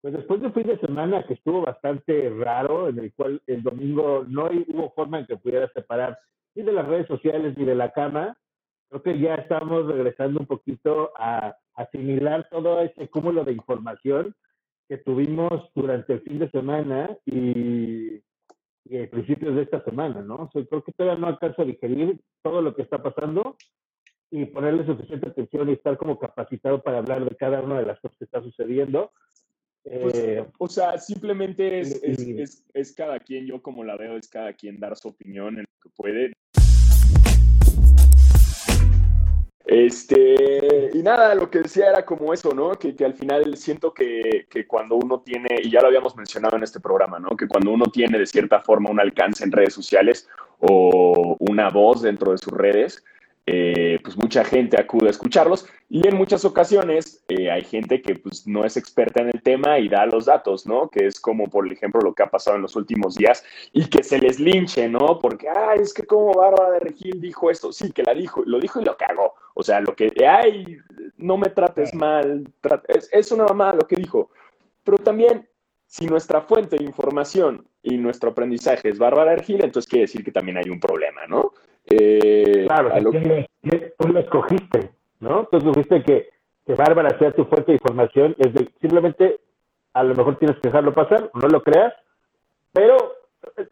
Pues 0.00 0.14
después 0.14 0.40
de 0.40 0.52
fin 0.52 0.66
de 0.66 0.78
semana 0.78 1.24
que 1.26 1.34
estuvo 1.34 1.62
bastante 1.62 2.30
raro, 2.30 2.88
en 2.88 2.98
el 3.00 3.12
cual 3.14 3.42
el 3.46 3.62
domingo 3.62 4.24
no 4.28 4.46
hubo 4.46 4.90
forma 4.94 5.18
en 5.18 5.26
que 5.26 5.36
pudiera 5.36 5.68
separar 5.72 6.18
ni 6.54 6.62
de 6.62 6.72
las 6.72 6.86
redes 6.86 7.06
sociales 7.08 7.56
ni 7.56 7.64
de 7.64 7.74
la 7.74 7.92
cama, 7.92 8.36
creo 8.88 9.02
que 9.02 9.18
ya 9.18 9.34
estamos 9.34 9.86
regresando 9.86 10.40
un 10.40 10.46
poquito 10.46 11.12
a 11.16 11.56
asimilar 11.74 12.48
todo 12.50 12.80
ese 12.80 13.08
cúmulo 13.08 13.44
de 13.44 13.52
información 13.52 14.34
que 14.88 14.98
tuvimos 14.98 15.70
durante 15.74 16.14
el 16.14 16.20
fin 16.22 16.38
de 16.38 16.50
semana 16.50 17.16
y, 17.26 18.22
y 18.84 19.06
principios 19.10 19.54
de 19.54 19.62
esta 19.62 19.84
semana, 19.84 20.22
¿no? 20.22 20.48
creo 20.50 20.82
que 20.82 20.92
todavía 20.92 21.20
no 21.20 21.26
alcanzo 21.26 21.62
a 21.62 21.66
digerir 21.66 22.20
todo 22.42 22.62
lo 22.62 22.74
que 22.74 22.82
está 22.82 23.02
pasando 23.02 23.56
y 24.30 24.46
ponerle 24.46 24.86
suficiente 24.86 25.28
atención 25.28 25.68
y 25.68 25.72
estar 25.72 25.96
como 25.96 26.18
capacitado 26.18 26.82
para 26.82 26.98
hablar 26.98 27.24
de 27.28 27.36
cada 27.36 27.60
una 27.60 27.78
de 27.78 27.86
las 27.86 28.00
cosas 28.00 28.16
que 28.18 28.24
está 28.24 28.42
sucediendo. 28.42 29.12
Pues, 29.84 30.14
eh, 30.14 30.44
o 30.58 30.68
sea, 30.68 30.98
simplemente 30.98 31.80
es, 31.80 32.02
es, 32.02 32.64
es, 32.74 32.92
cada 32.92 33.18
quien, 33.20 33.46
yo 33.46 33.62
como 33.62 33.84
la 33.84 33.96
veo, 33.96 34.16
es 34.16 34.28
cada 34.28 34.52
quien 34.52 34.78
dar 34.78 34.96
su 34.96 35.08
opinión 35.08 35.58
en 35.58 35.62
lo 35.62 35.80
que 35.82 35.88
puede. 35.96 36.32
Este, 39.64 40.90
y 40.94 41.02
nada, 41.02 41.34
lo 41.34 41.50
que 41.50 41.60
decía 41.60 41.90
era 41.90 42.04
como 42.04 42.32
eso, 42.32 42.54
¿no? 42.54 42.72
Que, 42.72 42.96
que 42.96 43.04
al 43.04 43.12
final 43.12 43.54
siento 43.58 43.92
que, 43.92 44.46
que, 44.50 44.66
cuando 44.66 44.96
uno 44.96 45.20
tiene, 45.20 45.60
y 45.62 45.70
ya 45.70 45.80
lo 45.82 45.88
habíamos 45.88 46.16
mencionado 46.16 46.56
en 46.56 46.62
este 46.62 46.80
programa, 46.80 47.18
¿no? 47.18 47.36
Que 47.36 47.46
cuando 47.46 47.72
uno 47.72 47.84
tiene 47.86 48.18
de 48.18 48.26
cierta 48.26 48.60
forma 48.60 48.90
un 48.90 48.98
alcance 48.98 49.44
en 49.44 49.52
redes 49.52 49.74
sociales 49.74 50.26
o 50.58 51.36
una 51.38 51.68
voz 51.68 52.00
dentro 52.00 52.32
de 52.32 52.38
sus 52.38 52.52
redes, 52.54 53.04
eh, 53.50 53.98
pues 54.04 54.14
mucha 54.18 54.44
gente 54.44 54.78
acude 54.78 55.06
a 55.06 55.10
escucharlos 55.10 55.66
y 55.88 56.06
en 56.06 56.16
muchas 56.16 56.44
ocasiones 56.44 57.24
eh, 57.28 57.50
hay 57.50 57.62
gente 57.62 58.02
que 58.02 58.14
pues 58.14 58.46
no 58.46 58.66
es 58.66 58.76
experta 58.76 59.22
en 59.22 59.28
el 59.28 59.40
tema 59.40 59.78
y 59.78 59.88
da 59.88 60.04
los 60.04 60.26
datos, 60.26 60.66
¿no? 60.66 60.90
Que 60.90 61.06
es 61.06 61.18
como 61.18 61.46
por 61.46 61.66
ejemplo 61.72 62.02
lo 62.02 62.12
que 62.12 62.22
ha 62.22 62.30
pasado 62.30 62.56
en 62.56 62.62
los 62.62 62.76
últimos 62.76 63.14
días 63.14 63.42
y 63.72 63.88
que 63.88 64.02
se 64.02 64.18
les 64.18 64.38
linche, 64.38 64.86
¿no? 64.86 65.18
Porque, 65.18 65.48
ay, 65.48 65.80
es 65.80 65.94
que 65.94 66.02
como 66.02 66.34
Bárbara 66.34 66.72
de 66.72 66.80
Regil 66.80 67.22
dijo 67.22 67.50
esto, 67.50 67.72
sí, 67.72 67.90
que 67.90 68.02
la 68.02 68.12
dijo, 68.12 68.42
lo 68.44 68.60
dijo 68.60 68.82
y 68.82 68.84
lo 68.84 68.98
cagó. 68.98 69.32
O 69.54 69.62
sea, 69.62 69.80
lo 69.80 69.96
que, 69.96 70.12
ay, 70.28 70.76
no 71.16 71.38
me 71.38 71.48
trates 71.48 71.94
mal, 71.94 72.44
es, 72.88 73.08
es 73.10 73.32
una 73.32 73.44
mamá 73.46 73.72
lo 73.72 73.86
que 73.86 73.96
dijo. 73.96 74.28
Pero 74.84 74.98
también, 74.98 75.48
si 75.86 76.04
nuestra 76.04 76.42
fuente 76.42 76.76
de 76.76 76.84
información 76.84 77.66
y 77.82 77.96
nuestro 77.96 78.32
aprendizaje 78.32 78.90
es 78.90 78.98
Bárbara 78.98 79.36
Regil, 79.36 79.64
entonces 79.64 79.88
quiere 79.88 80.02
decir 80.04 80.22
que 80.22 80.32
también 80.32 80.58
hay 80.58 80.68
un 80.68 80.80
problema, 80.80 81.26
¿no? 81.26 81.54
Eh, 81.90 82.64
claro, 82.66 82.90
tú 83.98 84.08
lo 84.08 84.20
escogiste, 84.20 84.90
¿no? 85.20 85.46
Tú 85.50 85.58
escogiste 85.58 86.02
que, 86.02 86.28
que 86.66 86.74
Bárbara 86.74 87.18
sea 87.18 87.32
tu 87.32 87.44
fuente 87.46 87.72
de 87.72 87.78
información, 87.82 88.34
es 88.38 88.52
de, 88.52 88.68
simplemente 88.80 89.40
a 89.94 90.02
lo 90.02 90.14
mejor 90.14 90.36
tienes 90.36 90.56
que 90.58 90.68
dejarlo 90.68 90.92
pasar, 90.92 91.30
no 91.34 91.48
lo 91.48 91.62
creas, 91.62 91.94
pero 92.72 92.96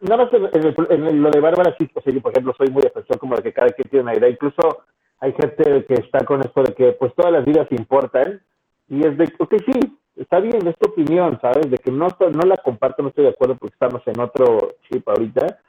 nada 0.01 0.25
más 0.25 0.33
en, 0.33 1.21
lo 1.21 1.29
de 1.29 1.39
Bárbara 1.39 1.75
sí, 1.77 1.89
o 1.93 2.01
sea, 2.01 2.13
yo 2.13 2.21
por 2.21 2.31
ejemplo 2.31 2.53
soy 2.57 2.69
muy 2.69 2.81
defensor 2.81 3.19
como 3.19 3.35
de 3.35 3.43
que 3.43 3.53
cada 3.53 3.69
quien 3.69 3.87
tiene 3.89 4.03
una 4.03 4.15
idea, 4.15 4.29
incluso 4.29 4.83
hay 5.19 5.33
gente 5.33 5.85
que 5.85 5.93
está 5.95 6.25
con 6.25 6.41
esto 6.41 6.63
de 6.63 6.73
que 6.73 6.91
pues 6.93 7.13
todas 7.15 7.31
las 7.31 7.45
vidas 7.45 7.67
importan 7.71 8.41
y 8.89 9.05
es 9.05 9.17
de, 9.17 9.31
ok, 9.39 9.55
sí, 9.65 9.97
está 10.15 10.39
bien, 10.39 10.65
es 10.67 10.77
tu 10.77 10.89
opinión, 10.89 11.37
¿sabes? 11.41 11.69
De 11.69 11.77
que 11.77 11.91
no, 11.91 12.07
no 12.07 12.41
la 12.45 12.57
comparto, 12.57 13.03
no 13.03 13.09
estoy 13.09 13.25
de 13.25 13.31
acuerdo 13.31 13.55
porque 13.55 13.73
estamos 13.73 14.01
en 14.07 14.19
otro 14.19 14.75
chip 14.89 15.07
ahorita, 15.07 15.59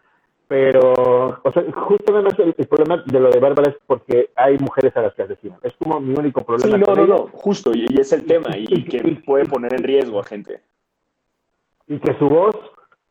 pero, 0.48 0.94
o 1.42 1.52
sea, 1.52 1.62
justamente 1.72 2.42
el, 2.42 2.54
el, 2.56 2.66
problema 2.66 3.02
de 3.04 3.20
lo 3.20 3.30
de 3.30 3.38
Bárbara 3.38 3.70
es 3.70 3.76
porque 3.86 4.30
hay 4.34 4.56
mujeres 4.56 4.96
a 4.96 5.02
las 5.02 5.14
que 5.14 5.24
asesinan. 5.24 5.58
Es 5.62 5.74
como 5.76 6.00
mi 6.00 6.18
único 6.18 6.42
problema. 6.42 6.74
Sí, 6.74 6.84
no, 6.86 6.94
no, 6.94 7.06
no, 7.06 7.26
justo, 7.34 7.70
y, 7.74 7.86
es 8.00 8.12
el 8.14 8.24
tema, 8.24 8.56
y, 8.56 8.84
que 8.88 8.98
puede 9.26 9.44
poner 9.44 9.74
en 9.74 9.82
riesgo 9.82 10.20
a 10.20 10.24
gente. 10.24 10.62
Y 11.86 11.98
que 11.98 12.18
su 12.18 12.30
voz 12.30 12.56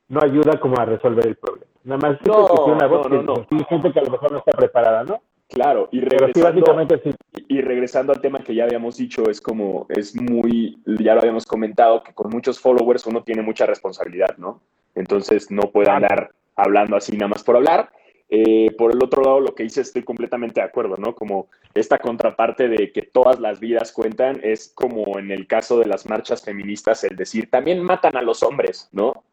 no 0.09 0.19
ayuda 0.21 0.59
como 0.59 0.79
a 0.79 0.85
resolver 0.85 1.27
el 1.27 1.35
problema. 1.35 1.67
Nada 1.83 2.09
más 2.09 2.17
no, 2.25 2.47
una 2.65 2.87
voz 2.87 3.07
no, 3.09 3.21
no, 3.21 3.45
gente 3.69 3.93
que 3.93 3.99
a 3.99 4.03
lo 4.03 4.11
mejor 4.11 4.31
no 4.31 4.39
está 4.39 4.51
preparada, 4.53 5.03
¿no? 5.03 5.21
Claro, 5.47 5.87
y 5.91 6.01
regresando, 6.01 6.61
sí, 7.01 7.15
y 7.47 7.61
regresando 7.61 8.11
al 8.11 8.19
tema 8.19 8.39
que 8.39 8.53
ya 8.53 8.65
habíamos 8.65 8.97
dicho, 8.97 9.29
es 9.29 9.39
como, 9.39 9.85
es 9.89 10.13
muy, 10.19 10.77
ya 10.85 11.13
lo 11.13 11.21
habíamos 11.21 11.45
comentado, 11.45 12.03
que 12.03 12.13
con 12.13 12.29
muchos 12.29 12.59
followers 12.59 13.05
uno 13.05 13.23
tiene 13.23 13.43
mucha 13.43 13.65
responsabilidad, 13.65 14.35
¿no? 14.37 14.59
Entonces 14.93 15.49
no 15.49 15.71
puede 15.71 15.89
andar 15.89 16.31
hablando 16.57 16.97
así 16.97 17.15
nada 17.15 17.29
más 17.29 17.43
por 17.43 17.55
hablar. 17.55 17.89
Eh, 18.29 18.75
por 18.77 18.93
el 18.93 19.01
otro 19.01 19.23
lado, 19.23 19.39
lo 19.39 19.55
que 19.55 19.63
hice 19.63 19.79
estoy 19.79 20.03
completamente 20.03 20.59
de 20.59 20.65
acuerdo, 20.65 20.97
¿no? 20.97 21.15
Como 21.15 21.47
esta 21.73 21.97
contraparte 21.97 22.67
de 22.67 22.91
que 22.91 23.03
todas 23.03 23.39
las 23.39 23.61
vidas 23.61 23.93
cuentan 23.93 24.41
es 24.43 24.73
como 24.75 25.17
en 25.17 25.31
el 25.31 25.47
caso 25.47 25.79
de 25.79 25.85
las 25.85 26.09
marchas 26.09 26.43
feministas, 26.43 27.05
el 27.05 27.15
decir, 27.15 27.49
también 27.49 27.81
matan 27.81 28.17
a 28.17 28.21
los 28.21 28.43
hombres, 28.43 28.89
¿no? 28.91 29.23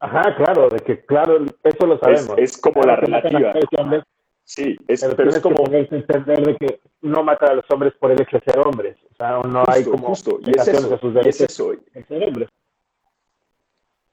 Ajá, 0.00 0.34
claro, 0.34 0.68
de 0.68 0.80
que 0.80 1.04
claro, 1.04 1.44
eso 1.62 1.86
lo 1.86 1.96
sabemos. 1.98 2.36
Es, 2.36 2.54
es 2.54 2.58
como 2.58 2.80
claro, 2.80 3.02
la 3.02 3.20
relativa. 3.20 3.52
Hombres, 3.78 4.02
sí, 4.42 4.76
es, 4.88 5.00
pero, 5.02 5.16
pero 5.16 5.30
es 5.30 5.38
como... 5.38 5.62
Que 5.70 5.86
entender 5.88 6.44
de 6.44 6.56
que 6.56 6.80
no 7.02 7.22
matan 7.22 7.50
a 7.50 7.54
los 7.54 7.70
hombres 7.70 7.92
por 8.00 8.10
el 8.10 8.20
hecho 8.20 8.36
de 8.38 8.52
ser 8.52 8.66
hombres. 8.66 8.96
O 9.12 9.14
sea, 9.14 9.38
no 9.48 9.60
justo, 9.60 9.70
hay 9.70 9.84
como... 9.84 10.08
Justo, 10.08 10.40
y 10.44 10.50
es 10.58 10.66
eso, 10.66 10.92
a 10.92 10.98
sus 10.98 11.14
y 11.24 11.28
es 11.28 11.40
eso. 11.40 11.72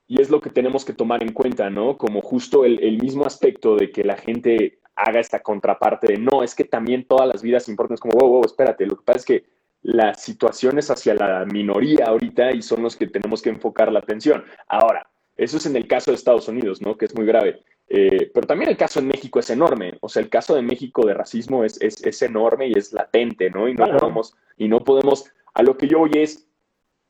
Y 0.10 0.20
es 0.20 0.30
lo 0.30 0.42
que 0.42 0.50
tenemos 0.50 0.84
que 0.84 0.92
tomar 0.92 1.24
en 1.24 1.32
cuenta, 1.32 1.70
¿no? 1.70 1.98
Como 1.98 2.22
justo 2.22 2.66
el, 2.66 2.84
el, 2.84 2.98
mismo 3.02 3.26
aspecto 3.26 3.78
de 3.78 3.92
que 3.92 4.04
la 4.04 4.18
gente 4.18 4.80
haga 4.96 5.20
esta 5.20 5.40
contraparte 5.40 6.08
de 6.08 6.18
no, 6.18 6.44
es 6.44 6.56
que 6.56 6.66
también 6.66 7.06
todas 7.06 7.28
las 7.28 7.42
vidas 7.42 7.70
importan. 7.70 7.94
Es 7.94 8.02
como, 8.02 8.18
wow, 8.20 8.30
wow, 8.30 8.46
espérate. 8.46 8.86
Lo 8.86 8.98
que 8.98 9.04
pasa 9.06 9.20
es 9.20 9.26
que 9.26 9.44
las 9.84 10.22
situaciones 10.22 10.90
hacia 10.90 11.14
la 11.14 11.46
minoría 11.46 12.08
ahorita 12.08 12.52
y 12.52 12.62
son 12.62 12.84
los 12.84 12.96
que 12.96 13.08
tenemos 13.08 13.42
que 13.42 13.50
enfocar 13.50 13.92
la 13.92 14.00
atención. 14.00 14.44
Ahora, 14.68 15.08
eso 15.38 15.58
es 15.58 15.66
en 15.68 15.76
el 15.76 15.88
caso 15.88 16.12
de 16.12 16.16
Estados 16.16 16.48
Unidos, 16.48 16.82
¿no? 16.82 16.98
Que 16.98 17.06
es 17.06 17.16
muy 17.16 17.26
grave. 17.26 17.62
Eh, 17.88 18.30
pero 18.34 18.46
también 18.46 18.70
el 18.70 18.78
caso 18.78 19.00
en 19.00 19.08
México 19.08 19.40
es 19.40 19.50
enorme. 19.52 19.98
O 20.02 20.10
sea, 20.10 20.22
el 20.22 20.30
caso 20.30 20.56
de 20.56 20.62
México 20.62 21.06
de 21.06 21.14
racismo 21.14 21.64
es, 21.64 21.80
es, 21.82 22.04
es 22.04 22.22
enorme 22.24 22.68
y 22.68 22.74
es 22.74 22.94
latente, 22.94 23.50
¿no? 23.50 23.70
Y 23.70 23.74
no, 23.74 23.86
Claro. 23.86 24.00
podemos, 24.00 24.36
y 24.58 24.68
no 24.68 24.84
podemos, 24.84 25.32
a 25.54 25.64
lo 25.64 25.78
que 25.78 25.88
yo 25.88 26.00
voy 26.00 26.12
es, 26.16 26.49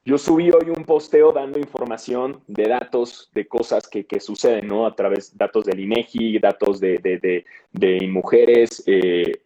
yo 0.05 0.17
subí 0.17 0.49
hoy 0.49 0.69
un 0.75 0.85
posteo 0.85 1.31
dando 1.31 1.59
información 1.59 2.41
de 2.47 2.67
datos, 2.67 3.29
de 3.33 3.47
cosas 3.47 3.87
que, 3.87 4.05
que 4.05 4.19
suceden, 4.19 4.67
¿no? 4.67 4.85
A 4.85 4.95
través 4.95 5.31
de 5.31 5.37
datos 5.37 5.65
del 5.65 5.79
INEGI, 5.79 6.39
datos 6.39 6.79
de, 6.79 6.97
de, 6.97 7.17
de, 7.19 7.45
de 7.71 8.07
mujeres, 8.07 8.83
eh, 8.87 9.41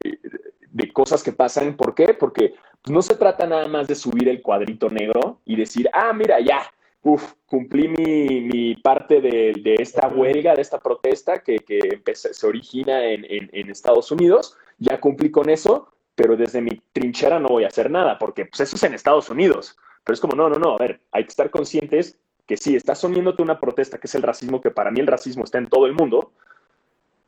de 0.71 0.93
cosas 0.93 1.23
que 1.23 1.31
pasan. 1.31 1.75
¿Por 1.75 1.93
qué? 1.93 2.13
Porque 2.13 2.53
no 2.89 3.01
se 3.01 3.15
trata 3.15 3.47
nada 3.47 3.67
más 3.67 3.87
de 3.87 3.95
subir 3.95 4.29
el 4.29 4.41
cuadrito 4.41 4.89
negro 4.89 5.39
y 5.45 5.55
decir, 5.55 5.89
ah, 5.93 6.13
mira, 6.13 6.39
ya, 6.39 6.61
uf, 7.01 7.33
cumplí 7.45 7.87
mi, 7.87 8.41
mi 8.41 8.75
parte 8.75 9.21
de, 9.21 9.53
de, 9.61 9.75
esta 9.79 10.07
huelga, 10.07 10.55
de 10.55 10.61
esta 10.61 10.79
protesta 10.79 11.43
que, 11.43 11.57
que 11.57 11.79
empecé, 11.79 12.33
se 12.33 12.47
origina 12.47 13.05
en, 13.05 13.25
en, 13.25 13.49
en 13.53 13.69
Estados 13.69 14.11
Unidos, 14.11 14.57
ya 14.77 14.99
cumplí 14.99 15.31
con 15.31 15.49
eso, 15.49 15.89
pero 16.15 16.35
desde 16.35 16.61
mi 16.61 16.81
trinchera 16.91 17.39
no 17.39 17.49
voy 17.49 17.63
a 17.63 17.67
hacer 17.67 17.89
nada, 17.89 18.17
porque 18.19 18.45
pues 18.45 18.61
eso 18.61 18.75
es 18.75 18.83
en 18.83 18.93
Estados 18.93 19.29
Unidos. 19.29 19.77
Pero 20.03 20.13
es 20.13 20.19
como, 20.19 20.35
no, 20.35 20.49
no, 20.49 20.55
no, 20.55 20.75
a 20.75 20.77
ver, 20.77 21.01
hay 21.11 21.23
que 21.23 21.29
estar 21.29 21.49
conscientes 21.49 22.19
que 22.45 22.57
sí, 22.57 22.75
estás 22.75 23.03
uniéndote 23.03 23.41
una 23.41 23.59
protesta 23.59 23.97
que 23.97 24.07
es 24.07 24.15
el 24.15 24.21
racismo, 24.21 24.59
que 24.61 24.71
para 24.71 24.91
mí 24.91 24.99
el 24.99 25.07
racismo 25.07 25.43
está 25.43 25.57
en 25.59 25.67
todo 25.67 25.85
el 25.85 25.93
mundo, 25.93 26.33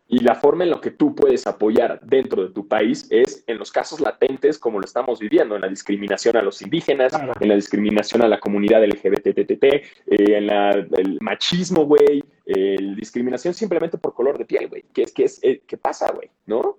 y 0.08 0.19
la 0.19 0.36
forma 0.36 0.63
en 0.66 0.69
la 0.69 0.80
que 0.80 0.91
tú 0.91 1.16
puedes 1.16 1.47
apoyar 1.47 2.00
dentro 2.02 2.44
de 2.44 2.53
tu 2.53 2.68
país 2.68 3.08
es 3.09 3.44
en 3.47 3.58
los 3.58 3.72
casos 3.72 4.00
latentes 4.00 4.59
como 4.59 4.80
lo 4.80 4.86
estamos 4.86 5.19
viviendo, 5.19 5.56
en 5.56 5.62
la 5.62 5.68
discriminación 5.68 6.38
a 6.38 6.44
los 6.44 6.62
indígenas, 6.62 7.12
Claro. 7.12 7.34
en 7.40 7.50
la 7.50 7.56
discriminación 7.56 8.22
a 8.22 8.28
la 8.28 8.40
comunidad 8.40 8.84
LGBTTT, 8.84 9.63
eh, 9.63 9.84
en 10.07 10.46
la, 10.47 10.72
el 10.72 11.18
machismo, 11.22 11.86
güey, 11.86 12.24
eh, 12.46 12.78
discriminación 12.96 13.56
simplemente 13.56 13.97
por 13.97 14.13
color 14.13 14.38
de 14.38 14.46
piel, 14.46 14.68
güey. 14.68 14.84
¿Qué 14.94 15.03
es, 15.03 15.12
qué 15.12 15.24
es, 15.24 15.40
eh, 15.42 15.63
qué 15.66 15.78
pasa, 15.78 16.12
güey? 16.12 16.30
¿No? 16.46 16.78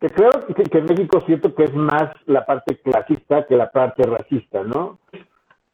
Que 0.00 0.10
creo 0.10 0.30
que, 0.46 0.62
que, 0.62 0.78
en 0.78 0.84
México 0.84 1.22
siento 1.26 1.54
que 1.54 1.64
es 1.64 1.74
más 1.74 2.10
la 2.26 2.44
parte 2.44 2.76
clasista 2.76 3.46
que 3.46 3.56
la 3.56 3.70
parte 3.70 4.02
racista, 4.02 4.62
¿no? 4.62 4.98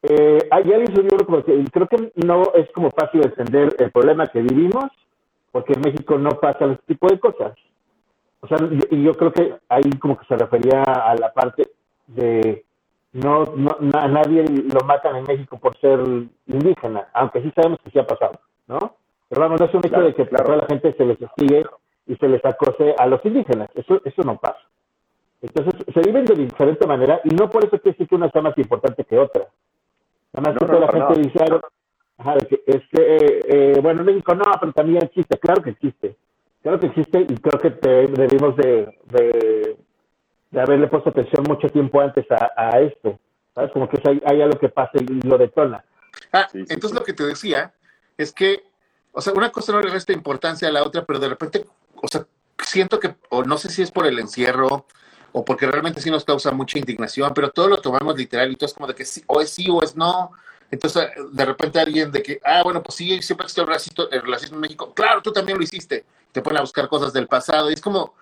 Eh, 0.02 0.38
hay 0.50 0.72
alguien 0.72 0.94
subió 0.94 1.24
como 1.24 1.44
que 1.44 1.64
creo 1.72 1.86
que 1.86 2.12
no 2.16 2.42
es 2.54 2.70
como 2.72 2.90
fácil 2.90 3.24
entender 3.24 3.74
el 3.78 3.90
problema 3.92 4.26
que 4.26 4.42
vivimos 4.42 4.90
porque 5.52 5.74
en 5.74 5.80
México 5.80 6.18
no 6.18 6.30
pasa 6.30 6.64
ese 6.64 6.80
tipo 6.86 7.08
de 7.08 7.20
cosas. 7.20 7.52
O 8.40 8.48
sea, 8.48 8.58
y 8.90 9.02
yo, 9.02 9.12
yo 9.12 9.14
creo 9.14 9.32
que 9.32 9.54
ahí 9.68 9.90
como 10.00 10.16
que 10.18 10.26
se 10.26 10.36
refería 10.36 10.82
a 10.82 11.14
la 11.14 11.32
parte 11.32 11.68
de 12.08 12.64
no, 13.12 13.44
no 13.56 13.76
a 13.92 14.08
nadie 14.08 14.44
lo 14.44 14.80
matan 14.86 15.16
en 15.16 15.24
México 15.24 15.58
por 15.58 15.76
ser 15.78 16.00
indígena, 16.46 17.08
aunque 17.12 17.42
sí 17.42 17.52
sabemos 17.54 17.78
que 17.84 17.90
sí 17.90 17.98
ha 17.98 18.06
pasado, 18.06 18.40
¿no? 18.66 18.96
Pero 19.28 19.42
vamos, 19.42 19.60
no 19.60 19.66
es 19.66 19.74
un 19.74 19.80
hecho 19.80 19.88
Claro, 19.90 20.06
de 20.06 20.14
que 20.14 20.26
claro. 20.26 20.56
la 20.56 20.66
gente 20.66 20.94
se 20.94 21.04
les 21.04 21.20
hostigue 21.22 21.64
y 22.06 22.16
se 22.16 22.28
les 22.28 22.44
acose 22.44 22.94
a 22.98 23.06
los 23.06 23.24
indígenas. 23.24 23.68
Eso, 23.74 24.00
eso 24.04 24.22
no 24.22 24.36
pasa. 24.38 24.58
Entonces, 25.40 25.74
se 25.92 26.00
viven 26.00 26.24
de 26.24 26.34
diferente 26.34 26.86
manera 26.86 27.20
y 27.24 27.30
no 27.34 27.50
por 27.50 27.64
eso 27.64 27.78
quiere 27.78 27.92
decir 27.92 28.08
que 28.08 28.14
una 28.14 28.30
sea 28.30 28.42
más 28.42 28.56
importante 28.58 29.04
que 29.04 29.18
otra. 29.18 29.46
Nada 30.32 30.50
más 30.50 30.54
No, 30.54 30.58
que 30.58 30.64
no, 30.66 30.72
toda 30.72 30.80
la 30.86 30.92
gente 30.92 31.08
nada. 31.20 31.22
dice 31.22 31.44
algo, 31.44 31.60
ajá, 32.18 32.34
de 32.36 32.46
que 32.46 32.62
es 32.66 32.82
que, 32.92 33.16
eh, 33.16 33.40
eh, 33.48 33.80
bueno, 33.82 34.00
en 34.00 34.06
México 34.06 34.34
no, 34.34 34.44
pero 34.60 34.72
también 34.72 35.02
existe. 35.02 35.36
Claro 35.38 35.62
que 35.62 35.70
existe. 35.70 36.16
Claro 36.62 36.78
que 36.78 36.86
existe 36.86 37.20
y 37.28 37.36
creo 37.38 37.58
que 37.58 37.70
te- 37.72 38.06
debimos 38.06 38.56
de, 38.56 38.96
de, 39.06 39.76
de 40.52 40.60
haberle 40.60 40.86
puesto 40.86 41.10
atención 41.10 41.44
mucho 41.48 41.68
tiempo 41.68 42.00
antes 42.00 42.24
a, 42.30 42.52
a 42.56 42.80
esto. 42.80 43.18
¿Sabes? 43.54 43.72
Como 43.72 43.88
que 43.88 43.98
hay, 44.24 44.40
algo 44.40 44.58
que 44.58 44.68
pasa 44.68 44.92
y 44.94 45.26
lo 45.26 45.36
detona. 45.36 45.84
Ah, 46.32 46.46
entonces 46.54 46.92
lo 46.94 47.02
que 47.04 47.12
te 47.14 47.24
decía 47.24 47.72
es 48.16 48.32
que, 48.32 48.62
o 49.12 49.20
sea, 49.20 49.32
una 49.34 49.50
cosa 49.50 49.72
no 49.72 49.80
le 49.80 49.90
resta 49.90 50.12
importancia 50.12 50.68
a 50.68 50.72
la 50.72 50.84
otra, 50.84 51.04
pero 51.04 51.18
de 51.18 51.28
repente, 51.28 51.64
o 52.02 52.08
sea, 52.08 52.26
siento 52.62 53.00
que, 53.00 53.14
o 53.30 53.44
no 53.44 53.56
sé 53.56 53.70
si 53.70 53.82
es 53.82 53.90
por 53.90 54.06
el 54.06 54.18
encierro, 54.18 54.86
o 55.32 55.44
porque 55.44 55.66
realmente 55.66 56.00
sí 56.00 56.10
nos 56.10 56.24
causa 56.24 56.50
mucha 56.52 56.78
indignación, 56.78 57.32
pero 57.34 57.50
todo 57.50 57.68
lo 57.68 57.78
tomamos 57.78 58.16
literal 58.16 58.52
y 58.52 58.56
todo 58.56 58.66
es 58.66 58.74
como 58.74 58.86
de 58.86 58.94
que 58.94 59.04
sí, 59.04 59.22
o 59.26 59.40
es 59.40 59.50
sí 59.50 59.66
o 59.70 59.82
es 59.82 59.96
no. 59.96 60.32
Entonces, 60.70 61.08
de 61.32 61.44
repente 61.44 61.80
alguien 61.80 62.10
de 62.10 62.22
que, 62.22 62.40
ah, 62.44 62.62
bueno, 62.64 62.82
pues 62.82 62.96
sí, 62.96 63.20
siempre 63.22 63.44
existió 63.44 63.62
el 63.62 63.68
racismo, 63.68 64.04
el 64.10 64.22
racismo 64.22 64.56
en 64.56 64.62
México. 64.62 64.92
Claro, 64.94 65.20
tú 65.22 65.32
también 65.32 65.58
lo 65.58 65.64
hiciste. 65.64 66.04
Te 66.32 66.40
ponen 66.40 66.58
a 66.58 66.62
buscar 66.62 66.88
cosas 66.88 67.12
del 67.12 67.28
pasado. 67.28 67.70
Y 67.70 67.74
es 67.74 67.80
como, 67.80 68.14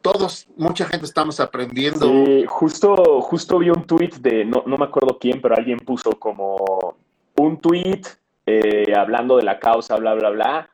todos, 0.00 0.46
mucha 0.56 0.86
gente 0.86 1.04
estamos 1.04 1.38
aprendiendo. 1.38 2.06
Sí, 2.06 2.44
justo, 2.46 3.20
justo 3.20 3.58
vi 3.58 3.68
un 3.68 3.84
tweet 3.84 4.12
de, 4.20 4.44
no, 4.44 4.62
no 4.64 4.78
me 4.78 4.86
acuerdo 4.86 5.18
quién, 5.20 5.42
pero 5.42 5.54
alguien 5.54 5.78
puso 5.78 6.12
como 6.12 6.96
un 7.36 7.60
tweet 7.60 8.02
eh, 8.46 8.94
hablando 8.96 9.36
de 9.36 9.42
la 9.42 9.58
causa, 9.58 9.96
bla, 9.96 10.14
bla, 10.14 10.30
bla. 10.30 10.70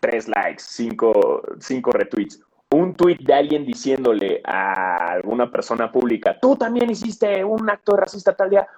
Tres 0.00 0.28
likes, 0.28 0.62
cinco, 0.62 1.42
cinco 1.60 1.92
retweets 1.92 2.40
un 2.72 2.94
tweet 2.94 3.18
de 3.18 3.34
alguien 3.34 3.66
diciéndole 3.66 4.40
a 4.44 5.12
alguna 5.12 5.50
persona 5.50 5.90
pública, 5.90 6.38
tú 6.40 6.56
también 6.56 6.88
hiciste 6.88 7.44
un 7.44 7.68
acto 7.68 7.96
racista 7.96 8.36
tal 8.36 8.50
día. 8.50 8.68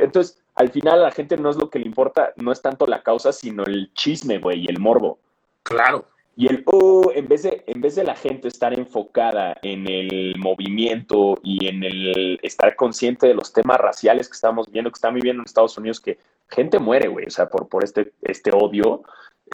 Entonces, 0.00 0.40
al 0.54 0.70
final 0.70 1.00
a 1.00 1.04
la 1.04 1.10
gente 1.10 1.36
no 1.36 1.50
es 1.50 1.56
lo 1.56 1.68
que 1.68 1.80
le 1.80 1.86
importa, 1.86 2.32
no 2.36 2.52
es 2.52 2.62
tanto 2.62 2.86
la 2.86 3.02
causa, 3.02 3.32
sino 3.32 3.64
el 3.64 3.92
chisme, 3.94 4.38
güey, 4.38 4.60
y 4.60 4.66
el 4.66 4.78
morbo. 4.78 5.18
Claro. 5.64 6.04
Y 6.36 6.46
el, 6.46 6.62
oh, 6.66 7.10
en 7.14 7.28
vez, 7.28 7.42
de, 7.42 7.64
en 7.66 7.80
vez 7.80 7.96
de 7.96 8.04
la 8.04 8.14
gente 8.14 8.48
estar 8.48 8.72
enfocada 8.78 9.56
en 9.62 9.86
el 9.86 10.36
movimiento 10.38 11.38
y 11.42 11.66
en 11.66 11.82
el 11.82 12.38
estar 12.42 12.74
consciente 12.76 13.26
de 13.26 13.34
los 13.34 13.52
temas 13.52 13.78
raciales 13.78 14.28
que 14.28 14.34
estamos 14.34 14.70
viendo, 14.70 14.90
que 14.90 14.96
están 14.96 15.14
viviendo 15.14 15.42
en 15.42 15.46
Estados 15.46 15.76
Unidos, 15.76 16.00
que 16.00 16.18
gente 16.48 16.78
muere, 16.78 17.08
güey, 17.08 17.26
o 17.26 17.30
sea, 17.30 17.48
por, 17.48 17.68
por 17.68 17.84
este, 17.84 18.12
este 18.22 18.50
odio, 18.54 19.02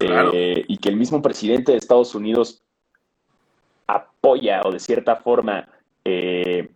eh, 0.01 0.65
y 0.67 0.79
que 0.79 0.89
el 0.89 0.97
mismo 0.97 1.21
presidente 1.23 1.73
de 1.73 1.79
Estados 1.79 2.15
Unidos 2.15 2.63
apoya 3.87 4.61
o 4.65 4.71
de 4.71 4.79
cierta 4.79 5.17
forma 5.17 5.67
eh, 6.05 6.69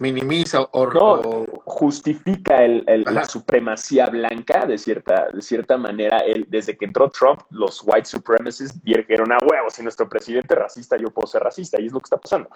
minimiza 0.00 0.62
o, 0.72 1.46
justifica 1.64 2.64
el, 2.64 2.84
la 3.06 3.24
supremacía 3.24 4.06
blanca 4.06 4.66
de 4.66 4.78
cierta, 4.78 5.28
de 5.32 5.42
cierta 5.42 5.76
manera. 5.76 6.18
El, 6.18 6.46
desde 6.48 6.76
que 6.76 6.86
entró 6.86 7.10
Trump, 7.10 7.40
los 7.50 7.82
white 7.84 8.06
supremacists 8.06 8.82
dijeron 8.82 9.32
a 9.32 9.38
huevo, 9.44 9.70
si 9.70 9.82
nuestro 9.82 10.08
presidente 10.08 10.54
es 10.54 10.60
racista, 10.60 10.96
yo 10.96 11.10
puedo 11.10 11.26
ser 11.26 11.42
racista, 11.42 11.80
y 11.80 11.86
es 11.86 11.92
lo 11.92 12.00
que 12.00 12.06
está 12.06 12.16
pasando. 12.16 12.48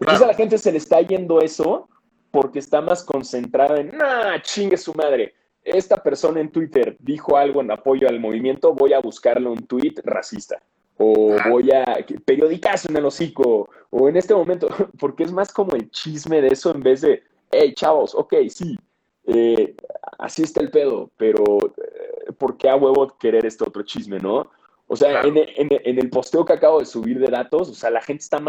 Entonces 0.00 0.22
a 0.22 0.26
la 0.26 0.34
gente 0.34 0.58
se 0.58 0.72
le 0.72 0.78
está 0.78 1.00
yendo 1.02 1.40
eso 1.40 1.88
porque 2.30 2.58
está 2.58 2.80
más 2.80 3.04
concentrada 3.04 3.78
en, 3.78 3.96
nah, 3.96 4.40
chingue 4.40 4.76
su 4.76 4.94
madre. 4.94 5.34
Esta 5.64 6.02
persona 6.02 6.40
en 6.40 6.50
Twitter 6.50 6.96
dijo 6.98 7.36
algo 7.36 7.60
en 7.60 7.70
apoyo 7.70 8.08
al 8.08 8.18
movimiento, 8.18 8.74
voy 8.74 8.92
a 8.92 9.00
buscarle 9.00 9.48
un 9.48 9.66
tweet 9.66 9.94
racista. 10.04 10.60
O 10.98 11.36
voy 11.48 11.70
a 11.70 12.04
periodicazo 12.24 12.88
en 12.90 12.96
el 12.96 13.06
hocico, 13.06 13.68
o 13.90 14.08
en 14.08 14.16
este 14.16 14.34
momento, 14.34 14.68
porque 14.98 15.24
es 15.24 15.32
más 15.32 15.52
como 15.52 15.74
el 15.74 15.90
chisme 15.90 16.40
de 16.40 16.48
eso 16.48 16.74
en 16.74 16.82
vez 16.82 17.00
de, 17.00 17.22
hey, 17.50 17.72
chavos, 17.74 18.14
ok, 18.14 18.34
sí, 18.48 18.76
eh, 19.24 19.74
así 20.18 20.42
está 20.42 20.60
el 20.60 20.70
pedo, 20.70 21.10
pero 21.16 21.58
eh, 21.76 22.32
¿por 22.38 22.56
qué 22.56 22.68
a 22.68 22.76
huevo 22.76 23.16
querer 23.18 23.46
este 23.46 23.64
otro 23.64 23.82
chisme, 23.82 24.18
no? 24.18 24.50
O 24.86 24.96
sea, 24.96 25.22
en, 25.22 25.36
en, 25.36 25.98
el 25.98 26.10
posteo 26.10 26.44
que 26.44 26.52
acabo 26.52 26.80
de 26.80 26.84
subir 26.84 27.18
de 27.18 27.28
datos, 27.28 27.70
o 27.70 27.74
sea, 27.74 27.88
la 27.88 28.02
gente 28.02 28.22
está 28.22 28.40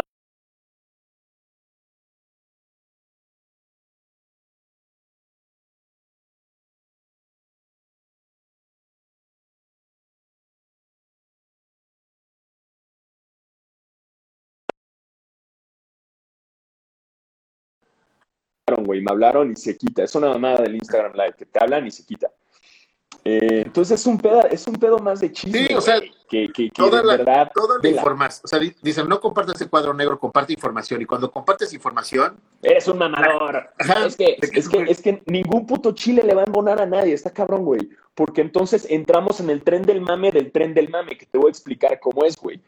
güey, 18.72 19.00
me 19.02 19.10
hablaron 19.10 19.52
y 19.52 19.56
se 19.56 19.76
quita. 19.76 20.04
Es 20.04 20.14
una 20.14 20.28
mamada 20.28 20.62
del 20.62 20.76
Instagram 20.76 21.12
Live, 21.12 21.34
que 21.38 21.46
te 21.46 21.62
hablan 21.62 21.86
y 21.86 21.90
se 21.90 22.04
quita. 22.04 22.30
Eh, 23.26 23.62
entonces 23.64 24.00
es 24.00 24.06
un 24.06 24.18
pedo, 24.18 24.42
es 24.50 24.66
un 24.66 24.74
pedo 24.74 24.98
más 24.98 25.20
de 25.20 25.32
chisme. 25.32 25.66
Sí, 25.66 25.74
o 25.74 25.80
sea, 25.80 25.98
que, 26.28 26.50
toda 26.74 27.02
la, 27.02 27.16
verdad, 27.16 27.50
toda 27.54 27.78
la 27.82 27.88
información. 27.88 28.42
O 28.44 28.48
sea, 28.48 28.58
dicen, 28.82 29.08
no 29.08 29.20
compartas 29.20 29.56
ese 29.56 29.68
cuadro 29.68 29.94
negro, 29.94 30.18
comparte 30.18 30.52
información. 30.52 31.00
Y 31.00 31.06
cuando 31.06 31.30
compartes 31.30 31.72
información. 31.72 32.36
Eres 32.62 32.88
un 32.88 32.98
mamador. 32.98 33.70
es, 33.78 34.16
que, 34.16 34.36
es, 34.40 34.68
que, 34.68 34.82
es 34.82 35.00
que 35.00 35.22
ningún 35.26 35.66
puto 35.66 35.92
chile 35.92 36.22
le 36.22 36.34
va 36.34 36.42
a 36.42 36.44
embonar 36.46 36.80
a 36.80 36.86
nadie. 36.86 37.14
Está 37.14 37.30
cabrón, 37.30 37.64
güey. 37.64 37.88
Porque 38.14 38.40
entonces 38.40 38.86
entramos 38.90 39.40
en 39.40 39.50
el 39.50 39.62
tren 39.62 39.82
del 39.82 40.00
mame 40.00 40.30
del 40.30 40.52
tren 40.52 40.74
del 40.74 40.88
mame, 40.88 41.16
que 41.16 41.26
te 41.26 41.38
voy 41.38 41.48
a 41.48 41.50
explicar 41.50 41.98
cómo 42.00 42.24
es, 42.24 42.36
güey. 42.36 42.60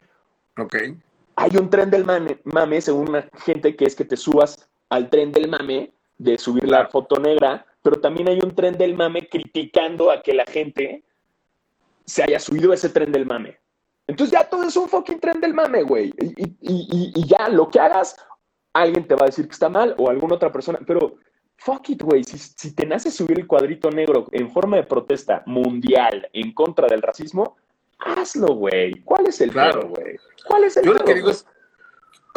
Ok. 0.57 0.75
Hay 1.35 1.55
un 1.55 1.69
tren 1.69 1.91
del 1.91 2.03
mame, 2.03 2.39
mame 2.45 2.81
según 2.81 3.09
una 3.09 3.29
gente 3.45 3.75
que 3.75 3.85
es 3.85 3.95
que 3.95 4.05
te 4.05 4.17
subas 4.17 4.67
al 4.89 5.09
tren 5.09 5.31
del 5.31 5.47
mame 5.47 5.91
de 6.17 6.37
subir 6.37 6.67
la 6.67 6.87
foto 6.87 7.19
negra, 7.19 7.65
pero 7.81 7.99
también 7.99 8.29
hay 8.29 8.39
un 8.43 8.55
tren 8.55 8.77
del 8.77 8.95
mame 8.95 9.27
criticando 9.27 10.11
a 10.11 10.21
que 10.21 10.33
la 10.33 10.45
gente 10.45 11.03
se 12.05 12.23
haya 12.23 12.39
subido 12.39 12.73
ese 12.73 12.89
tren 12.89 13.11
del 13.11 13.25
mame. 13.25 13.59
Entonces 14.07 14.31
ya 14.31 14.49
todo 14.49 14.63
es 14.63 14.75
un 14.77 14.87
fucking 14.87 15.19
tren 15.19 15.41
del 15.41 15.53
mame, 15.53 15.83
güey. 15.83 16.13
Y, 16.17 17.27
ya 17.27 17.49
lo 17.49 17.69
que 17.69 17.79
hagas, 17.79 18.15
alguien 18.73 19.05
te 19.05 19.15
va 19.15 19.23
a 19.23 19.25
decir 19.27 19.45
que 19.45 19.53
está 19.53 19.69
mal 19.69 19.93
o 19.97 20.09
alguna 20.09 20.35
otra 20.35 20.51
persona, 20.51 20.79
pero 20.87 21.17
fuck 21.57 21.89
it, 21.89 22.01
güey. 22.01 22.23
Si, 22.23 22.73
te 22.73 22.85
nace 22.85 23.11
subir 23.11 23.39
el 23.39 23.47
cuadrito 23.47 23.91
negro 23.91 24.27
en 24.31 24.49
forma 24.49 24.77
de 24.77 24.83
protesta 24.83 25.43
mundial 25.45 26.29
en 26.31 26.53
contra 26.53 26.87
del 26.87 27.01
racismo, 27.01 27.57
hazlo, 27.99 28.55
güey. 28.55 29.01
¿Cuál 29.03 29.27
es 29.27 29.41
el 29.41 29.51
claro. 29.51 29.89
güey? 29.89 30.17
¿Cuál 30.47 30.63
es 30.63 30.77
el 30.77 30.85
Yo 30.85 30.93
lo 30.93 31.03
que 31.03 31.15
digo 31.15 31.29
es, 31.29 31.45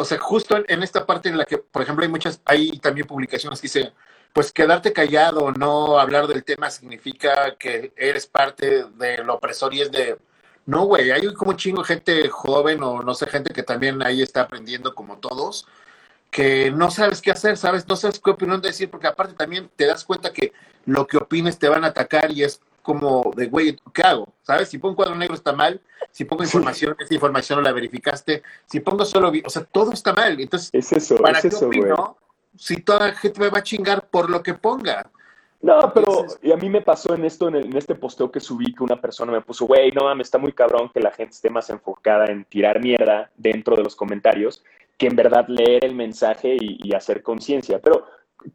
o 0.01 0.05
sea, 0.05 0.17
justo 0.19 0.57
en, 0.67 0.83
esta 0.83 1.05
parte 1.05 1.29
en 1.29 1.37
la 1.37 1.45
que, 1.45 1.57
por 1.59 1.81
ejemplo, 1.81 2.03
hay 2.03 2.09
muchas, 2.09 2.41
hay 2.45 2.77
también 2.79 3.07
publicaciones 3.07 3.61
que 3.61 3.67
dicen, 3.67 3.93
pues 4.33 4.51
quedarte 4.51 4.93
callado, 4.93 5.51
no 5.51 5.99
hablar 5.99 6.27
del 6.27 6.43
tema 6.43 6.69
significa 6.71 7.55
que 7.57 7.93
eres 7.95 8.25
parte 8.27 8.85
del 8.97 9.29
opresor 9.29 9.73
y 9.73 9.81
es 9.81 9.91
de, 9.91 10.17
no, 10.65 10.85
güey, 10.85 11.11
hay 11.11 11.33
como 11.33 11.53
chingo 11.53 11.83
gente 11.83 12.29
joven 12.29 12.81
o 12.83 13.03
no 13.03 13.13
sé, 13.13 13.27
gente 13.27 13.53
que 13.53 13.63
también 13.63 14.01
ahí 14.03 14.21
está 14.21 14.41
aprendiendo 14.41 14.95
como 14.95 15.17
todos, 15.17 15.67
que 16.31 16.71
no 16.71 16.89
sabes 16.91 17.21
qué 17.21 17.31
hacer, 17.31 17.57
¿sabes? 17.57 17.87
No 17.87 17.95
sabes 17.95 18.19
qué 18.19 18.31
opinión 18.31 18.61
decir, 18.61 18.89
porque 18.89 19.07
aparte 19.07 19.33
también 19.35 19.69
te 19.75 19.85
das 19.85 20.05
cuenta 20.05 20.33
que 20.33 20.53
lo 20.85 21.05
que 21.07 21.17
opines 21.17 21.59
te 21.59 21.69
van 21.69 21.83
a 21.83 21.87
atacar 21.87 22.31
y 22.31 22.43
es 22.43 22.61
como 22.81 23.31
de, 23.35 23.47
güey, 23.47 23.77
¿qué 23.93 24.01
hago? 24.01 24.33
¿Sabes? 24.43 24.69
Si 24.69 24.77
pongo 24.77 24.91
un 24.91 24.95
cuadro 24.95 25.15
negro 25.15 25.35
está 25.35 25.53
mal, 25.53 25.81
si 26.11 26.25
pongo 26.25 26.43
información, 26.43 26.95
esa 26.99 27.13
información 27.13 27.59
no 27.59 27.63
la 27.63 27.71
verificaste, 27.71 28.43
si 28.65 28.79
pongo 28.79 29.05
solo, 29.05 29.31
o 29.45 29.49
sea, 29.49 29.63
todo 29.63 29.91
está 29.91 30.13
mal. 30.13 30.39
Entonces, 30.39 30.69
es 30.73 30.91
eso, 30.91 31.17
¿para 31.17 31.37
es 31.37 31.41
qué 31.41 31.47
eso, 31.49 31.67
opino 31.67 32.17
si 32.57 32.77
toda 32.77 33.07
la 33.07 33.13
gente 33.13 33.39
me 33.39 33.49
va 33.49 33.59
a 33.59 33.63
chingar 33.63 34.07
por 34.09 34.29
lo 34.29 34.43
que 34.43 34.53
ponga? 34.53 35.09
No, 35.61 35.91
pero 35.93 36.25
y 36.41 36.51
a 36.51 36.57
mí 36.57 36.69
me 36.69 36.81
pasó 36.81 37.13
en 37.13 37.23
esto, 37.23 37.47
en, 37.47 37.77
este 37.77 37.93
posteo 37.93 38.31
que 38.31 38.39
subí, 38.39 38.73
que 38.73 38.83
una 38.83 38.99
persona 38.99 39.31
me 39.31 39.41
puso, 39.41 39.65
güey, 39.65 39.91
no 39.91 40.05
mames, 40.05 40.27
está 40.27 40.39
muy 40.39 40.53
cabrón 40.53 40.89
que 40.91 40.99
la 40.99 41.11
gente 41.11 41.33
esté 41.33 41.49
más 41.49 41.69
enfocada 41.69 42.25
en 42.25 42.45
tirar 42.45 42.81
mierda 42.81 43.29
dentro 43.37 43.75
de 43.75 43.83
los 43.83 43.95
comentarios 43.95 44.63
que 44.97 45.07
en 45.07 45.15
verdad 45.15 45.45
leer 45.47 45.85
el 45.85 45.95
mensaje 45.95 46.57
y 46.59 46.93
hacer 46.93 47.23
conciencia. 47.23 47.79
Pero 47.79 48.05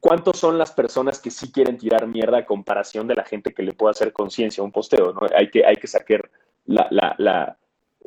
¿cuántos 0.00 0.38
son 0.38 0.58
las 0.58 0.72
personas 0.72 1.20
que 1.20 1.30
sí 1.30 1.52
quieren 1.52 1.78
tirar 1.78 2.06
mierda 2.06 2.38
a 2.38 2.46
comparación 2.46 3.06
de 3.06 3.14
la 3.14 3.24
gente 3.24 3.52
que 3.52 3.62
le 3.62 3.72
puede 3.72 3.92
hacer 3.92 4.12
conciencia 4.12 4.62
a 4.62 4.64
un 4.64 4.72
posteo? 4.72 5.12
¿no? 5.12 5.20
Hay 5.36 5.50
que, 5.50 5.64
hay 5.64 5.76
que 5.76 5.86
sacar 5.86 6.30
la, 6.64 6.86
la, 6.90 7.14
la... 7.18 7.58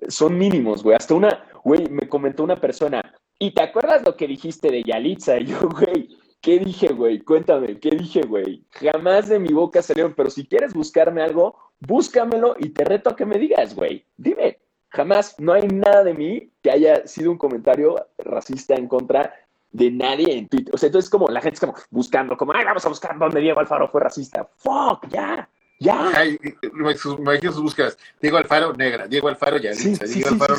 Son 0.07 0.37
mínimos, 0.37 0.83
güey. 0.83 0.95
Hasta 0.95 1.13
una, 1.13 1.43
güey, 1.63 1.87
me 1.89 2.07
comentó 2.07 2.43
una 2.43 2.55
persona, 2.55 3.01
¿y 3.37 3.51
te 3.51 3.61
acuerdas 3.61 4.03
lo 4.05 4.15
que 4.15 4.27
dijiste 4.27 4.69
de 4.69 4.83
Yalitza? 4.83 5.39
Y 5.39 5.47
yo, 5.47 5.69
güey, 5.69 6.09
¿qué 6.41 6.59
dije, 6.59 6.89
güey? 6.89 7.19
Cuéntame, 7.19 7.79
¿qué 7.79 7.91
dije, 7.91 8.21
güey? 8.21 8.63
Jamás 8.71 9.27
de 9.27 9.39
mi 9.39 9.53
boca 9.53 9.81
salieron, 9.81 10.13
pero 10.13 10.29
si 10.29 10.45
quieres 10.45 10.73
buscarme 10.73 11.21
algo, 11.21 11.55
búscamelo 11.79 12.55
y 12.59 12.69
te 12.69 12.83
reto 12.83 13.09
a 13.09 13.15
que 13.15 13.25
me 13.25 13.37
digas, 13.37 13.75
güey. 13.75 14.05
Dime, 14.17 14.59
jamás, 14.89 15.39
no 15.39 15.53
hay 15.53 15.67
nada 15.67 16.03
de 16.03 16.13
mí 16.13 16.51
que 16.61 16.71
haya 16.71 17.07
sido 17.07 17.31
un 17.31 17.37
comentario 17.37 17.95
racista 18.17 18.75
en 18.75 18.87
contra 18.87 19.33
de 19.71 19.91
nadie 19.91 20.37
en 20.37 20.47
Twitter. 20.47 20.73
O 20.73 20.77
sea, 20.77 20.87
entonces 20.87 21.09
como 21.09 21.27
la 21.27 21.41
gente 21.41 21.55
es 21.55 21.59
como 21.59 21.75
buscando, 21.89 22.37
como, 22.37 22.53
ay, 22.53 22.65
vamos 22.65 22.85
a 22.85 22.89
buscar 22.89 23.17
dónde 23.17 23.39
Diego 23.39 23.59
Alfaro 23.59 23.87
fue 23.87 24.01
racista. 24.01 24.47
Fuck, 24.57 25.07
ya, 25.09 25.47
ya. 25.79 26.11
Ay, 26.13 26.37
me 26.73 26.93
imagino 27.19 27.53
sus 27.53 27.61
búsquedas. 27.61 27.97
Diego 28.21 28.37
Alfaro, 28.37 28.73
negra. 28.73 29.07
Diego 29.07 29.29
Alfaro, 29.29 29.57
ya. 29.57 29.73
Sí, 29.73 29.93
Diego 30.13 30.29
Alfaro. 30.31 30.55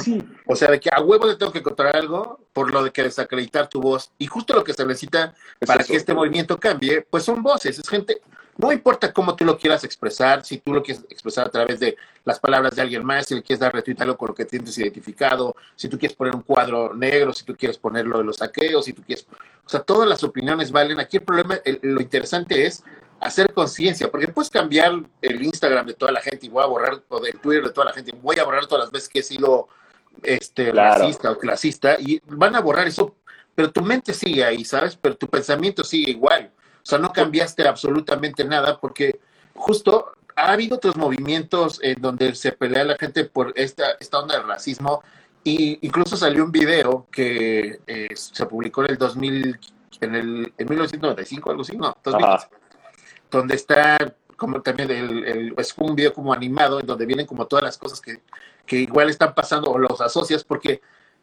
o 0.46 0.56
sea, 0.56 0.70
de 0.70 0.80
que 0.80 0.88
a 0.90 1.00
huevo 1.02 1.26
le 1.26 1.36
tengo 1.36 1.52
que 1.52 1.58
encontrar 1.58 1.94
algo 1.94 2.40
por 2.52 2.72
lo 2.72 2.82
de 2.82 2.90
que 2.90 3.02
desacreditar 3.02 3.68
tu 3.68 3.80
voz. 3.80 4.12
Y 4.18 4.26
justo 4.26 4.54
lo 4.54 4.64
que 4.64 4.72
se 4.72 4.86
necesita 4.86 5.34
para 5.66 5.84
que 5.84 5.96
este 5.96 6.14
movimiento 6.14 6.58
cambie, 6.58 7.02
pues 7.02 7.24
son 7.24 7.42
voces, 7.42 7.78
es 7.78 7.88
gente 7.88 8.22
no 8.60 8.72
importa 8.72 9.12
cómo 9.12 9.34
tú 9.34 9.44
lo 9.44 9.58
quieras 9.58 9.84
expresar, 9.84 10.44
si 10.44 10.58
tú 10.58 10.74
lo 10.74 10.82
quieres 10.82 11.04
expresar 11.08 11.46
a 11.46 11.50
través 11.50 11.80
de 11.80 11.96
las 12.24 12.38
palabras 12.38 12.76
de 12.76 12.82
alguien 12.82 13.04
más, 13.04 13.26
si 13.26 13.34
le 13.34 13.42
quieres 13.42 13.60
dar 13.60 13.72
retweet 13.72 13.96
algo 14.00 14.16
con 14.16 14.28
lo 14.28 14.34
que 14.34 14.44
tienes 14.44 14.76
identificado, 14.76 15.56
si 15.74 15.88
tú 15.88 15.98
quieres 15.98 16.16
poner 16.16 16.34
un 16.34 16.42
cuadro 16.42 16.94
negro, 16.94 17.32
si 17.32 17.44
tú 17.44 17.56
quieres 17.56 17.78
ponerlo 17.78 18.18
de 18.18 18.24
los 18.24 18.36
saqueos, 18.36 18.84
si 18.84 18.92
tú 18.92 19.02
quieres... 19.02 19.26
O 19.64 19.68
sea, 19.68 19.80
todas 19.80 20.08
las 20.08 20.22
opiniones 20.24 20.70
valen. 20.72 21.00
Aquí 21.00 21.16
el 21.18 21.22
problema, 21.22 21.58
lo 21.82 22.00
interesante 22.00 22.66
es 22.66 22.82
hacer 23.20 23.52
conciencia, 23.52 24.10
porque 24.10 24.28
puedes 24.28 24.50
cambiar 24.50 25.00
el 25.22 25.42
Instagram 25.42 25.86
de 25.86 25.94
toda 25.94 26.12
la 26.12 26.20
gente 26.20 26.46
y 26.46 26.48
voy 26.48 26.62
a 26.62 26.66
borrar, 26.66 27.02
o 27.08 27.20
del 27.20 27.38
Twitter 27.38 27.64
de 27.64 27.70
toda 27.70 27.86
la 27.86 27.92
gente, 27.92 28.12
voy 28.20 28.38
a 28.38 28.44
borrar 28.44 28.66
todas 28.66 28.84
las 28.84 28.90
veces 28.90 29.08
que 29.08 29.20
he 29.20 29.22
sido 29.22 29.68
este, 30.22 30.72
racista 30.72 31.30
o 31.30 31.38
clasista, 31.38 31.96
y 31.98 32.20
van 32.26 32.56
a 32.56 32.60
borrar 32.60 32.88
eso, 32.88 33.14
pero 33.54 33.70
tu 33.70 33.82
mente 33.82 34.12
sigue 34.14 34.44
ahí, 34.44 34.64
¿sabes? 34.64 34.96
Pero 34.96 35.16
tu 35.16 35.28
pensamiento 35.28 35.84
sigue 35.84 36.10
igual. 36.10 36.50
O 36.82 36.86
sea, 36.86 36.98
no 36.98 37.12
cambiaste 37.12 37.66
absolutamente 37.66 38.44
nada 38.44 38.78
porque 38.78 39.20
justo 39.54 40.12
ha 40.36 40.52
habido 40.52 40.76
otros 40.76 40.96
movimientos 40.96 41.78
en 41.82 42.00
donde 42.00 42.34
se 42.34 42.52
pelea 42.52 42.84
la 42.84 42.96
gente 42.96 43.24
por 43.24 43.52
esta, 43.56 43.92
esta 44.00 44.18
onda 44.18 44.36
del 44.38 44.46
racismo 44.46 45.02
y 45.44 45.78
incluso 45.86 46.16
salió 46.16 46.44
un 46.44 46.52
video 46.52 47.06
que 47.10 47.80
eh, 47.86 48.08
se 48.14 48.46
publicó 48.46 48.84
en 48.84 48.90
el 48.90 48.98
2000, 48.98 49.60
en 50.00 50.14
el 50.14 50.52
en 50.56 50.68
1995, 50.68 51.50
algo 51.50 51.62
así, 51.62 51.76
no, 51.76 51.96
2015, 52.02 52.48
donde 53.30 53.54
está 53.54 54.14
como 54.36 54.62
también 54.62 54.90
el, 54.90 55.54
es 55.58 55.74
un 55.76 55.94
video 55.94 56.14
como 56.14 56.32
animado 56.32 56.80
en 56.80 56.86
donde 56.86 57.04
vienen 57.04 57.26
como 57.26 57.46
todas 57.46 57.62
las 57.62 57.76
cosas 57.76 58.00
que, 58.00 58.22
que 58.64 58.76
igual 58.76 59.10
están 59.10 59.34
pasando 59.34 59.70
o 59.70 59.78
los 59.78 60.00
asocias 60.00 60.44
porque 60.44 60.80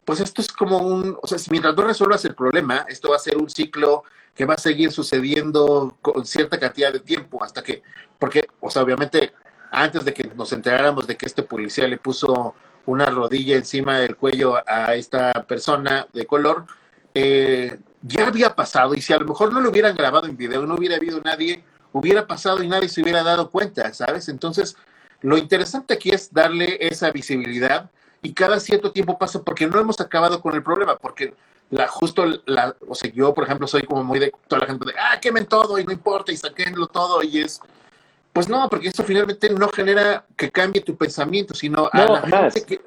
pues 0.08 0.20
esto 0.20 0.40
es 0.40 0.50
como 0.50 0.78
un, 0.78 1.18
o 1.20 1.26
sea, 1.26 1.36
si 1.36 1.50
mientras 1.50 1.76
no 1.76 1.82
resuelvas 1.82 2.24
el 2.24 2.34
problema, 2.34 2.86
esto 2.88 3.10
va 3.10 3.16
a 3.16 3.18
ser 3.18 3.36
un 3.36 3.50
ciclo 3.50 4.04
que 4.34 4.46
va 4.46 4.54
a 4.54 4.58
seguir 4.58 4.90
sucediendo 4.90 5.98
con 6.00 6.24
cierta 6.24 6.58
cantidad 6.58 6.90
de 6.90 7.00
tiempo 7.00 7.44
hasta 7.44 7.62
que, 7.62 7.82
porque, 8.18 8.48
o 8.58 8.70
sea, 8.70 8.84
obviamente, 8.84 9.34
antes 9.70 10.06
de 10.06 10.14
que 10.14 10.24
nos 10.34 10.50
enteráramos 10.54 11.06
de 11.06 11.18
que 11.18 11.26
este 11.26 11.42
policía 11.42 11.86
le 11.86 11.98
puso 11.98 12.54
una 12.86 13.04
rodilla 13.04 13.56
encima 13.56 13.98
del 13.98 14.16
cuello 14.16 14.54
a 14.66 14.94
esta 14.94 15.44
persona 15.46 16.06
de 16.14 16.24
color, 16.24 16.64
eh, 17.12 17.78
ya 18.00 18.28
había 18.28 18.56
pasado 18.56 18.94
y 18.94 19.02
si 19.02 19.12
a 19.12 19.18
lo 19.18 19.26
mejor 19.26 19.52
no 19.52 19.60
lo 19.60 19.68
hubieran 19.68 19.94
grabado 19.94 20.26
en 20.26 20.38
video, 20.38 20.64
no 20.64 20.76
hubiera 20.76 20.96
habido 20.96 21.20
nadie, 21.20 21.64
hubiera 21.92 22.26
pasado 22.26 22.62
y 22.62 22.68
nadie 22.68 22.88
se 22.88 23.02
hubiera 23.02 23.22
dado 23.22 23.50
cuenta, 23.50 23.92
¿sabes? 23.92 24.30
Entonces, 24.30 24.74
lo 25.20 25.36
interesante 25.36 25.92
aquí 25.92 26.08
es 26.08 26.32
darle 26.32 26.78
esa 26.80 27.10
visibilidad 27.10 27.90
y 28.22 28.32
cada 28.32 28.58
cierto 28.60 28.92
tiempo 28.92 29.18
pasa 29.18 29.42
porque 29.42 29.66
no 29.66 29.78
hemos 29.78 30.00
acabado 30.00 30.40
con 30.40 30.54
el 30.54 30.62
problema, 30.62 30.96
porque 30.96 31.34
la 31.70 31.86
justo 31.86 32.24
la, 32.46 32.74
o 32.86 32.94
sea, 32.94 33.10
yo 33.12 33.34
por 33.34 33.44
ejemplo 33.44 33.66
soy 33.66 33.82
como 33.82 34.02
muy 34.02 34.18
de 34.18 34.32
toda 34.48 34.60
la 34.60 34.66
gente 34.66 34.86
de, 34.86 34.94
ah, 34.98 35.20
quemen 35.20 35.46
todo 35.46 35.78
y 35.78 35.84
no 35.84 35.92
importa 35.92 36.32
y 36.32 36.36
saquenlo 36.36 36.86
todo 36.86 37.22
y 37.22 37.40
es, 37.40 37.60
pues 38.32 38.48
no, 38.48 38.68
porque 38.68 38.88
eso 38.88 39.04
finalmente 39.04 39.50
no 39.50 39.68
genera 39.68 40.24
que 40.36 40.50
cambie 40.50 40.82
tu 40.82 40.96
pensamiento, 40.96 41.54
sino 41.54 41.88
a 41.92 42.04
la 42.04 42.22
gente 42.22 42.64
que, 42.64 42.80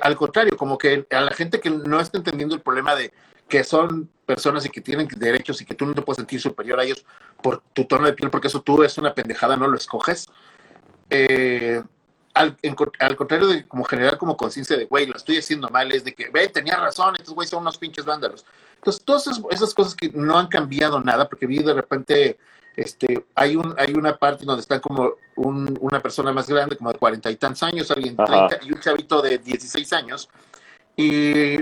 al 0.00 0.16
contrario, 0.16 0.56
como 0.56 0.78
que 0.78 1.06
a 1.10 1.20
la 1.20 1.32
gente 1.32 1.60
que 1.60 1.70
no 1.70 2.00
está 2.00 2.18
entendiendo 2.18 2.54
el 2.54 2.60
problema 2.60 2.94
de 2.94 3.12
que 3.48 3.62
son 3.64 4.08
personas 4.24 4.64
y 4.66 4.70
que 4.70 4.80
tienen 4.80 5.08
derechos 5.16 5.60
y 5.60 5.64
que 5.64 5.74
tú 5.74 5.86
no 5.86 5.94
te 5.94 6.02
puedes 6.02 6.16
sentir 6.16 6.40
superior 6.40 6.80
a 6.80 6.84
ellos 6.84 7.04
por 7.42 7.62
tu 7.72 7.84
tono 7.84 8.06
de 8.06 8.12
piel, 8.12 8.30
porque 8.30 8.48
eso 8.48 8.60
tú 8.60 8.82
es 8.82 8.98
una 8.98 9.14
pendejada, 9.14 9.56
no 9.56 9.68
lo 9.68 9.76
escoges. 9.76 10.28
Eh, 11.10 11.82
al, 12.36 12.54
al, 12.98 13.16
contrario 13.16 13.46
de 13.46 13.66
como 13.66 13.84
generar 13.84 14.18
como 14.18 14.36
conciencia 14.36 14.76
de, 14.76 14.84
güey, 14.84 15.06
lo 15.06 15.16
estoy 15.16 15.38
haciendo 15.38 15.70
mal, 15.70 15.90
es 15.90 16.04
de 16.04 16.14
que, 16.14 16.28
ve, 16.28 16.48
tenía 16.48 16.76
razón, 16.76 17.16
estos 17.16 17.34
güeyes 17.34 17.50
son 17.50 17.62
unos 17.62 17.78
pinches 17.78 18.04
vándalos. 18.04 18.44
Entonces, 18.76 19.02
todas 19.04 19.26
esas, 19.26 19.74
cosas 19.74 19.94
que 19.94 20.10
no 20.10 20.38
han 20.38 20.48
cambiado 20.48 21.00
nada, 21.00 21.28
porque 21.28 21.46
vi 21.46 21.60
de 21.62 21.72
repente, 21.72 22.38
este, 22.76 23.24
hay, 23.34 23.56
un, 23.56 23.74
hay 23.78 23.94
una 23.94 24.18
parte 24.18 24.44
donde 24.44 24.60
está 24.60 24.80
como 24.80 25.14
un, 25.36 25.78
una 25.80 26.00
persona 26.02 26.30
más 26.30 26.46
grande, 26.46 26.76
como 26.76 26.92
de 26.92 26.98
cuarenta 26.98 27.30
y 27.30 27.36
tantos 27.36 27.62
años, 27.62 27.90
alguien 27.90 28.16
treinta, 28.16 28.58
y 28.62 28.70
un 28.70 28.80
chavito 28.80 29.22
de 29.22 29.38
16 29.38 29.92
años, 29.94 30.28
y 30.94 31.56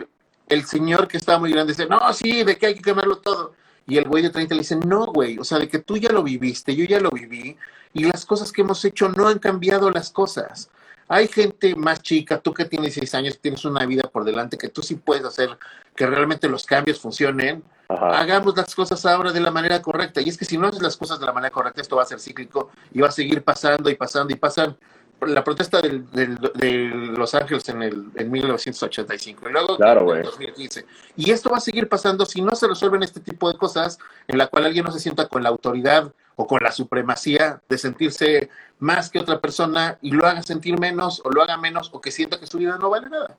el 0.48 0.64
señor 0.66 1.06
que 1.06 1.18
estaba 1.18 1.38
muy 1.38 1.52
grande 1.52 1.72
dice, 1.72 1.86
no, 1.86 2.12
sí, 2.12 2.42
de 2.42 2.58
que 2.58 2.66
hay 2.66 2.74
que 2.74 2.82
quemarlo 2.82 3.18
todo. 3.18 3.54
Y 3.86 3.96
el 3.98 4.08
güey 4.08 4.24
de 4.24 4.30
30 4.30 4.54
le 4.56 4.62
dice, 4.62 4.76
no, 4.76 5.06
güey, 5.06 5.38
o 5.38 5.44
sea, 5.44 5.58
de 5.58 5.68
que 5.68 5.78
tú 5.78 5.96
ya 5.96 6.10
lo 6.10 6.24
viviste, 6.24 6.74
yo 6.74 6.84
ya 6.84 6.98
lo 6.98 7.10
viví, 7.10 7.56
y 7.94 8.04
las 8.04 8.26
cosas 8.26 8.52
que 8.52 8.60
hemos 8.60 8.84
hecho 8.84 9.08
no 9.08 9.28
han 9.28 9.38
cambiado 9.38 9.90
las 9.90 10.10
cosas. 10.10 10.68
Hay 11.06 11.28
gente 11.28 11.74
más 11.76 12.02
chica, 12.02 12.40
tú 12.40 12.52
que 12.52 12.64
tienes 12.64 12.94
seis 12.94 13.14
años, 13.14 13.38
tienes 13.38 13.64
una 13.64 13.86
vida 13.86 14.02
por 14.10 14.24
delante, 14.24 14.58
que 14.58 14.68
tú 14.68 14.82
sí 14.82 14.96
puedes 14.96 15.24
hacer 15.24 15.56
que 15.94 16.06
realmente 16.06 16.48
los 16.48 16.64
cambios 16.64 16.98
funcionen. 16.98 17.62
Hagamos 17.88 18.56
las 18.56 18.74
cosas 18.74 19.04
ahora 19.06 19.30
de 19.30 19.40
la 19.40 19.50
manera 19.50 19.80
correcta. 19.80 20.20
Y 20.20 20.28
es 20.28 20.36
que 20.36 20.44
si 20.44 20.58
no 20.58 20.66
haces 20.66 20.82
las 20.82 20.96
cosas 20.96 21.20
de 21.20 21.26
la 21.26 21.32
manera 21.32 21.52
correcta, 21.52 21.82
esto 21.82 21.96
va 21.96 22.02
a 22.02 22.06
ser 22.06 22.18
cíclico 22.18 22.70
y 22.92 23.00
va 23.00 23.08
a 23.08 23.12
seguir 23.12 23.44
pasando 23.44 23.90
y 23.90 23.94
pasando 23.94 24.32
y 24.32 24.36
pasando 24.36 24.76
la 25.20 25.44
protesta 25.44 25.80
del, 25.80 26.10
de 26.10 26.88
Los 27.16 27.34
Ángeles 27.34 27.68
en, 27.68 27.82
el, 27.82 28.10
en 28.16 28.30
1985 28.30 29.48
y 29.48 29.52
luego 29.52 29.78
en 30.14 30.22
2015. 30.22 30.86
Y 31.16 31.30
esto 31.30 31.50
va 31.50 31.58
a 31.58 31.60
seguir 31.60 31.88
pasando 31.88 32.26
si 32.26 32.42
no 32.42 32.54
se 32.56 32.66
resuelven 32.66 33.02
este 33.02 33.20
tipo 33.20 33.50
de 33.50 33.56
cosas 33.56 33.98
en 34.26 34.38
la 34.38 34.48
cual 34.48 34.64
alguien 34.64 34.84
no 34.84 34.90
se 34.90 34.98
sienta 34.98 35.28
con 35.28 35.42
la 35.42 35.50
autoridad 35.50 36.12
o 36.36 36.46
con 36.46 36.60
la 36.62 36.72
supremacía 36.72 37.62
de 37.68 37.78
sentirse 37.78 38.50
más 38.78 39.10
que 39.10 39.18
otra 39.18 39.40
persona 39.40 39.98
y 40.02 40.10
lo 40.10 40.26
haga 40.26 40.42
sentir 40.42 40.78
menos 40.78 41.22
o 41.24 41.30
lo 41.30 41.42
haga 41.42 41.56
menos 41.56 41.90
o 41.92 42.00
que 42.00 42.10
sienta 42.10 42.38
que 42.38 42.46
su 42.46 42.58
vida 42.58 42.76
no 42.78 42.90
vale 42.90 43.08
nada. 43.08 43.36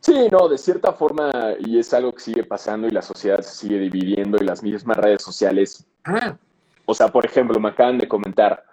Sí, 0.00 0.28
no, 0.30 0.48
de 0.48 0.58
cierta 0.58 0.92
forma, 0.92 1.30
y 1.60 1.78
es 1.78 1.94
algo 1.94 2.12
que 2.12 2.20
sigue 2.20 2.42
pasando 2.42 2.88
y 2.88 2.90
la 2.90 3.02
sociedad 3.02 3.40
se 3.40 3.54
sigue 3.54 3.78
dividiendo 3.78 4.36
y 4.40 4.44
las 4.44 4.62
mismas 4.62 4.96
redes 4.96 5.22
sociales. 5.22 5.86
Ah. 6.04 6.36
O 6.86 6.94
sea, 6.94 7.08
por 7.08 7.24
ejemplo, 7.24 7.60
me 7.60 7.68
acaban 7.68 7.98
de 7.98 8.08
comentar, 8.08 8.64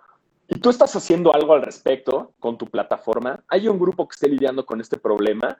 ¿Y 0.51 0.59
tú 0.59 0.71
estás 0.71 0.95
haciendo 0.95 1.33
algo 1.33 1.53
al 1.53 1.61
respecto 1.61 2.33
con 2.39 2.57
tu 2.57 2.65
plataforma? 2.65 3.43
¿Hay 3.47 3.67
un 3.67 3.77
grupo 3.77 4.07
que 4.07 4.13
esté 4.13 4.27
lidiando 4.27 4.65
con 4.65 4.81
este 4.81 4.97
problema? 4.97 5.55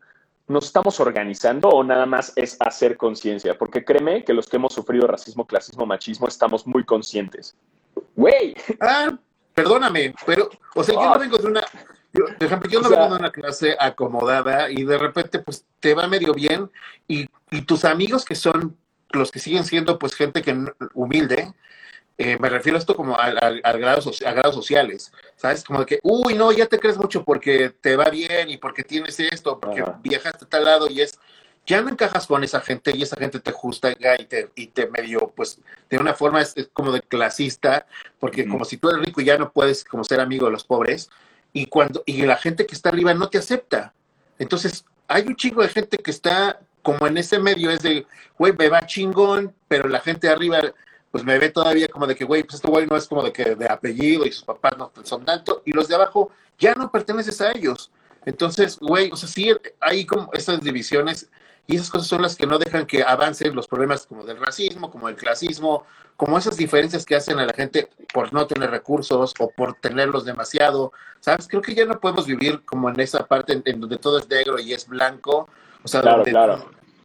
¿Nos 0.50 0.66
estamos 0.66 1.00
organizando 1.00 1.70
o 1.70 1.84
nada 1.84 2.08
más 2.08 2.34
es 2.36 2.58
hacer 2.60 2.98
conciencia? 2.98 3.56
Porque 3.56 3.86
créeme 3.86 4.24
que 4.24 4.34
los 4.34 4.48
que 4.48 4.56
hemos 4.58 4.74
sufrido 4.74 5.06
racismo, 5.06 5.46
clasismo, 5.46 5.86
machismo 5.86 6.28
estamos 6.28 6.66
muy 6.66 6.84
conscientes. 6.84 7.56
¡Güey! 8.16 8.56
Ah, 8.82 9.16
perdóname, 9.54 10.16
pero, 10.26 10.50
o 10.74 10.84
sea, 10.84 10.96
yo 10.96 11.14
no 11.14 11.20
vengo 11.20 11.38
de 11.38 11.48
una, 11.48 11.62
yo, 12.14 12.26
por 12.36 12.44
ejemplo, 12.44 12.68
yo 12.68 12.82
no 12.82 12.90
vengo 12.90 13.10
de 13.10 13.20
una 13.20 13.32
clase 13.32 13.76
acomodada 13.80 14.72
y 14.72 14.84
de 14.84 14.98
repente, 14.98 15.38
pues, 15.38 15.68
te 15.80 15.94
va 15.94 16.08
medio 16.08 16.34
bien 16.34 16.72
y, 17.08 17.28
y 17.52 17.62
tus 17.62 17.86
amigos 17.86 18.26
que 18.26 18.34
son 18.34 18.76
los 19.12 19.32
que 19.32 19.38
siguen 19.38 19.66
siendo, 19.66 20.00
pues, 20.00 20.16
gente 20.16 20.42
que 20.42 20.58
humilde, 20.96 21.54
eh, 22.22 22.38
me 22.38 22.50
refiero 22.50 22.78
a 22.78 22.80
esto 22.80 22.98
como 22.98 23.16
a, 23.18 23.30
grados, 23.30 24.22
a 24.24 24.34
grados 24.34 24.54
sociales, 24.54 25.10
¿sabes? 25.38 25.64
Como 25.64 25.80
de 25.80 25.86
que, 25.86 26.00
uy, 26.04 26.34
no, 26.34 26.52
ya 26.52 26.66
te 26.66 26.78
crees 26.78 26.98
mucho 26.98 27.24
porque 27.24 27.70
te 27.70 27.96
va 27.96 28.10
bien 28.10 28.50
y 28.50 28.58
porque 28.58 28.84
tienes 28.84 29.18
esto, 29.22 29.58
porque 29.58 29.86
viajaste 30.04 30.44
a 30.44 30.50
tal 30.50 30.66
lado 30.66 30.90
y 30.90 31.00
es, 31.00 31.18
ya 31.66 31.82
no 31.82 31.88
encajas 31.88 32.28
con 32.28 32.44
esa 32.44 32.60
gente 32.60 32.92
y 32.94 33.04
esa 33.04 33.16
gente 33.16 33.40
te 33.40 33.54
justa 33.54 33.92
y 33.92 34.26
te, 34.26 34.50
y 34.54 34.68
te 34.68 34.88
medio, 34.88 35.32
pues, 35.34 35.62
de 35.90 35.98
una 35.98 36.14
forma 36.14 36.42
es, 36.42 36.56
como 36.74 36.92
de 36.92 37.02
clasista, 37.02 37.88
porque 38.20 38.46
como 38.46 38.66
si 38.66 38.76
tú 38.76 38.90
eres 38.90 39.06
rico 39.06 39.22
y 39.22 39.26
ya 39.26 39.38
no 39.38 39.54
puedes 39.54 39.86
como 39.86 40.04
ser 40.04 40.20
amigo 40.20 40.48
de 40.48 40.52
los 40.52 40.66
pobres, 40.66 41.10
y 41.54 41.68
cuando, 41.68 42.04
y 42.06 42.24
la 42.24 42.36
gente 42.36 42.66
que 42.66 42.76
está 42.76 42.90
arriba 42.90 43.14
no 43.14 43.30
te 43.30 43.38
acepta. 43.38 43.94
Entonces, 44.40 44.84
hay 45.08 45.26
un 45.26 45.38
chingo 45.38 45.62
de 45.62 45.70
gente 45.70 45.98
que 45.98 46.12
está 46.12 46.60
como 46.82 47.08
en 47.08 47.18
ese 47.18 47.40
medio, 47.40 47.72
es 47.72 47.82
de, 47.82 48.06
güey, 48.38 48.52
me 48.58 48.68
va 48.68 48.86
chingón, 48.86 49.56
pero 49.70 49.88
la 49.88 50.02
gente 50.02 50.28
de 50.28 50.34
arriba 50.34 50.60
pues 51.12 51.24
me 51.24 51.38
ve 51.40 51.50
todavía 51.50 51.88
como 51.88 52.06
de 52.06 52.16
que, 52.16 52.26
güey, 52.26 52.44
pues 52.44 52.56
este 52.56 52.68
güey 52.68 52.86
no 52.86 52.96
es 52.96 53.08
como 53.08 53.24
de 53.24 53.34
que 53.34 53.56
de 53.56 53.66
apellido 53.68 54.26
y 54.26 54.32
sus 54.32 54.44
papás 54.44 54.78
no 54.78 54.92
son 55.04 55.26
tanto, 55.26 55.62
y 55.66 55.72
los 55.72 55.88
de 55.88 55.96
abajo 55.96 56.32
ya 56.58 56.76
no 56.76 56.92
perteneces 56.92 57.42
a 57.42 57.52
ellos. 57.52 57.92
Entonces, 58.26 58.78
güey, 58.80 59.12
o 59.12 59.16
sea, 59.16 59.28
sí 59.30 59.52
hay 59.80 60.06
como 60.06 60.30
esas 60.34 60.62
divisiones 60.62 61.30
y 61.68 61.76
esas 61.76 61.90
cosas 61.90 62.08
son 62.08 62.22
las 62.22 62.36
que 62.36 62.48
no 62.48 62.58
dejan 62.58 62.86
que 62.86 63.04
avancen 63.04 63.56
los 63.56 63.68
problemas 63.68 64.06
como 64.06 64.24
del 64.24 64.38
racismo, 64.38 64.90
como 64.90 65.08
el 65.08 65.16
clasismo, 65.16 65.86
como 66.18 66.38
esas 66.38 66.58
diferencias 66.58 67.06
que 67.06 67.16
hacen 67.16 67.40
a 67.40 67.46
la 67.46 67.54
gente 67.54 67.90
por 68.14 68.34
no 68.34 68.46
tener 68.46 68.72
recursos 68.72 69.34
o 69.40 69.50
por 69.52 69.76
tenerlos 69.76 70.26
demasiado, 70.26 70.92
¿sabes? 71.20 71.48
Creo 71.48 71.62
que 71.62 71.76
ya 71.76 71.86
no 71.86 72.00
podemos 72.00 72.26
vivir 72.26 72.66
como 72.66 72.90
en 72.90 73.00
esa 73.00 73.26
parte 73.26 73.62
en, 73.64 73.80
donde 73.80 73.98
todo 73.98 74.18
es 74.18 74.28
negro 74.28 74.60
y 74.60 74.74
es 74.74 74.88
blanco, 74.88 75.48
o 75.84 75.88
sea, 75.88 76.02
donde, 76.02 76.34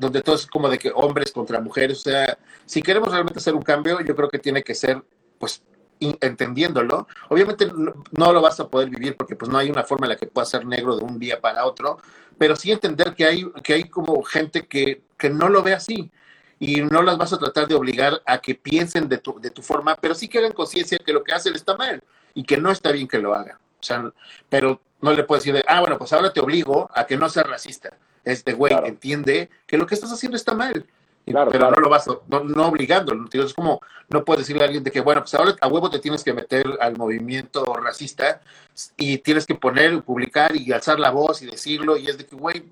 donde 0.04 0.22
todo 0.22 0.36
es 0.36 0.46
como 0.46 0.68
de 0.68 0.78
que 0.78 0.92
hombres 0.94 1.32
contra 1.32 1.60
mujeres, 1.60 1.98
o 1.98 2.02
sea, 2.02 2.38
si 2.66 2.82
queremos 2.82 3.10
realmente 3.10 3.38
hacer 3.38 3.54
un 3.54 3.62
cambio, 3.62 4.00
yo 4.00 4.14
creo 4.14 4.28
que 4.28 4.38
tiene 4.38 4.62
que 4.62 4.74
ser, 4.74 5.02
pues, 5.38 5.62
entendiéndolo. 5.98 7.06
Obviamente 7.28 7.66
no, 8.12 8.32
lo 8.32 8.40
vas 8.42 8.60
a 8.60 8.68
poder 8.68 8.90
vivir 8.90 9.16
porque 9.16 9.36
pues 9.36 9.50
no 9.50 9.58
hay 9.58 9.70
una 9.70 9.84
forma 9.84 10.06
en 10.06 10.10
la 10.10 10.16
que 10.16 10.26
pueda 10.26 10.44
ser 10.44 10.66
negro 10.66 10.96
de 10.96 11.04
un 11.04 11.18
día 11.18 11.40
para 11.40 11.64
otro, 11.64 11.98
pero 12.36 12.56
sí 12.56 12.72
entender 12.72 13.14
que 13.14 13.24
hay, 13.24 13.50
que 13.62 13.74
hay 13.74 13.84
como 13.84 14.22
gente 14.22 14.66
que, 14.66 15.02
que 15.16 15.30
no 15.30 15.48
lo 15.48 15.62
ve 15.62 15.72
así 15.72 16.10
y 16.58 16.82
no 16.82 17.02
las 17.02 17.16
vas 17.16 17.32
a 17.32 17.38
tratar 17.38 17.66
de 17.68 17.74
obligar 17.74 18.20
a 18.26 18.38
que 18.38 18.54
piensen 18.54 19.08
de 19.08 19.18
tu, 19.18 19.40
de 19.40 19.50
tu 19.50 19.62
forma, 19.62 19.96
pero 19.96 20.14
sí 20.14 20.28
que 20.28 20.38
hagan 20.38 20.52
conciencia 20.52 20.98
que 20.98 21.12
lo 21.12 21.22
que 21.22 21.32
hacen 21.32 21.54
está 21.54 21.76
mal 21.76 22.02
y 22.34 22.44
que 22.44 22.56
no 22.56 22.70
está 22.70 22.92
bien 22.92 23.08
que 23.08 23.18
lo 23.18 23.34
hagan. 23.34 23.58
O 23.84 23.86
sea, 23.86 24.12
pero 24.48 24.80
no 25.00 25.12
le 25.12 25.24
puedes 25.24 25.44
decir, 25.44 25.64
ah, 25.68 25.80
bueno, 25.80 25.98
pues 25.98 26.12
ahora 26.12 26.32
te 26.32 26.40
obligo 26.40 26.90
a 26.94 27.06
que 27.06 27.16
no 27.16 27.28
seas 27.28 27.46
racista. 27.46 27.96
Este 28.24 28.54
güey 28.54 28.74
entiende 28.84 29.50
que 29.66 29.76
lo 29.76 29.86
que 29.86 29.94
estás 29.94 30.12
haciendo 30.12 30.36
está 30.36 30.54
mal 30.54 30.86
pero 31.24 31.70
no 31.70 31.76
lo 31.78 31.88
vas, 31.88 32.06
no, 32.06 32.44
no 32.44 32.66
obligándolo. 32.66 33.26
Es 33.32 33.54
como, 33.54 33.80
no 34.10 34.24
puedes 34.24 34.42
decirle 34.42 34.62
a 34.62 34.66
alguien 34.66 34.84
de 34.84 34.90
que, 34.90 35.00
bueno, 35.00 35.22
pues 35.22 35.34
ahora 35.34 35.56
a 35.60 35.68
huevo 35.68 35.90
te 35.90 35.98
tienes 35.98 36.22
que 36.22 36.34
meter 36.34 36.66
al 36.80 36.96
movimiento 36.96 37.64
racista 37.74 38.42
y 38.96 39.18
tienes 39.18 39.46
que 39.46 39.54
poner, 39.54 40.02
publicar 40.02 40.54
y 40.54 40.70
alzar 40.72 41.00
la 41.00 41.10
voz 41.10 41.40
y 41.42 41.46
decirlo. 41.46 41.96
Y 41.96 42.08
es 42.08 42.18
de 42.18 42.26
que, 42.26 42.36
güey, 42.36 42.64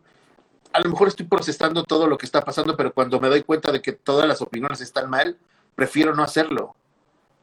a 0.73 0.81
lo 0.81 0.91
mejor 0.91 1.09
estoy 1.09 1.27
procesando 1.27 1.83
todo 1.85 2.07
lo 2.07 2.19
que 2.19 2.27
está 2.27 2.43
pasando, 2.45 2.77
pero 2.77 2.93
cuando 2.93 3.21
me 3.21 3.29
doy 3.29 3.43
cuenta 3.43 3.73
de 3.73 3.81
que 3.81 3.93
todas 3.93 4.29
las 4.29 4.43
opiniones 4.43 4.81
están 4.83 5.09
mal, 5.09 5.39
prefiero 5.75 6.15
no 6.15 6.23
hacerlo. 6.23 6.75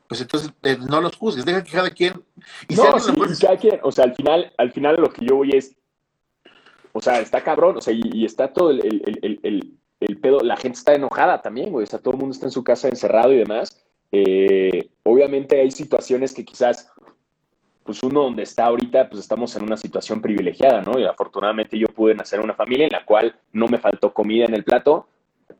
Pues 0.09 0.21
entonces 0.21 0.51
eh, 0.63 0.75
no 0.89 0.99
los 1.01 1.15
juzgues, 1.15 1.45
deja 1.45 1.63
que 1.63 1.71
cada 1.71 1.91
quien... 1.91 2.13
Y 2.67 2.73
no, 2.73 2.99
sí, 2.99 3.13
cada 3.39 3.57
quien, 3.57 3.79
o 3.83 3.91
sea, 3.91 4.05
al 4.05 4.15
final, 4.15 4.51
al 4.57 4.71
final 4.71 4.95
lo 4.95 5.11
que 5.11 5.23
yo 5.23 5.35
voy 5.35 5.51
es, 5.51 5.77
o 6.93 6.99
sea, 6.99 7.19
está 7.19 7.43
cabrón, 7.43 7.77
o 7.77 7.81
sea, 7.81 7.93
y, 7.93 8.25
está 8.25 8.51
todo 8.51 8.71
el, 8.71 8.83
el, 8.83 9.39
el, 9.43 9.77
el, 9.99 10.17
pedo, 10.17 10.39
la 10.39 10.57
gente 10.57 10.79
está 10.79 10.95
enojada 10.95 11.43
también, 11.43 11.71
güey, 11.71 11.83
o 11.83 11.87
sea, 11.87 11.99
todo 11.99 12.15
el 12.15 12.19
mundo 12.19 12.33
está 12.33 12.47
en 12.47 12.51
su 12.51 12.63
casa 12.63 12.89
encerrado 12.89 13.31
y 13.31 13.37
demás. 13.37 13.85
Eh, 14.11 14.89
obviamente 15.03 15.61
hay 15.61 15.69
situaciones 15.69 16.33
que 16.33 16.43
quizás 16.43 16.91
pues 17.83 18.01
uno 18.01 18.23
donde 18.23 18.43
está 18.43 18.65
ahorita, 18.65 19.09
pues 19.09 19.21
estamos 19.21 19.55
en 19.55 19.63
una 19.63 19.77
situación 19.77 20.21
privilegiada, 20.21 20.81
¿no? 20.81 20.99
Y 20.99 21.05
afortunadamente 21.05 21.77
yo 21.77 21.85
pude 21.87 22.15
nacer 22.15 22.39
en 22.39 22.45
una 22.45 22.55
familia 22.55 22.85
en 22.85 22.93
la 22.93 23.05
cual 23.05 23.35
no 23.51 23.67
me 23.67 23.77
faltó 23.77 24.11
comida 24.11 24.45
en 24.45 24.55
el 24.55 24.63
plato, 24.63 25.07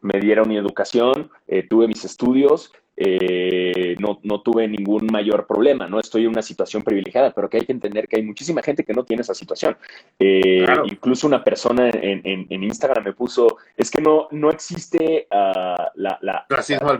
me 0.02 0.20
dieron 0.20 0.48
mi 0.48 0.58
educación, 0.58 1.30
eh, 1.48 1.64
tuve 1.64 1.88
mis 1.88 2.04
estudios, 2.06 2.72
eh, 3.02 3.96
no, 4.00 4.20
no, 4.24 4.42
tuve 4.42 4.68
ningún 4.68 5.08
mayor 5.08 5.48
problema, 5.48 5.88
¿no? 5.88 6.02
Estoy 6.02 6.24
en 6.24 6.30
una 6.30 6.42
situación 6.42 6.84
privilegiada, 6.84 7.32
pero 7.32 7.50
que 7.50 7.58
hay 7.58 7.66
que 7.66 7.72
entender 7.72 8.08
que 8.08 8.18
hay 8.18 8.24
muchísima 8.24 8.62
gente 8.62 8.84
que 8.84 8.94
no 8.94 9.06
tiene 9.06 9.22
esa 9.22 9.34
situación. 9.34 9.78
Eh, 10.20 10.66
incluso 10.84 11.26
una 11.26 11.42
persona 11.42 11.90
en, 11.90 12.46
en, 12.50 12.64
Instagram 12.64 13.06
me 13.06 13.14
puso, 13.14 13.58
es 13.78 13.90
que 13.90 14.02
no, 14.02 14.28
no 14.32 14.50
existe 14.50 15.28
uh, 15.32 15.84
la... 15.96 16.20
la 16.22 16.46
Racismo 16.50 16.90
al 16.90 17.00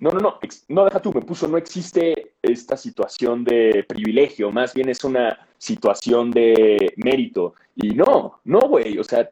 no, 0.00 0.10
no, 0.10 0.20
no, 0.20 0.38
no, 0.68 0.84
deja 0.84 1.02
tú, 1.02 1.12
me 1.12 1.22
puso, 1.22 1.48
no 1.48 1.58
existe 1.58 2.34
esta 2.40 2.76
situación 2.76 3.42
de 3.42 3.84
privilegio, 3.86 4.52
más 4.52 4.72
bien 4.72 4.88
es 4.88 5.02
una 5.02 5.46
situación 5.58 6.30
de 6.30 6.94
mérito. 6.96 7.54
Y 7.74 7.90
no, 7.90 8.40
no, 8.44 8.60
güey, 8.60 8.96
o 8.98 9.04
sea, 9.04 9.28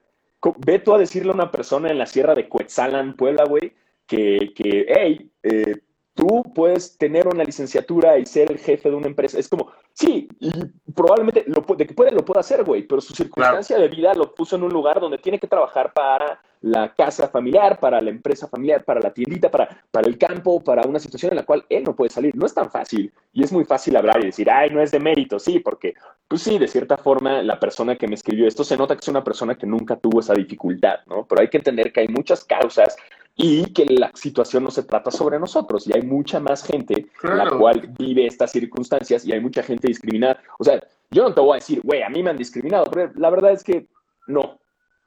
ve 0.58 0.78
tú 0.78 0.94
a 0.94 0.98
decirle 0.98 1.30
a 1.32 1.34
una 1.34 1.50
persona 1.50 1.90
en 1.90 1.98
la 1.98 2.06
sierra 2.06 2.34
de 2.34 2.48
Coetzalan, 2.48 3.16
Puebla, 3.16 3.44
güey, 3.44 3.72
que, 4.06 4.52
que 4.54 4.86
hey, 4.88 5.30
eh, 5.42 5.74
tú 6.16 6.42
puedes 6.54 6.96
tener 6.96 7.28
una 7.28 7.44
licenciatura 7.44 8.18
y 8.18 8.26
ser 8.26 8.50
el 8.50 8.58
jefe 8.58 8.88
de 8.90 8.96
una 8.96 9.06
empresa. 9.06 9.38
Es 9.38 9.48
como, 9.48 9.70
sí, 9.92 10.26
y 10.40 10.50
probablemente 10.92 11.44
lo, 11.46 11.62
de 11.76 11.86
que 11.86 11.94
puede, 11.94 12.10
lo 12.10 12.24
pueda 12.24 12.40
hacer, 12.40 12.64
güey, 12.64 12.82
pero 12.82 13.00
su 13.00 13.14
circunstancia 13.14 13.78
de 13.78 13.88
vida 13.88 14.14
lo 14.14 14.34
puso 14.34 14.56
en 14.56 14.64
un 14.64 14.72
lugar 14.72 14.98
donde 14.98 15.18
tiene 15.18 15.38
que 15.38 15.46
trabajar 15.46 15.92
para 15.92 16.40
la 16.62 16.92
casa 16.94 17.28
familiar, 17.28 17.78
para 17.78 18.00
la 18.00 18.10
empresa 18.10 18.48
familiar, 18.48 18.82
para 18.82 19.00
la 19.00 19.12
tiendita, 19.12 19.50
para, 19.50 19.68
para 19.90 20.08
el 20.08 20.16
campo, 20.16 20.64
para 20.64 20.88
una 20.88 20.98
situación 20.98 21.32
en 21.32 21.36
la 21.36 21.44
cual 21.44 21.64
él 21.68 21.84
no 21.84 21.94
puede 21.94 22.10
salir. 22.10 22.34
No 22.34 22.46
es 22.46 22.54
tan 22.54 22.70
fácil. 22.70 23.12
Y 23.34 23.44
es 23.44 23.52
muy 23.52 23.64
fácil 23.64 23.94
hablar 23.94 24.18
y 24.22 24.26
decir, 24.26 24.50
ay, 24.50 24.70
no 24.70 24.80
es 24.80 24.90
de 24.90 24.98
mérito, 24.98 25.38
sí, 25.38 25.60
porque, 25.60 25.94
pues 26.26 26.42
sí, 26.42 26.58
de 26.58 26.66
cierta 26.66 26.96
forma, 26.96 27.42
la 27.42 27.60
persona 27.60 27.96
que 27.96 28.08
me 28.08 28.14
escribió 28.14 28.48
esto 28.48 28.64
se 28.64 28.76
nota 28.76 28.94
que 28.94 29.00
es 29.00 29.08
una 29.08 29.22
persona 29.22 29.54
que 29.54 29.66
nunca 29.66 29.96
tuvo 29.96 30.20
esa 30.20 30.32
dificultad, 30.32 31.00
¿no? 31.06 31.26
Pero 31.28 31.42
hay 31.42 31.48
que 31.48 31.58
entender 31.58 31.92
que 31.92 32.00
hay 32.00 32.08
muchas 32.08 32.42
causas 32.42 32.96
y 33.36 33.66
que 33.66 33.84
la 33.84 34.10
situación 34.14 34.64
no 34.64 34.70
se 34.70 34.82
trata 34.82 35.10
sobre 35.10 35.38
nosotros. 35.38 35.86
Y 35.86 35.92
hay 35.94 36.02
mucha 36.02 36.40
más 36.40 36.64
gente 36.64 37.06
la 37.22 37.50
cual 37.50 37.92
vive 37.98 38.26
estas 38.26 38.50
circunstancias 38.50 39.26
y 39.26 39.32
hay 39.32 39.40
mucha 39.40 39.62
gente 39.62 39.88
discriminada. 39.88 40.40
O 40.58 40.64
sea, 40.64 40.82
yo 41.10 41.24
no 41.24 41.34
te 41.34 41.40
voy 41.40 41.52
a 41.52 41.54
decir, 41.56 41.80
güey, 41.84 42.02
a 42.02 42.08
mí 42.08 42.22
me 42.22 42.30
han 42.30 42.36
discriminado, 42.38 42.86
pero 42.90 43.12
la 43.14 43.30
verdad 43.30 43.52
es 43.52 43.62
que 43.62 43.86
no, 44.26 44.58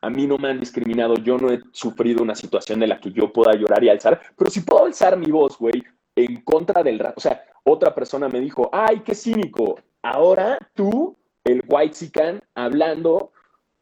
a 0.02 0.10
mí 0.10 0.28
no 0.28 0.38
me 0.38 0.50
han 0.50 0.60
discriminado, 0.60 1.16
yo 1.16 1.38
no 1.38 1.52
he 1.52 1.60
sufrido 1.72 2.22
una 2.22 2.36
situación 2.36 2.80
de 2.80 2.88
la 2.88 3.00
que 3.00 3.12
yo 3.12 3.34
pueda 3.34 3.54
llorar 3.54 3.84
y 3.84 3.90
alzar, 3.90 4.22
pero 4.38 4.52
si 4.52 4.62
puedo 4.62 4.86
alzar 4.86 5.18
mi 5.18 5.32
voz, 5.32 5.58
güey, 5.58 5.84
en 6.16 6.42
contra 6.42 6.84
del... 6.84 7.02
O 7.16 7.20
sea, 7.20 7.44
otra 7.64 7.94
persona 7.94 8.30
me 8.30 8.40
dijo, 8.40 8.70
ay, 8.72 9.02
qué 9.04 9.16
cínico, 9.16 9.80
ahora 10.04 10.58
tú, 10.76 11.18
el 11.44 11.64
white 11.68 11.96
sican, 11.96 12.42
hablando 12.54 13.32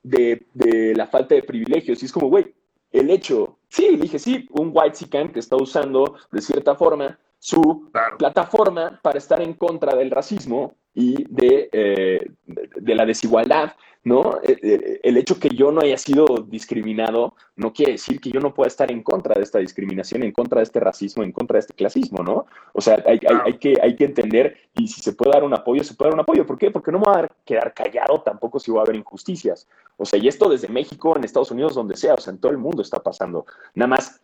de, 0.04 0.48
de 0.54 0.96
la 0.96 1.06
falta 1.06 1.36
de 1.36 1.44
privilegios, 1.44 2.01
y 2.01 2.06
es 2.06 2.12
como, 2.12 2.30
güey, 2.30 2.56
el 2.98 3.10
hecho, 3.10 3.60
sí, 3.70 3.98
dije, 3.98 4.20
sí, 4.20 4.48
un 4.51 4.72
white 4.74 4.96
sican 4.96 5.32
que 5.32 5.39
está 5.39 5.56
usando 5.56 6.16
de 6.32 6.42
cierta 6.42 6.75
forma 6.75 7.20
su 7.39 7.92
plataforma 8.18 9.00
para 9.01 9.18
estar 9.18 9.42
en 9.42 9.54
contra 9.54 9.96
del 9.96 10.12
racismo 10.12 10.74
y 10.94 11.24
de, 11.30 11.70
eh, 11.72 12.32
de, 12.46 12.96
la 12.96 13.06
desigualdad, 13.06 13.74
¿no? 14.07 14.39
Eh, 14.41 14.57
eh, 14.63 15.00
el 15.03 15.17
hecho 15.17 15.37
que 15.37 15.50
yo 15.50 15.70
no 15.70 15.81
haya 15.81 15.98
sido 15.98 16.25
discriminado 16.48 17.35
no 17.57 17.74
quiere 17.74 17.93
decir 17.93 18.22
que 18.22 18.31
yo 18.31 18.39
no 18.39 18.53
pueda 18.53 18.70
estar 18.70 18.89
en 18.89 19.03
contra 19.03 19.35
de 19.35 19.41
esta 19.41 19.59
discriminación, 19.59 20.24
en 20.24 20.31
contra 20.31 20.59
de 20.59 20.63
este 20.63 20.79
racismo, 20.79 21.24
en 21.24 21.33
contra 21.33 21.55
de 21.55 21.59
este 21.59 21.74
clasismo, 21.74 22.24
¿no? 22.24 22.46
O 22.72 22.79
sea, 22.79 23.03
hay, 23.05 23.20
hay, 23.46 23.57
que, 23.57 23.74
hay 23.81 23.96
que 23.98 24.05
entender 24.05 24.57
y 24.75 24.87
si 24.87 25.01
se 25.01 25.11
puede 25.11 25.31
dar 25.31 25.43
un 25.43 25.53
apoyo, 25.53 25.83
se 25.83 25.93
puede 25.93 26.11
dar 26.11 26.15
un 26.15 26.22
apoyo. 26.22 26.46
¿Por 26.46 26.57
qué? 26.57 26.72
Porque 26.72 26.91
no 26.91 27.00
me 27.00 27.05
va 27.05 27.20
a 27.20 27.27
quedar 27.46 27.74
callado 27.74 28.22
tampoco 28.22 28.59
si 28.59 28.72
va 28.72 28.79
a 28.79 28.83
haber 28.83 28.96
injusticias. 28.96 29.67
O 29.98 30.05
sea, 30.05 30.17
y 30.17 30.29
esto 30.29 30.48
desde 30.48 30.70
México, 30.70 31.13
en 31.17 31.25
Estados 31.25 31.51
Unidos, 31.51 31.75
donde 31.75 31.98
sea, 31.98 32.13
o 32.13 32.20
sea, 32.20 32.31
en 32.31 32.39
todo 32.39 32.53
el 32.53 32.57
mundo 32.57 32.81
está 32.81 33.00
pasando. 33.00 33.46
Nada 33.75 33.89
más 33.89 34.22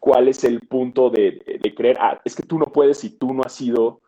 cuál 0.00 0.26
es 0.26 0.42
el 0.42 0.60
punto 0.60 1.08
de, 1.08 1.60
de, 1.62 1.74
creer, 1.74 1.98
ah, 2.00 2.20
es 2.24 2.34
que 2.34 2.42
tú 2.42 2.58
no 2.58 2.66
puedes 2.66 2.98
si 2.98 3.10
tú 3.10 3.32
no 3.32 3.42
has 3.44 3.52
sido 3.52 4.00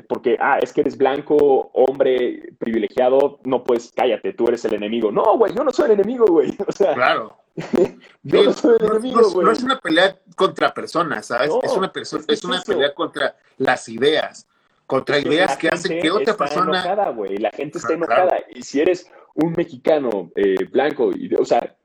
porque, 0.00 0.36
ah, 0.40 0.58
es 0.60 0.72
que 0.72 0.80
eres 0.80 0.96
blanco, 0.96 1.70
hombre, 1.74 2.54
privilegiado, 2.58 3.40
no 3.44 3.62
puedes, 3.62 3.92
cállate, 3.94 4.32
tú 4.32 4.48
eres 4.48 4.64
el 4.64 4.74
enemigo. 4.74 5.12
No, 5.12 5.36
güey, 5.36 5.54
yo 5.54 5.64
no 5.64 5.70
soy 5.70 5.86
el 5.86 5.92
enemigo, 5.92 6.26
güey. 6.26 6.56
O 6.66 6.72
sea, 6.72 6.94
claro. 6.94 7.36
yo 8.22 8.44
no 8.44 8.52
soy 8.52 8.76
el 8.80 8.86
enemigo, 8.86 9.30
güey. 9.30 9.44
No, 9.44 9.52
es 9.52 9.62
una 9.62 9.78
pelea 9.78 10.18
contra 10.36 10.72
personas, 10.72 11.26
¿sabes? 11.26 11.50
es 11.62 11.72
una, 11.72 11.92
persona, 11.92 12.24
es, 12.28 12.44
una 12.44 12.62
pelea 12.62 12.94
contra 12.94 13.36
las 13.58 13.88
ideas, 13.88 14.46
contra 14.86 15.18
ideas 15.18 15.56
que 15.56 15.68
hacen 15.68 16.00
que 16.00 16.10
otra 16.10 16.32
está 16.32 16.44
persona. 16.44 16.80
Enojada, 16.80 17.10
güey. 17.10 17.36
La 17.36 17.50
gente 17.50 17.78
está 17.78 17.92
enojada. 17.92 18.38
Y 18.54 18.62
si 18.62 18.80
eres 18.80 19.10
un 19.34 19.52
mexicano 19.52 20.30
eh, 20.34 20.64
blanco, 20.70 21.10
y, 21.14 21.34
o 21.34 21.44
sea, 21.44 21.76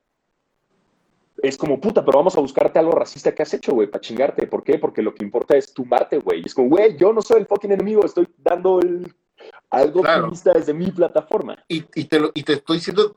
es 1.42 1.56
como, 1.56 1.80
puta, 1.80 2.04
pero 2.04 2.18
vamos 2.18 2.36
a 2.36 2.40
buscarte 2.40 2.78
algo 2.78 2.92
racista 2.92 3.34
que 3.34 3.42
has 3.42 3.54
hecho, 3.54 3.72
güey, 3.72 3.88
para 3.88 4.00
chingarte. 4.00 4.46
¿Por 4.46 4.62
qué? 4.62 4.78
Porque 4.78 5.02
lo 5.02 5.14
que 5.14 5.24
importa 5.24 5.56
es 5.56 5.72
tumbarte, 5.72 6.18
güey. 6.18 6.42
Es 6.44 6.54
como, 6.54 6.68
güey, 6.68 6.96
yo 6.96 7.12
no 7.12 7.22
soy 7.22 7.40
el 7.40 7.46
fucking 7.46 7.72
enemigo, 7.72 8.04
estoy 8.04 8.28
dando 8.38 8.80
el, 8.80 9.12
algo 9.70 10.00
optimista 10.00 10.52
desde 10.52 10.74
mi 10.74 10.90
plataforma. 10.90 11.56
Y, 11.68 11.84
y, 11.94 12.04
te 12.04 12.20
lo, 12.20 12.30
y 12.34 12.42
te 12.42 12.54
estoy 12.54 12.78
diciendo 12.78 13.16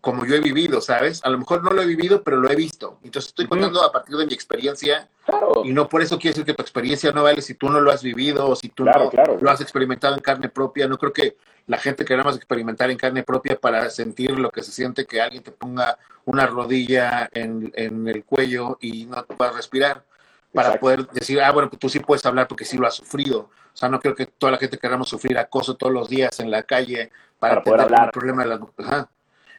como 0.00 0.24
yo 0.26 0.34
he 0.34 0.40
vivido, 0.40 0.80
¿sabes? 0.80 1.24
A 1.24 1.30
lo 1.30 1.38
mejor 1.38 1.62
no 1.62 1.70
lo 1.70 1.82
he 1.82 1.86
vivido, 1.86 2.22
pero 2.22 2.36
lo 2.36 2.50
he 2.50 2.56
visto. 2.56 2.98
Entonces 3.02 3.28
estoy 3.28 3.46
contando 3.46 3.82
a 3.82 3.92
partir 3.92 4.16
de 4.16 4.26
mi 4.26 4.32
experiencia. 4.32 5.08
Claro. 5.24 5.62
Y 5.64 5.72
no 5.72 5.88
por 5.88 6.02
eso 6.02 6.18
quiere 6.18 6.32
decir 6.32 6.44
que 6.44 6.54
tu 6.54 6.62
experiencia 6.62 7.12
no 7.12 7.22
vale 7.22 7.42
si 7.42 7.54
tú 7.54 7.68
no 7.68 7.80
lo 7.80 7.90
has 7.90 8.02
vivido 8.02 8.48
o 8.48 8.56
si 8.56 8.68
tú 8.68 8.84
no 8.84 9.10
lo 9.40 9.50
has 9.50 9.60
experimentado 9.60 10.14
en 10.14 10.20
carne 10.20 10.48
propia. 10.48 10.86
No 10.86 10.98
creo 10.98 11.12
que 11.12 11.36
la 11.66 11.78
gente 11.78 12.04
queramos 12.04 12.36
experimentar 12.36 12.90
en 12.90 12.98
carne 12.98 13.22
propia 13.22 13.58
para 13.58 13.88
sentir 13.90 14.38
lo 14.38 14.50
que 14.50 14.62
se 14.62 14.70
siente 14.70 15.06
que 15.06 15.20
alguien 15.20 15.42
te 15.42 15.50
ponga 15.50 15.98
una 16.24 16.46
rodilla 16.46 17.28
en, 17.32 17.72
el 17.74 18.24
cuello 18.24 18.78
y 18.80 19.06
no 19.06 19.24
te 19.24 19.34
puedas 19.34 19.54
respirar 19.54 20.04
para 20.52 20.78
poder 20.78 21.06
decir, 21.08 21.40
ah, 21.40 21.52
bueno, 21.52 21.68
pues 21.68 21.80
tú 21.80 21.88
sí 21.88 22.00
puedes 22.00 22.24
hablar 22.24 22.48
porque 22.48 22.64
sí 22.64 22.76
lo 22.76 22.86
has 22.86 22.94
sufrido. 22.94 23.50
O 23.72 23.76
sea, 23.76 23.88
no 23.88 24.00
creo 24.00 24.14
que 24.14 24.26
toda 24.26 24.52
la 24.52 24.58
gente 24.58 24.78
queramos 24.78 25.08
sufrir 25.08 25.36
acoso 25.38 25.76
todos 25.76 25.92
los 25.92 26.08
días 26.08 26.40
en 26.40 26.50
la 26.50 26.62
calle 26.62 27.10
para, 27.38 27.62
poder 27.62 27.82
hablar. 27.82 28.06
El 28.06 28.10
problema 28.12 28.44
de. 28.44 28.58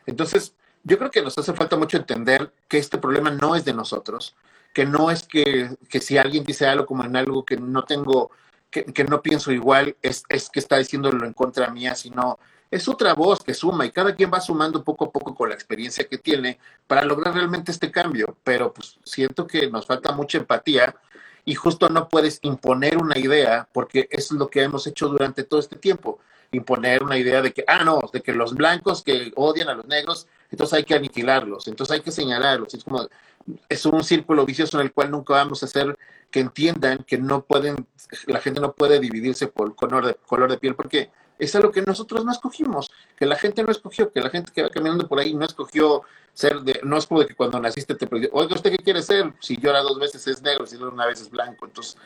Entonces, 0.06 0.56
yo 0.84 0.98
creo 0.98 1.12
que 1.12 1.22
nos 1.22 1.38
hace 1.38 1.54
falta 1.54 1.76
mucho 1.76 1.98
entender 1.98 2.52
que 2.68 2.78
este 2.78 2.98
problema 2.98 3.30
no 3.30 3.56
es 3.56 3.66
de 3.66 3.74
nosotros, 3.74 4.36
que 4.74 4.86
no 4.86 5.12
es 5.12 5.24
que, 5.24 5.76
que 5.90 6.00
si 6.00 6.18
alguien 6.18 6.44
dice 6.44 6.66
algo 6.66 6.86
como 6.86 7.04
en 7.04 7.16
algo 7.16 7.46
que 7.46 7.58
no 7.58 7.84
tengo 7.84 8.32
que, 8.70 9.04
no 9.06 9.22
pienso 9.22 9.52
igual 9.52 9.96
es, 10.02 10.24
es, 10.30 10.50
que 10.50 10.60
está 10.60 10.78
diciéndolo 10.78 11.26
en 11.26 11.34
contra 11.34 11.70
mía, 11.70 11.96
sino 11.96 12.38
es 12.70 12.88
otra 12.88 13.14
voz 13.14 13.44
que 13.44 13.54
suma 13.54 13.86
y 13.86 13.92
cada 13.92 14.16
quien 14.16 14.32
va 14.32 14.42
sumando 14.42 14.84
poco 14.84 15.06
a 15.06 15.12
poco 15.12 15.34
con 15.34 15.50
la 15.50 15.56
experiencia 15.56 16.08
que 16.08 16.18
tiene 16.18 16.60
para 16.86 17.04
lograr 17.04 17.34
realmente 17.34 17.72
este 17.72 17.92
cambio. 17.92 18.38
Pero 18.44 18.74
pues 18.74 19.00
siento 19.04 19.48
que 19.48 19.70
nos 19.70 19.86
falta 19.86 20.12
mucha 20.12 20.38
empatía 20.38 20.96
y 21.46 21.56
justo 21.56 21.88
no 21.90 22.10
puedes 22.10 22.40
imponer 22.42 22.98
una 22.98 23.18
idea 23.18 23.68
porque 23.72 24.08
es 24.12 24.32
lo 24.32 24.50
que 24.50 24.64
hemos 24.64 24.86
hecho 24.86 25.08
durante 25.08 25.44
todo 25.44 25.60
este 25.60 25.78
tiempo. 25.78 26.20
Imponer 26.52 27.04
una 27.04 27.18
idea 27.18 27.42
de 27.42 27.54
que, 27.54 27.64
ah, 27.68 27.84
no, 27.84 28.02
de 28.12 28.22
que 28.22 28.34
los 28.34 28.54
blancos 28.54 29.04
que 29.04 29.32
odian 29.36 29.70
a 29.70 29.74
los 29.74 29.86
negros, 29.86 30.28
entonces 30.52 30.78
hay 30.78 30.84
que 30.84 30.96
aniquilarlos, 30.96 31.68
entonces 31.68 31.96
hay 31.96 32.02
que 32.02 32.12
señalarlos. 32.12 32.74
Es 32.74 32.84
como, 32.84 33.08
es 33.70 33.86
un 33.86 34.04
círculo 34.04 34.46
vicioso 34.46 34.80
en 34.80 34.88
el 34.88 34.94
cual 34.94 35.12
nunca 35.12 35.34
vamos 35.34 35.64
a 35.64 35.68
hacer 35.68 35.98
que 36.32 36.42
entiendan 36.42 37.04
que 37.06 37.18
no 37.18 37.44
pueden, 37.44 37.88
la 38.26 38.40
gente 38.40 38.60
no 38.60 38.74
puede 38.74 39.00
dividirse 39.00 39.48
por 39.48 39.76
color 39.76 40.06
de, 40.06 40.16
color 40.16 40.52
de 40.52 40.58
piel, 40.58 40.76
porque 40.76 41.10
es 41.40 41.56
algo 41.56 41.72
que 41.72 41.82
nosotros 41.82 42.26
no 42.26 42.32
escogimos, 42.32 42.92
que 43.18 43.26
la 43.26 43.36
gente 43.36 43.64
no 43.64 43.72
escogió, 43.72 44.12
que 44.12 44.22
la 44.22 44.30
gente 44.30 44.52
que 44.52 44.64
va 44.64 44.70
caminando 44.70 45.08
por 45.08 45.20
ahí 45.20 45.34
no 45.34 45.46
escogió 45.46 46.04
ser 46.34 46.62
de, 46.62 46.80
no 46.84 46.98
es 46.98 47.08
como 47.08 47.22
de 47.22 47.28
que 47.28 47.36
cuando 47.36 47.60
naciste 47.60 47.96
te 47.96 48.08
preguntó, 48.08 48.36
oiga, 48.36 48.56
¿usted 48.56 48.72
qué 48.72 48.78
quiere 48.78 49.02
ser? 49.02 49.34
Si 49.40 49.58
llora 49.58 49.82
dos 49.82 50.00
veces 50.00 50.26
es 50.28 50.42
negro, 50.42 50.66
si 50.66 50.78
llora 50.78 50.94
una 50.94 51.06
vez 51.06 51.22
es 51.22 51.30
blanco, 51.30 51.66
entonces 51.66 51.98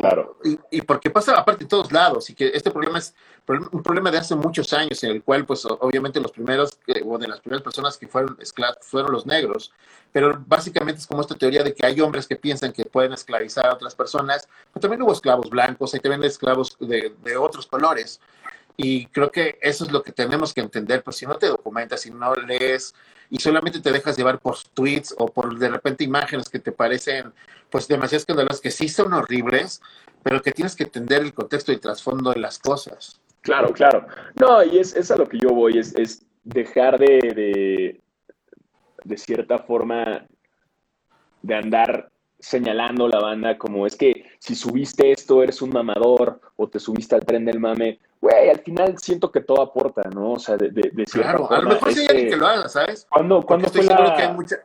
claro. 0.00 0.36
Y, 0.44 0.58
y, 0.70 0.82
porque 0.82 1.10
pasa 1.10 1.38
aparte 1.38 1.64
de 1.64 1.68
todos 1.68 1.92
lados, 1.92 2.28
y 2.30 2.34
que 2.34 2.50
este 2.54 2.70
problema 2.70 2.98
es 2.98 3.14
un 3.48 3.82
problema 3.82 4.10
de 4.10 4.18
hace 4.18 4.34
muchos 4.34 4.72
años, 4.72 5.02
en 5.04 5.10
el 5.10 5.22
cual, 5.22 5.46
pues, 5.46 5.64
obviamente 5.64 6.20
los 6.20 6.32
primeros, 6.32 6.76
o 7.04 7.18
de 7.18 7.28
las 7.28 7.40
primeras 7.40 7.62
personas 7.62 7.96
que 7.96 8.08
fueron 8.08 8.36
esclavos 8.40 8.78
fueron 8.80 9.12
los 9.12 9.26
negros, 9.26 9.72
pero 10.12 10.42
básicamente 10.46 11.00
es 11.00 11.06
como 11.06 11.20
esta 11.20 11.36
teoría 11.36 11.62
de 11.62 11.72
que 11.72 11.86
hay 11.86 12.00
hombres 12.00 12.26
que 12.26 12.36
piensan 12.36 12.72
que 12.72 12.84
pueden 12.84 13.12
esclavizar 13.12 13.66
a 13.66 13.74
otras 13.74 13.94
personas, 13.94 14.48
pero 14.72 14.80
también 14.80 15.02
hubo 15.02 15.12
esclavos 15.12 15.48
blancos, 15.48 15.94
hay 15.94 16.00
también 16.00 16.24
esclavos 16.24 16.76
de, 16.80 17.14
de 17.22 17.36
otros 17.36 17.66
colores, 17.66 18.20
y 18.76 19.06
creo 19.06 19.30
que 19.30 19.58
eso 19.62 19.84
es 19.84 19.92
lo 19.92 20.02
que 20.02 20.12
tenemos 20.12 20.52
que 20.52 20.60
entender, 20.60 21.02
pues 21.02 21.16
si 21.16 21.26
no 21.26 21.36
te 21.36 21.46
documentas, 21.46 22.02
si 22.02 22.10
no 22.10 22.34
lees, 22.34 22.94
y 23.30 23.38
solamente 23.38 23.80
te 23.80 23.90
dejas 23.90 24.16
llevar 24.16 24.38
por 24.38 24.56
tweets 24.74 25.14
o 25.18 25.26
por 25.26 25.58
de 25.58 25.68
repente 25.68 26.04
imágenes 26.04 26.48
que 26.48 26.58
te 26.58 26.72
parecen 26.72 27.32
pues 27.70 27.88
demasiado 27.88 28.18
escandalosas, 28.20 28.60
que 28.60 28.70
sí 28.70 28.88
son 28.88 29.12
horribles, 29.12 29.80
pero 30.22 30.42
que 30.42 30.52
tienes 30.52 30.76
que 30.76 30.84
entender 30.84 31.22
el 31.22 31.34
contexto 31.34 31.72
y 31.72 31.78
trasfondo 31.78 32.32
de 32.32 32.40
las 32.40 32.58
cosas. 32.58 33.20
Claro, 33.40 33.72
claro. 33.72 34.06
No, 34.38 34.62
y 34.62 34.78
es, 34.78 34.94
es 34.94 35.10
a 35.10 35.16
lo 35.16 35.28
que 35.28 35.38
yo 35.38 35.50
voy, 35.50 35.78
es, 35.78 35.94
es 35.94 36.24
dejar 36.44 36.98
de, 36.98 37.32
de, 37.34 38.00
de 39.04 39.16
cierta 39.16 39.58
forma, 39.58 40.26
de 41.42 41.54
andar 41.54 42.10
señalando 42.38 43.08
la 43.08 43.18
banda 43.20 43.56
como 43.58 43.86
es 43.86 43.96
que 43.96 44.24
si 44.38 44.54
subiste 44.54 45.10
esto 45.12 45.42
eres 45.42 45.62
un 45.62 45.70
mamador 45.70 46.40
o 46.56 46.68
te 46.68 46.78
subiste 46.78 47.14
al 47.14 47.24
tren 47.24 47.44
del 47.44 47.58
mame, 47.60 47.98
güey, 48.20 48.50
al 48.50 48.58
final 48.60 48.98
siento 48.98 49.30
que 49.32 49.40
todo 49.40 49.62
aporta, 49.62 50.02
¿no? 50.14 50.32
O 50.32 50.38
sea, 50.38 50.56
de, 50.56 50.70
de, 50.70 50.90
de 50.92 51.04
Claro, 51.04 51.40
forma. 51.46 51.56
a 51.56 51.60
lo 51.62 51.68
mejor 51.70 51.92
sí 51.92 51.98
hay 52.00 52.04
este, 52.04 52.12
alguien 52.12 52.30
que 52.30 52.36
lo 52.36 52.46
haga, 52.46 52.68
¿sabes? 52.68 53.06
¿Cuándo, 53.08 53.42
¿cuándo 53.42 53.68
fue 53.68 53.82
la- 53.84 54.14
que 54.16 54.22
hay 54.22 54.32
mucha... 54.32 54.56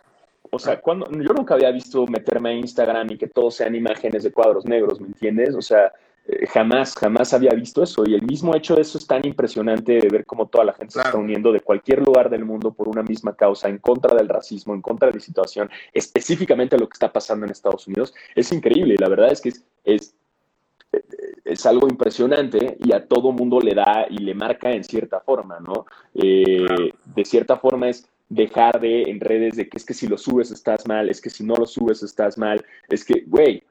O 0.54 0.60
sea, 0.60 0.82
cuando, 0.82 1.10
yo 1.10 1.34
nunca 1.34 1.54
había 1.54 1.72
visto 1.72 2.06
meterme 2.08 2.50
a 2.50 2.54
Instagram 2.54 3.12
y 3.12 3.18
que 3.18 3.28
todos 3.28 3.56
sean 3.56 3.74
imágenes 3.74 4.24
de 4.24 4.34
cuadros 4.34 4.66
negros, 4.66 5.00
¿me 5.00 5.08
entiendes? 5.08 5.56
O 5.56 5.62
sea, 5.62 5.94
eh, 6.28 6.46
jamás, 6.48 6.96
jamás 6.96 7.34
había 7.34 7.52
visto 7.52 7.84
eso. 7.84 8.04
Y 8.06 8.14
el 8.14 8.22
mismo 8.22 8.56
hecho 8.56 8.76
de 8.76 8.82
eso 8.82 8.98
es 8.98 9.08
tan 9.08 9.26
impresionante 9.26 10.00
de 10.00 10.08
ver 10.08 10.26
cómo 10.26 10.48
toda 10.48 10.66
la 10.66 10.74
gente 10.74 10.94
se 10.94 11.00
está 11.00 11.18
uniendo 11.18 11.52
de 11.52 11.62
cualquier 11.62 12.00
lugar 12.06 12.30
del 12.30 12.46
mundo 12.46 12.72
por 12.74 12.88
una 12.88 13.04
misma 13.04 13.36
causa, 13.36 13.70
en 13.70 13.80
contra 13.80 14.16
del 14.16 14.30
racismo, 14.30 14.74
en 14.74 14.82
contra 14.82 15.08
de 15.10 15.16
la 15.16 15.20
situación, 15.20 15.70
específicamente 15.94 16.78
lo 16.78 16.88
que 16.88 16.94
está 16.94 17.12
pasando 17.12 17.46
en 17.46 17.52
Estados 17.52 17.88
Unidos. 17.88 18.14
Es 18.36 18.52
increíble. 18.52 18.96
La 19.00 19.10
verdad 19.10 19.32
es 19.32 19.42
que 19.42 19.50
es, 19.50 19.66
es, 19.84 20.16
es 21.46 21.66
algo 21.66 21.88
impresionante 21.88 22.78
y 22.80 22.94
a 22.94 23.06
todo 23.08 23.32
mundo 23.32 23.60
le 23.60 23.74
da 23.74 24.06
y 24.10 24.18
le 24.18 24.34
marca 24.34 24.72
en 24.72 24.84
cierta 24.84 25.20
forma, 25.20 25.60
¿no? 25.60 25.86
Eh, 26.14 26.92
de 27.16 27.26
cierta 27.26 27.58
forma 27.58 27.90
es 27.90 28.08
dejar 28.30 28.80
de 28.80 29.04
en 29.04 29.20
redes 29.20 29.58
de 29.58 29.68
que 29.68 29.78
es 29.78 29.86
que 29.86 29.94
si 29.94 30.08
lo 30.08 30.18
subes 30.18 30.52
estás 30.52 30.88
mal, 30.88 31.10
es 31.10 31.20
que 31.20 31.30
si 31.30 31.44
no 31.44 31.56
lo 31.56 31.66
subes 31.66 32.02
estás 32.04 32.38
mal, 32.38 32.64
es 32.88 33.04
que, 33.04 33.24
güey, 33.28 33.64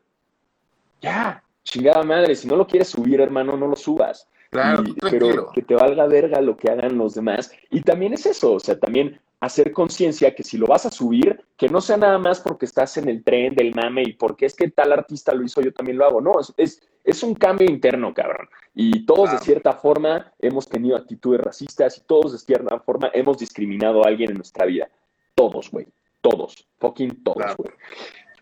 ya, 1.00 1.42
chingada 1.70 2.02
madre, 2.02 2.34
si 2.34 2.48
no 2.48 2.56
lo 2.56 2.66
quieres 2.66 2.88
subir, 2.88 3.20
hermano, 3.20 3.56
no 3.56 3.66
lo 3.68 3.76
subas. 3.76 4.28
Claro, 4.50 4.82
Y- 4.84 4.94
pero 4.94 5.50
que 5.52 5.62
te 5.62 5.74
valga 5.76 6.06
verga 6.06 6.40
lo 6.40 6.56
que 6.56 6.70
hagan 6.70 6.98
los 6.98 7.14
demás. 7.14 7.52
Y 7.70 7.82
también 7.82 8.12
es 8.14 8.26
eso, 8.26 8.54
o 8.54 8.60
sea, 8.60 8.78
también 8.78 9.20
hacer 9.38 9.72
conciencia 9.72 10.34
que 10.34 10.42
si 10.42 10.58
lo 10.58 10.66
vas 10.66 10.84
a 10.86 10.90
subir, 10.90 11.40
que 11.56 11.68
no 11.68 11.80
sea 11.80 11.96
nada 11.96 12.18
más 12.18 12.40
porque 12.40 12.66
estás 12.66 12.96
en 12.98 13.08
el 13.08 13.22
tren 13.24 13.54
del 13.54 13.74
mame 13.74 14.02
y 14.02 14.12
porque 14.14 14.44
es 14.46 14.54
que 14.54 14.68
tal 14.70 14.92
artista 14.92 15.32
lo 15.32 15.44
hizo, 15.44 15.60
yo 15.62 15.72
también 15.72 15.96
lo 15.96 16.04
hago. 16.04 16.20
No, 16.20 16.40
es, 16.40 16.52
es, 16.58 16.82
es 17.04 17.22
un 17.22 17.34
cambio 17.34 17.66
interno, 17.70 18.12
cabrón. 18.12 18.48
Y 18.74 19.06
todos 19.06 19.30
Claro. 19.30 19.38
de 19.38 19.44
cierta 19.44 19.72
forma 19.74 20.32
hemos 20.40 20.68
tenido 20.68 20.96
actitudes 20.96 21.40
racistas 21.40 21.96
y 21.96 22.00
todos 22.02 22.32
de 22.32 22.38
cierta 22.38 22.80
forma 22.80 23.10
hemos 23.14 23.38
discriminado 23.38 24.04
a 24.04 24.08
alguien 24.08 24.30
en 24.30 24.36
nuestra 24.38 24.66
vida. 24.66 24.90
Todos, 25.34 25.70
güey. 25.70 25.86
Todos. 26.20 26.66
Fucking 26.78 27.22
todos, 27.22 27.36
Claro. 27.38 27.56
güey. 27.58 27.72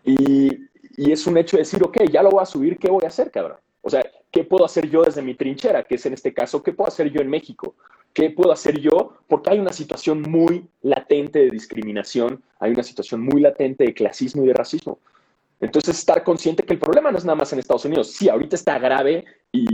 Y, 0.04 0.67
y 0.98 1.12
es 1.12 1.28
un 1.28 1.38
hecho 1.38 1.56
de 1.56 1.62
decir, 1.62 1.80
ok, 1.80 2.10
ya 2.10 2.24
lo 2.24 2.30
voy 2.30 2.42
a 2.42 2.46
subir, 2.46 2.76
¿qué 2.76 2.90
voy 2.90 3.04
a 3.04 3.06
hacer, 3.06 3.30
cabrón? 3.30 3.58
O 3.82 3.88
sea, 3.88 4.04
¿qué 4.32 4.42
puedo 4.42 4.64
hacer 4.64 4.90
yo 4.90 5.04
desde 5.04 5.22
mi 5.22 5.34
trinchera? 5.34 5.84
Que 5.84 5.94
es 5.94 6.04
en 6.06 6.14
este 6.14 6.34
caso, 6.34 6.60
¿qué 6.60 6.72
puedo 6.72 6.88
hacer 6.88 7.08
yo 7.12 7.20
en 7.20 7.30
México? 7.30 7.76
¿Qué 8.12 8.30
puedo 8.30 8.50
hacer 8.50 8.80
yo? 8.80 9.16
Porque 9.28 9.50
hay 9.50 9.60
una 9.60 9.72
situación 9.72 10.22
muy 10.22 10.68
latente 10.82 11.38
de 11.38 11.50
discriminación, 11.50 12.42
hay 12.58 12.72
una 12.72 12.82
situación 12.82 13.20
muy 13.20 13.40
latente 13.40 13.84
de 13.84 13.94
clasismo 13.94 14.42
y 14.42 14.48
de 14.48 14.54
racismo. 14.54 14.98
Entonces, 15.60 15.96
estar 15.96 16.24
consciente 16.24 16.64
que 16.64 16.72
el 16.72 16.80
problema 16.80 17.12
no 17.12 17.18
es 17.18 17.24
nada 17.24 17.36
más 17.36 17.52
en 17.52 17.60
Estados 17.60 17.84
Unidos. 17.84 18.10
Sí, 18.10 18.28
ahorita 18.28 18.56
está 18.56 18.76
grave 18.80 19.24
y 19.52 19.66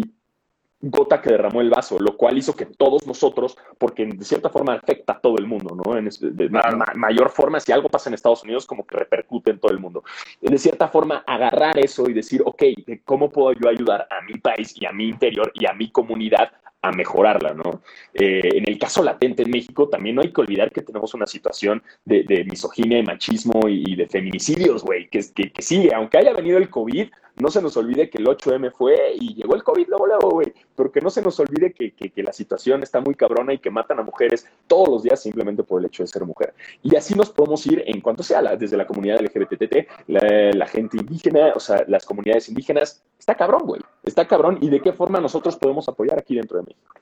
gota 0.90 1.20
que 1.20 1.30
derramó 1.30 1.60
el 1.60 1.70
vaso, 1.70 1.98
lo 1.98 2.16
cual 2.16 2.38
hizo 2.38 2.54
que 2.54 2.66
todos 2.66 3.06
nosotros, 3.06 3.56
porque 3.78 4.06
de 4.06 4.24
cierta 4.24 4.50
forma 4.50 4.74
afecta 4.74 5.14
a 5.14 5.20
todo 5.20 5.38
el 5.38 5.46
mundo, 5.46 5.74
¿no? 5.74 5.96
En 5.96 6.08
de 6.20 6.48
ma- 6.48 6.62
mayor 6.94 7.30
forma, 7.30 7.60
si 7.60 7.72
algo 7.72 7.88
pasa 7.88 8.10
en 8.10 8.14
Estados 8.14 8.42
Unidos, 8.44 8.66
como 8.66 8.86
que 8.86 8.96
repercute 8.96 9.50
en 9.50 9.58
todo 9.58 9.72
el 9.72 9.78
mundo. 9.78 10.04
De 10.40 10.58
cierta 10.58 10.88
forma, 10.88 11.24
agarrar 11.26 11.78
eso 11.78 12.08
y 12.08 12.12
decir, 12.12 12.42
ok, 12.44 12.62
¿cómo 13.04 13.30
puedo 13.30 13.52
yo 13.52 13.68
ayudar 13.68 14.06
a 14.10 14.22
mi 14.22 14.38
país 14.38 14.74
y 14.80 14.86
a 14.86 14.92
mi 14.92 15.08
interior 15.08 15.50
y 15.54 15.66
a 15.66 15.72
mi 15.72 15.90
comunidad 15.90 16.50
a 16.82 16.92
mejorarla, 16.92 17.54
¿no? 17.54 17.80
Eh, 18.12 18.42
en 18.58 18.68
el 18.68 18.78
caso 18.78 19.02
latente 19.02 19.42
en 19.42 19.50
México, 19.50 19.88
también 19.88 20.16
no 20.16 20.22
hay 20.22 20.30
que 20.30 20.40
olvidar 20.42 20.70
que 20.70 20.82
tenemos 20.82 21.14
una 21.14 21.26
situación 21.26 21.82
de, 22.04 22.24
de 22.24 22.44
misoginia 22.44 22.98
y 22.98 23.02
machismo 23.02 23.66
y, 23.68 23.84
y 23.86 23.96
de 23.96 24.06
feminicidios, 24.06 24.82
güey, 24.84 25.08
que, 25.08 25.20
que 25.50 25.62
sigue. 25.62 25.94
Aunque 25.94 26.18
haya 26.18 26.34
venido 26.34 26.58
el 26.58 26.68
COVID, 26.68 27.08
no 27.36 27.50
se 27.50 27.60
nos 27.60 27.76
olvide 27.76 28.08
que 28.10 28.18
el 28.18 28.26
8M 28.26 28.72
fue 28.72 29.14
y 29.18 29.34
llegó 29.34 29.54
el 29.56 29.62
COVID 29.64 29.88
luego, 29.88 30.06
luego, 30.06 30.30
güey. 30.30 30.52
Pero 30.76 30.92
que 30.92 31.00
no 31.00 31.10
se 31.10 31.20
nos 31.22 31.38
olvide 31.40 31.72
que, 31.72 31.92
que- 31.92 32.22
la 32.22 32.32
situación 32.32 32.82
está 32.82 33.00
muy 33.00 33.14
cabrona 33.14 33.52
y 33.52 33.58
que 33.58 33.70
matan 33.70 33.98
a 33.98 34.02
mujeres 34.02 34.46
todos 34.66 34.88
los 34.88 35.02
días 35.02 35.20
simplemente 35.20 35.62
por 35.64 35.80
el 35.80 35.86
hecho 35.86 36.02
de 36.02 36.06
ser 36.06 36.24
mujer. 36.24 36.54
Y 36.82 36.94
así 36.96 37.14
nos 37.14 37.30
podemos 37.30 37.66
ir 37.66 37.82
en 37.86 38.00
cuanto 38.00 38.22
sea, 38.22 38.40
la- 38.40 38.56
desde 38.56 38.76
la 38.76 38.86
comunidad 38.86 39.20
LGBT, 39.20 39.88
la, 40.06 40.20
la 40.54 40.66
gente 40.66 40.96
indígena, 40.96 41.52
o 41.54 41.60
sea, 41.60 41.84
las 41.88 42.04
comunidades 42.04 42.48
indígenas. 42.48 43.02
Está 43.18 43.34
cabrón, 43.34 43.62
güey. 43.64 43.80
Está 44.04 44.26
cabrón. 44.26 44.58
¿Y 44.60 44.68
de 44.70 44.80
qué 44.80 44.92
forma 44.92 45.20
nosotros 45.20 45.56
podemos 45.56 45.88
apoyar 45.88 46.18
aquí 46.18 46.36
dentro 46.36 46.58
de 46.58 46.64
México? 46.64 46.94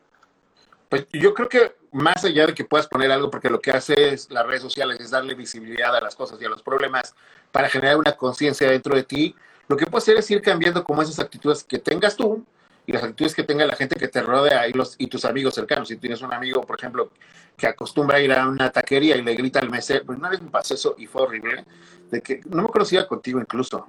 Pues 0.89 1.07
yo 1.13 1.33
creo 1.33 1.49
que 1.49 1.73
más 1.93 2.23
allá 2.25 2.47
de 2.47 2.55
que 2.55 2.65
puedas 2.65 2.87
poner 2.87 3.11
algo, 3.11 3.31
porque 3.31 3.49
lo 3.49 3.61
que 3.61 3.71
hace 3.71 4.13
es 4.13 4.31
las 4.31 4.47
redes 4.47 4.61
sociales 4.61 5.01
es 5.01 5.11
darle 5.11 5.35
visibilidad 5.35 5.95
a 5.97 6.01
las 6.03 6.15
cosas 6.15 6.41
y 6.41 6.45
a 6.45 6.51
los 6.51 6.63
problemas 6.63 7.15
para 7.51 7.69
generar 7.71 7.97
una 7.97 8.13
conciencia 8.13 8.69
dentro 8.71 8.95
de 8.95 9.03
ti, 9.03 9.35
lo 9.73 9.79
que 9.79 9.87
puedes 9.87 10.05
hacer 10.05 10.19
es 10.19 10.31
ir 10.31 10.43
cambiando 10.43 10.85
como 10.85 11.01
esas 11.01 11.19
actitudes 11.19 11.65
que 11.65 11.79
tengas 11.79 12.15
tú 12.15 12.45
y 12.87 12.93
las 12.93 13.03
actitudes 13.03 13.35
que 13.35 13.43
tenga 13.43 13.65
la 13.65 13.75
gente 13.75 13.97
que 13.97 14.07
te 14.07 14.21
rodea 14.21 14.69
y, 14.69 14.73
los, 14.75 14.97
y 14.99 15.07
tus 15.07 15.25
amigos 15.25 15.55
cercanos. 15.55 15.89
Si 15.89 15.97
tienes 15.97 16.21
un 16.21 16.31
amigo, 16.31 16.61
por 16.61 16.79
ejemplo, 16.79 17.11
que 17.57 17.67
acostumbra 17.67 18.19
a 18.19 18.21
ir 18.21 18.33
a 18.35 18.47
una 18.47 18.71
taquería 18.71 19.17
y 19.17 19.23
le 19.23 19.35
grita 19.35 19.61
al 19.61 19.71
mesero, 19.71 20.05
pues 20.05 20.19
una 20.19 20.29
vez 20.29 20.43
me 20.43 20.51
pasó 20.51 20.75
eso 20.75 20.95
y 20.99 21.07
fue 21.07 21.23
horrible, 21.23 21.65
de 22.11 22.21
que 22.21 22.43
no 22.51 22.65
me 22.65 22.69
conocía 22.69 23.07
contigo 23.07 23.41
incluso. 23.41 23.89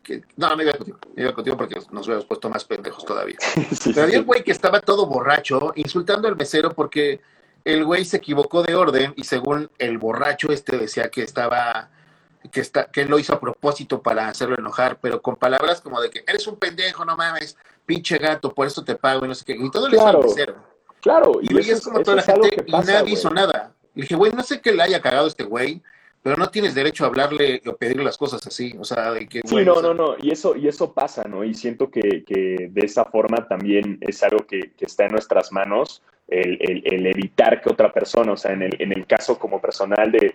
Que, 0.00 0.22
no, 0.36 0.54
no 0.54 0.62
iba 0.62 0.72
contigo, 0.74 0.98
iba 1.16 1.32
contigo 1.32 1.56
porque 1.56 1.74
nos 1.90 2.06
hubiéramos 2.06 2.26
puesto 2.26 2.48
más 2.48 2.64
pendejos 2.64 3.04
todavía. 3.04 3.38
Pero 3.84 4.02
había 4.02 4.20
un 4.20 4.26
güey 4.26 4.44
que 4.44 4.52
estaba 4.52 4.80
todo 4.80 5.06
borracho, 5.06 5.72
insultando 5.74 6.28
al 6.28 6.36
mesero 6.36 6.70
porque 6.72 7.20
el 7.64 7.84
güey 7.84 8.04
se 8.04 8.18
equivocó 8.18 8.62
de 8.62 8.76
orden 8.76 9.12
y 9.16 9.24
según 9.24 9.70
el 9.78 9.98
borracho 9.98 10.52
este 10.52 10.78
decía 10.78 11.10
que 11.10 11.22
estaba, 11.22 11.90
que 12.50 12.60
está, 12.60 12.86
que 12.86 13.02
él 13.02 13.08
lo 13.08 13.18
hizo 13.18 13.34
a 13.34 13.40
propósito 13.40 14.02
para 14.02 14.28
hacerlo 14.28 14.56
enojar, 14.58 14.98
pero 15.00 15.20
con 15.22 15.36
palabras 15.36 15.80
como 15.80 16.00
de 16.00 16.10
que 16.10 16.24
eres 16.26 16.46
un 16.46 16.56
pendejo, 16.56 17.04
no 17.04 17.16
mames, 17.16 17.56
pinche 17.86 18.18
gato, 18.18 18.52
por 18.52 18.66
eso 18.66 18.84
te 18.84 18.94
pago 18.96 19.24
y 19.24 19.28
no 19.28 19.34
sé 19.34 19.44
qué. 19.44 19.56
Y 19.58 19.70
todo 19.70 19.88
le 19.88 19.96
hizo 19.96 20.04
Claro. 20.04 20.64
Claro, 21.00 21.32
Y 21.42 21.50
y, 21.50 21.54
veías 21.54 21.82
como 21.82 22.00
toda 22.02 22.16
la 22.16 22.22
gente 22.22 22.48
que 22.50 22.64
y 22.66 22.72
pasa, 22.72 22.92
nadie 22.94 23.12
hizo 23.12 23.28
nada. 23.30 23.72
Le 23.94 24.02
dije, 24.02 24.14
güey, 24.14 24.32
no 24.32 24.42
sé 24.42 24.60
qué 24.60 24.72
le 24.72 24.82
haya 24.82 25.02
cagado 25.02 25.26
este 25.26 25.44
güey, 25.44 25.82
pero 26.22 26.36
no 26.36 26.48
tienes 26.48 26.74
derecho 26.74 27.04
a 27.04 27.08
hablarle 27.08 27.60
o 27.66 27.76
pedirle 27.76 28.02
las 28.04 28.16
cosas 28.16 28.46
así. 28.46 28.74
O 28.80 28.84
sea, 28.84 29.12
de 29.12 29.26
que, 29.28 29.42
Sí, 29.44 29.56
no, 29.56 29.74
o 29.74 29.80
sea, 29.80 29.88
no, 29.88 29.94
no, 29.94 30.16
y 30.18 30.32
eso, 30.32 30.56
y 30.56 30.66
eso 30.66 30.94
pasa, 30.94 31.24
¿no? 31.24 31.44
Y 31.44 31.52
siento 31.52 31.90
que, 31.90 32.24
que 32.24 32.68
de 32.70 32.86
esa 32.86 33.04
forma 33.04 33.46
también 33.46 33.98
es 34.00 34.22
algo 34.22 34.46
que, 34.46 34.72
que 34.78 34.86
está 34.86 35.04
en 35.04 35.12
nuestras 35.12 35.52
manos, 35.52 36.02
el, 36.28 36.56
el- 36.62 36.82
el 36.86 37.06
evitar 37.06 37.60
que 37.60 37.68
otra 37.70 37.92
persona, 37.92 38.32
o 38.32 38.36
sea, 38.38 38.52
en 38.52 38.62
el, 38.62 38.76
en 38.80 38.92
el 38.92 39.06
caso 39.06 39.38
como 39.38 39.60
personal 39.60 40.10
de, 40.10 40.34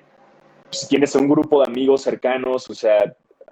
si 0.71 0.87
tienes 0.87 1.15
un 1.15 1.27
grupo 1.29 1.61
de 1.61 1.67
amigos 1.71 2.01
cercanos, 2.01 2.69
o 2.69 2.73
sea, 2.75 2.97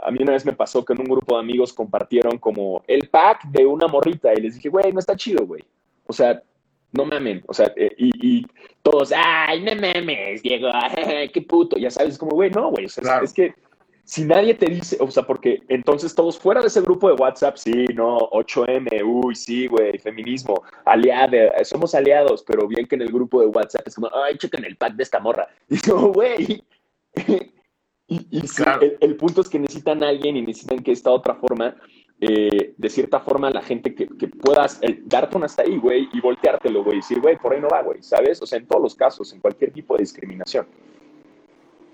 a 0.03 0.11
mí 0.11 0.19
una 0.21 0.33
vez 0.33 0.45
me 0.45 0.53
pasó 0.53 0.85
que 0.85 0.93
en 0.93 0.99
un 0.99 1.05
grupo 1.07 1.35
de 1.35 1.41
amigos 1.41 1.73
compartieron 1.73 2.37
como 2.37 2.83
el 2.87 3.09
pack 3.09 3.45
de 3.49 3.65
una 3.65 3.87
morrita 3.87 4.33
y 4.33 4.41
les 4.41 4.55
dije, 4.55 4.69
güey, 4.69 4.91
no 4.93 4.99
está 4.99 5.15
chido, 5.15 5.45
güey. 5.45 5.63
O 6.05 6.13
sea, 6.13 6.41
no 6.93 7.05
mamen, 7.05 7.43
o 7.47 7.53
sea, 7.53 7.71
eh, 7.75 7.91
y, 7.97 8.11
y 8.39 8.45
todos, 8.81 9.11
ay, 9.15 9.61
no 9.61 9.71
mames, 9.75 10.41
Diego, 10.41 10.69
qué 11.33 11.41
puto, 11.41 11.77
ya 11.77 11.89
sabes, 11.91 12.17
como, 12.17 12.31
güey, 12.31 12.49
no, 12.49 12.69
güey, 12.71 12.85
o 12.85 12.89
sea, 12.89 13.01
es- 13.01 13.07
Claro. 13.07 13.25
es 13.25 13.33
que 13.33 13.53
si 14.05 14.23
nadie 14.23 14.53
te 14.53 14.67
dice, 14.67 14.95
o 15.01 15.11
sea, 15.11 15.23
porque 15.23 15.63
entonces 15.67 16.15
todos 16.15 16.39
fuera 16.39 16.61
de 16.61 16.67
ese 16.67 16.79
grupo 16.79 17.09
de 17.09 17.15
WhatsApp, 17.15 17.57
sí, 17.57 17.83
no, 17.93 18.17
8M, 18.31 19.03
uy, 19.03 19.35
sí, 19.35 19.67
güey, 19.67 19.97
feminismo, 19.99 20.63
aliado, 20.85 21.35
somos 21.65 21.93
aliados, 21.93 22.41
pero 22.47 22.69
bien 22.69 22.87
que 22.87 22.95
en 22.95 23.01
el 23.01 23.11
grupo 23.11 23.41
de 23.41 23.47
WhatsApp 23.47 23.85
es 23.85 23.95
como, 23.95 24.09
ay, 24.23 24.37
chequen 24.37 24.63
el 24.63 24.77
pack 24.77 24.93
de 24.93 25.03
esta 25.03 25.19
morra. 25.19 25.45
Y 25.69 25.75
yo, 25.85 26.13
güey. 26.13 26.63
Y, 28.09 28.25
y 28.39 28.47
sí, 28.47 28.63
Claro. 28.63 28.81
el, 28.81 28.97
el 29.01 29.17
punto 29.17 29.41
es 29.41 29.49
que 29.49 29.59
necesitan 29.59 30.01
a 30.01 30.07
alguien 30.07 30.37
y 30.37 30.41
necesitan 30.41 30.79
que 30.79 30.93
esta 30.93 31.11
otra 31.11 31.35
forma, 31.35 31.75
eh, 32.21 32.73
de 32.77 32.89
cierta 32.89 33.19
forma, 33.19 33.49
la 33.49 33.61
gente 33.61 33.93
que, 33.93 34.07
que 34.07 34.29
puedas 34.29 34.79
eh, 34.81 35.01
darte 35.03 35.35
un 35.35 35.43
hasta 35.43 35.63
ahí, 35.63 35.77
güey, 35.77 36.07
y 36.13 36.21
volteártelo, 36.21 36.83
güey, 36.85 36.97
y 36.97 37.01
decir, 37.01 37.19
güey, 37.19 37.37
por 37.37 37.53
ahí 37.53 37.59
no 37.59 37.67
va, 37.67 37.81
güey, 37.81 38.01
¿sabes? 38.01 38.41
O 38.41 38.45
sea, 38.45 38.59
en 38.59 38.65
todos 38.67 38.81
los 38.81 38.95
casos, 38.95 39.33
en 39.33 39.41
cualquier 39.41 39.73
tipo 39.73 39.95
de 39.95 40.03
discriminación. 40.03 40.65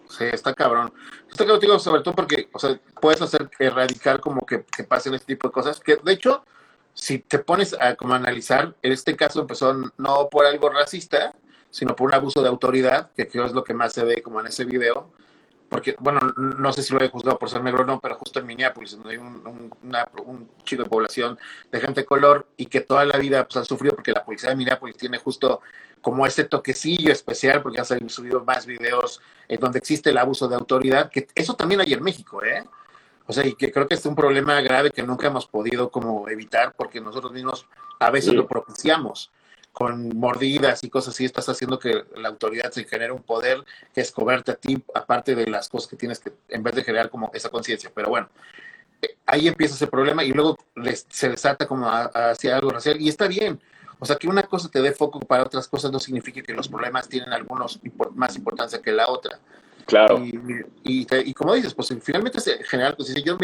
Sí, 0.07 0.25
está 0.25 0.53
cabrón. 0.53 0.93
Está 1.31 1.45
cabrón, 1.45 1.59
digo, 1.59 1.79
sobre 1.79 2.03
todo 2.03 2.13
porque, 2.13 2.47
o 2.53 2.59
sea, 2.59 2.79
puedes 3.01 3.19
hacer 3.21 3.49
erradicar 3.57 4.19
como 4.19 4.41
que, 4.45 4.63
que 4.65 4.83
pasen 4.83 5.15
este 5.15 5.33
tipo 5.33 5.47
de 5.47 5.51
cosas. 5.51 5.79
Que 5.79 5.95
de 5.95 6.13
hecho, 6.13 6.43
si 6.93 7.17
te 7.19 7.39
pones 7.39 7.73
a 7.79 7.95
como 7.95 8.13
analizar, 8.13 8.75
en 8.83 8.91
este 8.91 9.15
caso 9.15 9.41
empezó 9.41 9.73
no 9.97 10.29
por 10.29 10.45
algo 10.45 10.69
racista, 10.69 11.33
sino 11.73 11.95
por 11.95 12.07
un 12.09 12.13
abuso 12.13 12.43
de 12.43 12.49
autoridad, 12.49 13.09
que 13.15 13.27
creo 13.27 13.45
es 13.45 13.51
lo 13.51 13.63
que 13.63 13.73
más 13.73 13.93
se 13.93 14.03
ve 14.03 14.21
como 14.21 14.39
en 14.39 14.45
ese 14.45 14.63
video. 14.63 15.09
Porque, 15.69 15.95
bueno, 15.99 16.19
no 16.37 16.71
sé 16.71 16.83
si 16.83 16.93
lo 16.93 17.01
he 17.01 17.09
juzgado 17.09 17.39
por 17.39 17.49
ser 17.49 17.63
negro 17.63 17.81
o 17.81 17.85
no, 17.85 17.99
pero 17.99 18.13
justo 18.15 18.39
en 18.39 18.45
Minneapolis, 18.45 18.91
donde 18.91 19.09
hay 19.09 19.17
un, 19.17 19.41
un, 19.47 19.73
una- 19.81 20.07
un 20.23 20.47
chico 20.63 20.83
de 20.83 20.89
población 20.89 21.39
de 21.71 21.79
gente 21.79 22.01
de 22.01 22.05
color 22.05 22.45
y 22.57 22.67
que 22.67 22.81
toda 22.81 23.03
la 23.05 23.17
vida 23.17 23.43
pues, 23.43 23.57
han 23.57 23.65
sufrido 23.65 23.95
porque 23.95 24.11
la 24.11 24.23
policía 24.23 24.49
de 24.51 24.55
Minneapolis 24.55 24.97
tiene 24.97 25.17
justo 25.17 25.61
como 25.99 26.27
ese 26.27 26.43
toquecillo 26.43 27.11
especial, 27.11 27.63
porque 27.63 27.77
ya 27.77 27.85
se 27.85 27.95
han 27.95 28.07
subido 28.07 28.43
más 28.43 28.67
videos 28.67 29.19
en 29.47 29.59
donde 29.59 29.79
existe 29.79 30.11
el 30.11 30.19
abuso 30.19 30.47
de 30.47 30.55
autoridad, 30.55 31.09
que 31.09 31.27
eso 31.33 31.55
también 31.55 31.81
hay 31.81 31.93
en 31.93 32.03
México, 32.03 32.43
¿eh? 32.43 32.63
O 33.25 33.33
sea, 33.33 33.47
y 33.47 33.55
que 33.55 33.71
creo 33.71 33.87
que 33.87 33.95
es 33.95 34.05
un 34.05 34.15
problema 34.15 34.61
grave 34.61 34.91
que 34.91 35.01
nunca 35.01 35.25
hemos 35.27 35.47
podido 35.47 35.89
como 35.89 36.27
evitar 36.29 36.73
porque 36.77 37.01
nosotros 37.01 37.31
mismos 37.31 37.65
a 37.99 38.11
veces 38.11 38.33
lo 38.35 38.45
propiciamos 38.47 39.31
con 39.73 40.15
mordidas 40.15 40.83
y 40.83 40.89
cosas 40.89 41.15
así, 41.15 41.25
estás 41.25 41.49
haciendo 41.49 41.79
que 41.79 42.05
la 42.15 42.29
autoridad 42.29 42.71
se 42.71 42.85
genere 42.85 43.11
un 43.11 43.23
poder 43.23 43.65
que 43.93 44.01
es 44.01 44.11
cobrarte 44.11 44.51
a 44.51 44.55
ti, 44.55 44.81
aparte 44.93 45.33
de 45.35 45.47
las 45.47 45.67
cosas 45.67 45.89
que 45.89 45.97
tienes 45.97 46.19
que, 46.19 46.31
en 46.49 46.61
vez 46.61 46.75
de 46.75 46.83
generar 46.83 47.09
como 47.09 47.31
esa 47.33 47.49
conciencia. 47.49 47.91
Pero 47.93 48.09
bueno, 48.09 48.29
eh, 49.01 49.17
ahí 49.25 49.47
empieza 49.47 49.73
ese 49.73 49.87
problema 49.87 50.23
y 50.23 50.31
luego 50.31 50.57
se 51.09 51.29
desata 51.29 51.67
como 51.67 51.87
hacia 51.87 52.55
algo 52.55 52.69
racial 52.69 53.01
y 53.01 53.09
está 53.09 53.27
bien. 53.27 53.59
O 53.99 54.05
sea, 54.05 54.15
que 54.17 54.27
una 54.27 54.43
cosa 54.43 54.69
te 54.69 54.81
dé 54.81 54.91
foco 54.91 55.19
para 55.19 55.43
otras 55.43 55.67
cosas 55.67 55.91
no 55.91 55.99
significa 55.99 56.41
que 56.43 56.53
los 56.53 56.67
problemas 56.67 57.09
tienen 57.09 57.33
algunos 57.33 57.79
más 58.13 58.35
importancia 58.35 58.81
que 58.81 58.91
la 58.91 59.07
otra. 59.07 59.39
Claro. 59.85 60.23
Y, 60.23 60.65
y, 60.83 61.33
como 61.33 61.53
dices, 61.53 61.73
pues 61.73 61.93
finalmente 62.01 62.39
se 62.39 62.63
general, 62.63 62.95
pues 62.95 63.13
yo 63.23 63.37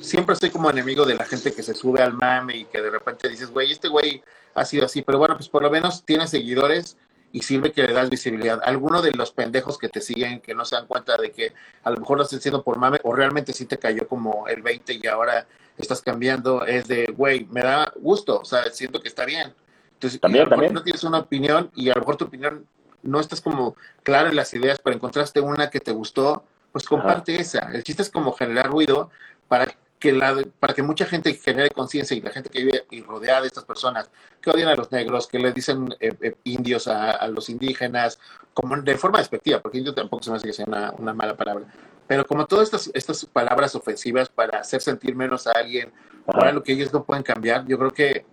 siempre 0.00 0.34
estoy 0.34 0.50
como 0.50 0.70
enemigo 0.70 1.04
de 1.04 1.14
la 1.14 1.24
gente 1.24 1.52
que 1.52 1.62
se 1.62 1.74
sube 1.74 2.00
al 2.00 2.14
mame 2.14 2.58
y 2.58 2.64
que 2.66 2.80
de 2.80 2.90
repente 2.90 3.28
dices, 3.28 3.50
güey, 3.50 3.72
este 3.72 3.88
güey 3.88 4.22
ha 4.54 4.64
sido 4.64 4.86
así, 4.86 5.02
pero 5.02 5.18
bueno, 5.18 5.36
pues 5.36 5.48
por 5.48 5.62
lo 5.62 5.70
menos 5.70 6.04
tiene 6.04 6.26
seguidores 6.26 6.96
y 7.32 7.42
sirve 7.42 7.72
que 7.72 7.82
le 7.82 7.92
das 7.92 8.10
visibilidad. 8.10 8.60
Alguno 8.62 9.02
de 9.02 9.12
los 9.12 9.32
pendejos 9.32 9.78
que 9.78 9.88
te 9.88 10.00
siguen, 10.00 10.40
que 10.40 10.54
no 10.54 10.64
se 10.64 10.76
dan 10.76 10.86
cuenta 10.86 11.16
de 11.16 11.32
que 11.32 11.52
a 11.82 11.90
lo 11.90 11.98
mejor 11.98 12.18
lo 12.18 12.24
estás 12.24 12.38
haciendo 12.38 12.62
por 12.62 12.78
mame 12.78 13.00
o 13.02 13.14
realmente 13.14 13.52
sí 13.52 13.64
te 13.64 13.78
cayó 13.78 14.06
como 14.06 14.46
el 14.48 14.62
20 14.62 15.00
y 15.02 15.06
ahora 15.06 15.46
estás 15.78 16.02
cambiando, 16.02 16.66
es 16.66 16.86
de, 16.86 17.06
güey, 17.16 17.46
me 17.50 17.62
da 17.62 17.90
gusto, 17.96 18.40
o 18.40 18.44
sea, 18.44 18.70
siento 18.70 19.00
que 19.00 19.08
está 19.08 19.24
bien. 19.24 19.52
Entonces, 19.94 20.20
también, 20.20 20.48
también. 20.48 20.74
no 20.74 20.82
tienes 20.82 21.02
una 21.04 21.18
opinión 21.18 21.70
y 21.74 21.88
a 21.88 21.94
lo 21.94 22.00
mejor 22.00 22.16
tu 22.16 22.26
opinión 22.26 22.66
no 23.02 23.20
estás 23.20 23.40
como 23.40 23.76
claro 24.02 24.28
en 24.28 24.36
las 24.36 24.52
ideas, 24.54 24.80
pero 24.82 24.96
encontraste 24.96 25.40
una 25.40 25.70
que 25.70 25.80
te 25.80 25.92
gustó, 25.92 26.44
pues 26.72 26.86
comparte 26.86 27.40
esa. 27.40 27.70
El 27.72 27.84
chiste 27.84 28.02
es 28.02 28.10
como 28.10 28.32
generar 28.32 28.70
ruido 28.70 29.10
para 29.48 29.66
que, 29.98 30.12
la, 30.12 30.36
para 30.58 30.74
que 30.74 30.82
mucha 30.82 31.06
gente 31.06 31.32
genere 31.34 31.70
conciencia 31.70 32.16
y 32.16 32.20
la 32.20 32.30
gente 32.30 32.50
que 32.50 32.64
vive 32.64 32.86
y 32.90 33.02
rodea 33.02 33.40
de 33.40 33.46
estas 33.46 33.64
personas 33.64 34.10
que 34.40 34.50
odian 34.50 34.68
a 34.68 34.74
los 34.74 34.90
negros, 34.90 35.28
que 35.28 35.38
le 35.38 35.52
dicen 35.52 35.94
eh, 36.00 36.12
eh, 36.20 36.34
indios 36.42 36.88
a, 36.88 37.28
los 37.28 37.48
indígenas, 37.48 38.18
como 38.52 38.76
de 38.76 38.96
forma 38.96 39.18
despectiva, 39.18 39.60
porque 39.60 39.78
indio 39.78 39.94
tampoco 39.94 40.24
se 40.24 40.30
me 40.30 40.36
hace 40.38 40.46
que 40.48 40.52
sea 40.52 40.66
una, 40.66 41.14
mala 41.14 41.36
palabra, 41.36 41.66
pero 42.08 42.26
como 42.26 42.46
todas 42.46 42.64
estas, 42.64 42.90
estas 42.94 43.24
palabras 43.26 43.76
ofensivas 43.76 44.28
para 44.28 44.58
hacer 44.58 44.80
sentir 44.80 45.14
menos 45.14 45.46
a 45.46 45.52
alguien, 45.52 45.92
para 46.26 46.50
lo 46.50 46.64
que 46.64 46.72
ellos 46.72 46.92
no 46.92 47.04
pueden 47.04 47.22
cambiar, 47.22 47.64
yo 47.66 47.78
creo 47.78 47.92
que 47.92 48.26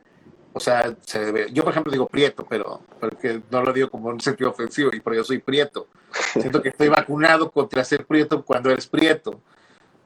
o 0.53 0.59
sea, 0.59 0.95
se 1.01 1.25
debe, 1.25 1.47
yo 1.51 1.63
por 1.63 1.71
ejemplo 1.71 1.91
digo 1.91 2.07
prieto, 2.07 2.45
pero 2.49 2.81
porque 2.99 3.41
no 3.51 3.62
lo 3.63 3.71
digo 3.71 3.89
como 3.89 4.09
un 4.09 4.19
sentido 4.19 4.49
ofensivo 4.49 4.89
y 4.93 4.99
porque 4.99 5.17
yo 5.17 5.23
soy 5.23 5.39
prieto. 5.39 5.88
Siento 6.33 6.62
que 6.62 6.69
estoy 6.69 6.89
vacunado 6.89 7.51
contra 7.51 7.83
ser 7.83 8.05
prieto 8.05 8.43
cuando 8.43 8.71
eres 8.71 8.88
prieto. 8.88 9.39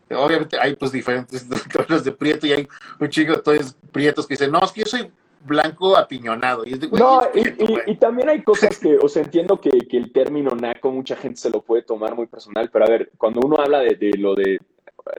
Obviamente 0.10 0.60
hay 0.60 0.76
pues 0.76 0.92
diferentes 0.92 1.48
tonos 1.74 2.04
de 2.04 2.12
prieto 2.12 2.46
y 2.46 2.54
hay 2.54 2.68
un 3.00 3.10
chico 3.10 3.34
de 3.34 3.42
todos 3.42 3.76
prietos 3.92 4.28
que 4.28 4.34
dicen, 4.34 4.52
no, 4.52 4.60
es 4.64 4.72
que 4.72 4.82
yo 4.82 4.88
soy 4.88 5.12
blanco 5.46 5.98
apiñonado. 5.98 6.66
Y 6.66 6.76
no, 6.92 7.22
y, 7.34 7.96
también 7.96 8.30
hay 8.30 8.44
cosas 8.44 8.78
que, 8.80 8.98
o 8.98 9.08
sea, 9.08 9.24
entiendo 9.24 9.60
que, 9.60 9.70
que, 9.90 9.98
el 9.98 10.12
término 10.12 10.52
naco 10.56 10.92
mucha 10.92 11.16
gente 11.16 11.40
se 11.40 11.50
lo 11.50 11.62
puede 11.62 11.84
tomar 11.84 12.16
muy 12.16 12.28
personal, 12.28 12.70
pero 12.72 12.86
a 12.86 12.90
ver, 12.90 13.12
cuando 13.18 13.42
uno 13.44 13.58
habla 13.58 13.80
de, 13.80 13.96
de 13.96 14.12
lo 14.18 14.36
de 14.36 14.60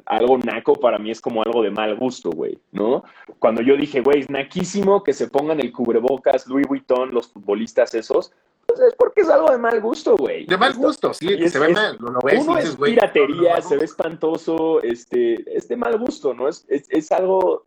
algo 0.07 0.38
naco 0.38 0.75
para 0.75 0.99
mí 0.99 1.11
es 1.11 1.20
como 1.20 1.42
algo 1.42 1.62
de 1.62 1.70
mal 1.70 1.97
gusto, 1.97 2.31
güey, 2.31 2.59
¿no? 2.73 3.05
Cuando 3.38 3.62
yo 3.62 3.77
dije, 3.77 4.01
güey, 4.01 4.20
es 4.20 4.31
naquísimo 4.31 5.03
que 5.03 5.12
se 5.12 5.29
pongan 5.29 5.61
el 5.61 5.73
cubrebocas 5.73 6.47
Louis 6.47 6.66
Vuitton, 6.66 7.12
los 7.12 7.29
futbolistas 7.29 7.94
esos, 7.94 8.33
pues 8.66 8.81
es 8.81 8.94
porque 8.94 9.20
es 9.23 9.29
algo 9.29 9.51
de 9.51 9.59
mal 9.59 9.81
gusto, 9.81 10.16
güey. 10.16 10.47
De 10.47 10.57
mal 10.57 10.75
gusto, 10.75 11.12
sí, 11.12 11.49
se 11.49 11.59
ve 11.59 11.68
mal, 11.68 11.97
lo, 12.01 12.18
ves, 12.23 12.40
uno 12.40 12.59
es 12.59 12.77
piratería, 12.77 13.61
se 13.61 13.77
ve 13.77 13.85
espantoso, 13.85 14.83
este, 14.83 15.44
es 15.57 15.68
de 15.68 15.77
mal 15.77 15.99
gusto, 15.99 16.35
¿no? 16.35 16.49
Es, 16.49 16.64
es, 16.68 17.12
algo... 17.12 17.64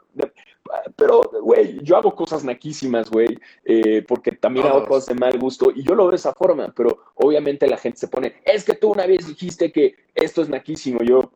pero, 0.96 1.22
güey, 1.42 1.80
yo 1.84 1.98
hago 1.98 2.16
cosas 2.16 2.44
naquísimas, 2.44 3.10
güey, 3.10 3.38
eh, 3.64 4.04
porque 4.08 4.32
también 4.32 4.68
hago 4.68 4.86
cosas 4.86 5.10
de 5.10 5.16
mal 5.16 5.38
gusto 5.38 5.72
y 5.74 5.84
yo 5.84 5.94
lo 5.94 6.04
veo 6.04 6.12
de 6.12 6.18
esa 6.18 6.34
forma, 6.34 6.74
pero 6.76 6.98
obviamente 7.16 7.68
la 7.68 7.78
gente 7.78 8.00
se 8.00 8.08
pone, 8.08 8.42
es 8.44 8.64
que 8.64 8.74
tú 8.74 8.92
una 8.92 9.06
vez 9.06 9.28
dijiste 9.28 9.72
que 9.72 9.96
esto 10.16 10.42
es 10.42 10.50
naquísimo, 10.50 11.00
yo, 11.04 11.32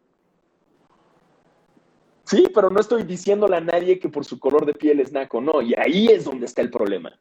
Sí, 2.32 2.48
pero 2.56 2.70
no 2.70 2.80
estoy 2.80 3.04
diciéndole 3.04 3.58
a 3.58 3.60
nadie 3.60 4.00
que 4.00 4.08
por 4.08 4.24
su 4.24 4.40
color 4.40 4.66
de 4.66 4.74
piel 4.74 5.02
es 5.02 5.12
naco, 5.12 5.42
no, 5.42 5.62
y 5.62 5.74
ahí 5.78 6.08
es 6.08 6.24
donde 6.24 6.46
está 6.46 6.62
el 6.62 6.70
problema. 6.70 7.12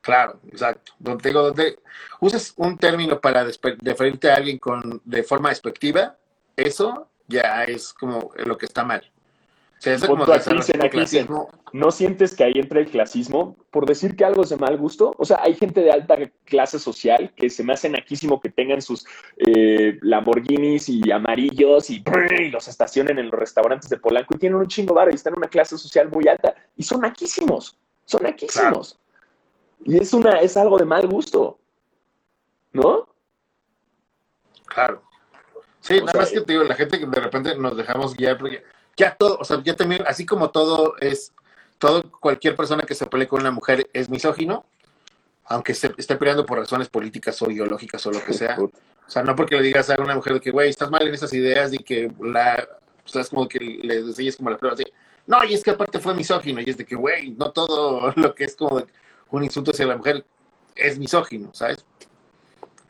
Claro, 0.00 0.38
exacto. 0.46 0.92
Donde, 1.00 1.28
digo, 1.28 1.42
donde 1.42 1.80
usas 2.20 2.54
un 2.56 2.78
término 2.78 3.20
para 3.20 3.44
referirte 3.80 4.30
a 4.30 4.36
alguien 4.36 4.58
con, 4.58 5.02
de 5.04 5.24
forma 5.24 5.48
despectiva, 5.48 6.16
eso 6.54 7.08
ya 7.26 7.64
es 7.64 7.92
como 7.92 8.30
lo 8.36 8.56
que 8.56 8.66
está 8.66 8.84
mal. 8.84 9.02
¿No 11.72 11.90
sientes 11.90 12.34
que 12.34 12.44
ahí 12.44 12.52
entra 12.56 12.80
el 12.80 12.90
clasismo? 12.90 13.56
Por 13.70 13.86
decir 13.86 14.16
que 14.16 14.24
algo 14.24 14.42
es 14.42 14.48
de 14.48 14.56
mal 14.56 14.76
gusto. 14.78 15.14
O 15.18 15.24
sea, 15.24 15.40
hay 15.42 15.54
gente 15.54 15.82
de 15.82 15.90
alta 15.90 16.16
clase 16.44 16.78
social 16.78 17.32
que 17.36 17.50
se 17.50 17.62
me 17.62 17.74
hace 17.74 17.88
naquísimo 17.90 18.40
que 18.40 18.48
tengan 18.48 18.80
sus 18.80 19.06
eh, 19.36 19.98
Lamborghinis 20.00 20.88
y 20.88 21.10
amarillos 21.10 21.90
y, 21.90 22.02
los 22.50 22.68
estacionen 22.68 23.18
en 23.18 23.30
los 23.30 23.38
restaurantes 23.38 23.90
de 23.90 23.98
Polanco 23.98 24.34
y 24.34 24.38
tienen 24.38 24.58
un 24.58 24.66
chingo 24.66 24.94
bar 24.94 25.10
y 25.10 25.14
están 25.14 25.34
en 25.34 25.38
una 25.38 25.48
clase 25.48 25.76
social 25.76 26.08
muy 26.10 26.26
alta 26.26 26.54
y 26.76 26.82
son 26.82 27.02
naquísimos. 27.02 27.76
Son 28.04 28.22
naquísimos. 28.22 28.98
Y 29.84 29.98
es, 29.98 30.12
una, 30.14 30.40
es 30.40 30.56
algo 30.56 30.78
de 30.78 30.84
mal 30.84 31.06
gusto. 31.06 31.58
¿No? 32.72 33.08
Claro. 34.66 35.02
Sí, 35.80 36.00
nada 36.00 36.18
más 36.18 36.30
que 36.30 36.40
te 36.40 36.52
digo, 36.52 36.64
la 36.64 36.74
gente 36.74 36.98
que 36.98 37.06
de 37.06 37.20
repente 37.20 37.56
nos 37.56 37.76
dejamos 37.76 38.16
guiar 38.16 38.38
porque 38.38 38.62
ya 38.96 39.14
todo, 39.14 39.38
o 39.38 39.44
sea, 39.44 39.62
ya 39.62 39.76
también, 39.76 40.02
así 40.06 40.24
como 40.24 40.50
todo 40.50 40.94
es, 41.00 41.32
todo, 41.78 42.10
cualquier 42.10 42.56
persona 42.56 42.82
que 42.82 42.94
se 42.94 43.06
pelee 43.06 43.28
con 43.28 43.40
una 43.40 43.50
mujer 43.50 43.88
es 43.92 44.08
misógino, 44.08 44.64
aunque 45.44 45.74
se 45.74 45.92
esté 45.96 46.16
peleando 46.16 46.46
por 46.46 46.58
razones 46.58 46.88
políticas 46.88 47.40
o 47.42 47.50
ideológicas 47.50 48.04
o 48.06 48.10
lo 48.10 48.24
que 48.24 48.32
sea. 48.32 48.56
O 48.58 49.10
sea, 49.10 49.22
no 49.22 49.36
porque 49.36 49.56
le 49.56 49.62
digas 49.62 49.90
a 49.90 50.00
una 50.00 50.14
mujer 50.14 50.34
de 50.34 50.40
que, 50.40 50.50
güey, 50.50 50.70
estás 50.70 50.90
mal 50.90 51.06
en 51.06 51.14
esas 51.14 51.32
ideas 51.32 51.72
y 51.72 51.78
que 51.78 52.10
la, 52.20 52.66
o 53.04 53.08
sea, 53.08 53.22
es 53.22 53.28
como 53.28 53.46
que 53.46 53.60
le 53.60 53.98
enseñes 53.98 54.36
como 54.36 54.50
la 54.50 54.58
prueba 54.58 54.74
así. 54.74 54.84
No, 55.26 55.44
y 55.44 55.54
es 55.54 55.62
que 55.62 55.70
aparte 55.70 55.98
fue 55.98 56.14
misógino, 56.14 56.60
y 56.60 56.70
es 56.70 56.76
de 56.76 56.84
que, 56.84 56.96
güey, 56.96 57.30
no 57.30 57.52
todo 57.52 58.12
lo 58.16 58.34
que 58.34 58.44
es 58.44 58.56
como 58.56 58.84
un 59.30 59.44
insulto 59.44 59.70
hacia 59.70 59.86
la 59.86 59.96
mujer 59.96 60.24
es 60.74 60.98
misógino, 60.98 61.52
¿sabes? 61.54 61.84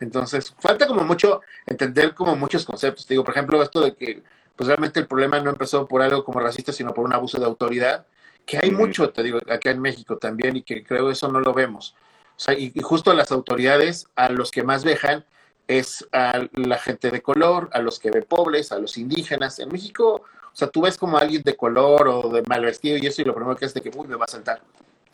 Entonces, 0.00 0.54
falta 0.58 0.86
como 0.86 1.02
mucho 1.04 1.40
entender 1.66 2.14
como 2.14 2.36
muchos 2.36 2.64
conceptos. 2.64 3.06
Te 3.06 3.14
digo, 3.14 3.24
por 3.24 3.32
ejemplo, 3.34 3.62
esto 3.62 3.80
de 3.80 3.94
que 3.94 4.22
pues 4.56 4.68
realmente 4.68 4.98
el 5.00 5.06
problema 5.06 5.38
no 5.40 5.50
empezó 5.50 5.86
por 5.86 6.02
algo 6.02 6.24
como 6.24 6.40
racista, 6.40 6.72
sino 6.72 6.94
por 6.94 7.04
un 7.04 7.12
abuso 7.12 7.38
de 7.38 7.44
autoridad, 7.44 8.06
que 8.46 8.58
hay 8.58 8.70
mucho, 8.70 9.10
te 9.10 9.22
digo, 9.22 9.38
acá 9.50 9.70
en 9.70 9.80
México 9.80 10.16
también, 10.16 10.56
y 10.56 10.62
que 10.62 10.82
creo 10.84 11.10
eso 11.10 11.28
no 11.28 11.40
lo 11.40 11.52
vemos. 11.52 11.94
O 12.36 12.40
sea, 12.40 12.54
y, 12.54 12.72
justo 12.80 13.12
las 13.12 13.32
autoridades, 13.32 14.06
a 14.14 14.30
los 14.30 14.50
que 14.50 14.62
más 14.62 14.82
dejan, 14.82 15.24
es 15.68 16.06
a 16.12 16.46
la 16.52 16.78
gente 16.78 17.10
de 17.10 17.22
color, 17.22 17.68
a 17.72 17.80
los 17.80 17.98
que 17.98 18.10
ve 18.10 18.22
pobres, 18.22 18.72
a 18.72 18.78
los 18.78 18.96
indígenas. 18.98 19.58
En 19.58 19.70
México, 19.70 20.22
o 20.22 20.56
sea, 20.56 20.68
tú 20.68 20.82
ves 20.82 20.96
como 20.96 21.18
alguien 21.18 21.42
de 21.42 21.56
color 21.56 22.08
o 22.08 22.28
de 22.30 22.42
mal 22.42 22.64
vestido 22.64 22.96
y 22.98 23.06
eso, 23.06 23.22
y 23.22 23.24
lo 23.24 23.34
primero 23.34 23.56
que 23.56 23.64
es 23.64 23.74
de 23.74 23.80
que, 23.80 23.90
uy, 23.94 24.06
me 24.06 24.16
va 24.16 24.26
a 24.26 24.28
saltar. 24.28 24.62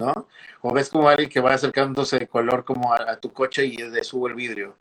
¿No? 0.03 0.27
O 0.61 0.73
ves 0.73 0.89
como 0.89 1.09
alguien 1.09 1.29
que 1.29 1.41
va 1.41 1.55
acercándose 1.55 2.19
de 2.19 2.27
color 2.27 2.65
como 2.65 2.93
a, 2.93 3.17
tu 3.17 3.33
coche 3.33 3.65
y 3.67 3.77
de 3.77 4.03
sube 4.03 4.31
el 4.31 4.37
vidrio, 4.37 4.75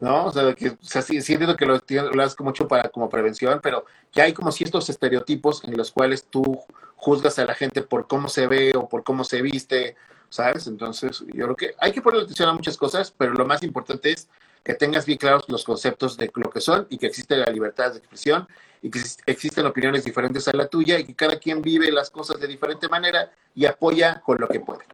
¿no? 0.00 0.26
O 0.26 0.32
sea, 0.32 0.54
que, 0.54 0.76
sí, 0.80 1.16
entiendo 1.16 1.56
que 1.56 1.66
lo, 1.66 1.80
lo 2.12 2.22
haces 2.22 2.38
mucho 2.40 2.68
para, 2.68 2.88
como 2.88 3.08
prevención, 3.08 3.60
pero 3.62 3.84
ya 4.12 4.24
hay 4.24 4.32
como 4.32 4.52
ciertos 4.52 4.88
estereotipos 4.88 5.64
en 5.64 5.76
los 5.76 5.90
cuales 5.90 6.24
tú 6.24 6.60
juzgas 6.96 7.38
a 7.38 7.44
la 7.44 7.54
gente 7.54 7.82
por 7.82 8.06
cómo 8.06 8.28
se 8.28 8.46
ve 8.46 8.72
o 8.74 8.88
por 8.88 9.02
cómo 9.02 9.24
se 9.24 9.42
viste, 9.42 9.96
¿sabes? 10.28 10.66
Entonces, 10.66 11.24
yo 11.32 11.44
creo 11.44 11.56
que 11.56 11.74
hay 11.78 11.92
que 11.92 12.02
poner 12.02 12.22
atención 12.22 12.48
a 12.48 12.54
muchas 12.54 12.76
cosas, 12.76 13.12
pero 13.16 13.32
lo 13.32 13.46
más 13.46 13.62
importante 13.62 14.12
es 14.12 14.28
que 14.62 14.74
tengas 14.74 15.06
bien 15.06 15.18
claros 15.18 15.44
los 15.48 15.64
conceptos 15.64 16.16
de 16.16 16.30
lo 16.34 16.50
que 16.50 16.60
son 16.60 16.86
y 16.90 16.98
que 16.98 17.06
existe 17.06 17.36
la 17.36 17.46
libertad 17.52 17.92
de 17.92 17.98
expresión 17.98 18.48
y 18.82 18.90
que 18.90 19.00
existen 19.26 19.66
opiniones 19.66 20.04
diferentes 20.04 20.46
a 20.48 20.52
la 20.52 20.66
tuya 20.66 20.98
y 20.98 21.04
que 21.04 21.14
cada 21.14 21.38
quien 21.38 21.62
vive 21.62 21.90
las 21.90 22.10
cosas 22.10 22.40
de 22.40 22.46
diferente 22.46 22.88
manera 22.88 23.30
y 23.54 23.66
apoya 23.66 24.20
con 24.24 24.38
lo 24.38 24.48
que 24.48 24.60
puede. 24.60 24.84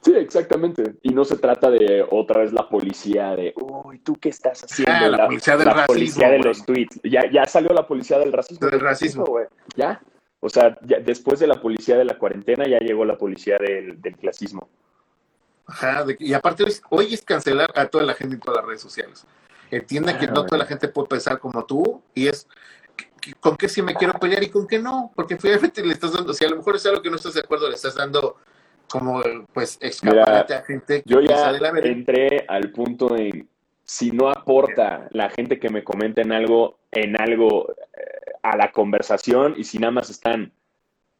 Sí, 0.00 0.12
exactamente. 0.16 0.96
Y 1.02 1.10
no 1.10 1.24
se 1.24 1.38
trata 1.38 1.70
de 1.70 2.06
otra 2.10 2.42
vez 2.42 2.52
la 2.52 2.68
policía 2.68 3.34
de, 3.34 3.54
uy, 3.56 4.00
¿tú 4.00 4.16
qué 4.16 4.28
estás 4.28 4.62
haciendo? 4.64 4.92
Ah, 4.92 5.08
la, 5.08 5.26
policía 5.26 5.56
del 5.56 5.66
racismo. 5.66 5.86
Policía 5.86 6.30
de 6.30 6.38
los 6.40 6.66
tweets. 6.66 7.00
Ya, 7.04 7.30
ya 7.30 7.46
salió 7.46 7.72
la 7.72 7.86
policía 7.86 8.18
del 8.18 8.32
racismo. 8.32 8.68
Del 8.68 8.80
racismo. 8.80 9.24
güey. 9.24 9.46
Ya. 9.76 10.02
O 10.40 10.50
sea, 10.50 10.76
después 10.82 11.40
de 11.40 11.46
la 11.46 11.54
policía 11.54 11.96
de 11.96 12.04
la 12.04 12.18
cuarentena 12.18 12.66
ya 12.68 12.78
llegó 12.80 13.06
la 13.06 13.16
policía 13.16 13.56
del, 13.58 14.02
del 14.02 14.14
clasismo. 14.16 14.68
Ajá, 15.66 16.04
y 16.18 16.34
aparte 16.34 16.64
hoy, 16.90 17.14
es 17.14 17.22
cancelar 17.22 17.72
a 17.74 17.86
toda 17.86 18.04
la 18.04 18.12
gente 18.12 18.34
en 18.34 18.40
todas 18.40 18.58
las 18.58 18.66
redes 18.66 18.82
sociales. 18.82 19.26
Entienda 19.70 20.18
que 20.18 20.26
no 20.26 20.44
toda 20.44 20.58
la 20.58 20.66
gente 20.66 20.88
puede 20.88 21.08
pensar 21.08 21.38
como 21.38 21.64
tú 21.64 22.02
y 22.14 22.28
es 22.28 22.46
con 23.32 23.56
qué 23.56 23.68
sí 23.68 23.82
me 23.82 23.94
quiero 23.94 24.14
pelear 24.14 24.42
y 24.42 24.50
con 24.50 24.66
qué 24.66 24.78
no, 24.78 25.12
porque 25.14 25.36
finalmente 25.36 25.84
le 25.84 25.92
estás 25.94 26.12
dando, 26.12 26.32
si 26.32 26.44
a 26.44 26.48
lo 26.50 26.56
mejor 26.56 26.76
es 26.76 26.86
algo 26.86 27.00
que 27.02 27.10
no 27.10 27.16
estás 27.16 27.34
de 27.34 27.40
acuerdo, 27.40 27.68
le 27.68 27.74
estás 27.74 27.94
dando 27.94 28.36
como 28.88 29.22
pues 29.52 29.78
escaparate 29.80 30.54
a 30.54 30.62
gente 30.62 31.02
que 31.02 31.10
yo 31.10 31.20
ya 31.20 31.50
entré 31.82 32.44
al 32.48 32.70
punto 32.70 33.08
de 33.08 33.46
si 33.82 34.10
no 34.10 34.28
aporta 34.28 35.08
la 35.10 35.30
gente 35.30 35.58
que 35.58 35.68
me 35.70 35.82
comenta 35.84 36.20
en 36.22 36.32
algo, 36.32 36.78
en 36.90 37.20
algo, 37.20 37.70
eh, 37.70 38.32
a 38.42 38.56
la 38.56 38.72
conversación 38.72 39.54
y 39.56 39.64
si 39.64 39.78
nada 39.78 39.90
más 39.90 40.10
están 40.10 40.52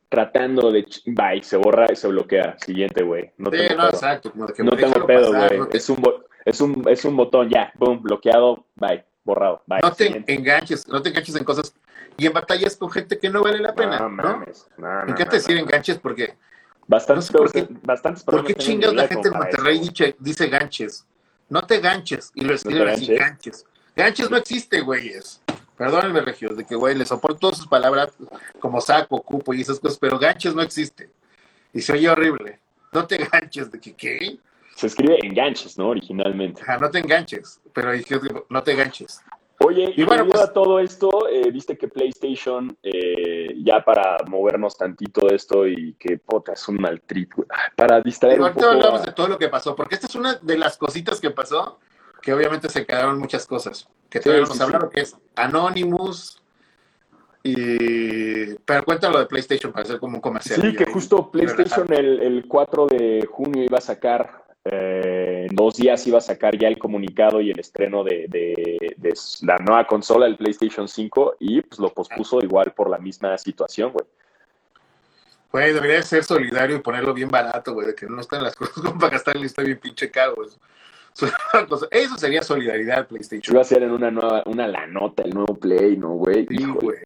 tratando 0.09 0.71
de... 0.71 0.87
Bye, 1.07 1.43
se 1.43 1.57
borra 1.57 1.87
y 1.93 1.97
se 1.97 2.07
bloquea. 2.09 2.57
Siguiente, 2.59 3.03
güey. 3.03 3.33
No 3.37 3.51
Sí, 3.51 3.57
tengo 3.59 3.71
no, 3.83 3.89
pedo. 3.89 3.91
exacto. 3.91 4.31
como 4.33 4.47
de 4.47 4.53
que, 4.55 4.63
No 4.63 4.71
güey, 4.71 4.81
tengo 4.83 4.93
déjalo 4.95 5.07
pedo, 5.07 5.33
pasar, 5.33 5.49
güey. 5.49 5.59
no 5.61 5.67
te- 5.69 5.77
Es, 5.79 5.89
un 5.91 6.03
es, 6.45 6.61
un, 6.61 6.85
es 6.89 7.05
un 7.05 7.17
botón, 7.17 7.49
ya, 7.51 7.73
boom, 7.77 8.03
bloqueado, 8.03 8.65
bye, 8.77 9.05
borrado, 9.25 9.63
bye. 9.67 9.81
no 9.83 9.93
te 9.93 10.05
Siguiente. 10.05 10.33
enganches, 10.35 10.87
no 10.89 11.01
te 11.03 11.09
enganches 11.11 11.35
en 11.37 11.45
cosas 11.45 11.75
y 12.17 12.27
en 12.27 12.33
batallas 12.33 12.77
con 12.77 12.91
gente 12.91 13.19
que 13.19 13.29
no 13.31 13.43
vale 13.43 13.59
la 13.59 13.75
pena, 13.75 13.99
No 13.99 14.09
¿no? 14.09 14.23
mames. 14.23 14.67
No, 14.77 14.87
no, 15.01 15.05
Me 15.07 15.13
encanta 15.13 15.37
decir 15.37 15.57
enganches 15.59 15.99
porque 15.99 16.37
Bastantes, 16.87 17.27
sé 17.27 17.33
por 17.33 17.51
qué- 17.51 17.67
bastantes 17.83 18.23
¿por 18.25 18.45
qué 18.45 18.55
chingas 18.55 18.93
la 18.93 19.09
gente 19.09 19.31
para 19.31 19.45
Monterrey 19.45 19.79
dice, 19.79 20.15
dice 20.19 20.49
ganches? 20.49 21.07
No 21.49 21.63
te 21.63 21.81
ganches 21.81 22.31
y 22.35 22.43
lo 22.45 22.55
escriben 22.55 22.89
así, 22.89 23.07
ganches? 23.07 23.19
ganches. 23.19 23.67
Ganches 23.97 24.31
no 24.31 24.37
existe, 24.37 24.81
güeyes. 24.83 25.41
Perdónenme, 25.77 26.21
Regios, 26.21 26.57
de 26.57 26.65
que, 26.65 26.75
güey, 26.77 26.95
le 26.95 27.05
soporto 27.07 27.39
todas 27.39 27.57
sus 27.59 27.67
palabras 27.67 28.11
como 28.61 28.81
saco, 28.81 29.23
cupo 29.23 29.55
y 29.55 29.63
esas 29.63 29.81
cosas, 29.81 29.99
pero 29.99 30.19
ganches 30.19 30.55
no 30.55 30.63
existe. 30.63 31.11
Y 31.73 31.81
se 31.81 31.93
oye 31.95 32.09
horrible. 32.09 32.61
No 32.93 33.07
te 33.07 33.17
ganches, 33.33 33.71
de 33.73 33.81
que, 33.81 33.95
¿qué? 33.95 34.39
Se 34.75 34.87
escribe 34.89 35.19
enganches, 35.23 35.79
¿no? 35.79 35.89
Originalmente. 35.91 36.63
Ajá, 36.63 36.79
no 36.79 36.91
te 36.91 36.99
enganches, 36.99 37.61
pero 37.73 37.91
no 38.49 38.63
te 38.63 38.75
ganches. 38.75 39.21
Oye, 39.61 39.95
y, 39.97 40.03
Y 40.03 40.05
bueno, 40.05 40.27
pues- 40.27 40.41
a 40.41 40.53
todo 40.53 40.81
esto, 40.81 41.29
eh, 41.29 41.49
viste 41.53 41.79
que 41.79 41.87
PlayStation, 41.87 42.77
eh, 42.83 43.55
ya 43.65 43.85
para 43.85 44.17
movernos 44.27 44.77
tantito 44.77 45.27
de 45.29 45.37
esto 45.37 45.67
y 45.67 45.95
que, 45.95 46.19
puta, 46.19 46.55
es 46.55 46.69
un 46.69 46.77
mal 46.77 47.01
trip. 47.03 47.33
Ay, 47.49 47.69
para 47.77 48.01
distraer 48.01 48.41
un 48.41 48.53
poco 48.53 48.67
hablamos 48.67 49.03
a- 49.03 49.07
de 49.07 49.13
todo 49.13 49.29
lo 49.29 49.39
que 49.39 49.49
pasó, 49.49 49.77
porque 49.77 49.95
esta 49.95 50.09
es 50.09 50.15
una 50.17 50.35
de 50.35 50.59
las 50.59 50.77
cositas 50.77 51.21
que 51.21 51.31
pasó, 51.31 51.79
que 52.21 52.33
obviamente 52.35 52.69
se 52.69 52.85
quedaron 52.85 53.19
muchas 53.19 53.47
cosas, 53.47 53.89
que 54.11 54.19
Sí, 54.19 54.25
todavía 54.25 54.47
sí, 54.47 54.59
que 54.93 55.01
es 55.03 55.17
Anonymous, 55.37 56.43
y... 57.43 58.55
pero 58.65 58.85
cuéntalo 58.85 59.19
de 59.19 59.27
PlayStation 59.27 59.71
para 59.73 59.85
hacer 59.85 60.01
como 60.01 60.17
un 60.17 60.21
comercial. 60.21 60.61
Sí, 60.61 60.75
que 60.75 60.87
justo 60.87 61.31
PlayStation 61.31 61.93
el, 61.93 62.21
el 62.21 62.47
4 62.49 62.87
de 62.87 63.27
junio 63.31 63.63
iba 63.65 63.79
a 63.79 63.83
sacar, 63.83 64.44
eh, 64.65 65.47
en 65.49 65.55
dos 65.57 65.77
días 65.77 66.07
iba 66.07 66.19
a 66.19 66.23
sacar 66.23 66.57
ya 66.59 66.69
el 66.69 66.79
comunicado 66.79 67.41
y 67.41 67.51
el 67.51 67.59
estreno 67.61 68.03
de, 68.05 68.27
de- 68.29 68.95
de 68.97 69.15
la 69.43 69.57
nueva 69.59 69.87
consola, 69.87 70.27
el 70.27 70.37
PlayStation 70.37 70.89
5, 70.89 71.37
y 71.41 71.61
pues 71.63 71.79
lo 71.79 71.89
pospuso 71.93 72.41
igual 72.41 72.73
por 72.73 72.89
la 72.89 72.99
misma 72.99 73.37
situación, 73.39 73.93
güey. 73.93 74.07
Güey, 75.53 75.73
debería 75.73 76.03
ser 76.03 76.25
solidario 76.25 76.77
y 76.77 76.81
ponerlo 76.81 77.15
bien 77.15 77.29
barato, 77.29 77.75
güey, 77.75 77.87
de 77.89 77.95
que 77.95 78.07
no 78.07 78.21
están 78.21 78.43
las 78.43 78.55
cosas 78.57 78.75
como 78.83 78.99
para 78.99 79.13
gastarle, 79.13 79.47
está 79.47 79.63
bien 79.63 79.79
pinche 79.79 80.11
caro. 80.11 80.35
güey. 80.37 80.49
Es 80.49 81.23
una 81.23 81.67
cosa- 81.69 81.87
Eso 81.93 82.17
sería 82.19 82.43
solidaridad 82.43 83.07
PlayStation. 83.07 83.55
iba 83.55 83.61
a 83.61 83.63
hacer 83.63 83.83
en 83.85 83.93
una 83.93 84.11
nueva, 84.11 84.43
una 84.47 84.67
lanota 84.67 85.23
el 85.23 85.31
nuevo 85.35 85.55
Play, 85.55 85.97
¿no, 85.97 86.09
güey? 86.15 86.47
Sí, 86.49 86.55
Híjole. 86.57 86.81
güey. 86.81 86.99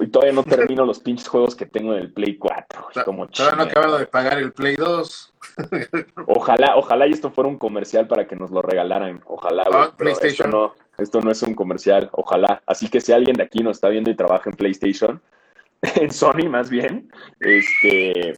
Y 0.00 0.06
todavía 0.08 0.32
no 0.34 0.42
termino 0.44 0.84
los 0.86 1.00
pinches 1.00 1.28
juegos 1.28 1.54
que 1.54 1.66
tengo 1.66 1.92
en 1.94 2.00
el 2.00 2.12
Play 2.12 2.36
4. 2.36 2.86
güey, 2.94 3.04
como 3.04 3.28
Todavía 3.28 3.56
no 3.56 3.62
acabado 3.64 3.98
de 3.98 4.06
pagar 4.06 4.38
el 4.38 4.52
Play 4.52 4.76
2. 4.76 5.34
Ojalá, 6.26 6.76
ojalá 6.76 7.06
y 7.06 7.12
esto 7.12 7.30
fuera 7.30 7.48
un 7.48 7.58
comercial 7.58 8.06
para 8.06 8.26
que 8.26 8.36
nos 8.36 8.50
lo 8.50 8.62
regalaran. 8.62 9.20
Ojalá, 9.26 9.64
güey. 9.64 9.82
Ah, 9.82 9.94
PlayStation. 9.96 10.48
Esto 10.48 10.48
no, 10.48 10.74
esto 10.98 11.20
no 11.20 11.30
es 11.30 11.42
un 11.42 11.54
comercial. 11.54 12.08
Ojalá. 12.12 12.62
Así 12.66 12.88
que 12.88 13.00
si 13.00 13.12
alguien 13.12 13.36
de 13.36 13.42
aquí 13.42 13.62
nos 13.62 13.76
está 13.76 13.88
viendo 13.88 14.10
y 14.10 14.16
trabaja 14.16 14.48
en 14.50 14.56
PlayStation, 14.56 15.20
en 15.82 16.10
Sony 16.10 16.48
más 16.48 16.70
bien, 16.70 17.10
este, 17.40 18.34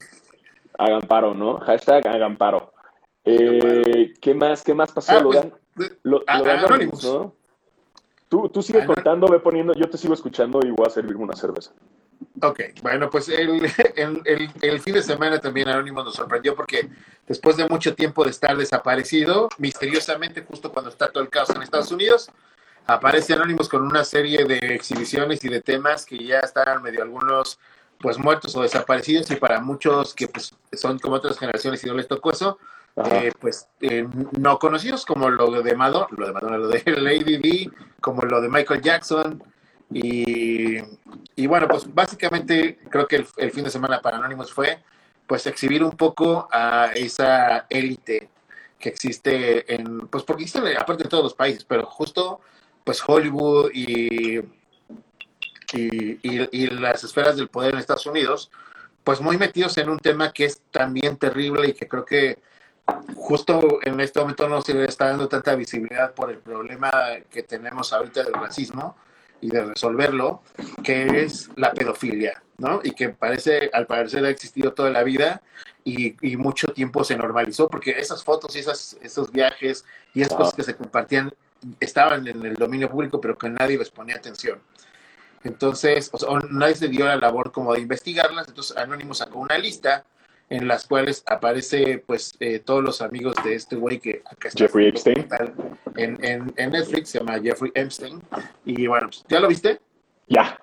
hagan 0.78 1.02
paro, 1.02 1.34
¿no? 1.34 1.58
Hashtag 1.60 2.06
hagan 2.08 2.36
paro. 2.36 2.72
Eh, 3.24 4.12
¿Qué 4.20 4.34
más? 4.34 4.62
¿Qué 4.62 4.74
más 4.74 4.92
pasó? 4.92 5.12
Ah, 5.12 5.20
Lo 5.20 5.30
pues, 5.30 5.44
de- 5.76 5.98
lo, 6.02 6.22
Anonymous. 6.26 6.64
Anonymous, 6.64 7.04
¿no? 7.04 7.34
Tú, 8.34 8.48
tú 8.48 8.62
sigue 8.62 8.80
Anon- 8.82 8.94
contando, 8.96 9.28
ve 9.28 9.38
poniendo, 9.38 9.72
yo 9.74 9.88
te 9.88 9.96
sigo 9.96 10.12
escuchando 10.12 10.58
y 10.64 10.70
voy 10.72 10.84
a 10.88 10.90
servirme 10.90 11.22
una 11.22 11.36
cerveza. 11.36 11.70
Ok, 12.42 12.62
bueno, 12.82 13.08
pues 13.08 13.28
el, 13.28 13.64
el, 13.96 14.22
el- 14.24 14.50
el 14.60 14.80
fin 14.80 14.94
de 14.94 15.04
semana 15.04 15.38
también 15.38 15.68
Anonymous 15.68 16.06
nos 16.06 16.14
sorprendió 16.16 16.56
porque 16.56 16.90
después 17.28 17.56
de 17.56 17.68
mucho 17.68 17.94
tiempo 17.94 18.24
de 18.24 18.30
estar 18.30 18.56
desaparecido, 18.56 19.48
misteriosamente, 19.58 20.42
justo 20.42 20.72
cuando 20.72 20.90
está 20.90 21.12
todo 21.12 21.22
el 21.22 21.30
caos 21.30 21.50
en 21.50 21.62
Estados 21.62 21.92
Unidos, 21.92 22.28
aparece 22.88 23.34
Anonymous 23.34 23.68
con 23.68 23.82
una 23.82 24.02
serie 24.02 24.44
de 24.44 24.58
exhibiciones 24.74 25.44
y 25.44 25.48
de 25.48 25.60
temas 25.60 26.04
que 26.04 26.18
ya 26.24 26.40
están 26.40 26.82
medio 26.82 27.04
algunos 27.04 27.60
pues 28.00 28.18
muertos 28.18 28.56
o 28.56 28.62
desaparecidos 28.62 29.30
y 29.30 29.36
para 29.36 29.60
muchos 29.60 30.12
que 30.12 30.26
pues 30.26 30.52
son 30.72 30.98
como 30.98 31.14
otras 31.14 31.38
generaciones 31.38 31.84
y 31.84 31.86
no 31.86 31.94
les 31.94 32.08
tocó 32.08 32.32
eso. 32.32 32.58
Eh, 32.96 33.32
pues 33.40 33.68
eh, 33.80 34.06
no 34.38 34.58
conocidos 34.58 35.04
como 35.04 35.28
lo 35.28 35.62
de 35.62 35.74
Madonna, 35.74 36.06
lo 36.16 36.26
de 36.26 36.32
Madonna, 36.32 36.58
lo 36.58 36.68
de 36.68 36.82
Lady 36.98 37.38
D, 37.38 37.70
como 38.00 38.22
lo 38.22 38.40
de 38.40 38.48
Michael 38.48 38.82
Jackson. 38.82 39.42
Y, 39.92 40.78
y 41.36 41.46
bueno, 41.46 41.68
pues 41.68 41.92
básicamente 41.92 42.78
creo 42.88 43.06
que 43.06 43.24
el, 43.36 43.50
fin 43.50 43.64
de 43.64 43.70
semana 43.70 44.00
para 44.00 44.16
Anonymous 44.18 44.52
fue 44.52 44.82
pues 45.26 45.46
exhibir 45.46 45.82
un 45.82 45.92
poco 45.92 46.48
a 46.50 46.90
esa 46.94 47.66
élite 47.68 48.28
que 48.78 48.88
existe 48.88 49.72
en, 49.74 50.08
pues 50.08 50.24
porque 50.24 50.44
existe 50.44 50.76
aparte 50.76 51.04
de 51.04 51.08
todos 51.08 51.24
los 51.24 51.34
países, 51.34 51.64
pero 51.64 51.86
justo 51.86 52.40
pues 52.84 53.02
Hollywood 53.06 53.70
y- 53.72 54.40
y 55.72 56.66
las 56.68 57.02
esferas 57.02 57.36
del 57.36 57.48
poder 57.48 57.74
en 57.74 57.80
Estados 57.80 58.06
Unidos, 58.06 58.50
pues 59.02 59.20
muy 59.20 59.36
metidos 59.36 59.76
en 59.78 59.88
un 59.90 59.98
tema 59.98 60.32
que 60.32 60.44
es 60.44 60.62
también 60.70 61.16
terrible 61.16 61.68
y 61.68 61.72
que 61.74 61.88
creo 61.88 62.04
que 62.04 62.38
justo 63.16 63.80
en 63.82 64.00
este 64.00 64.20
momento 64.20 64.48
no 64.48 64.60
se 64.60 64.74
le 64.74 64.84
está 64.84 65.06
dando 65.06 65.28
tanta 65.28 65.54
visibilidad 65.54 66.12
por 66.12 66.30
el 66.30 66.38
problema 66.38 66.90
que 67.30 67.42
tenemos 67.42 67.92
ahorita 67.92 68.22
del 68.22 68.34
racismo 68.34 68.96
y 69.40 69.48
de 69.48 69.64
resolverlo, 69.64 70.42
que 70.82 71.22
es 71.22 71.50
la 71.56 71.72
pedofilia, 71.72 72.42
¿no? 72.58 72.80
Y 72.82 72.92
que 72.92 73.10
parece, 73.10 73.70
al 73.72 73.86
parecer 73.86 74.24
ha 74.24 74.30
existido 74.30 74.72
toda 74.72 74.90
la 74.90 75.02
vida 75.02 75.42
y, 75.84 76.16
y 76.26 76.36
mucho 76.36 76.68
tiempo 76.68 77.04
se 77.04 77.16
normalizó, 77.16 77.68
porque 77.68 77.92
esas 77.92 78.24
fotos 78.24 78.56
y 78.56 78.60
esas, 78.60 78.96
esos 79.02 79.30
viajes 79.30 79.84
y 80.14 80.22
esas 80.22 80.34
cosas 80.34 80.54
que 80.54 80.62
se 80.62 80.76
compartían 80.76 81.32
estaban 81.80 82.26
en 82.26 82.44
el 82.44 82.54
dominio 82.54 82.90
público, 82.90 83.20
pero 83.20 83.36
que 83.36 83.48
nadie 83.48 83.78
les 83.78 83.90
ponía 83.90 84.16
atención. 84.16 84.60
Entonces, 85.42 86.08
o 86.12 86.18
sea, 86.18 86.28
nadie 86.50 86.74
se 86.74 86.88
dio 86.88 87.04
la 87.04 87.16
labor 87.16 87.52
como 87.52 87.74
de 87.74 87.80
investigarlas, 87.80 88.48
entonces 88.48 88.76
Anonymous 88.76 89.18
sacó 89.18 89.40
una 89.40 89.58
lista 89.58 90.04
en 90.50 90.68
las 90.68 90.86
cuales 90.86 91.22
aparece 91.26 92.02
pues 92.06 92.34
eh, 92.40 92.58
todos 92.58 92.82
los 92.84 93.00
amigos 93.02 93.34
de 93.44 93.54
este 93.54 93.76
güey 93.76 93.98
que 93.98 94.22
está 94.44 94.64
Jeffrey 94.64 94.88
Epstein. 94.88 95.26
En, 95.96 96.22
en, 96.24 96.52
en 96.56 96.70
Netflix, 96.70 97.10
se 97.10 97.18
llama 97.18 97.40
Jeffrey 97.40 97.72
Epstein. 97.74 98.20
Y 98.64 98.86
bueno, 98.86 99.06
pues, 99.08 99.24
¿ya 99.28 99.40
lo 99.40 99.48
viste? 99.48 99.80
Ya, 100.28 100.58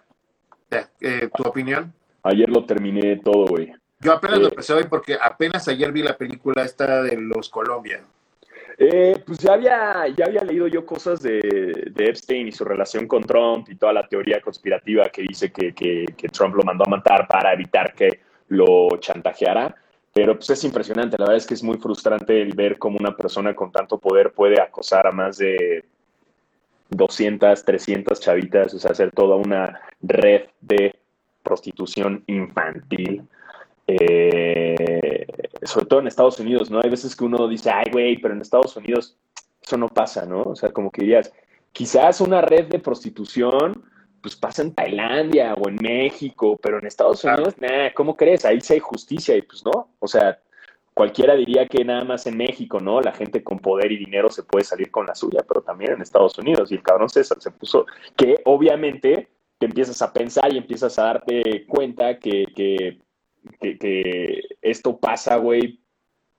eh, 1.01 1.29
¿Tu 1.35 1.43
opinión? 1.43 1.93
ayer 2.23 2.49
lo 2.49 2.65
terminé 2.65 3.17
todo, 3.17 3.47
güey. 3.47 3.73
Yo 3.99 4.13
apenas 4.13 4.39
lo 4.39 4.45
Eh. 4.45 4.49
empecé 4.51 4.73
hoy 4.73 4.85
porque 4.89 5.17
apenas 5.21 5.67
ayer 5.67 5.91
vi 5.91 6.01
la 6.03 6.17
película 6.17 6.63
esta 6.63 7.01
de 7.03 7.17
los 7.19 7.49
Colombia. 7.49 8.01
Eh, 8.77 9.21
pues 9.27 9.37
ya 9.39 9.53
había, 9.53 10.07
ya 10.15 10.25
había 10.25 10.43
leído 10.43 10.65
yo 10.67 10.85
cosas 10.85 11.21
de, 11.21 11.39
de 11.91 12.05
Epstein 12.07 12.47
y 12.47 12.51
su 12.51 12.63
relación 12.63 13.07
con 13.07 13.23
Trump 13.23 13.69
y 13.69 13.75
toda 13.75 13.93
la 13.93 14.07
teoría 14.07 14.41
conspirativa 14.41 15.09
que 15.09 15.21
dice 15.23 15.51
que, 15.51 15.73
que- 15.73 16.05
que 16.17 16.29
Trump 16.29 16.55
lo 16.55 16.63
mandó 16.63 16.83
a 16.85 16.89
matar 16.89 17.27
para 17.27 17.53
evitar 17.53 17.93
que 17.93 18.21
lo 18.51 18.89
chantajeara. 18.99 19.75
Pero 20.13 20.35
pues 20.35 20.49
es 20.49 20.63
impresionante, 20.65 21.15
la 21.17 21.25
verdad 21.25 21.37
es 21.37 21.47
que 21.47 21.53
es 21.53 21.63
muy 21.63 21.77
frustrante 21.77 22.41
el 22.41 22.53
ver 22.53 22.77
cómo 22.77 22.97
una 22.99 23.15
persona 23.15 23.55
con 23.55 23.71
tanto 23.71 23.97
poder 23.97 24.33
puede 24.33 24.61
acosar 24.61 25.07
a 25.07 25.11
más 25.11 25.37
de 25.37 25.85
200, 26.89 27.63
300 27.63 28.19
chavitas, 28.19 28.73
o 28.73 28.79
sea, 28.79 28.91
hacer 28.91 29.11
toda 29.11 29.37
una 29.37 29.79
red 30.01 30.47
de 30.59 30.93
prostitución 31.41 32.23
infantil. 32.27 33.23
Eh, 33.87 35.25
sobre 35.63 35.85
todo 35.85 35.99
en 36.01 36.07
Estados 36.07 36.39
Unidos, 36.39 36.69
¿no? 36.69 36.81
Hay 36.83 36.89
veces 36.89 37.15
que 37.15 37.23
uno 37.23 37.47
dice, 37.47 37.71
ay, 37.71 37.85
güey, 37.91 38.17
pero 38.17 38.33
en 38.33 38.41
Estados 38.41 38.75
Unidos 38.75 39.17
eso 39.61 39.77
no 39.77 39.87
pasa, 39.87 40.25
¿no? 40.25 40.41
O 40.41 40.55
sea, 40.55 40.71
como 40.71 40.91
que 40.91 41.01
dirías, 41.01 41.31
quizás 41.71 42.19
una 42.19 42.41
red 42.41 42.67
de 42.67 42.79
prostitución, 42.79 43.83
pues 44.21 44.35
pasa 44.35 44.61
en 44.61 44.73
Tailandia 44.73 45.53
o 45.55 45.67
en 45.67 45.75
México, 45.81 46.57
pero 46.61 46.79
en 46.79 46.85
Estados. 46.85 47.23
Unidos, 47.23 47.55
nah, 47.59 47.91
¿cómo 47.95 48.15
crees? 48.15 48.45
Ahí 48.45 48.61
sí 48.61 48.73
hay 48.73 48.79
justicia 48.79 49.35
y 49.35 49.41
pues 49.41 49.65
no. 49.65 49.89
O 49.99 50.07
sea, 50.07 50.39
cualquiera 50.93 51.35
diría 51.35 51.67
que 51.67 51.83
nada 51.83 52.03
más 52.03 52.27
en 52.27 52.37
México, 52.37 52.79
¿no? 52.79 53.01
La 53.01 53.11
gente 53.11 53.43
con 53.43 53.59
poder 53.59 53.91
y 53.91 53.97
dinero 53.97 54.29
se 54.29 54.43
puede 54.43 54.63
salir 54.63 54.91
con 54.91 55.05
la 55.05 55.15
suya, 55.15 55.43
pero 55.47 55.61
también 55.61 55.93
en 55.93 56.01
Estados 56.01 56.37
Unidos. 56.37 56.71
Y 56.71 56.75
el 56.75 56.83
cabrón 56.83 57.09
César 57.09 57.41
se 57.41 57.51
puso, 57.51 57.85
que 58.15 58.37
obviamente 58.45 59.29
te 59.57 59.65
empiezas 59.65 60.01
a 60.01 60.13
pensar 60.13 60.53
y 60.53 60.57
empiezas 60.57 60.97
a 60.99 61.03
darte 61.03 61.65
cuenta 61.67 62.17
que, 62.19 62.45
que, 62.55 62.99
que, 63.59 63.77
que 63.77 64.41
esto 64.61 64.97
pasa, 64.97 65.37
güey, 65.37 65.80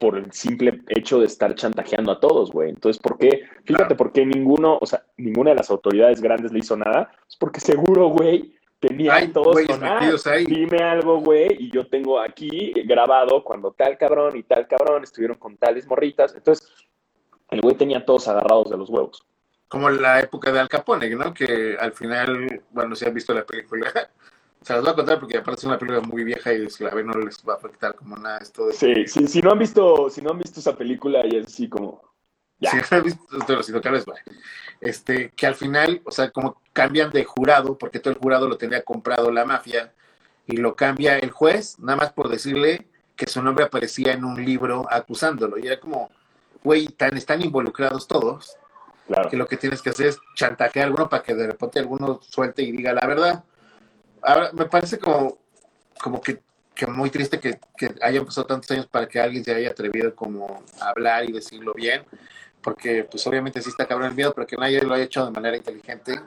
por 0.03 0.19
el 0.19 0.33
simple 0.33 0.83
hecho 0.89 1.21
de 1.21 1.27
estar 1.27 1.55
chantajeando 1.55 2.11
a 2.11 2.19
todos, 2.19 2.51
güey. 2.51 2.71
Entonces, 2.71 3.01
¿por 3.01 3.17
qué? 3.19 3.45
Fíjate, 3.65 3.95
por 3.95 4.11
qué 4.11 4.27
ninguno, 4.27 4.77
o 4.81 4.85
sea, 4.85 5.05
ninguna 5.17 5.51
de 5.51 5.57
las 5.59 5.71
autoridades 5.71 6.21
grandes 6.21 6.51
le 6.51 6.59
hizo 6.59 6.77
nada. 6.77 7.13
Es 7.29 7.37
porque 7.37 7.61
seguro, 7.61 8.09
güey, 8.09 8.53
tenía 8.81 9.15
Hay 9.15 9.29
todos 9.29 9.55
con, 9.65 9.85
ah, 9.85 10.01
ahí. 10.27 10.45
dime 10.45 10.79
algo, 10.79 11.21
güey, 11.21 11.57
y 11.57 11.71
yo 11.71 11.87
tengo 11.87 12.19
aquí 12.19 12.73
grabado 12.85 13.45
cuando 13.45 13.71
tal 13.71 13.97
cabrón 13.97 14.37
y 14.37 14.43
tal 14.43 14.67
cabrón 14.67 15.05
estuvieron 15.05 15.39
con 15.39 15.57
tales 15.57 15.87
morritas. 15.87 16.35
Entonces, 16.35 16.69
el 17.51 17.61
güey 17.61 17.77
tenía 17.77 18.05
todos 18.05 18.27
agarrados 18.27 18.71
de 18.71 18.79
los 18.79 18.91
huevos. 18.91 19.25
como 19.69 19.89
la 19.89 20.19
época 20.19 20.51
de 20.51 20.59
Al 20.59 20.69
Capone, 20.69 21.11
¿no? 21.11 21.33
Que 21.33 21.77
al 21.79 21.93
final, 21.93 22.61
bueno, 22.73 22.97
si 22.97 23.05
han 23.07 23.15
visto 23.15 23.33
la 23.33 23.45
película, 23.45 23.87
se 24.63 24.73
las 24.73 24.83
voy 24.83 24.91
a 24.91 24.95
contar 24.95 25.21
porque 25.21 25.39
aparte 25.39 25.61
es 25.61 25.65
una 25.65 25.79
película 25.79 26.01
muy 26.01 26.25
vieja 26.25 26.53
y 26.53 26.69
si 26.71 26.85
la 26.85 26.91
ven 26.91 27.07
no 27.07 27.15
les 27.15 27.39
va 27.49 27.55
a 27.55 27.57
afectar 27.57 27.95
como 27.95 28.17
nada 28.17 28.39
esto 28.39 28.67
de... 28.67 28.75
Sí, 28.75 29.07
sí, 29.07 29.27
si 29.27 29.41
no 29.41 29.53
han 29.53 29.59
visto, 29.59 30.11
si 30.11 30.21
no 30.23 30.31
han 30.31 30.39
visto 30.39 30.61
esa 30.61 30.77
película 30.77 31.23
y 31.27 31.37
es 31.37 31.47
así 31.47 31.69
como... 31.69 32.03
Ya. 32.59 32.71
Si 32.71 32.77
no 32.77 32.85
han 32.91 33.03
visto 33.03 33.57
los 33.57 33.69
indocales, 33.69 34.05
vale. 34.05 34.21
Este, 34.81 35.31
que 35.31 35.47
al 35.47 35.57
final, 35.57 36.01
o 36.05 36.11
sea, 36.11 36.31
como 36.31 36.61
cambian 36.73 37.11
de 37.11 37.25
jurado, 37.25 37.77
porque 37.77 37.99
todo 37.99 38.15
el 38.15 38.21
jurado 38.21 38.49
lo 38.49 38.57
tenía 38.57 38.83
comprado 38.83 39.31
la 39.33 39.45
mafia, 39.45 39.93
y 40.47 40.57
lo 40.57 40.75
cambia 40.75 41.19
el 41.19 41.31
juez, 41.31 41.79
nada 41.79 41.97
más 41.97 42.13
por 42.13 42.29
decirle 42.29 42.87
que 43.17 43.27
su 43.27 43.43
nombre 43.43 43.65
aparecía 43.65 44.13
en 44.13 44.25
un 44.25 44.45
libro 44.45 44.87
acusándolo. 44.91 45.59
Y 45.59 45.67
era 45.67 45.79
como, 45.79 46.11
güey, 46.63 46.87
tan, 46.87 47.17
están 47.17 47.43
involucrados 47.43 48.07
todos 48.07 48.57
Claro. 49.07 49.29
que 49.29 49.37
lo 49.37 49.47
que 49.47 49.57
tienes 49.57 49.83
que 49.83 49.91
hacer 49.91 50.07
es 50.07 50.19
chantajear 50.37 50.85
a 50.85 50.87
alguno 50.87 51.09
para 51.09 51.23
que 51.23 51.35
de 51.35 51.49
repente 51.49 51.81
alguno 51.81 52.21
suelte 52.23 52.63
y 52.63 52.71
diga 52.71 52.93
la 52.93 53.07
verdad. 53.07 53.45
Ahora, 54.23 54.51
me 54.53 54.67
parece 54.67 54.99
como, 54.99 55.39
como 56.01 56.21
que, 56.21 56.41
que 56.75 56.87
muy 56.87 57.11
triste 57.11 57.41
que, 57.41 57.59
que 57.77 57.95
hayan 58.01 58.25
pasado 58.25 58.47
tantos 58.47 58.71
años 58.71 58.87
para 58.87 59.07
que 59.07 59.21
alguien 59.21 59.45
se 59.45 59.55
haya 59.55 59.71
atrevido 59.71 60.15
como 60.15 60.63
a 60.81 60.91
hablar 60.91 61.29
y 61.29 61.33
decirlo 61.33 61.75
bien, 61.75 62.05
porque 62.63 63.05
pues 63.05 63.27
obviamente 63.27 63.61
sí 63.61 63.71
está 63.71 63.87
cabrón 63.87 64.09
el 64.09 64.15
miedo, 64.15 64.33
pero 64.33 64.47
que 64.47 64.57
nadie 64.57 64.81
lo 64.81 64.95
haya 64.95 65.05
hecho 65.05 65.25
de 65.27 65.33
manera 65.33 65.57
inteligente, 65.57 66.21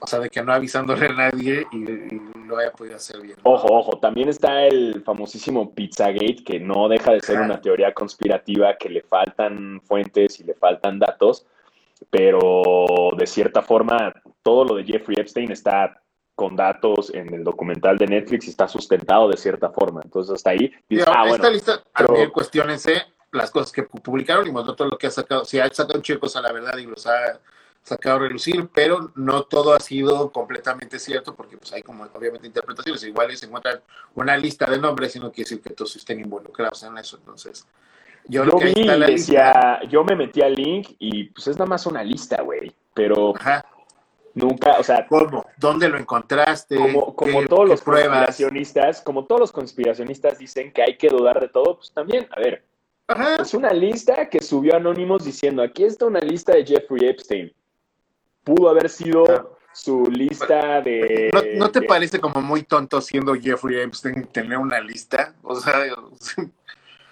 o 0.00 0.06
sea, 0.06 0.20
de 0.20 0.30
que 0.30 0.42
no 0.42 0.52
avisándole 0.52 1.06
a 1.06 1.12
nadie 1.12 1.66
y, 1.72 1.76
y 1.76 2.20
lo 2.46 2.56
haya 2.56 2.72
podido 2.72 2.96
hacer 2.96 3.20
bien. 3.20 3.36
Ojo, 3.42 3.66
ojo, 3.70 3.98
también 3.98 4.28
está 4.28 4.64
el 4.64 5.02
famosísimo 5.04 5.74
Pizzagate, 5.74 6.44
que 6.44 6.60
no 6.60 6.88
deja 6.88 7.12
de 7.12 7.20
ser 7.20 7.36
Ajá. 7.36 7.44
una 7.46 7.60
teoría 7.60 7.92
conspirativa, 7.92 8.76
que 8.76 8.88
le 8.88 9.02
faltan 9.02 9.80
fuentes 9.82 10.40
y 10.40 10.44
le 10.44 10.54
faltan 10.54 10.98
datos, 10.98 11.46
pero 12.10 13.10
de 13.16 13.26
cierta 13.26 13.60
forma 13.60 14.14
todo 14.42 14.64
lo 14.64 14.74
de 14.76 14.84
Jeffrey 14.84 15.16
Epstein 15.18 15.50
está 15.50 16.00
con 16.38 16.54
datos 16.54 17.12
en 17.12 17.34
el 17.34 17.42
documental 17.42 17.98
de 17.98 18.06
Netflix 18.06 18.46
está 18.46 18.68
sustentado 18.68 19.28
de 19.28 19.36
cierta 19.36 19.70
forma. 19.70 20.00
Entonces 20.04 20.34
hasta 20.36 20.50
ahí 20.50 20.72
dices, 20.88 21.04
ah, 21.08 21.24
esta 21.24 21.28
bueno, 21.30 21.50
lista, 21.50 21.82
pero- 21.96 22.06
también 22.06 22.30
cuestionense 22.30 23.02
las 23.32 23.50
cosas 23.50 23.72
que 23.72 23.82
pu- 23.88 24.00
publicaron 24.00 24.46
y 24.46 24.52
todo 24.76 24.86
lo 24.88 24.96
que 24.96 25.08
ha 25.08 25.10
sacado. 25.10 25.44
Si 25.44 25.58
ha 25.58 25.68
sacado 25.74 26.00
chicos 26.00 26.36
a 26.36 26.40
la 26.40 26.52
verdad 26.52 26.76
y 26.78 26.86
los 26.86 27.04
ha 27.08 27.40
sacado 27.82 28.16
a 28.16 28.20
relucir, 28.20 28.68
pero 28.72 29.10
no 29.16 29.42
todo 29.42 29.72
ha 29.74 29.80
sido 29.80 30.30
completamente 30.30 31.00
cierto 31.00 31.34
porque 31.34 31.56
pues 31.56 31.72
hay 31.72 31.82
como 31.82 32.04
obviamente 32.04 32.46
interpretaciones. 32.46 33.02
Igual 33.02 33.36
se 33.36 33.46
encuentran 33.46 33.80
una 34.14 34.36
lista 34.36 34.70
de 34.70 34.78
nombres 34.78 35.16
y 35.16 35.18
no 35.18 35.32
quiere 35.32 35.50
decir 35.50 35.60
que 35.60 35.74
todos 35.74 35.96
estén 35.96 36.20
involucrados 36.20 36.84
en 36.84 36.96
eso. 36.98 37.16
Entonces, 37.16 37.66
yo, 38.28 38.44
yo 38.44 38.44
lo 38.44 38.58
que 38.58 38.66
vi 38.74 38.86
decía, 39.06 39.80
yo 39.88 40.04
me 40.04 40.14
metí 40.14 40.40
al 40.40 40.54
link 40.54 40.90
y 41.00 41.24
pues 41.30 41.48
es 41.48 41.56
nada 41.56 41.68
más 41.68 41.84
una 41.84 42.04
lista, 42.04 42.42
güey, 42.42 42.72
pero 42.94 43.32
lista. 43.34 43.56
Ajá. 43.58 43.64
Nunca, 44.38 44.78
o 44.78 44.82
sea, 44.82 45.06
¿Cómo? 45.08 45.44
¿Dónde 45.58 45.88
lo 45.88 45.98
encontraste? 45.98 46.76
como, 46.76 47.14
como 47.14 47.40
¿Qué- 47.40 47.46
todos 47.46 47.68
los 47.68 47.80
pruebas? 47.82 48.26
conspiracionistas, 48.26 49.00
como 49.02 49.24
todos 49.26 49.40
los 49.40 49.52
conspiracionistas 49.52 50.38
dicen 50.38 50.72
que 50.72 50.82
hay 50.82 50.96
que 50.96 51.08
dudar 51.08 51.40
de 51.40 51.48
todo, 51.48 51.76
pues 51.76 51.92
también, 51.92 52.26
a 52.30 52.40
ver, 52.40 52.64
Ajá. 53.08 53.36
es 53.42 53.52
una 53.54 53.72
lista 53.72 54.28
que 54.28 54.40
subió 54.42 54.76
Anonymous 54.76 55.24
diciendo, 55.24 55.62
aquí 55.62 55.84
está 55.84 56.06
una 56.06 56.20
lista 56.20 56.52
de 56.52 56.64
Jeffrey 56.64 57.08
Epstein. 57.08 57.52
Pudo 58.44 58.68
haber 58.70 58.88
sido 58.88 59.24
Claro. 59.24 59.58
su 59.72 60.04
lista 60.06 60.80
de... 60.80 61.30
¿No, 61.32 61.40
no 61.66 61.70
te 61.70 61.80
de- 61.80 61.86
parece 61.86 62.18
como 62.20 62.40
muy 62.40 62.62
tonto 62.62 63.00
siendo 63.00 63.34
Jeffrey 63.34 63.78
Epstein 63.80 64.24
tener 64.26 64.58
una 64.58 64.80
lista? 64.80 65.34
O 65.42 65.54
sea, 65.56 65.74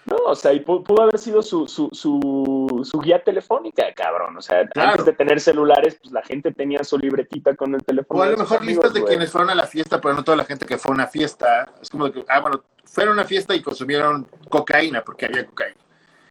No, 0.06 0.16
o 0.26 0.34
sea, 0.36 0.52
y 0.52 0.60
pu- 0.64 0.84
pudo 0.84 1.02
haber 1.02 1.18
sido 1.18 1.42
su, 1.42 1.66
su, 1.66 1.88
su, 1.92 2.80
su 2.84 3.00
guía 3.00 3.22
telefónica, 3.24 3.84
cabrón. 3.94 4.36
O 4.36 4.40
sea, 4.42 4.66
Claro. 4.68 4.90
antes 4.90 5.06
de 5.06 5.12
tener 5.14 5.40
celulares, 5.40 5.98
pues 6.00 6.12
la 6.12 6.22
gente 6.22 6.52
tenía 6.52 6.84
su 6.84 6.96
libretita 6.98 7.56
con 7.56 7.74
el 7.74 7.82
teléfono. 7.82 8.20
O 8.20 8.22
a 8.22 8.26
lo 8.28 8.36
mejor 8.36 8.58
amigos, 8.58 8.76
listas 8.84 8.94
de 8.94 9.00
güey. 9.00 9.10
quienes 9.12 9.32
fueron 9.32 9.50
a 9.50 9.54
la 9.56 9.66
fiesta, 9.66 10.00
pero 10.00 10.14
no 10.14 10.22
toda 10.22 10.36
la 10.36 10.44
gente 10.44 10.64
que 10.64 10.78
fue 10.78 10.92
a 10.92 10.94
una 10.94 11.06
fiesta. 11.08 11.72
Es 11.82 11.90
como 11.90 12.06
de 12.06 12.12
que, 12.12 12.24
ah, 12.28 12.40
bueno, 12.40 12.62
fueron 12.84 13.12
a 13.12 13.20
una 13.20 13.24
fiesta 13.24 13.54
y 13.54 13.62
consumieron 13.62 14.28
cocaína, 14.48 15.02
porque 15.02 15.26
había 15.26 15.44
cocaína. 15.44 15.76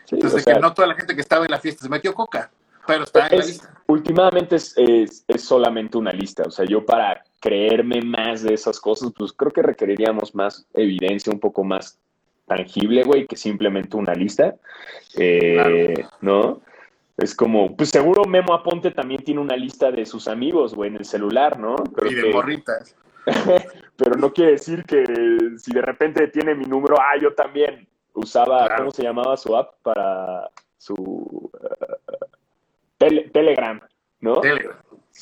Sí, 0.05 0.15
Entonces, 0.15 0.33
o 0.33 0.37
de 0.37 0.43
sea, 0.43 0.53
que 0.53 0.59
no 0.61 0.73
toda 0.73 0.87
la 0.87 0.93
gente 0.95 1.13
que 1.15 1.21
estaba 1.21 1.43
en 1.45 1.51
la 1.51 1.59
fiesta 1.59 1.83
se 1.83 1.89
metió 1.89 2.13
coca, 2.13 2.51
pero 2.87 3.03
está 3.03 3.27
en 3.27 3.39
la 3.39 3.45
lista. 3.45 3.73
últimamente 3.87 4.55
es, 4.55 4.73
es, 4.77 5.25
es 5.27 5.43
solamente 5.43 5.97
una 5.97 6.11
lista. 6.13 6.43
O 6.45 6.51
sea, 6.51 6.63
yo 6.65 6.85
para 6.85 7.23
creerme 7.41 8.01
más 8.03 8.43
de 8.43 8.53
esas 8.53 8.79
cosas, 8.79 9.11
pues 9.17 9.33
creo 9.33 9.51
que 9.51 9.61
requeriríamos 9.63 10.33
más 10.33 10.65
evidencia, 10.73 11.33
un 11.33 11.39
poco 11.39 11.63
más 11.63 11.99
tangible, 12.45 13.03
güey, 13.03 13.25
que 13.27 13.35
simplemente 13.35 13.97
una 13.97 14.13
lista. 14.13 14.55
Eh, 15.17 15.93
¿No? 16.21 16.61
Es 17.17 17.33
como, 17.33 17.75
pues 17.77 17.89
seguro 17.91 18.25
Memo 18.25 18.53
Aponte 18.53 18.91
también 18.91 19.23
tiene 19.23 19.39
una 19.39 19.55
lista 19.55 19.89
de 19.91 20.05
sus 20.05 20.27
amigos, 20.27 20.75
güey, 20.75 20.89
en 20.89 20.97
el 20.97 21.05
celular, 21.05 21.57
¿no? 21.57 21.75
Creo 21.75 22.11
Y 22.11 22.15
de 22.15 22.21
que- 22.23 22.33
morritas. 22.33 22.95
pero 23.97 24.15
no 24.17 24.31
quiere 24.33 24.51
decir 24.51 24.83
que 24.83 25.03
si 25.57 25.71
de 25.71 25.81
repente 25.81 26.27
tiene 26.27 26.53
mi 26.53 26.65
número, 26.65 26.95
ah, 26.99 27.17
yo 27.19 27.33
también 27.33 27.87
usaba, 28.13 28.65
Claro. 28.67 28.75
¿cómo 28.77 28.91
se 28.91 29.03
llamaba 29.03 29.35
su 29.37 29.55
app 29.55 29.73
para 29.81 30.49
su 30.77 31.49
eh, 31.63 31.95
tele- 32.99 33.29
Telegram, 33.31 33.79
¿no? 34.19 34.41
Telegram. 34.41 34.77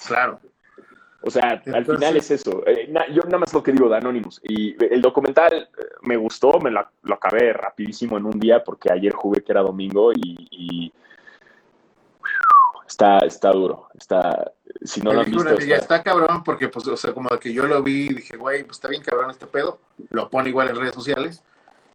Claro. 0.08 0.40
O 1.26 1.32
sea, 1.32 1.62
al 1.74 1.86
final 1.86 2.18
es 2.18 2.30
eso. 2.32 2.64
Eh, 2.68 2.88
na- 2.90 3.08
yo 3.08 3.22
nada 3.24 3.38
más 3.40 3.54
lo 3.54 3.64
que 3.64 3.72
digo 3.72 3.88
de 3.90 3.96
Anonymous. 3.98 4.42
Y 4.44 4.76
el 4.84 5.02
documental 5.02 5.54
eh, 5.78 5.84
me 6.02 6.18
gustó, 6.18 6.60
me 6.60 6.70
lo 6.70 7.14
acabé 7.14 7.54
rapidísimo 7.54 8.18
en 8.18 8.26
un 8.26 8.40
día 8.40 8.64
porque 8.64 8.92
ayer 8.92 9.14
jugué 9.14 9.42
que 9.42 9.52
era 9.54 9.62
domingo 9.62 10.12
y, 10.12 10.48
y- 10.52 10.94
está, 12.88 13.20
está 13.20 13.52
duro. 13.52 13.88
Está, 13.98 14.52
si 14.84 15.02
no 15.02 15.14
lo 15.14 15.22
han 15.22 15.32
visto, 15.32 15.50
ya 15.60 15.76
está- 15.78 15.96
está 15.98 16.04
cabrón, 16.04 16.44
porque, 16.44 16.68
pues, 16.70 16.88
o 16.88 16.98
sea, 16.98 17.14
como 17.14 17.30
que 17.40 17.54
yo 17.54 17.66
lo 17.68 17.82
vi 17.82 18.08
y 18.08 18.14
dije, 18.16 18.36
güey, 18.38 18.64
pues 18.64 18.78
está 18.78 18.88
bien 18.90 19.02
cabrón 19.02 19.32
este 19.32 19.48
pedo. 19.48 19.80
Lo 20.10 20.30
pone 20.30 20.50
igual 20.50 20.70
en 20.70 20.76
redes 20.76 20.94
sociales. 20.94 21.42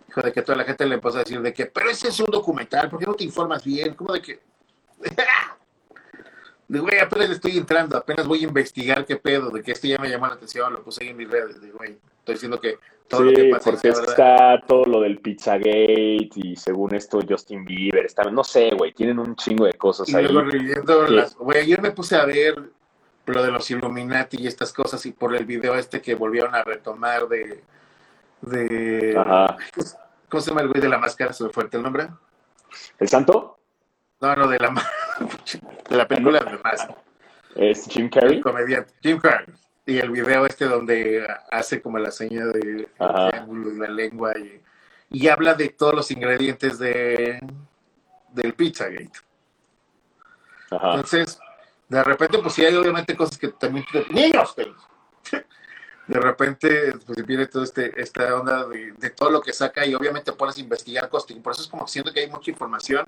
Hijo 0.08 0.22
de 0.22 0.32
que 0.32 0.40
toda 0.40 0.56
la 0.56 0.64
gente 0.64 0.86
le 0.86 0.94
empezó 0.94 1.16
a 1.16 1.20
decir 1.20 1.40
de 1.42 1.52
que, 1.52 1.66
pero 1.66 1.90
ese 1.90 2.08
es 2.08 2.18
un 2.18 2.30
documental, 2.30 2.88
¿por 2.88 2.98
qué 2.98 3.04
no 3.04 3.12
te 3.14 3.24
informas 3.24 3.62
bien? 3.62 3.94
Como 3.94 4.12
de 4.14 4.22
que. 4.22 4.40
De 6.68 6.78
güey, 6.80 6.98
apenas 6.98 7.30
estoy 7.30 7.56
entrando, 7.56 7.96
apenas 7.96 8.26
voy 8.26 8.40
a 8.40 8.48
investigar 8.48 9.06
qué 9.06 9.16
pedo, 9.16 9.50
de 9.50 9.62
que 9.62 9.72
esto 9.72 9.86
ya 9.86 9.98
me 9.98 10.10
llamó 10.10 10.26
la 10.26 10.34
atención, 10.34 10.72
lo 10.72 10.82
puse 10.82 11.02
ahí 11.02 11.10
en 11.10 11.16
mis 11.16 11.30
redes, 11.30 11.60
de 11.62 11.70
güey, 11.70 11.98
estoy 12.18 12.34
diciendo 12.34 12.60
que 12.60 12.78
todo 13.08 13.22
lo 13.22 13.32
que 13.32 13.44
pasa 13.46 13.70
porque 13.70 13.88
es 13.88 13.98
está 14.00 14.60
todo 14.66 14.84
lo 14.84 15.00
del 15.00 15.18
Pizzagate 15.18 16.28
y 16.34 16.56
según 16.56 16.94
esto 16.94 17.20
Justin 17.26 17.64
Bieber, 17.64 18.04
está, 18.04 18.24
no 18.24 18.44
sé, 18.44 18.70
güey, 18.76 18.92
tienen 18.92 19.18
un 19.18 19.34
chingo 19.34 19.64
de 19.64 19.72
cosas 19.72 20.10
Y 20.10 20.16
ahí. 20.16 20.28
luego 20.28 20.50
Sí. 20.50 21.14
las. 21.14 21.34
Güey, 21.36 21.60
ayer 21.60 21.80
me 21.80 21.90
puse 21.90 22.16
a 22.16 22.26
ver 22.26 22.54
lo 23.24 23.42
de 23.42 23.50
los 23.50 23.70
Illuminati 23.70 24.36
y 24.42 24.46
estas 24.46 24.72
cosas, 24.72 25.04
y 25.06 25.12
por 25.12 25.34
el 25.34 25.46
video 25.46 25.74
este 25.74 26.02
que 26.02 26.14
volvieron 26.14 26.54
a 26.54 26.62
retomar 26.64 27.28
de. 27.28 27.62
de 28.42 29.16
Ajá. 29.16 29.56
¿Cómo 30.28 30.40
se 30.42 30.50
llama 30.50 30.60
el 30.60 30.68
güey 30.68 30.82
de 30.82 30.88
la 30.90 30.98
máscara? 30.98 31.32
¿Se 31.32 31.44
me 31.44 31.50
fue 31.50 31.66
el 31.70 31.82
nombre? 31.82 32.08
¿El 32.98 33.08
santo? 33.08 33.58
No, 34.20 34.36
no, 34.36 34.48
de 34.48 34.58
la, 34.58 34.68
de 34.68 34.74
la 35.90 36.06
película 36.06 36.40
de 36.40 36.58
más. 36.58 36.86
¿Es 37.54 37.86
Jim 37.86 38.04
El 38.04 38.10
Carrey? 38.10 38.40
comediante. 38.40 38.92
Jim 39.02 39.18
Carrey. 39.18 39.46
Y 39.86 39.98
el 39.98 40.10
video 40.10 40.44
este 40.46 40.66
donde 40.66 41.26
hace 41.50 41.80
como 41.80 41.98
la 41.98 42.10
seña 42.10 42.44
de 42.46 42.88
Ajá. 42.98 43.30
triángulo 43.30 43.72
y 43.72 43.78
la 43.78 43.88
lengua 43.88 44.32
y, 44.38 44.60
y 45.10 45.28
habla 45.28 45.54
de 45.54 45.70
todos 45.70 45.94
los 45.94 46.10
ingredientes 46.10 46.78
de 46.78 47.40
del 48.32 48.52
Pizzagate. 48.54 49.10
Ajá. 50.70 50.90
Entonces, 50.90 51.38
de 51.88 52.04
repente, 52.04 52.38
pues 52.38 52.54
sí 52.54 52.64
hay 52.64 52.74
obviamente 52.74 53.16
cosas 53.16 53.38
que 53.38 53.48
también... 53.48 53.84
¡Niños! 54.10 54.54
De 56.06 56.18
repente, 56.20 56.94
pues 57.06 57.24
viene 57.26 57.46
toda 57.46 57.64
este, 57.64 58.00
esta 58.00 58.34
onda 58.34 58.66
de, 58.66 58.92
de 58.92 59.10
todo 59.10 59.28
lo 59.28 59.42
que 59.42 59.52
saca 59.52 59.84
y 59.84 59.94
obviamente 59.94 60.32
pones 60.32 60.56
a 60.56 60.60
investigar 60.60 61.06
cosas. 61.10 61.32
Y 61.32 61.34
por 61.40 61.52
eso 61.52 61.60
es 61.60 61.68
como 61.68 61.84
que 61.84 61.92
siento 61.92 62.10
que 62.14 62.20
hay 62.20 62.30
mucha 62.30 62.50
información. 62.50 63.04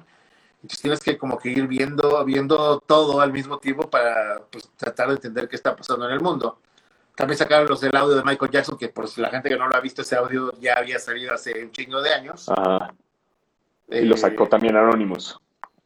Entonces 0.62 0.80
tienes 0.80 1.00
que 1.00 1.16
como 1.16 1.38
que 1.38 1.50
ir 1.50 1.66
viendo, 1.66 2.22
viendo 2.24 2.80
todo 2.80 3.20
al 3.20 3.32
mismo 3.32 3.58
tiempo 3.58 3.88
para 3.88 4.42
pues, 4.50 4.70
tratar 4.76 5.08
de 5.08 5.14
entender 5.14 5.48
qué 5.48 5.56
está 5.56 5.74
pasando 5.74 6.06
en 6.06 6.12
el 6.12 6.20
mundo. 6.20 6.58
También 7.16 7.38
sacaron 7.38 7.68
los 7.68 7.80
del 7.80 7.96
audio 7.96 8.16
de 8.16 8.22
Michael 8.24 8.50
Jackson, 8.50 8.78
que 8.78 8.88
por 8.88 9.08
si 9.08 9.20
la 9.20 9.30
gente 9.30 9.48
que 9.48 9.56
no 9.56 9.68
lo 9.68 9.76
ha 9.76 9.80
visto, 9.80 10.02
ese 10.02 10.16
audio 10.16 10.52
ya 10.60 10.74
había 10.74 10.98
salido 10.98 11.34
hace 11.34 11.62
un 11.64 11.70
chingo 11.72 12.00
de 12.02 12.14
años. 12.14 12.48
Ajá. 12.48 12.94
Y 13.88 14.02
lo 14.02 14.14
Eh, 14.14 14.18
sacó 14.18 14.46
también 14.48 14.76
Anonymous. 14.76 15.38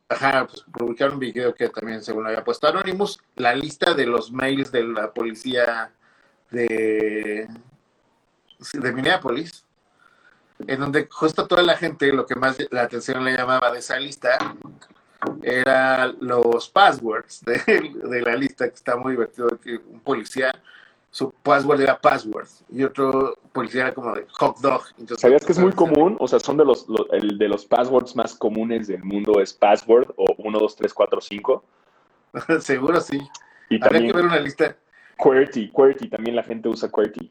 Ajá, 0.08 0.46
pues 0.46 0.64
publicaron 0.72 1.14
un 1.14 1.20
video 1.20 1.54
que 1.54 1.68
también 1.70 2.02
según 2.02 2.26
había 2.26 2.44
puesto 2.44 2.68
Anonymous, 2.68 3.18
la 3.36 3.54
lista 3.54 3.94
de 3.94 4.06
los 4.06 4.30
mails 4.30 4.70
de 4.70 4.84
la 4.84 5.12
policía 5.12 5.92
de, 6.50 7.48
de 8.74 8.92
Minneapolis, 8.92 9.63
en 10.66 10.80
donde 10.80 11.08
justo 11.10 11.46
toda 11.46 11.62
la 11.62 11.76
gente 11.76 12.12
lo 12.12 12.26
que 12.26 12.34
más 12.34 12.56
la 12.70 12.82
atención 12.82 13.24
le 13.24 13.36
llamaba 13.36 13.70
de 13.70 13.78
esa 13.78 13.98
lista 13.98 14.38
era 15.42 16.08
los 16.20 16.68
passwords 16.68 17.42
de, 17.44 17.92
de 18.08 18.22
la 18.22 18.36
lista, 18.36 18.68
que 18.68 18.74
está 18.74 18.96
muy 18.96 19.12
divertido, 19.12 19.48
que 19.60 19.76
un 19.76 20.00
policía, 20.00 20.52
su 21.10 21.30
password 21.30 21.80
era 21.80 21.98
password, 21.98 22.48
y 22.70 22.82
otro 22.84 23.38
policía 23.52 23.82
era 23.82 23.94
como 23.94 24.14
de 24.14 24.26
hot 24.32 24.58
dog. 24.58 24.82
Entonces, 24.98 25.20
¿Sabías 25.20 25.44
que 25.44 25.52
es 25.52 25.58
muy 25.58 25.72
común? 25.72 26.16
O 26.20 26.28
sea, 26.28 26.40
son 26.40 26.56
de 26.56 26.64
los, 26.64 26.86
el 27.12 27.38
de 27.38 27.48
los 27.48 27.64
passwords 27.66 28.16
más 28.16 28.34
comunes 28.34 28.88
del 28.88 29.02
mundo 29.04 29.40
es 29.40 29.52
password 29.52 30.10
o 30.16 30.26
1, 30.38 30.58
2, 30.58 30.76
3, 30.76 30.94
4, 30.94 31.20
5. 31.20 31.64
Seguro 32.60 33.00
sí. 33.00 33.18
Y 33.68 33.76
Habría 33.76 33.80
también 33.80 34.06
que 34.08 34.16
ver 34.16 34.26
una 34.26 34.40
lista. 34.40 34.76
QWERTY, 35.16 35.70
QWERTY, 35.70 36.08
también 36.08 36.34
la 36.34 36.42
gente 36.42 36.68
usa 36.68 36.90
QWERTY. 36.90 37.30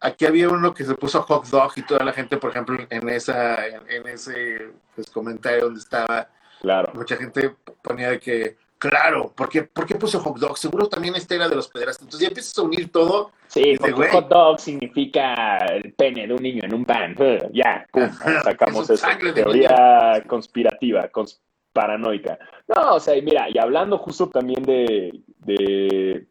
Aquí 0.00 0.24
había 0.24 0.48
uno 0.48 0.72
que 0.72 0.84
se 0.84 0.94
puso 0.94 1.22
hot 1.22 1.46
dog 1.46 1.72
y 1.76 1.82
toda 1.82 2.04
la 2.04 2.12
gente, 2.12 2.36
por 2.38 2.50
ejemplo, 2.50 2.78
en 2.88 3.08
esa, 3.10 3.66
en, 3.66 4.06
ese 4.08 4.70
pues, 4.94 5.10
comentario 5.10 5.64
donde 5.64 5.80
estaba, 5.80 6.28
Claro. 6.60 6.90
mucha 6.94 7.16
gente 7.16 7.54
ponía 7.82 8.10
de 8.10 8.18
que, 8.20 8.56
claro, 8.78 9.30
¿por 9.36 9.48
qué, 9.50 9.62
¿por 9.64 9.84
qué 9.86 9.94
puso 9.96 10.18
hot 10.20 10.38
dog? 10.38 10.56
Seguro 10.56 10.88
también 10.88 11.14
este 11.16 11.34
era 11.34 11.48
de 11.48 11.54
los 11.56 11.68
pederastas. 11.68 12.02
Entonces 12.02 12.20
ya 12.20 12.28
empiezas 12.28 12.56
a 12.58 12.62
unir 12.62 12.90
todo. 12.90 13.30
Sí, 13.46 13.74
porque 13.78 13.92
güey. 13.92 14.10
hot 14.10 14.28
dog 14.28 14.58
significa 14.60 15.56
el 15.66 15.92
pene 15.92 16.26
de 16.26 16.32
un 16.34 16.42
niño 16.42 16.62
en 16.64 16.74
un 16.74 16.84
pan. 16.84 17.14
Ya, 17.52 17.86
pum, 17.92 18.08
sacamos 18.42 18.88
eso. 18.88 19.06
Teoría 19.34 20.22
conspirativa, 20.26 21.10
cons- 21.12 21.40
paranoica. 21.72 22.38
No, 22.74 22.94
o 22.94 23.00
sea, 23.00 23.16
y 23.16 23.22
mira, 23.22 23.48
y 23.50 23.58
hablando 23.58 23.98
justo 23.98 24.28
también 24.30 24.62
de, 24.62 25.20
de 25.38 26.26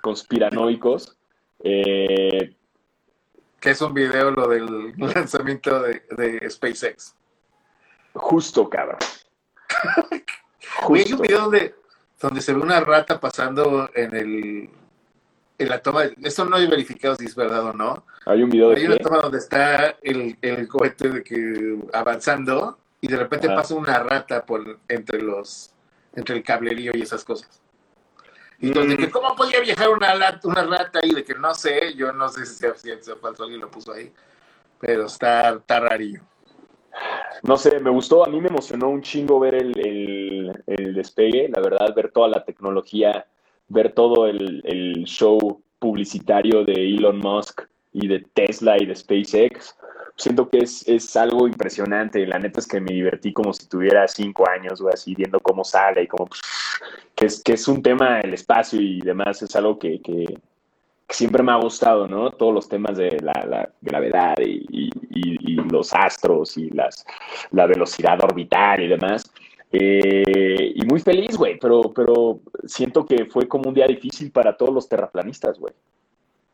conspiranoicos, 0.00 1.16
eh, 1.64 2.54
Que 3.60 3.70
es 3.70 3.80
un 3.80 3.92
video 3.94 4.30
lo 4.30 4.48
del 4.48 4.92
lanzamiento 4.98 5.80
de, 5.82 6.02
de 6.16 6.50
SpaceX. 6.50 7.14
justo, 8.14 8.68
cabrón. 8.68 8.98
Güey, 10.86 11.02
hay 11.02 11.12
un 11.12 11.18
Justo. 11.18 11.22
video 11.22 11.40
donde, 11.42 11.74
donde 12.20 12.40
se 12.40 12.52
ve 12.52 12.60
una 12.60 12.80
rata 12.80 13.18
pasando 13.18 13.90
en 13.94 14.14
el 14.14 14.70
en 15.58 15.68
la 15.68 15.82
toma. 15.82 16.04
Esto 16.22 16.44
no 16.44 16.56
hay 16.56 16.68
verificado 16.68 17.16
si 17.16 17.24
es 17.24 17.34
verdad 17.34 17.64
o 17.64 17.72
no. 17.72 18.04
Hay 18.26 18.42
un 18.44 18.50
video 18.50 18.70
de 18.70 18.76
Hay 18.76 18.86
una 18.86 18.96
toma 18.98 19.18
donde 19.18 19.38
está 19.38 19.96
el, 20.02 20.38
el 20.40 20.68
cohete 20.68 21.08
de 21.08 21.22
que 21.24 21.78
avanzando 21.92 22.78
y 23.00 23.08
de 23.08 23.16
repente 23.16 23.48
Ajá. 23.48 23.56
pasa 23.56 23.74
una 23.74 23.98
rata 24.00 24.44
por 24.46 24.78
entre 24.88 25.20
los 25.22 25.72
entre 26.14 26.36
el 26.36 26.42
cablerío 26.44 26.92
y 26.94 27.02
esas 27.02 27.24
cosas. 27.24 27.60
Y 28.60 28.68
entonces, 28.68 28.98
Mm. 28.98 29.10
¿cómo 29.10 29.36
podía 29.36 29.60
viajar 29.60 29.88
una, 29.90 30.14
una 30.44 30.62
rata 30.64 31.00
ahí? 31.02 31.10
De 31.14 31.24
que 31.24 31.34
no 31.34 31.54
sé, 31.54 31.94
yo 31.94 32.12
no 32.12 32.28
sé 32.28 32.44
si 32.44 32.54
sea 32.56 32.74
ciencia 32.74 33.14
o 33.14 33.16
falso, 33.16 33.44
alguien 33.44 33.60
lo 33.60 33.70
puso 33.70 33.92
ahí. 33.92 34.12
Pero 34.80 35.06
está, 35.06 35.50
está 35.50 35.80
rarillo. 35.80 36.22
No 37.44 37.56
sé, 37.56 37.78
me 37.78 37.90
gustó, 37.90 38.24
a 38.24 38.28
mí 38.28 38.40
me 38.40 38.48
emocionó 38.48 38.88
un 38.88 39.00
chingo 39.02 39.38
ver 39.38 39.54
el, 39.54 39.78
el- 39.78 40.64
el 40.66 40.94
despegue, 40.94 41.48
la 41.54 41.60
verdad, 41.62 41.94
ver 41.94 42.10
toda 42.10 42.28
la 42.28 42.44
tecnología, 42.44 43.26
ver 43.68 43.92
todo 43.92 44.26
el, 44.26 44.60
el 44.64 45.04
show 45.04 45.62
publicitario 45.78 46.64
de 46.64 46.72
Elon 46.72 47.18
Musk 47.18 47.62
y 47.92 48.08
de 48.08 48.20
Tesla 48.34 48.76
y 48.80 48.86
de 48.86 48.96
SpaceX. 48.96 49.76
Siento 50.18 50.48
que 50.48 50.58
es, 50.58 50.86
es 50.88 51.16
algo 51.16 51.46
impresionante, 51.46 52.26
la 52.26 52.38
neta 52.38 52.60
es 52.60 52.66
que 52.66 52.80
me 52.80 52.92
divertí 52.92 53.32
como 53.32 53.52
si 53.52 53.66
tuviera 53.68 54.06
cinco 54.08 54.48
años, 54.48 54.80
o 54.80 54.88
así, 54.88 55.14
viendo 55.14 55.40
cómo 55.40 55.64
sale 55.64 56.02
y 56.02 56.06
cómo, 56.08 56.28
que 57.14 57.26
es, 57.26 57.42
que 57.42 57.52
es 57.54 57.68
un 57.68 57.82
tema, 57.82 58.20
el 58.20 58.34
espacio 58.34 58.80
y 58.80 59.00
demás, 59.00 59.40
es 59.42 59.54
algo 59.56 59.78
que, 59.78 60.00
que, 60.02 60.26
siempre 61.08 61.42
me 61.42 61.52
ha 61.52 61.56
gustado, 61.56 62.06
¿no? 62.06 62.32
Todos 62.32 62.52
los 62.52 62.68
temas 62.68 62.98
de 62.98 63.16
la, 63.22 63.70
gravedad 63.80 64.34
y 64.40 64.90
los 65.70 65.94
astros 65.94 66.58
y 66.58 66.68
las, 66.70 67.06
la 67.52 67.66
velocidad 67.66 68.22
orbital 68.22 68.82
y 68.82 68.88
demás. 68.88 69.24
Eh, 69.70 70.72
y 70.74 70.86
muy 70.86 71.00
feliz, 71.00 71.36
güey, 71.36 71.58
pero, 71.58 71.92
pero 71.94 72.40
siento 72.64 73.04
que 73.04 73.26
fue 73.26 73.46
como 73.46 73.68
un 73.68 73.74
día 73.74 73.86
difícil 73.86 74.30
para 74.30 74.56
todos 74.56 74.72
los 74.72 74.88
terraplanistas, 74.88 75.58
güey. 75.58 75.74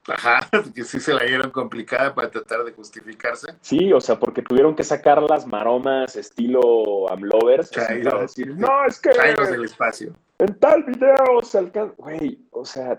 Ajá, 0.09 0.48
que 0.74 0.84
sí 0.84 1.00
se 1.00 1.14
la 1.14 1.24
dieron 1.24 1.50
complicada 1.50 2.14
para 2.14 2.30
tratar 2.30 2.64
de 2.64 2.72
justificarse. 2.72 3.55
Sí, 3.61 3.92
o 3.92 4.00
sea, 4.00 4.18
porque 4.18 4.42
tuvieron 4.42 4.74
que 4.74 4.84
sacar 4.84 5.22
las 5.22 5.46
maromas 5.46 6.16
estilo 6.16 7.11
Amlovers 7.11 7.70
para 7.70 8.20
decir, 8.20 8.55
no, 8.57 8.84
es 8.86 9.00
que 9.00 9.11
Traemos 9.11 9.50
del 9.50 9.64
espacio. 9.64 10.14
en 10.38 10.59
tal 10.59 10.84
video 10.84 11.42
se 11.42 11.59
alcanza, 11.59 11.94
güey, 11.96 12.38
o 12.50 12.64
sea, 12.64 12.98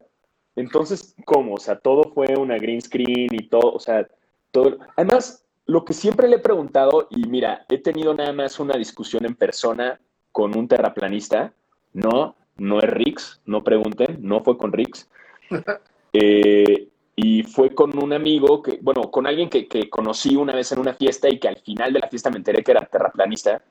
entonces, 0.55 1.15
¿cómo? 1.25 1.55
O 1.55 1.59
sea, 1.59 1.77
todo 1.77 2.11
fue 2.13 2.27
una 2.37 2.57
green 2.57 2.81
screen 2.81 3.27
y 3.31 3.47
todo, 3.49 3.73
o 3.73 3.79
sea, 3.79 4.07
todo. 4.51 4.77
Además, 4.95 5.45
lo 5.65 5.83
que 5.83 5.93
siempre 5.93 6.27
le 6.27 6.37
he 6.37 6.39
preguntado, 6.39 7.07
y 7.09 7.27
mira, 7.27 7.65
he 7.69 7.77
tenido 7.77 8.13
nada 8.13 8.31
más 8.31 8.59
una 8.59 8.77
discusión 8.77 9.25
en 9.25 9.35
persona 9.35 9.99
con 10.31 10.57
un 10.57 10.67
terraplanista, 10.67 11.53
no, 11.93 12.35
no 12.57 12.79
es 12.79 12.89
Rix, 12.89 13.41
no 13.45 13.63
pregunten, 13.63 14.17
no 14.21 14.43
fue 14.43 14.57
con 14.57 14.71
Rix. 14.73 15.09
Eh, 16.17 16.87
y 17.15 17.43
fue 17.43 17.73
con 17.73 17.97
un 18.01 18.11
amigo 18.13 18.61
que, 18.61 18.77
bueno, 18.81 19.09
con 19.09 19.25
alguien 19.25 19.49
que, 19.49 19.67
que 19.67 19.89
conocí 19.89 20.35
una 20.35 20.53
vez 20.53 20.71
en 20.71 20.79
una 20.79 20.93
fiesta 20.93 21.29
y 21.29 21.39
que 21.39 21.47
al 21.47 21.57
final 21.57 21.93
de 21.93 21.99
la 21.99 22.09
fiesta 22.09 22.29
me 22.29 22.37
enteré 22.37 22.61
que 22.63 22.71
era 22.71 22.85
terraplanista. 22.85 23.61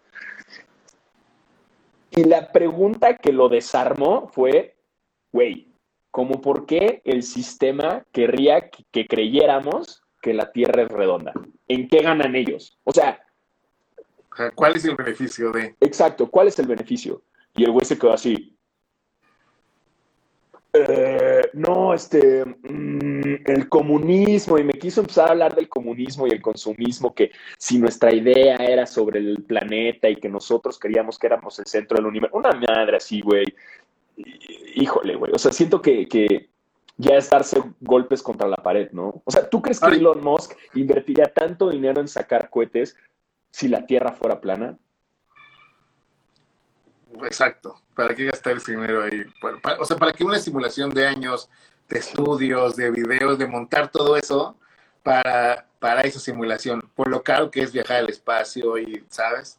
Y 2.10 2.24
la 2.24 2.50
pregunta 2.52 3.16
que 3.16 3.32
lo 3.32 3.48
desarmó 3.48 4.28
fue, 4.28 4.76
güey, 5.32 5.68
¿cómo 6.10 6.40
por 6.40 6.64
qué 6.64 7.02
el 7.04 7.22
sistema 7.22 8.04
querría 8.12 8.70
que, 8.70 8.84
que 8.90 9.06
creyéramos 9.06 10.02
que 10.22 10.32
la 10.32 10.50
Tierra 10.52 10.82
es 10.82 10.88
redonda? 10.88 11.32
¿En 11.68 11.88
qué 11.88 11.98
ganan 12.02 12.34
ellos? 12.36 12.78
O 12.84 12.92
sea, 12.92 13.20
O 14.32 14.36
sea, 14.36 14.50
¿Cuál 14.52 14.76
es 14.76 14.84
el 14.84 14.96
beneficio 14.96 15.52
de? 15.52 15.74
exacto, 15.80 16.30
¿cuál 16.30 16.48
es 16.48 16.58
el 16.58 16.66
beneficio? 16.66 17.22
Y 17.56 17.64
el 17.64 17.72
güey 17.72 17.84
se 17.84 17.98
quedó 17.98 18.12
así. 18.12 18.56
"Eh, 20.72 21.42
no, 21.52 21.94
este, 21.94 22.44
mm, 22.44 23.03
el 23.24 23.68
comunismo, 23.68 24.58
y 24.58 24.64
me 24.64 24.74
quiso 24.74 25.00
empezar 25.00 25.28
a 25.28 25.32
hablar 25.32 25.54
del 25.54 25.68
comunismo 25.68 26.26
y 26.26 26.30
el 26.30 26.42
consumismo, 26.42 27.14
que 27.14 27.30
si 27.58 27.78
nuestra 27.78 28.12
idea 28.14 28.56
era 28.56 28.86
sobre 28.86 29.18
el 29.20 29.42
planeta 29.42 30.08
y 30.08 30.16
que 30.16 30.28
nosotros 30.28 30.78
queríamos 30.78 31.18
que 31.18 31.26
éramos 31.26 31.58
el 31.58 31.66
centro 31.66 31.96
del 31.96 32.06
universo, 32.06 32.36
una 32.36 32.52
madre 32.52 32.96
así, 32.96 33.20
güey. 33.20 33.44
Hí- 34.16 34.82
Híjole, 34.82 35.14
güey, 35.14 35.32
o 35.32 35.38
sea, 35.38 35.52
siento 35.52 35.80
que, 35.80 36.06
que 36.08 36.48
ya 36.96 37.16
es 37.16 37.30
darse 37.30 37.62
golpes 37.80 38.22
contra 38.22 38.48
la 38.48 38.56
pared, 38.56 38.90
¿no? 38.92 39.22
O 39.24 39.30
sea, 39.30 39.48
¿tú 39.48 39.62
crees 39.62 39.78
que 39.80 39.86
Ay. 39.86 39.98
Elon 39.98 40.20
Musk 40.22 40.52
invertiría 40.74 41.26
tanto 41.26 41.70
dinero 41.70 42.00
en 42.00 42.08
sacar 42.08 42.50
cohetes 42.50 42.96
si 43.50 43.68
la 43.68 43.86
Tierra 43.86 44.12
fuera 44.12 44.40
plana? 44.40 44.76
Exacto. 47.24 47.76
¿Para 47.94 48.14
qué 48.14 48.24
gastar 48.26 48.56
ese 48.56 48.72
dinero 48.72 49.04
ahí? 49.04 49.22
Para- 49.40 49.58
para- 49.60 49.80
o 49.80 49.84
sea, 49.84 49.96
¿para 49.96 50.12
qué 50.12 50.24
una 50.24 50.38
simulación 50.38 50.90
de 50.90 51.06
años, 51.06 51.48
de 51.88 51.98
estudios, 51.98 52.76
de 52.76 52.90
videos, 52.90 53.38
de 53.38 53.46
montar 53.46 53.90
todo 53.90 54.16
eso 54.16 54.56
para, 55.02 55.66
para 55.78 56.00
esa 56.02 56.18
simulación? 56.20 56.80
Por 56.94 57.08
lo 57.08 57.22
caro 57.22 57.50
que 57.50 57.62
es 57.62 57.72
viajar 57.72 57.98
al 57.98 58.08
espacio 58.08 58.78
y, 58.78 59.04
¿sabes? 59.08 59.58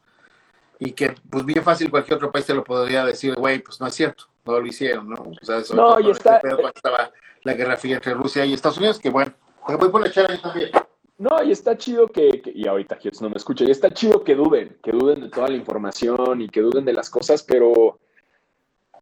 Y 0.80 0.92
que, 0.92 1.16
pues 1.30 1.46
bien 1.46 1.64
fácil, 1.64 1.90
cualquier 1.90 2.18
otro 2.18 2.32
país 2.32 2.46
te 2.46 2.54
lo 2.54 2.64
podría 2.64 3.06
decir, 3.06 3.36
güey, 3.36 3.60
pues 3.60 3.80
no 3.80 3.88
es 3.88 3.96
cierto, 3.96 4.26
no 4.46 4.60
lo 4.60 4.66
hicieron, 4.66 5.10
¿no? 5.10 5.16
O 5.42 5.46
sea, 5.46 5.64
sobre 5.64 5.82
No, 5.82 5.90
todo 5.92 6.00
y 6.00 6.04
con 6.04 6.12
está- 6.12 6.36
este 6.38 6.48
pedo 6.50 6.68
estaba 6.68 7.12
la 7.44 7.54
guerra 7.54 7.78
fría 7.78 7.96
entre 7.96 8.14
Rusia 8.14 8.44
y 8.46 8.54
Estados 8.54 8.78
Unidos, 8.78 9.00
que 9.00 9.10
bueno, 9.10 9.32
voy 9.68 9.90
por 9.90 10.02
la 10.02 10.08
ahí 10.28 10.38
también. 10.42 10.72
No, 11.18 11.42
y 11.44 11.52
está 11.52 11.78
chido 11.78 12.08
que, 12.08 12.42
que- 12.42 12.52
y 12.54 12.68
ahorita 12.68 12.98
Hughes 13.02 13.22
no 13.22 13.30
me 13.30 13.38
escucha, 13.38 13.64
y 13.64 13.72
está 13.72 13.90
chido 13.90 14.22
que 14.24 14.36
duden, 14.36 14.78
que 14.84 14.92
duden 14.92 15.22
de 15.22 15.30
toda 15.30 15.48
la 15.48 15.56
información 15.56 16.42
y 16.42 16.50
que 16.50 16.60
duden 16.60 16.84
de 16.84 16.92
las 16.92 17.10
cosas, 17.10 17.42
pero 17.44 18.00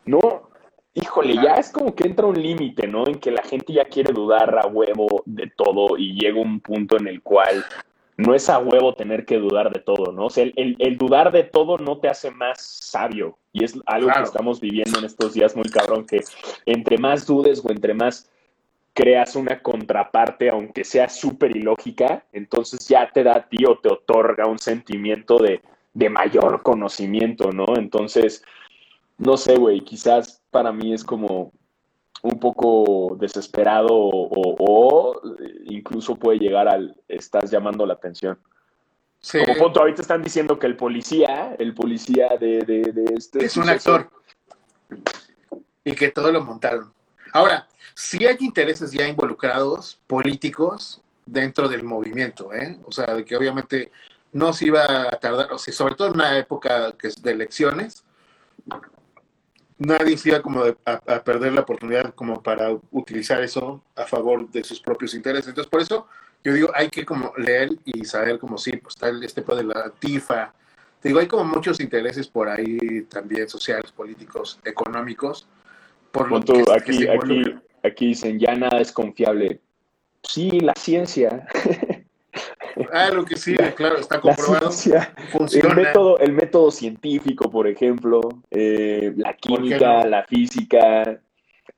no, 0.06 0.50
híjole, 0.94 1.36
ya 1.36 1.56
es 1.56 1.72
como 1.72 1.96
que 1.96 2.08
entra 2.08 2.26
un 2.28 2.42
límite, 2.42 2.88
¿no? 2.88 3.08
En 3.08 3.20
que 3.20 3.32
la 3.32 3.44
gente 3.44 3.74
ya 3.74 3.86
quiere 3.86 4.14
dudar 4.14 4.58
a 4.58 4.68
huevo 4.68 5.24
de 5.26 5.48
todo 5.56 5.98
y 5.98 6.14
llega 6.20 6.40
un 6.40 6.60
punto 6.60 6.98
en 6.98 7.08
el 7.08 7.22
cual 7.22 7.64
no 8.16 8.36
es 8.36 8.48
a 8.50 8.60
huevo 8.60 8.94
tener 8.94 9.26
que 9.26 9.40
dudar 9.40 9.72
de 9.74 9.80
todo, 9.80 10.12
¿no? 10.12 10.26
O 10.28 10.30
sea, 10.30 10.44
el, 10.44 10.54
el- 10.56 10.76
el 10.78 10.98
dudar 11.00 11.32
de 11.32 11.44
todo 11.44 11.78
no 11.80 11.98
te 11.98 12.10
hace 12.10 12.30
más 12.30 12.62
sabio 12.62 13.38
y 13.52 13.64
es 13.64 13.74
algo 13.88 14.08
Claro. 14.08 14.22
que 14.22 14.28
estamos 14.28 14.62
viviendo 14.62 15.00
en 15.00 15.06
estos 15.06 15.34
días 15.34 15.56
muy 15.56 15.66
cabrón, 15.70 16.06
que 16.06 16.22
entre 16.68 16.98
más 17.00 17.26
dudes 17.26 17.64
o 17.66 17.72
entre 17.72 17.96
más 17.96 18.30
creas 18.94 19.36
una 19.36 19.60
contraparte, 19.64 20.50
aunque 20.52 20.84
sea 20.84 21.10
súper 21.10 21.58
ilógica, 21.58 22.24
entonces 22.32 22.88
ya 22.88 23.10
te 23.12 23.24
da 23.24 23.32
a 23.38 23.50
ti 23.50 23.66
o 23.66 23.80
te 23.80 23.90
otorga 23.92 24.46
un 24.46 24.60
sentimiento 24.60 25.40
de, 25.40 25.62
de 25.96 26.10
mayor 26.12 26.62
conocimiento, 26.62 27.52
¿no? 27.52 27.66
Entonces, 27.76 28.44
no 29.18 29.38
sé, 29.38 29.56
güey, 29.58 29.82
quizás 29.82 30.42
para 30.52 30.72
mí 30.72 30.94
es 30.94 31.04
como 31.04 31.52
un 32.22 32.40
poco 32.40 33.16
desesperado 33.20 33.90
o, 33.92 34.28
o- 34.28 34.56
o 34.60 35.22
incluso 35.66 36.16
puede 36.16 36.40
llegar 36.40 36.68
al 36.68 36.96
estás 37.08 37.52
llamando 37.52 37.86
la 37.86 37.94
atención. 37.96 38.40
Sí, 39.20 39.40
Como 39.46 39.58
punto, 39.58 39.80
ahorita 39.80 40.02
están 40.02 40.22
diciendo 40.22 40.60
que 40.60 40.68
el 40.68 40.76
policía, 40.76 41.56
el 41.58 41.74
policía 41.74 42.30
de, 42.40 42.60
de, 42.60 42.92
de 42.92 43.14
este... 43.16 43.46
es 43.46 43.56
un 43.58 43.70
actor. 43.70 44.10
Y 45.86 45.94
que 45.94 46.12
todo 46.12 46.32
lo 46.32 46.44
montaron. 46.44 46.94
Ahora, 47.34 47.68
sí 47.96 48.26
hay 48.26 48.38
intereses 48.42 48.92
ya 48.92 49.08
involucrados 49.08 50.00
políticos 50.08 51.02
dentro 51.26 51.68
del 51.70 51.84
movimiento, 51.84 52.54
¿eh? 52.54 52.78
O 52.86 52.92
sea, 52.92 53.14
de 53.16 53.24
que 53.26 53.36
obviamente 53.36 53.92
no 54.34 54.52
se 54.54 54.68
iba 54.68 54.84
a 54.84 55.12
tardar, 55.20 55.52
o 55.54 55.58
sea, 55.58 55.74
sobre 55.74 55.96
todo 55.96 56.10
en 56.10 56.16
una 56.16 56.38
época 56.38 56.92
que 56.94 57.08
es 57.08 57.22
de 57.22 57.32
elecciones, 57.32 58.04
nadie 59.86 60.18
se 60.18 60.30
iba 60.30 60.42
como 60.42 60.64
de- 60.66 60.76
a, 60.86 60.94
a 60.94 61.24
perder 61.24 61.54
la 61.54 61.62
oportunidad 61.62 62.14
como 62.14 62.42
para 62.42 62.70
utilizar 62.92 63.42
eso 63.44 63.84
a 63.96 64.06
favor 64.06 64.50
de 64.50 64.64
sus 64.64 64.80
propios 64.80 65.14
intereses. 65.14 65.48
Entonces, 65.50 65.70
por 65.70 65.82
eso 65.82 66.08
yo 66.44 66.54
digo, 66.54 66.70
hay 66.74 66.90
que 66.90 67.06
como 67.06 67.34
leer 67.38 67.70
y 67.86 68.04
saber 68.06 68.40
como 68.40 68.58
sí, 68.58 68.72
pues 68.78 68.96
está 68.96 69.10
el- 69.10 69.24
este 69.24 69.42
de 69.42 69.64
la 69.64 69.90
TIFA, 70.00 70.54
digo, 71.02 71.20
hay 71.20 71.28
como 71.28 71.44
muchos 71.46 71.80
intereses 71.80 72.28
por 72.28 72.50
ahí 72.50 73.02
también 73.10 73.48
sociales, 73.50 73.92
políticos, 73.92 74.60
económicos. 74.64 75.48
Por 76.12 76.30
lo 76.32 76.42
que, 76.42 76.64
aquí, 76.72 77.08
aquí, 77.08 77.44
aquí 77.84 78.08
dicen, 78.08 78.40
ya 78.40 78.56
nada 78.56 78.80
es 78.80 78.92
confiable. 78.92 79.60
Sí, 80.24 80.60
la 80.60 80.74
ciencia. 80.76 81.48
Ah, 82.92 83.10
lo 83.14 83.26
que 83.26 83.36
sí, 83.36 83.56
claro, 83.76 83.98
está 83.98 84.20
comprobado. 84.20 84.70
El 85.52 85.76
método, 85.76 86.20
el 86.20 86.34
método 86.34 86.72
científico, 86.72 87.50
por 87.50 87.68
ejemplo, 87.68 88.22
eh, 88.52 89.14
la 89.18 89.34
química, 89.34 90.06
la 90.06 90.24
física, 90.24 91.20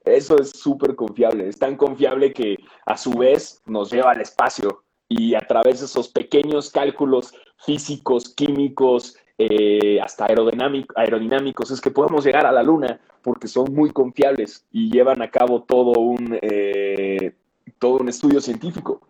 eso 0.03 0.37
es 0.39 0.51
súper 0.51 0.95
confiable. 0.95 1.47
Es 1.47 1.59
tan 1.59 1.75
confiable 1.75 2.33
que 2.33 2.57
a 2.85 2.97
su 2.97 3.11
vez 3.11 3.61
nos 3.65 3.91
lleva 3.91 4.11
al 4.11 4.21
espacio 4.21 4.83
y 5.07 5.35
a 5.35 5.41
través 5.41 5.79
de 5.79 5.85
esos 5.85 6.07
pequeños 6.07 6.69
cálculos 6.69 7.33
físicos, 7.57 8.33
químicos, 8.33 9.17
eh, 9.37 9.99
hasta 10.01 10.25
aerodinámicos, 10.25 11.71
es 11.71 11.81
que 11.81 11.91
podemos 11.91 12.25
llegar 12.25 12.45
a 12.45 12.51
la 12.51 12.63
Luna 12.63 12.99
porque 13.21 13.47
son 13.47 13.73
muy 13.73 13.91
confiables 13.91 14.65
y 14.71 14.91
llevan 14.91 15.21
a 15.21 15.29
cabo 15.29 15.63
todo 15.63 15.99
un, 15.99 16.37
eh, 16.41 17.33
todo 17.79 17.97
un 17.97 18.09
estudio 18.09 18.39
científico. 18.39 19.01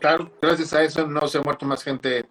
Claro, 0.00 0.30
gracias 0.40 0.72
a 0.72 0.82
eso 0.82 1.06
no 1.06 1.28
se 1.28 1.38
ha 1.38 1.42
muerto 1.42 1.66
más 1.66 1.84
gente 1.84 2.24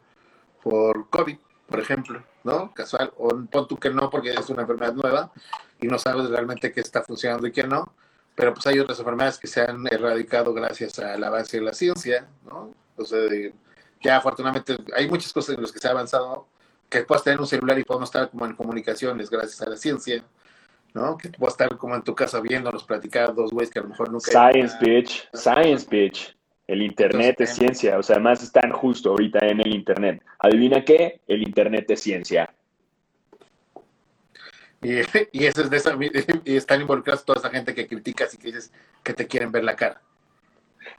por 0.63 1.07
COVID, 1.09 1.37
por 1.67 1.79
ejemplo, 1.79 2.23
¿no? 2.43 2.73
Casual, 2.73 3.13
o 3.17 3.29
pon 3.49 3.67
tú 3.67 3.77
que 3.77 3.91
no 3.91 4.09
porque 4.09 4.31
es 4.31 4.49
una 4.49 4.63
enfermedad 4.63 4.93
nueva 4.93 5.31
y 5.79 5.87
no 5.87 5.99
sabes 5.99 6.29
realmente 6.29 6.71
qué 6.71 6.81
está 6.81 7.03
funcionando 7.03 7.45
y 7.47 7.51
qué 7.51 7.63
no, 7.63 7.93
pero 8.35 8.53
pues 8.53 8.65
hay 8.67 8.79
otras 8.79 8.97
enfermedades 8.99 9.37
que 9.37 9.47
se 9.47 9.61
han 9.61 9.85
erradicado 9.87 10.51
gracias 10.53 10.97
al 10.97 11.23
avance 11.23 11.57
de 11.57 11.63
la 11.63 11.73
ciencia, 11.73 12.27
¿no? 12.43 12.73
O 12.97 13.05
sea, 13.05 13.19
ya 14.01 14.17
afortunadamente 14.17 14.77
hay 14.95 15.07
muchas 15.07 15.31
cosas 15.31 15.55
en 15.55 15.61
las 15.61 15.71
que 15.71 15.79
se 15.79 15.87
ha 15.87 15.91
avanzado, 15.91 16.47
que 16.89 17.03
puedas 17.03 17.23
tener 17.23 17.39
un 17.39 17.47
celular 17.47 17.77
y 17.77 17.83
podemos 17.83 18.09
estar 18.09 18.31
como 18.31 18.47
en 18.47 18.55
comunicaciones 18.55 19.29
gracias 19.29 19.61
a 19.61 19.69
la 19.69 19.77
ciencia, 19.77 20.23
¿no? 20.95 21.17
Que 21.17 21.29
puedas 21.29 21.53
estar 21.53 21.77
como 21.77 21.95
en 21.95 22.01
tu 22.01 22.15
casa 22.15 22.39
viéndonos 22.39 22.83
platicar 22.83 23.35
dos 23.35 23.51
güeyes 23.51 23.69
que 23.69 23.77
a 23.77 23.83
lo 23.83 23.89
mejor 23.89 24.11
nunca... 24.11 24.31
Science, 24.31 24.75
bitch. 24.81 25.29
Science, 25.33 25.87
bitch. 25.87 26.38
El 26.69 26.83
Internet 26.83 27.41
es 27.41 27.55
ciencia, 27.55 27.97
o 27.97 28.03
sea, 28.03 28.17
además 28.17 28.43
están 28.43 28.71
justo 28.71 29.09
ahorita 29.09 29.39
en 29.47 29.59
el 29.59 29.73
Internet. 29.73 30.21
¿Adivina 30.37 30.85
qué? 30.85 31.19
El 31.27 31.41
Internet 31.41 31.89
es 31.89 31.99
ciencia. 31.99 32.53
Y, 34.79 34.99
y 35.31 35.45
eso 35.45 35.63
es 35.63 35.71
de 35.71 35.77
esa, 35.77 35.97
y 36.45 36.55
están 36.55 36.81
involucrados 36.81 37.25
toda 37.25 37.39
esa 37.39 37.49
gente 37.49 37.73
que 37.73 37.87
criticas 37.87 38.35
y 38.35 38.37
que 38.37 38.49
dices 38.49 38.71
que 39.01 39.15
te 39.15 39.25
quieren 39.25 39.51
ver 39.51 39.63
la 39.63 39.75
cara. 39.75 39.99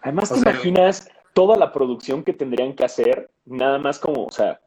Además, 0.03 0.31
te 0.31 0.41
imaginas 0.41 1.09
toda 1.35 1.57
la 1.57 1.73
producción 1.73 2.25
que 2.25 2.33
tendrían 2.33 2.75
que 2.75 2.85
hacer, 2.85 3.31
nada 3.47 3.79
más 3.79 4.01
como, 4.01 4.25
o 4.25 4.33
sea, 4.33 4.61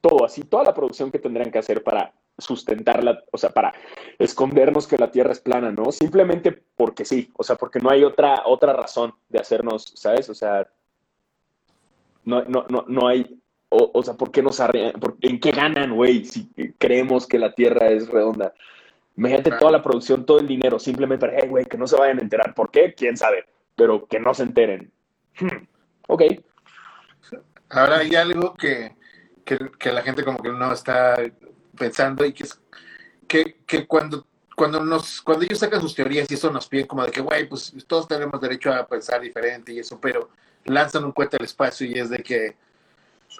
todo 0.00 0.24
así, 0.24 0.44
toda 0.44 0.64
la 0.64 0.72
producción 0.72 1.10
que 1.10 1.18
tendrían 1.18 1.50
que 1.50 1.58
hacer 1.58 1.82
para 1.82 2.14
sustentarla, 2.38 3.24
o 3.32 3.38
sea, 3.38 3.50
para 3.50 3.74
escondernos 4.18 4.86
que 4.86 4.96
la 4.96 5.10
Tierra 5.10 5.32
es 5.32 5.40
plana, 5.40 5.72
¿no? 5.72 5.90
Simplemente 5.90 6.62
porque 6.76 7.04
sí, 7.04 7.30
o 7.36 7.42
sea, 7.42 7.56
porque 7.56 7.80
no 7.80 7.90
hay 7.90 8.04
otra, 8.04 8.42
otra 8.46 8.72
razón 8.72 9.12
de 9.28 9.40
hacernos, 9.40 9.92
¿sabes? 9.96 10.30
O 10.30 10.34
sea, 10.34 10.66
no, 12.24 12.44
no, 12.44 12.64
no, 12.68 12.84
no 12.86 13.08
hay, 13.08 13.40
o, 13.70 14.02
sea, 14.02 14.14
¿por 14.14 14.30
qué 14.30 14.42
nos 14.42 14.60
¿En 15.20 15.40
qué 15.40 15.50
ganan, 15.50 15.94
güey, 15.94 16.24
si 16.24 16.48
creemos 16.78 17.26
que 17.26 17.38
la 17.38 17.54
Tierra 17.54 17.88
es 17.88 18.08
redonda? 18.08 18.54
Imagínate 19.16 19.50
toda 19.58 19.72
la 19.72 19.82
producción, 19.82 20.24
todo 20.24 20.38
el 20.38 20.46
dinero, 20.46 20.78
simplemente 20.78 21.26
para, 21.26 21.38
hey, 21.40 21.48
güey, 21.48 21.64
que 21.64 21.76
no 21.76 21.88
se 21.88 21.96
vayan 21.96 22.18
a 22.18 22.22
enterar. 22.22 22.54
¿Por 22.54 22.70
qué? 22.70 22.94
¿Quién 22.94 23.16
sabe? 23.16 23.44
Pero 23.74 24.06
que 24.06 24.20
no 24.20 24.32
se 24.32 24.44
enteren. 24.44 24.92
Hmm, 25.40 25.66
ok. 26.06 26.22
Ahora 27.70 27.98
hay 27.98 28.14
algo 28.14 28.54
que, 28.54 28.94
que, 29.44 29.58
que 29.78 29.92
la 29.92 30.02
gente 30.02 30.24
como 30.24 30.38
que 30.38 30.50
no 30.50 30.72
está 30.72 31.16
pensando 31.78 32.24
y 32.24 32.32
que 32.32 32.44
es 32.44 32.60
que, 33.26 33.58
que 33.66 33.86
cuando 33.86 34.26
cuando 34.56 34.84
nos 34.84 35.22
cuando 35.22 35.44
ellos 35.44 35.60
sacan 35.60 35.80
sus 35.80 35.94
teorías 35.94 36.30
y 36.30 36.34
eso 36.34 36.50
nos 36.50 36.66
piden 36.66 36.86
como 36.86 37.04
de 37.04 37.12
que 37.12 37.20
güey 37.20 37.48
pues 37.48 37.72
todos 37.86 38.08
tenemos 38.08 38.40
derecho 38.40 38.72
a 38.72 38.86
pensar 38.86 39.20
diferente 39.20 39.72
y 39.72 39.78
eso 39.78 40.00
pero 40.00 40.30
lanzan 40.64 41.04
un 41.04 41.12
cuento 41.12 41.36
al 41.38 41.44
espacio 41.44 41.86
y 41.86 41.94
es 41.94 42.10
de 42.10 42.18
que 42.18 42.56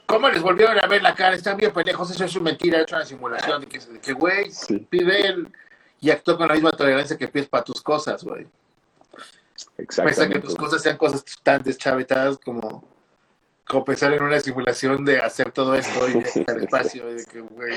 ¿Cómo 0.07 0.29
les 0.29 0.43
volvieron 0.43 0.79
a 0.79 0.87
ver 0.87 1.03
la 1.03 1.15
cara? 1.15 1.35
Están 1.35 1.57
bien 1.57 1.73
pendejos, 1.73 2.11
eso 2.11 2.25
es 2.25 2.35
una 2.35 2.45
mentira, 2.45 2.81
es 2.81 2.93
una 2.93 3.05
simulación. 3.05 3.61
De 3.61 4.01
que, 4.01 4.13
güey, 4.13 4.51
pide 4.89 5.27
él 5.27 5.53
y 6.01 6.11
actúa 6.11 6.37
con 6.37 6.49
la 6.49 6.55
misma 6.55 6.71
tolerancia 6.73 7.17
que 7.17 7.29
pides 7.29 7.49
para 7.49 7.65
tus 7.65 7.83
cosas, 7.83 8.23
güey. 8.25 8.47
Pese 9.77 10.29
que 10.29 10.39
tus 10.39 10.55
cosas 10.55 10.83
sean 10.83 10.97
cosas 10.97 11.25
tan 11.43 11.63
deschavetadas 11.63 12.39
como, 12.39 12.85
como 13.69 13.85
pensar 13.85 14.13
en 14.15 14.23
una 14.23 14.41
simulación 14.41 15.05
de 15.05 15.19
hacer 15.19 15.53
todo 15.53 15.75
esto 15.75 16.09
y 16.09 16.13
el 16.13 16.63
espacio. 16.63 17.11
Y 17.11 17.15
de 17.15 17.25
que, 17.25 17.41
güey, 17.41 17.75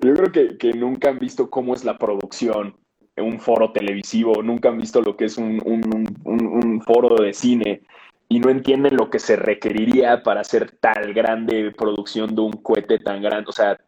yo 0.00 0.14
creo 0.14 0.32
que, 0.32 0.56
que, 0.56 0.72
nunca 0.72 1.10
han 1.10 1.18
visto 1.18 1.50
cómo 1.50 1.74
es 1.74 1.84
la 1.84 1.98
producción 1.98 2.76
en 3.16 3.24
un 3.24 3.40
foro 3.40 3.72
televisivo, 3.72 4.42
nunca 4.42 4.68
han 4.68 4.78
visto 4.78 5.02
lo 5.02 5.16
que 5.16 5.26
es 5.26 5.36
un, 5.36 5.60
un, 5.64 6.16
un, 6.24 6.82
foro 6.82 7.22
de 7.22 7.32
cine 7.32 7.82
y 8.28 8.40
no 8.40 8.50
entienden 8.50 8.96
lo 8.96 9.10
que 9.10 9.18
se 9.18 9.36
requeriría 9.36 10.22
para 10.22 10.40
hacer 10.40 10.72
tal 10.80 11.12
grande 11.12 11.72
producción 11.76 12.34
de 12.34 12.40
un 12.40 12.52
cohete 12.52 12.98
tan 12.98 13.22
grande. 13.22 13.46
O 13.48 13.52
sea. 13.52 13.78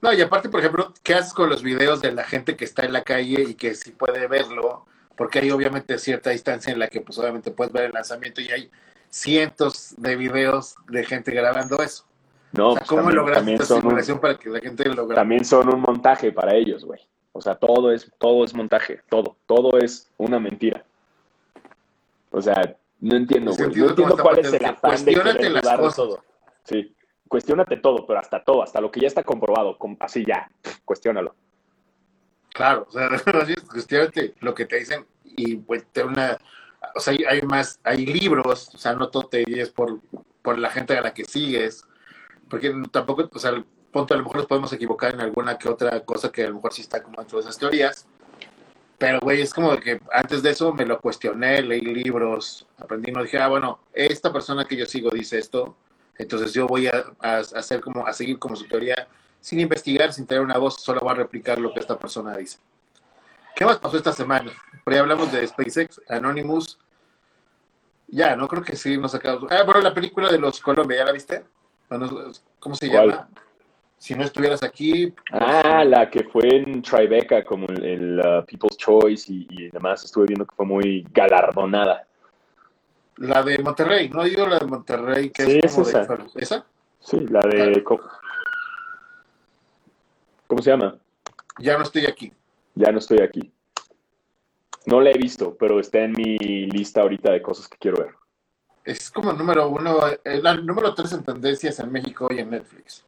No, 0.00 0.12
y 0.12 0.20
aparte, 0.20 0.48
por 0.48 0.60
ejemplo, 0.60 0.92
¿qué 1.02 1.14
haces 1.14 1.32
con 1.32 1.48
los 1.48 1.62
videos 1.62 2.00
de 2.00 2.12
la 2.12 2.24
gente 2.24 2.56
que 2.56 2.64
está 2.64 2.84
en 2.84 2.92
la 2.92 3.04
calle 3.04 3.42
y 3.42 3.54
que 3.54 3.74
sí 3.74 3.92
puede 3.92 4.26
verlo? 4.26 4.86
Porque 5.16 5.38
hay 5.38 5.50
obviamente 5.50 5.98
cierta 5.98 6.30
distancia 6.30 6.72
en 6.72 6.78
la 6.78 6.88
que, 6.88 7.00
pues, 7.00 7.18
obviamente 7.18 7.50
puedes 7.50 7.72
ver 7.72 7.84
el 7.84 7.92
lanzamiento 7.92 8.40
y 8.40 8.48
hay 8.48 8.70
cientos 9.12 9.94
de 9.98 10.16
videos 10.16 10.74
de 10.88 11.04
gente 11.04 11.30
grabando 11.32 11.82
eso. 11.82 12.04
No, 12.52 12.74
pues 12.74 12.88
¿cómo 12.88 13.10
también, 13.32 13.60
esta 13.60 13.76
simulación 13.76 14.18
para 14.18 14.36
que 14.36 14.50
la 14.50 14.60
gente 14.60 14.88
lo 14.88 15.06
También 15.06 15.44
son 15.44 15.72
un 15.72 15.80
montaje 15.80 16.32
para 16.32 16.54
ellos, 16.54 16.84
güey. 16.84 17.00
O 17.32 17.40
sea, 17.40 17.54
todo 17.54 17.92
es, 17.92 18.10
todo 18.18 18.44
es 18.44 18.52
montaje, 18.52 19.00
todo, 19.08 19.36
todo 19.46 19.78
es 19.78 20.10
una 20.18 20.38
mentira. 20.38 20.84
O 22.30 22.42
sea, 22.42 22.76
no 23.00 23.16
entiendo, 23.16 23.52
güey. 23.52 23.74
No 23.74 23.88
entiendo 23.88 24.16
cuál 24.16 24.38
es 24.38 24.52
el 24.52 24.64
afán 24.64 25.04
de 25.04 25.14
querer 25.14 25.52
las 25.52 25.78
cosas. 25.78 25.96
todo. 25.96 26.24
Sí, 26.64 26.94
cuestionate 27.28 27.76
todo, 27.78 28.06
pero 28.06 28.18
hasta 28.18 28.42
todo, 28.44 28.62
hasta 28.62 28.80
lo 28.80 28.90
que 28.90 29.00
ya 29.00 29.06
está 29.06 29.22
comprobado, 29.22 29.78
así 30.00 30.24
ya, 30.26 30.50
cuestiónalo. 30.84 31.34
Claro, 32.50 32.86
o 32.88 32.92
sea, 32.92 33.08
cuestionate 33.70 34.34
lo 34.40 34.54
que 34.54 34.66
te 34.66 34.76
dicen 34.76 35.06
y 35.24 35.56
pues 35.56 35.86
te 35.86 36.04
una, 36.04 36.38
o 36.94 37.00
sea, 37.00 37.14
hay, 37.28 37.42
más, 37.42 37.80
hay 37.84 38.06
libros, 38.06 38.70
o 38.74 38.78
sea, 38.78 38.94
no 38.94 39.08
todo 39.08 39.24
te 39.24 39.44
dices 39.44 39.70
por, 39.70 40.00
por 40.42 40.58
la 40.58 40.70
gente 40.70 40.96
a 40.96 41.00
la 41.00 41.14
que 41.14 41.24
sigues, 41.24 41.84
porque 42.48 42.74
tampoco, 42.90 43.28
o 43.32 43.38
sea, 43.38 43.52
punto, 43.92 44.14
a 44.14 44.16
lo 44.16 44.24
mejor 44.24 44.38
nos 44.38 44.46
podemos 44.46 44.72
equivocar 44.72 45.14
en 45.14 45.20
alguna 45.20 45.58
que 45.58 45.68
otra 45.68 46.00
cosa 46.00 46.32
que 46.32 46.44
a 46.44 46.48
lo 46.48 46.56
mejor 46.56 46.72
sí 46.72 46.82
está 46.82 47.02
como 47.02 47.18
dentro 47.18 47.38
de 47.38 47.42
esas 47.44 47.58
teorías. 47.58 48.06
Pero, 48.98 49.20
güey, 49.20 49.40
es 49.40 49.52
como 49.52 49.76
que 49.78 50.00
antes 50.12 50.42
de 50.42 50.50
eso 50.50 50.72
me 50.72 50.86
lo 50.86 51.00
cuestioné, 51.00 51.60
leí 51.62 51.80
libros, 51.80 52.66
aprendí, 52.78 53.10
no 53.10 53.22
dije, 53.22 53.38
ah, 53.38 53.48
bueno, 53.48 53.80
esta 53.92 54.32
persona 54.32 54.64
que 54.64 54.76
yo 54.76 54.86
sigo 54.86 55.10
dice 55.10 55.38
esto, 55.38 55.76
entonces 56.16 56.52
yo 56.52 56.66
voy 56.66 56.86
a, 56.86 57.04
hacer 57.20 57.80
como, 57.80 58.06
a 58.06 58.12
seguir 58.12 58.38
como 58.38 58.54
su 58.54 58.66
teoría 58.68 59.08
sin 59.40 59.58
investigar, 59.58 60.12
sin 60.12 60.26
tener 60.26 60.42
una 60.42 60.56
voz, 60.56 60.80
solo 60.80 61.00
voy 61.00 61.10
a 61.10 61.14
replicar 61.14 61.58
lo 61.58 61.74
que 61.74 61.80
esta 61.80 61.98
persona 61.98 62.36
dice. 62.36 62.58
¿Qué 63.56 63.64
más 63.64 63.78
pasó 63.78 63.96
esta 63.96 64.12
semana? 64.12 64.52
Por 64.84 64.92
ahí 64.92 64.98
hablamos 64.98 65.30
de 65.32 65.46
SpaceX, 65.46 66.00
Anonymous. 66.08 66.78
Ya, 68.08 68.36
no 68.36 68.46
creo 68.48 68.62
que 68.62 68.76
sí 68.76 68.98
nos 68.98 69.14
acabamos. 69.14 69.50
Ah, 69.50 69.62
bueno, 69.64 69.80
la 69.80 69.94
película 69.94 70.30
de 70.30 70.38
los 70.38 70.60
Colombia, 70.60 70.98
¿ya 70.98 71.04
la 71.04 71.12
viste? 71.12 71.44
¿Cómo 72.58 72.74
se 72.74 72.88
llama? 72.88 73.28
Si 73.98 74.14
no 74.14 74.24
estuvieras 74.24 74.62
aquí. 74.62 75.14
Ah, 75.30 75.84
la 75.84 76.10
que 76.10 76.24
fue 76.24 76.42
en 76.56 76.82
Tribeca, 76.82 77.44
como 77.44 77.66
el, 77.68 78.20
uh, 78.20 78.44
People's 78.44 78.76
Choice 78.76 79.32
y, 79.32 79.46
y, 79.48 79.70
demás. 79.70 80.04
Estuve 80.04 80.26
viendo 80.26 80.44
que 80.44 80.56
fue 80.56 80.66
muy 80.66 81.06
galardonada. 81.12 82.06
La 83.16 83.42
de 83.42 83.58
Monterrey, 83.58 84.08
¿no 84.08 84.24
digo 84.24 84.46
la 84.46 84.58
de 84.58 84.66
Monterrey? 84.66 85.30
Que 85.30 85.44
sí, 85.44 85.60
es, 85.62 85.72
como 85.72 85.86
esa. 85.86 86.04
De, 86.04 86.24
¿Esa? 86.34 86.66
Sí, 86.98 87.20
la 87.20 87.40
de. 87.40 87.84
¿cómo, 87.84 88.02
¿Cómo 90.48 90.60
se 90.60 90.70
llama? 90.70 90.98
Ya 91.58 91.76
no 91.76 91.84
estoy 91.84 92.06
aquí. 92.06 92.32
Ya 92.74 92.90
no 92.90 92.98
estoy 92.98 93.20
aquí. 93.20 93.52
No 94.86 95.00
la 95.00 95.10
he 95.10 95.18
visto, 95.18 95.56
pero 95.56 95.80
está 95.80 96.00
en 96.00 96.12
mi 96.12 96.36
lista 96.38 97.02
ahorita 97.02 97.32
de 97.32 97.42
cosas 97.42 97.68
que 97.68 97.78
quiero 97.78 97.98
ver 97.98 98.22
es 98.84 99.10
como 99.10 99.30
el 99.30 99.38
número 99.38 99.68
uno, 99.68 100.00
el 100.24 100.66
número 100.66 100.94
tres 100.94 101.12
en 101.12 101.22
tendencias 101.22 101.78
en 101.78 101.92
México 101.92 102.28
y 102.30 102.40
en 102.40 102.50
Netflix. 102.50 103.04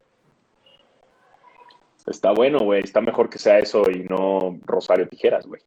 Está 2.07 2.33
bueno, 2.33 2.59
güey. 2.61 2.83
Está 2.83 3.01
mejor 3.01 3.31
que 3.31 3.39
sea 3.39 3.59
eso 3.59 3.83
y 3.91 4.05
no 4.05 4.59
Rosario 4.65 5.09
Tijeras, 5.09 5.47
güey. 5.47 5.63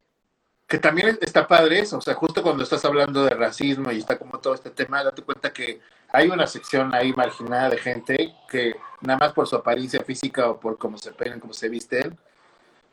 Que 0.66 0.78
también 0.78 1.18
está 1.20 1.46
padre 1.46 1.80
eso. 1.80 1.98
O 1.98 2.00
sea, 2.00 2.14
justo 2.14 2.42
cuando 2.42 2.62
estás 2.62 2.84
hablando 2.84 3.24
de 3.24 3.30
racismo 3.30 3.90
y 3.90 3.98
está 3.98 4.18
como 4.18 4.38
todo 4.38 4.54
este 4.54 4.70
tema, 4.70 5.02
date 5.02 5.22
cuenta 5.22 5.52
que 5.52 5.80
hay 6.10 6.28
una 6.28 6.46
sección 6.46 6.94
ahí 6.94 7.12
marginada 7.12 7.70
de 7.70 7.78
gente 7.78 8.34
que 8.48 8.74
nada 9.00 9.18
más 9.18 9.32
por 9.32 9.46
su 9.46 9.56
apariencia 9.56 10.00
física 10.04 10.48
o 10.50 10.60
por 10.60 10.78
cómo 10.78 10.96
se 10.96 11.12
peinan, 11.12 11.40
cómo 11.40 11.52
se 11.52 11.68
visten, 11.68 12.16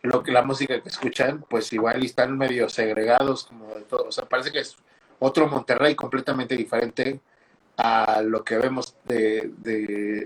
lo 0.05 0.23
que 0.23 0.31
la 0.31 0.43
música 0.43 0.81
que 0.81 0.89
escuchan, 0.89 1.43
pues 1.49 1.71
igual 1.73 2.03
están 2.03 2.37
medio 2.37 2.69
segregados, 2.69 3.45
como 3.45 3.73
de 3.75 3.81
todo. 3.81 4.07
O 4.07 4.11
sea, 4.11 4.25
parece 4.25 4.51
que 4.51 4.59
es 4.59 4.75
otro 5.19 5.47
Monterrey 5.47 5.95
completamente 5.95 6.55
diferente 6.55 7.19
a 7.77 8.21
lo 8.21 8.43
que 8.43 8.57
vemos 8.57 8.95
de, 9.03 9.51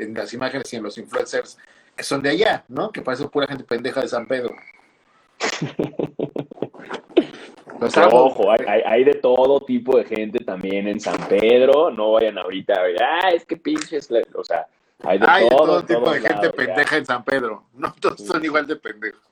en 0.02 0.14
las 0.14 0.34
imágenes 0.34 0.72
y 0.74 0.76
en 0.78 0.84
los 0.84 0.98
influencers 0.98 1.58
son 2.00 2.22
de 2.22 2.30
allá, 2.30 2.64
¿no? 2.68 2.92
Que 2.92 3.02
parece 3.02 3.28
pura 3.28 3.48
gente 3.48 3.64
pendeja 3.64 4.02
de 4.02 4.08
San 4.08 4.26
Pedro. 4.26 4.56
ojo, 8.12 8.52
hay, 8.52 9.04
de 9.04 9.16
todo 9.16 9.62
tipo 9.62 9.98
de 9.98 10.06
gente 10.06 10.44
también 10.44 10.88
en 10.88 11.00
San 11.00 11.18
Pedro. 11.28 11.90
No 11.92 12.14
vayan 12.14 12.38
ahorita 12.38 12.74
a 12.74 12.84
ver, 12.84 13.04
ah, 13.04 13.30
es 13.30 13.46
que 13.46 13.58
pinches. 13.58 14.10
O 14.36 14.44
sea, 14.44 14.68
hay 15.04 15.18
de 15.20 15.28
todo, 15.50 15.84
tipo 15.84 16.12
de 16.12 16.22
gente 16.22 16.50
pendeja 16.52 16.98
en 16.98 17.06
San 17.06 17.24
Pedro. 17.24 17.66
No 17.74 17.94
todos 18.00 18.22
son 18.22 18.44
igual 18.44 18.68
de 18.68 18.76
pendejos. 18.76 19.29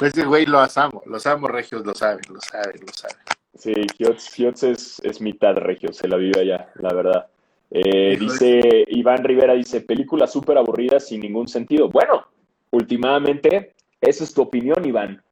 Ese 0.00 0.24
güey 0.24 0.46
lo 0.46 0.58
asamos, 0.58 1.06
los 1.06 1.26
amo 1.26 1.46
regios, 1.48 1.84
lo 1.84 1.94
saben, 1.94 2.20
lo 2.28 2.40
saben, 2.40 2.80
lo 2.80 2.92
saben. 2.92 3.16
Sí, 3.56 3.74
Giotz, 3.98 4.62
es, 4.62 5.00
es, 5.04 5.20
mitad 5.20 5.54
regio, 5.56 5.92
se 5.92 6.08
la 6.08 6.16
vive 6.16 6.40
allá, 6.40 6.70
la 6.76 6.94
verdad. 6.94 7.26
Eh, 7.70 8.16
dice 8.18 8.84
Iván 8.88 9.22
Rivera, 9.22 9.54
dice, 9.54 9.82
película 9.82 10.26
súper 10.26 10.56
aburrida 10.58 10.98
sin 10.98 11.20
ningún 11.20 11.46
sentido. 11.46 11.88
Bueno, 11.88 12.26
últimamente, 12.70 13.74
esa 14.00 14.24
es 14.24 14.32
tu 14.32 14.42
opinión, 14.42 14.84
Iván. 14.84 15.22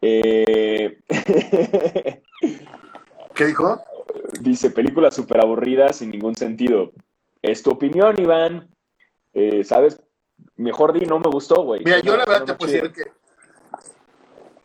Eh... 0.00 0.98
¿Qué 3.34 3.44
dijo? 3.44 3.82
Dice, 4.40 4.70
película 4.70 5.10
súper 5.10 5.40
aburrida 5.40 5.92
sin 5.92 6.10
ningún 6.10 6.36
sentido. 6.36 6.92
Es 7.42 7.62
tu 7.62 7.70
opinión, 7.70 8.14
Iván. 8.18 8.68
Eh, 9.34 9.64
¿Sabes? 9.64 10.00
Mejor 10.56 10.92
di, 10.92 11.06
no 11.06 11.18
me 11.18 11.28
gustó, 11.28 11.62
güey. 11.62 11.82
Mira, 11.84 12.00
yo 12.00 12.16
la 12.16 12.24
verdad 12.24 12.44
te 12.44 12.54
puedo 12.54 12.72
decir 12.72 12.92
que... 12.92 13.12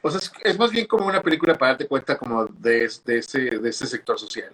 O 0.01 0.09
sea, 0.09 0.19
es, 0.43 0.57
más 0.57 0.71
bien 0.71 0.87
como 0.87 1.05
una 1.05 1.21
película 1.21 1.55
para 1.55 1.73
darte 1.73 1.87
cuenta 1.87 2.17
como 2.17 2.45
de, 2.45 2.91
de, 3.05 3.17
ese, 3.17 3.39
de 3.39 3.69
ese 3.69 3.85
sector 3.85 4.17
social. 4.17 4.51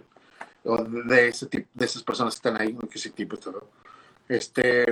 O 0.66 0.78
de 0.84 1.30
ese 1.30 1.46
tipo, 1.46 1.70
de 1.74 1.86
esas 1.86 2.04
personas 2.04 2.34
que 2.34 2.38
están 2.50 2.62
ahí, 2.62 2.76
que 2.76 2.98
ese 2.98 3.12
tipo 3.12 3.38
todo. 3.38 3.70
Este... 4.28 4.86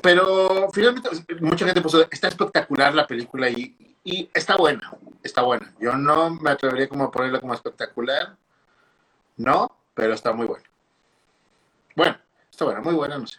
Pero 0.00 0.68
finalmente, 0.72 1.10
mucha 1.40 1.64
gente 1.64 1.80
puso, 1.80 2.02
está 2.10 2.28
espectacular 2.28 2.92
la 2.92 3.06
película 3.06 3.48
y, 3.48 3.76
y 4.02 4.28
está 4.34 4.56
buena, 4.56 4.92
está 5.22 5.42
buena. 5.42 5.72
Yo 5.78 5.92
no 5.92 6.30
me 6.30 6.50
atrevería 6.50 6.88
como 6.88 7.04
a 7.04 7.10
ponerla 7.10 7.40
como 7.40 7.54
espectacular, 7.54 8.36
no, 9.36 9.70
pero 9.94 10.14
está 10.14 10.32
muy 10.32 10.46
buena. 10.46 10.64
Bueno, 11.94 12.18
está 12.50 12.64
buena, 12.64 12.80
muy 12.80 12.94
buena, 12.94 13.18
no 13.18 13.26
sé. 13.26 13.38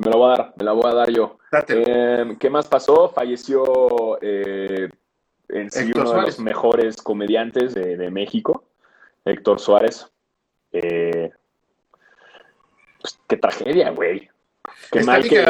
Pues 0.00 0.06
me 0.06 0.12
la 0.12 0.16
voy 0.16 0.32
a 0.32 0.36
dar, 0.36 0.54
me 0.56 0.64
la 0.64 0.72
voy 0.72 0.90
a 0.90 0.94
dar 0.94 1.10
yo. 1.10 1.38
Eh, 1.68 2.36
¿Qué 2.38 2.48
más 2.48 2.66
pasó? 2.66 3.10
Falleció 3.10 4.18
eh, 4.22 4.88
en 5.48 5.70
sí 5.70 5.92
uno 5.94 6.12
de 6.12 6.22
los 6.22 6.38
mejores 6.38 6.96
comediantes 7.02 7.74
de, 7.74 8.10
México, 8.10 8.64
Héctor 9.26 9.60
Suárez. 9.60 10.10
Eh, 10.72 11.30
pues, 13.00 13.20
qué 13.28 13.36
tragedia, 13.36 13.90
güey. 13.90 14.30
Qué 14.90 15.02
mal 15.02 15.22
que, 15.22 15.44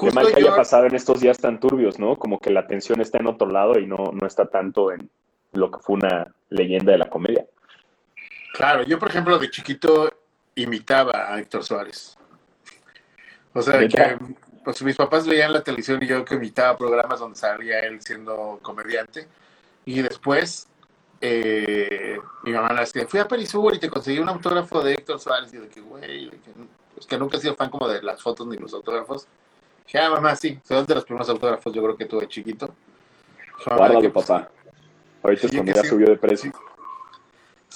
qué 0.00 0.10
mal 0.10 0.26
que 0.26 0.40
haya 0.40 0.54
pasado 0.54 0.84
en 0.84 0.94
estos 0.94 1.20
días 1.20 1.38
tan 1.38 1.58
turbios, 1.58 1.98
¿no? 1.98 2.16
Como 2.16 2.40
que 2.40 2.50
la 2.50 2.60
atención 2.60 3.00
está 3.00 3.18
en 3.18 3.28
otro 3.28 3.48
lado 3.48 3.78
y 3.78 3.86
no, 3.86 4.10
no 4.12 4.26
está 4.26 4.46
tanto 4.46 4.92
en 4.92 5.08
lo 5.52 5.70
que 5.70 5.78
fue 5.78 5.96
una 5.96 6.34
leyenda 6.50 6.92
de 6.92 6.98
la 6.98 7.08
comedia. 7.08 7.46
Claro, 8.52 8.82
yo 8.82 8.98
por 8.98 9.08
ejemplo 9.08 9.38
de 9.38 9.48
chiquito 9.48 10.12
imitaba 10.54 11.32
a 11.32 11.38
Héctor 11.40 11.64
Suárez. 11.64 12.18
O 13.54 13.62
sea, 13.62 13.78
que 13.88 14.18
pues 14.64 14.82
mis 14.82 14.96
papás 14.96 15.26
veían 15.26 15.52
la 15.52 15.62
televisión 15.62 16.02
y 16.02 16.06
yo 16.06 16.24
que 16.24 16.34
imitaba 16.34 16.76
programas 16.76 17.20
donde 17.20 17.38
salía 17.38 17.80
él 17.80 18.00
siendo 18.02 18.58
comediante. 18.62 19.28
Y 19.84 20.02
después 20.02 20.68
eh, 21.20 22.18
mi 22.42 22.52
mamá 22.52 22.72
le 22.72 22.80
decía, 22.80 23.06
fui 23.06 23.20
a 23.20 23.28
Perisur 23.28 23.74
y 23.74 23.78
te 23.78 23.88
conseguí 23.88 24.18
un 24.18 24.28
autógrafo 24.28 24.82
de 24.82 24.94
Héctor 24.94 25.20
Suárez. 25.20 25.54
Y 25.54 25.58
de 25.58 25.68
que, 25.68 25.80
güey, 25.80 26.30
pues 26.94 27.06
que 27.06 27.16
nunca 27.16 27.36
he 27.36 27.40
sido 27.40 27.54
fan 27.54 27.70
como 27.70 27.88
de 27.88 28.02
las 28.02 28.20
fotos 28.20 28.46
ni 28.46 28.56
los 28.56 28.74
autógrafos. 28.74 29.26
Dije, 29.86 29.98
ah, 29.98 30.10
mamá, 30.10 30.34
sí, 30.36 30.58
son 30.64 30.84
de 30.86 30.94
los 30.94 31.04
primeros 31.04 31.28
autógrafos 31.28 31.72
yo 31.72 31.82
creo 31.82 31.96
que 31.96 32.06
tuve 32.06 32.26
chiquito. 32.28 32.74
Guárdalo, 33.64 34.12
papá. 34.12 34.50
Ahorita 35.22 35.46
es 35.46 35.52
cuando 35.52 35.72
ya 35.72 35.84
subió 35.84 36.06
de 36.08 36.16
precio. 36.16 36.52
Sí, 36.52 36.58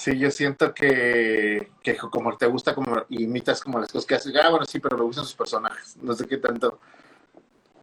yo 0.06 0.30
siento 0.30 0.72
que, 0.72 1.70
que 1.82 1.96
como 1.96 2.36
te 2.36 2.46
gusta, 2.46 2.74
como 2.74 3.02
imitas 3.08 3.60
como 3.62 3.80
las 3.80 3.90
cosas 3.90 4.06
que 4.06 4.14
hace, 4.14 4.38
ah, 4.38 4.50
bueno, 4.50 4.64
sí, 4.64 4.78
pero 4.78 4.96
me 4.96 5.04
gustan 5.04 5.24
sus 5.24 5.34
personajes. 5.34 5.96
No 6.00 6.12
sé 6.14 6.26
qué 6.26 6.36
tanto 6.36 6.78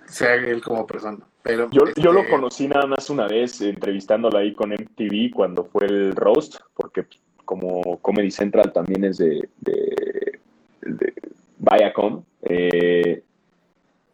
sea 0.07 0.35
él 0.35 0.61
como 0.61 0.85
persona. 0.87 1.19
Pero, 1.43 1.69
yo, 1.71 1.83
yo 1.95 2.11
lo 2.11 2.21
este 2.21 2.31
conocí 2.31 2.67
nada 2.67 2.85
más 2.85 3.09
una 3.09 3.27
vez 3.27 3.61
entrevistándolo 3.61 4.37
ahí 4.37 4.53
con 4.53 4.71
MTV 4.71 5.31
cuando 5.33 5.65
fue 5.65 5.85
el 5.85 6.15
roast, 6.15 6.55
porque 6.73 7.05
como 7.43 7.99
Comedy 8.01 8.31
Central 8.31 8.71
también 8.71 9.03
es 9.05 9.17
de, 9.17 9.47
de, 9.59 11.13
Viacom. 11.57 12.23
Eh, 12.43 13.23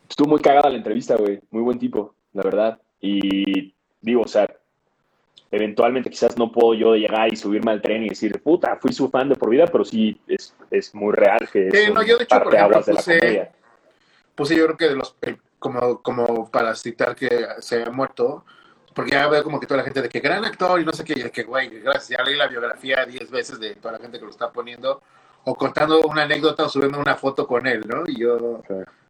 estuvo 0.10 0.30
muy 0.30 0.42
cagada 0.42 0.70
la 0.70 0.78
entrevista, 0.78 1.16
güey. 1.16 1.40
Muy 1.52 1.62
buen 1.62 1.80
tipo, 1.80 2.14
la 2.34 2.44
verdad. 2.44 2.80
Y 3.00 3.74
digo, 4.02 4.22
o 4.24 4.28
sea, 4.28 4.48
eventualmente 5.52 6.10
quizás 6.10 6.38
no 6.38 6.52
puedo 6.52 6.74
yo 6.74 6.96
llegar 6.96 7.32
y 7.32 7.36
subirme 7.36 7.72
al 7.72 7.82
tren 7.82 8.04
y 8.04 8.10
decir, 8.10 8.42
puta, 8.42 8.78
fui 8.78 8.94
su 8.94 9.10
fan 9.10 9.28
de 9.28 9.36
por 9.36 9.50
vida, 9.50 9.68
pero 9.68 9.84
sí 9.84 10.20
es, 10.26 10.56
es 10.72 10.96
muy 10.96 11.14
real 11.14 11.48
que 11.52 11.68
es 11.68 11.94
no, 11.94 12.02
yo 12.02 12.18
de 12.18 12.24
hecho, 12.24 12.42
por 12.42 12.56
ejemplo, 12.56 12.82
puse, 12.82 13.52
puse, 14.34 14.56
yo 14.56 14.66
creo 14.66 14.78
que 14.78 14.88
de 14.90 14.96
los, 14.96 15.16
eh, 15.22 15.38
como, 15.60 16.02
como 16.02 16.50
para 16.50 16.74
citar 16.74 17.16
que 17.16 17.46
se 17.60 17.84
ha 17.84 17.92
muerto, 17.92 18.46
porque 18.96 19.12
ya 19.12 19.28
veo 19.28 19.44
como 19.44 19.60
que 19.60 19.68
toda 19.68 19.80
la 19.80 19.84
gente 19.84 20.02
de 20.02 20.10
que 20.10 20.22
gran 20.22 20.46
actor 20.46 20.80
y 20.80 20.86
no 20.86 20.94
sé 20.94 21.04
qué, 21.04 21.14
y 21.18 21.24
de 21.24 21.32
que, 21.32 21.44
güey, 21.44 21.70
gracias, 21.82 22.18
ya 22.18 22.24
leí 22.24 22.38
la 22.38 22.48
biografía 22.48 23.06
diez 23.06 23.30
veces 23.30 23.60
de 23.60 23.76
toda 23.76 23.94
la 23.94 24.00
gente 24.00 24.20
que 24.20 24.26
lo 24.26 24.32
está 24.32 24.52
poniendo, 24.52 25.02
o 25.44 25.56
contando 25.56 26.02
una 26.02 26.24
anécdota 26.24 26.66
o 26.66 26.70
subiendo 26.70 27.00
una 27.00 27.16
foto 27.16 27.46
con 27.46 27.68
él, 27.68 27.84
¿no? 27.88 28.04
Y 28.08 28.20
yo 28.20 28.62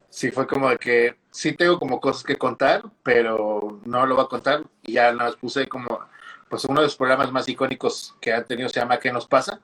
sí 0.09 0.31
fue 0.31 0.47
como 0.47 0.69
de 0.69 0.77
que 0.77 1.15
sí 1.29 1.53
tengo 1.53 1.77
como 1.77 1.99
cosas 1.99 2.23
que 2.23 2.35
contar, 2.35 2.83
pero 3.03 3.79
no 3.85 4.05
lo 4.05 4.15
voy 4.15 4.25
a 4.25 4.27
contar, 4.27 4.63
y 4.81 4.93
ya 4.93 5.11
nos 5.11 5.37
puse 5.37 5.67
como 5.67 5.99
pues 6.51 6.65
uno 6.65 6.81
de 6.81 6.87
los 6.87 6.97
programas 6.97 7.31
más 7.31 7.47
icónicos 7.47 8.13
que 8.19 8.33
ha 8.33 8.43
tenido 8.43 8.67
se 8.67 8.81
llama 8.81 8.99
¿Qué 8.99 9.09
nos 9.09 9.25
pasa? 9.25 9.61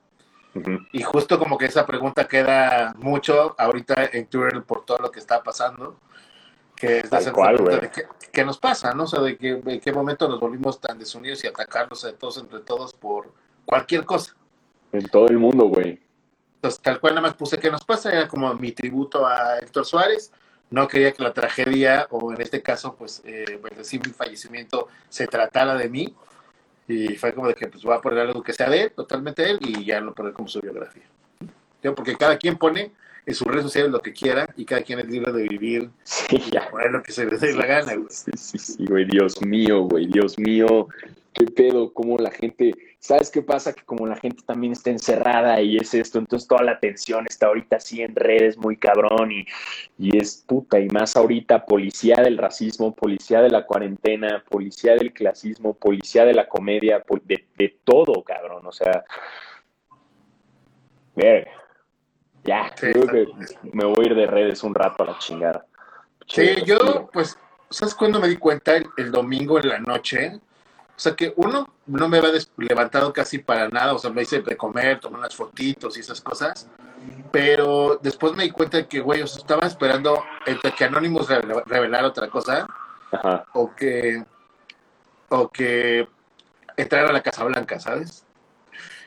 Y 0.93 1.03
justo 1.03 1.37
como 1.37 1.57
que 1.57 1.65
esa 1.65 1.85
pregunta 1.85 2.27
queda 2.27 2.95
mucho 2.97 3.53
ahorita 3.59 4.09
en 4.13 4.25
Twitter 4.27 4.63
por 4.63 4.85
todo 4.85 4.97
lo 4.99 5.11
que 5.11 5.19
está 5.19 5.43
pasando, 5.43 5.99
que 6.75 6.99
es 6.99 7.09
de 7.09 7.31
cual, 7.33 7.57
de 7.57 7.91
qué, 8.31 8.45
nos 8.45 8.57
pasa, 8.57 8.93
¿no? 8.93 9.03
O 9.03 9.07
sea, 9.07 9.19
de, 9.19 9.37
que, 9.37 9.61
en 9.63 9.79
qué 9.81 9.91
momento 9.91 10.29
nos 10.29 10.39
volvimos 10.39 10.79
tan 10.79 10.97
desunidos 10.97 11.43
y 11.43 11.47
atacarnos 11.47 12.01
de 12.01 12.13
todos 12.13 12.37
entre 12.37 12.61
todos 12.61 12.93
por 12.93 13.33
cualquier 13.65 14.05
cosa. 14.05 14.33
En 14.93 15.05
todo 15.09 15.27
el 15.27 15.37
mundo, 15.37 15.65
güey. 15.65 16.01
Entonces, 16.55 16.81
tal 16.81 17.01
cual 17.01 17.15
nada 17.15 17.27
más 17.27 17.35
puse 17.35 17.59
qué 17.59 17.69
nos 17.69 17.83
pasa, 17.83 18.11
era 18.13 18.29
como 18.29 18.51
mi 18.55 18.71
tributo 18.71 19.27
a 19.27 19.59
Héctor 19.59 19.85
Suárez. 19.85 20.31
No 20.69 20.87
quería 20.87 21.11
que 21.11 21.21
la 21.21 21.33
tragedia, 21.33 22.07
o 22.09 22.31
en 22.31 22.41
este 22.41 22.63
caso, 22.63 22.95
pues, 22.95 23.21
eh, 23.25 23.59
pues 23.61 23.77
decir 23.77 24.01
mi 24.03 24.13
fallecimiento, 24.13 24.87
se 25.09 25.27
tratara 25.27 25.75
de 25.75 25.89
mí 25.89 26.15
y 26.87 27.15
fue 27.15 27.33
como 27.33 27.47
de 27.47 27.53
que 27.53 27.67
pues 27.67 27.83
voy 27.83 27.95
a 27.95 28.01
poner 28.01 28.19
algo 28.19 28.41
que 28.41 28.53
sea 28.53 28.69
de 28.69 28.83
él, 28.83 28.91
totalmente 28.91 29.41
de 29.41 29.51
él, 29.51 29.59
y 29.61 29.85
ya 29.85 29.99
lo 29.99 30.13
poner 30.13 30.33
como 30.33 30.47
su 30.47 30.61
biografía. 30.61 31.03
Porque 31.95 32.15
cada 32.15 32.37
quien 32.37 32.57
pone 32.57 32.91
en 33.25 33.35
sus 33.35 33.47
redes 33.47 33.63
sociales 33.63 33.91
lo 33.91 34.01
que 34.01 34.13
quiera 34.13 34.49
y 34.57 34.65
cada 34.65 34.81
quien 34.81 34.99
es 34.99 35.07
libre 35.07 35.31
de 35.31 35.43
vivir 35.43 35.89
sí, 36.03 36.37
ya. 36.51 36.69
poner 36.69 36.91
lo 36.91 37.03
que 37.03 37.11
se 37.11 37.25
le 37.25 37.37
dé 37.37 37.53
la 37.53 37.65
gana, 37.65 37.95
güey. 37.95 38.07
Sí, 38.09 38.31
sí, 38.35 38.57
sí, 38.57 38.85
güey, 38.85 39.05
Dios 39.05 39.41
mío, 39.41 39.81
güey, 39.81 40.07
Dios 40.07 40.37
mío 40.39 40.87
qué 41.37 41.45
pedo, 41.45 41.93
cómo 41.93 42.17
la 42.17 42.31
gente, 42.31 42.73
¿sabes 43.07 43.31
qué 43.31 43.41
pasa? 43.41 43.71
Que 43.71 43.83
como 43.83 44.05
la 44.05 44.17
gente 44.17 44.43
también 44.45 44.73
está 44.73 44.89
encerrada 44.89 45.61
y 45.61 45.77
es 45.77 45.93
esto, 45.93 46.19
entonces 46.19 46.45
toda 46.45 46.63
la 46.63 46.73
atención 46.73 47.25
está 47.27 47.47
ahorita 47.47 47.77
así 47.77 48.01
en 48.01 48.13
redes 48.13 48.57
muy 48.57 48.75
cabrón 48.75 49.31
y, 49.31 49.45
y 49.97 50.17
es 50.17 50.43
puta, 50.45 50.77
y 50.77 50.89
más 50.89 51.15
ahorita 51.15 51.65
policía 51.65 52.17
del 52.17 52.37
racismo, 52.37 52.93
policía 52.93 53.41
de 53.41 53.49
la 53.49 53.65
cuarentena, 53.65 54.43
policía 54.49 54.95
del 54.95 55.13
clasismo, 55.13 55.73
policía 55.73 56.25
de 56.25 56.33
la 56.33 56.49
comedia, 56.49 57.01
de, 57.23 57.45
de 57.57 57.79
todo, 57.85 58.21
cabrón, 58.23 58.67
o 58.67 58.71
sea, 58.73 59.05
ya, 62.43 62.73
creo 62.75 63.07
que 63.07 63.27
me 63.71 63.85
voy 63.85 64.05
a 64.05 64.07
ir 64.09 64.15
de 64.15 64.27
redes 64.27 64.63
un 64.63 64.75
rato 64.75 65.03
a 65.03 65.07
la 65.07 65.17
chingada. 65.17 65.65
Sí, 66.27 66.55
yo, 66.65 67.09
pues, 67.13 67.37
¿sabes 67.69 67.95
cuándo 67.95 68.19
me 68.19 68.27
di 68.27 68.35
cuenta? 68.35 68.75
el 68.75 69.11
domingo 69.11 69.59
en 69.59 69.69
la 69.69 69.79
noche, 69.79 70.39
o 70.97 70.99
sea 70.99 71.15
que 71.15 71.31
uno 71.35 71.75
no 71.85 72.09
me 72.09 72.19
va 72.19 72.29
levantado 72.57 73.13
casi 73.13 73.37
para 73.37 73.69
nada, 73.69 73.93
o 73.93 73.99
sea, 73.99 74.09
me 74.09 74.23
hice 74.23 74.41
de 74.41 74.57
comer, 74.57 74.99
tomé 74.99 75.19
unas 75.19 75.35
fotitos 75.35 75.95
y 75.95 75.99
esas 75.99 76.19
cosas, 76.21 76.67
pero 77.31 77.99
después 78.01 78.33
me 78.33 78.45
di 78.45 78.49
cuenta 78.49 78.77
de 78.77 78.87
que, 78.87 78.99
güey, 78.99 79.21
o 79.21 79.27
sea, 79.27 79.41
estaba 79.41 79.67
esperando 79.67 80.23
entre 80.47 80.71
que 80.71 80.85
Anonymous 80.85 81.29
revelara 81.67 82.07
otra 82.07 82.29
cosa, 82.29 82.65
o 83.53 83.75
que, 83.75 84.23
o 85.29 85.49
que 85.49 86.07
entrar 86.75 87.05
a 87.05 87.13
la 87.13 87.21
Casa 87.21 87.43
Blanca, 87.43 87.79
¿sabes? 87.79 88.25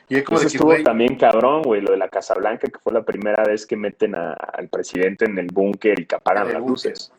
Y 0.07 0.15
es 0.15 0.23
como 0.23 0.39
Eso 0.39 0.47
estuvo 0.47 0.73
también 0.83 1.17
cabrón, 1.17 1.61
güey, 1.61 1.81
lo 1.81 1.91
de 1.91 1.97
la 1.97 2.07
Casa 2.07 2.35
Blanca, 2.35 2.69
que 2.69 2.79
fue 2.79 2.93
la 2.93 3.03
primera 3.03 3.43
vez 3.43 3.65
que 3.65 3.75
meten 3.75 4.15
al 4.15 4.69
presidente 4.69 5.25
en 5.25 5.37
el 5.37 5.47
búnker 5.47 5.99
y 5.99 6.05
que 6.05 6.15
apagan 6.15 6.53
las 6.53 6.61
luces. 6.61 7.11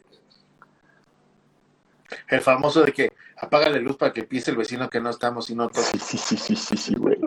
El 2.29 2.41
famoso 2.41 2.83
de 2.83 2.93
que 2.93 3.13
apaga 3.43 3.69
la 3.69 3.79
luz 3.79 3.97
para 3.97 4.13
que 4.13 4.23
piense 4.23 4.53
el 4.53 4.57
vecino 4.57 4.89
que 4.89 5.01
no 5.01 5.11
estamos 5.11 5.51
y 5.51 5.55
no 5.55 5.69
Sí, 5.73 5.99
sí, 5.99 6.17
sí, 6.17 6.57
sí, 6.57 6.77
sí, 6.77 6.95
güey. 6.95 7.19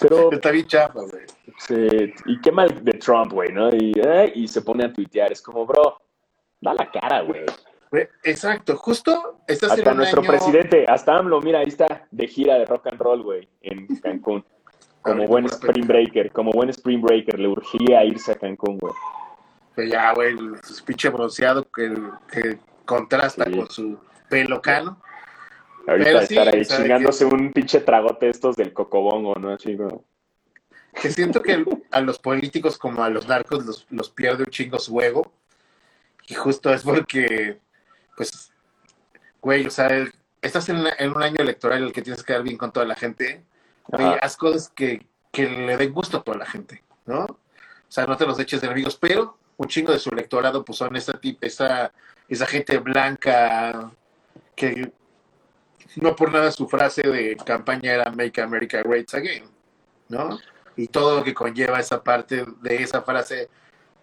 Pero, 0.00 0.32
está 0.32 0.50
bien 0.50 0.66
chafa, 0.66 1.00
güey. 1.00 1.24
Sí, 1.58 2.12
y 2.26 2.40
qué 2.40 2.50
mal 2.50 2.82
de 2.82 2.92
Trump, 2.94 3.32
güey, 3.32 3.52
¿no? 3.52 3.68
Y, 3.68 3.92
eh, 3.96 4.32
y 4.34 4.48
se 4.48 4.62
pone 4.62 4.84
a 4.84 4.92
tuitear. 4.92 5.30
Es 5.30 5.40
como, 5.40 5.64
bro, 5.64 6.00
da 6.60 6.74
la 6.74 6.90
cara, 6.90 7.22
güey. 7.22 7.44
Exacto, 8.24 8.76
justo 8.76 9.38
estás 9.46 9.70
hasta 9.72 9.90
en 9.92 9.96
nuestro 9.98 10.22
presidente, 10.22 10.84
hasta 10.88 11.16
AMLO, 11.16 11.40
mira, 11.40 11.60
ahí 11.60 11.68
está, 11.68 12.08
de 12.10 12.26
gira 12.26 12.54
de 12.54 12.64
rock 12.64 12.88
and 12.88 13.00
roll, 13.00 13.22
güey, 13.22 13.48
en 13.60 13.86
Cancún. 14.00 14.44
Como 15.00 15.26
buen 15.26 15.44
spring 15.44 15.86
breaker, 15.86 16.32
como 16.32 16.50
buen 16.50 16.70
spring 16.70 17.00
breaker, 17.00 17.38
le 17.38 17.46
urgía 17.46 18.04
irse 18.04 18.32
a 18.32 18.34
Cancún, 18.34 18.78
güey. 18.78 18.94
Pues 19.76 19.90
ya, 19.90 20.12
güey, 20.12 20.34
su 20.64 20.84
pinche 20.84 21.08
bronceado 21.10 21.64
que, 21.70 21.94
que 22.32 22.58
contrasta 22.84 23.44
con 23.44 23.70
su 23.70 23.98
pelo 24.28 24.60
cano. 24.60 25.00
Ahorita 25.86 26.22
estar 26.22 26.54
ahí 26.54 26.64
chingándose 26.64 27.24
un 27.24 27.52
pinche 27.52 27.80
tragote 27.80 28.30
estos 28.30 28.56
del 28.56 28.72
cocobongo, 28.72 29.34
¿no? 29.36 29.56
Como... 29.58 30.04
Que 31.00 31.10
siento 31.10 31.42
que 31.42 31.64
a 31.90 32.00
los 32.00 32.18
políticos 32.18 32.78
como 32.78 33.02
a 33.02 33.10
los 33.10 33.26
narcos 33.26 33.66
los, 33.66 33.86
los 33.90 34.10
pierde 34.10 34.44
un 34.44 34.50
chingo 34.50 34.78
su 34.78 35.00
ego. 35.00 35.32
Y 36.26 36.34
justo 36.34 36.72
es 36.72 36.82
porque, 36.82 37.58
pues, 38.16 38.52
güey, 39.42 39.66
o 39.66 39.70
sea, 39.70 39.88
estás 40.40 40.68
en, 40.68 40.78
un 40.78 41.22
año 41.22 41.36
electoral 41.38 41.78
en 41.78 41.84
el 41.84 41.92
que 41.92 42.02
tienes 42.02 42.22
que 42.22 42.28
quedar 42.28 42.42
bien 42.42 42.56
con 42.56 42.72
toda 42.72 42.86
la 42.86 42.94
gente 42.94 43.44
Güey, 43.86 44.06
haz 44.20 44.36
cosas 44.36 44.72
que, 44.74 45.06
le 45.36 45.76
den 45.76 45.92
gusto 45.92 46.18
a 46.18 46.22
toda 46.22 46.38
la 46.38 46.46
gente, 46.46 46.82
¿no? 47.06 47.24
O 47.24 47.38
sea, 47.88 48.06
no 48.06 48.16
te 48.16 48.26
los 48.26 48.38
eches 48.38 48.60
de 48.60 48.66
enemigos, 48.68 48.96
pero 48.96 49.36
un 49.56 49.68
chingo 49.68 49.92
de 49.92 49.98
su 49.98 50.10
electorado 50.10 50.64
pues 50.64 50.78
son 50.78 50.96
esa, 50.96 51.18
esa, 51.40 51.92
esa 52.28 52.46
gente 52.46 52.78
blanca 52.78 53.92
que 54.56 54.90
no 55.96 56.16
por 56.16 56.32
nada 56.32 56.50
su 56.50 56.68
frase 56.68 57.02
de 57.02 57.36
campaña 57.36 57.94
era 57.94 58.10
Make 58.10 58.40
America 58.40 58.82
Great 58.82 59.12
Again, 59.14 59.44
¿no? 60.08 60.38
Y 60.76 60.88
todo 60.88 61.18
lo 61.18 61.24
que 61.24 61.34
conlleva 61.34 61.78
esa 61.78 62.02
parte 62.02 62.44
de 62.62 62.76
esa 62.76 63.02
frase 63.02 63.48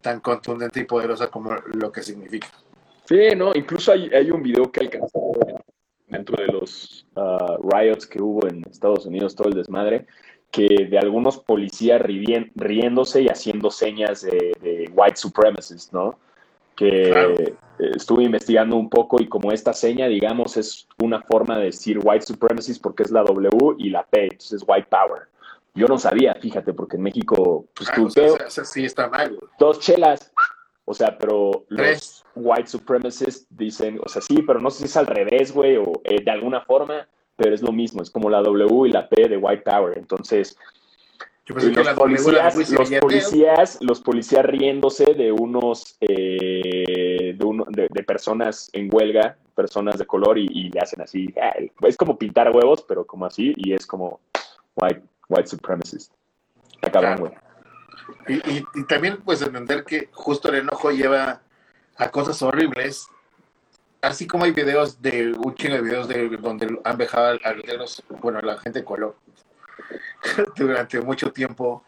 tan 0.01 0.19
contundente 0.19 0.79
y 0.79 0.85
poderosa 0.85 1.27
como 1.27 1.53
lo 1.73 1.91
que 1.91 2.01
significa. 2.01 2.47
Sí, 3.05 3.35
no, 3.35 3.51
incluso 3.53 3.91
hay, 3.91 4.09
hay 4.13 4.31
un 4.31 4.41
video 4.41 4.71
que 4.71 4.81
alcanzó 4.81 5.33
dentro 6.07 6.35
de 6.37 6.51
los 6.51 7.05
uh, 7.15 7.57
riots 7.69 8.05
que 8.05 8.21
hubo 8.21 8.47
en 8.47 8.63
Estados 8.69 9.05
Unidos, 9.05 9.35
todo 9.35 9.49
el 9.49 9.55
desmadre, 9.55 10.05
que 10.51 10.67
de 10.89 10.99
algunos 10.99 11.37
policías 11.37 12.01
riéndose 12.01 13.21
y 13.21 13.27
haciendo 13.29 13.71
señas 13.71 14.21
de, 14.21 14.91
white 14.93 15.15
supremacists, 15.15 15.93
¿no? 15.93 16.19
Que 16.76 17.55
estuve 17.82 18.24
investigando 18.24 18.76
un 18.76 18.89
poco 18.89 19.22
y 19.22 19.28
como 19.28 19.51
esta 19.51 19.74
seña, 19.74 20.07
digamos, 20.07 20.57
es 20.57 20.88
una 21.01 21.22
forma 21.22 21.57
de 21.57 21.65
decir 21.65 21.99
white 22.03 22.26
supremacists 22.26 22.82
porque 22.82 23.03
es 23.03 23.11
la 23.11 23.24
W 23.24 23.76
y 23.78 23.89
la 23.89 24.03
P, 24.03 24.24
entonces 24.24 24.61
es 24.61 24.65
white 24.67 24.88
power. 24.89 25.24
Yo 25.74 25.88
no 25.88 25.97
sabía, 25.97 26.36
fíjate, 26.36 26.74
porque 26.74 26.97
en 26.97 27.03
México, 27.03 27.65
pues 27.74 27.89
ah, 27.89 27.93
tú 27.95 28.07
o 28.07 28.65
sí 28.65 28.86
está 28.86 29.07
mal. 29.09 29.39
Dos 29.57 29.80
chelas, 29.80 30.32
o 30.86 30.93
sea, 30.93 31.17
pero 31.17 31.65
los 31.69 32.26
white 32.36 32.67
supremacists 32.67 33.47
dicen, 33.49 33.99
o 34.03 34.09
sea, 34.09 34.22
sí, 34.22 34.41
pero 34.45 34.59
no 34.59 34.69
sé 34.69 34.80
si 34.80 34.86
es 34.86 34.97
al 34.97 35.07
revés, 35.07 35.53
güey, 35.53 35.78
o 35.78 35.93
eh, 36.03 36.22
de 36.24 36.32
alguna 36.32 36.61
forma, 36.61 37.07
pero 37.38 37.55
es 37.55 37.61
lo 37.61 37.72
mismo, 37.72 38.01
es 38.01 38.11
como 38.11 38.30
la 38.30 38.41
W 38.41 38.89
y 38.89 38.91
la 38.91 39.07
P 39.07 39.30
de 39.30 39.38
white 39.38 39.63
power. 39.63 39.97
Entonces, 39.97 40.57
los, 41.47 41.89
policías, 41.95 42.55
los, 42.55 42.91
policías, 42.99 43.77
los 43.81 44.01
policías 44.01 44.45
riéndose 44.45 45.13
de 45.13 45.31
unos, 45.31 45.97
eh, 45.99 47.33
de, 47.35 47.45
uno, 47.45 47.65
de, 47.67 48.03
personas 48.03 48.69
en 48.73 48.89
huelga, 48.91 49.37
personas 49.55 49.97
de 49.97 50.05
color, 50.05 50.37
y, 50.37 50.69
le 50.69 50.79
hacen 50.79 51.01
así. 51.01 51.33
Es 51.81 51.97
como 51.97 52.17
pintar 52.17 52.51
huevos, 52.55 52.85
pero 52.87 53.05
como 53.05 53.25
así, 53.25 53.53
y 53.57 53.73
es 53.73 53.87
como 53.87 54.19
white, 54.75 55.01
white 55.29 55.47
supremacist. 55.47 56.13
Acaban, 56.81 57.19
güey. 57.19 57.31
Y, 58.27 58.83
también 58.85 59.17
pues 59.23 59.41
entender 59.41 59.83
que 59.83 60.09
justo 60.11 60.49
el 60.49 60.55
enojo 60.55 60.91
lleva 60.91 61.41
a 61.97 62.09
cosas 62.09 62.41
horribles. 62.41 63.07
Así 64.01 64.25
como 64.25 64.45
hay 64.45 64.51
videos 64.51 65.01
de, 65.01 65.31
un 65.31 65.53
chingo 65.55 65.75
de 65.75 65.81
videos 65.81 66.07
de 66.07 66.29
donde 66.37 66.79
han 66.83 66.97
dejado 66.97 67.37
a 67.43 67.53
los, 67.77 68.03
bueno, 68.21 68.39
a 68.39 68.41
la 68.41 68.57
gente 68.57 68.79
de 68.79 68.85
color 68.85 69.15
durante 70.55 71.01
mucho 71.01 71.32
tiempo. 71.32 71.84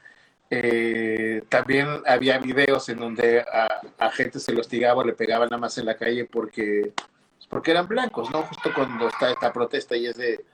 Eh, 0.49 1.43
también 1.49 1.87
había 2.05 2.37
videos 2.37 2.87
en 2.89 2.99
donde 2.99 3.41
a, 3.41 3.81
a, 3.97 4.11
gente 4.11 4.39
se 4.39 4.51
los 4.51 4.61
hostigaba, 4.61 5.03
le 5.03 5.13
pegaban 5.13 5.49
nada 5.49 5.59
más 5.59 5.77
en 5.79 5.85
la 5.85 5.97
calle 5.97 6.25
porque, 6.25 6.93
porque 7.49 7.71
eran 7.71 7.87
blancos, 7.87 8.29
¿no? 8.29 8.43
Justo 8.43 8.69
cuando 8.75 9.07
está 9.07 9.31
esta 9.31 9.51
protesta 9.51 9.95
y 9.95 10.05
es 10.05 10.17
de, 10.17 10.45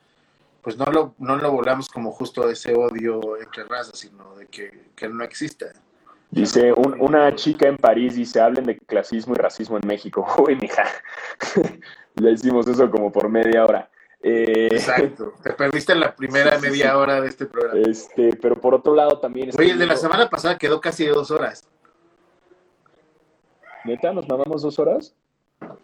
pues 0.61 0.77
no 0.77 0.85
lo, 0.85 1.15
no 1.19 1.37
lo 1.37 1.51
volamos 1.51 1.89
como 1.89 2.11
justo 2.11 2.49
ese 2.49 2.73
odio 2.73 3.37
entre 3.41 3.63
razas, 3.63 3.99
sino 3.99 4.35
de 4.35 4.47
que, 4.47 5.09
no 5.09 5.23
exista. 5.23 5.67
Dice, 6.31 6.73
una 6.73 7.33
chica 7.35 7.67
en 7.67 7.77
París 7.77 8.15
dice, 8.15 8.39
hablen 8.39 8.65
de 8.65 8.77
clasismo 8.77 9.33
y 9.33 9.37
racismo 9.37 9.77
en 9.77 9.87
México. 9.87 10.25
Uy, 10.37 10.55
mija, 10.55 10.83
le 12.15 12.31
hicimos 12.31 12.67
eso 12.67 12.89
como 12.91 13.11
por 13.11 13.29
media 13.29 13.65
hora. 13.65 13.89
Eh, 14.21 14.69
Exacto, 14.71 15.33
te 15.43 15.53
perdiste 15.53 15.95
la 15.95 16.15
primera 16.15 16.57
media 16.59 16.97
hora 16.97 17.21
de 17.21 17.29
este 17.29 17.45
programa. 17.45 17.81
Este, 17.87 18.35
pero 18.35 18.59
por 18.59 18.75
otro 18.75 18.93
lado 18.93 19.19
también... 19.19 19.51
Oye, 19.57 19.71
el 19.71 19.79
de 19.79 19.85
la 19.85 19.95
semana 19.95 20.29
pasada 20.29 20.57
quedó 20.57 20.81
casi 20.81 21.05
de 21.05 21.11
dos 21.11 21.31
horas. 21.31 21.67
¿Neta? 23.85 24.11
¿Nos 24.11 24.27
mandamos 24.27 24.61
dos 24.61 24.77
horas? 24.77 25.15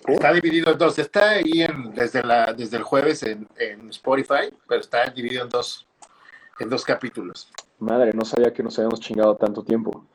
Está 0.08 0.34
dividido 0.34 0.72
en 0.72 0.78
dos. 0.78 1.00
Está 1.00 1.32
ahí 1.32 1.62
en, 1.62 1.94
desde, 1.94 2.24
la, 2.24 2.54
desde 2.54 2.78
el 2.78 2.84
jueves 2.84 3.24
en, 3.24 3.48
Spotify, 3.90 4.54
pero 4.68 4.82
está 4.82 5.10
dividido 5.10 5.44
en 5.44 5.50
dos, 5.50 5.88
en 6.60 6.70
dos 6.70 6.84
capítulos. 6.84 7.52
Madre, 7.80 8.12
no 8.14 8.24
sabía 8.26 8.54
que 8.54 8.64
nos 8.64 8.78
habíamos 8.78 9.00
chingado 9.00 9.36
tanto 9.36 9.64
tiempo. 9.64 10.06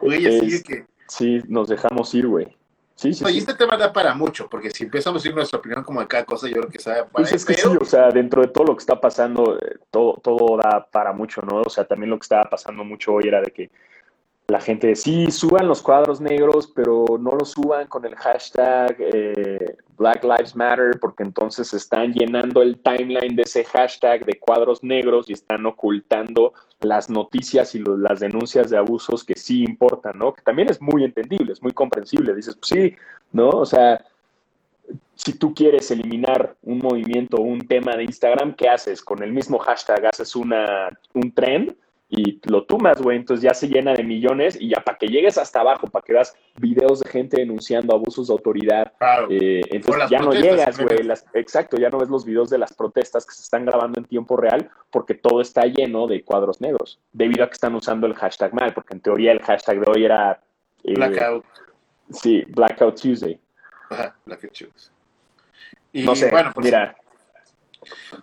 Oye, 0.00 0.40
sí 0.40 0.62
que... 0.62 0.86
Sí, 1.08 1.42
nos 1.48 1.68
dejamos 1.68 2.14
ir, 2.14 2.28
güey. 2.28 2.56
Sí, 3.00 3.14
sí, 3.14 3.24
Oye, 3.24 3.38
este 3.38 3.54
tema 3.54 3.78
da 3.78 3.90
para 3.90 4.12
mucho, 4.12 4.46
porque 4.46 4.70
si 4.70 4.84
empezamos 4.84 5.22
a 5.22 5.22
decir 5.22 5.34
nuestra 5.34 5.58
opinión 5.58 5.82
como 5.82 6.00
de 6.00 6.06
cada 6.06 6.26
cosa, 6.26 6.48
yo 6.48 6.56
creo 6.56 6.68
que 6.68 6.78
sabe 6.78 7.04
para 7.04 7.12
pues 7.12 7.32
es 7.32 7.46
que 7.46 7.54
sí, 7.54 7.66
o 7.66 7.84
sea, 7.86 8.10
dentro 8.10 8.42
de 8.42 8.48
todo 8.48 8.64
lo 8.64 8.76
que 8.76 8.80
está 8.80 9.00
pasando, 9.00 9.58
eh, 9.58 9.78
todo, 9.90 10.20
todo 10.22 10.58
da 10.58 10.84
para 10.84 11.14
mucho, 11.14 11.40
¿no? 11.40 11.62
O 11.62 11.70
sea, 11.70 11.86
también 11.86 12.10
lo 12.10 12.18
que 12.18 12.24
estaba 12.24 12.44
pasando 12.44 12.84
mucho 12.84 13.14
hoy 13.14 13.26
era 13.26 13.40
de 13.40 13.52
que 13.52 13.70
la 14.50 14.60
gente, 14.60 14.94
sí, 14.96 15.30
suban 15.30 15.68
los 15.68 15.82
cuadros 15.82 16.20
negros, 16.20 16.70
pero 16.74 17.04
no 17.18 17.32
los 17.32 17.52
suban 17.52 17.86
con 17.86 18.04
el 18.04 18.14
hashtag 18.16 18.96
eh, 18.98 19.76
Black 19.96 20.24
Lives 20.24 20.56
Matter, 20.56 20.98
porque 21.00 21.22
entonces 21.22 21.72
están 21.72 22.12
llenando 22.12 22.62
el 22.62 22.78
timeline 22.80 23.36
de 23.36 23.42
ese 23.42 23.64
hashtag 23.64 24.24
de 24.24 24.38
cuadros 24.38 24.82
negros 24.82 25.30
y 25.30 25.34
están 25.34 25.64
ocultando 25.66 26.52
las 26.80 27.10
noticias 27.10 27.74
y 27.74 27.82
las 27.84 28.20
denuncias 28.20 28.70
de 28.70 28.78
abusos 28.78 29.24
que 29.24 29.34
sí 29.34 29.62
importan, 29.62 30.18
¿no? 30.18 30.32
Que 30.32 30.42
también 30.42 30.70
es 30.70 30.80
muy 30.80 31.04
entendible, 31.04 31.52
es 31.52 31.62
muy 31.62 31.72
comprensible. 31.72 32.34
Dices, 32.34 32.56
pues 32.56 32.68
sí, 32.68 32.96
¿no? 33.32 33.50
O 33.50 33.66
sea, 33.66 34.04
si 35.14 35.34
tú 35.34 35.54
quieres 35.54 35.90
eliminar 35.90 36.56
un 36.62 36.78
movimiento 36.78 37.36
o 37.36 37.42
un 37.42 37.60
tema 37.60 37.92
de 37.96 38.04
Instagram, 38.04 38.54
¿qué 38.54 38.68
haces? 38.68 39.02
Con 39.02 39.22
el 39.22 39.32
mismo 39.32 39.58
hashtag 39.58 40.06
haces 40.06 40.34
una, 40.34 40.88
un 41.14 41.32
trend 41.32 41.74
y 42.12 42.40
lo 42.50 42.64
tumas, 42.64 43.00
güey, 43.00 43.18
entonces 43.18 43.44
ya 43.44 43.54
se 43.54 43.68
llena 43.68 43.94
de 43.94 44.02
millones 44.02 44.60
y 44.60 44.70
ya 44.70 44.80
para 44.80 44.98
que 44.98 45.06
llegues 45.06 45.38
hasta 45.38 45.60
abajo, 45.60 45.86
para 45.86 46.04
que 46.04 46.12
veas 46.12 46.36
videos 46.56 46.98
de 46.98 47.08
gente 47.08 47.36
denunciando 47.36 47.94
abusos 47.94 48.26
de 48.26 48.32
autoridad, 48.32 48.92
eh, 49.30 49.60
entonces 49.70 50.10
ya 50.10 50.18
no 50.18 50.32
llegas, 50.32 50.76
güey, 50.80 51.08
exacto, 51.34 51.76
ya 51.76 51.88
no 51.88 51.98
ves 51.98 52.08
los 52.08 52.24
videos 52.24 52.50
de 52.50 52.58
las 52.58 52.72
protestas 52.72 53.24
que 53.24 53.32
se 53.32 53.42
están 53.42 53.64
grabando 53.64 54.00
en 54.00 54.06
tiempo 54.06 54.36
real 54.36 54.68
porque 54.90 55.14
todo 55.14 55.40
está 55.40 55.66
lleno 55.66 56.08
de 56.08 56.24
cuadros 56.24 56.60
negros, 56.60 56.98
debido 57.12 57.44
a 57.44 57.46
que 57.46 57.54
están 57.54 57.76
usando 57.76 58.08
el 58.08 58.14
hashtag 58.14 58.52
mal, 58.54 58.74
porque 58.74 58.94
en 58.94 59.00
teoría 59.00 59.30
el 59.30 59.40
hashtag 59.40 59.78
de 59.78 59.90
hoy 59.90 60.04
era... 60.04 60.40
Eh, 60.82 60.94
Blackout. 60.94 61.44
Sí, 62.10 62.42
Blackout 62.48 63.00
Tuesday. 63.00 63.38
Ajá, 63.88 64.16
Blackout 64.26 64.52
Tuesday. 64.52 64.94
Y 65.92 66.02
no 66.02 66.16
sé, 66.16 66.28
bueno, 66.28 66.50
pues, 66.52 66.64
mira. 66.64 66.96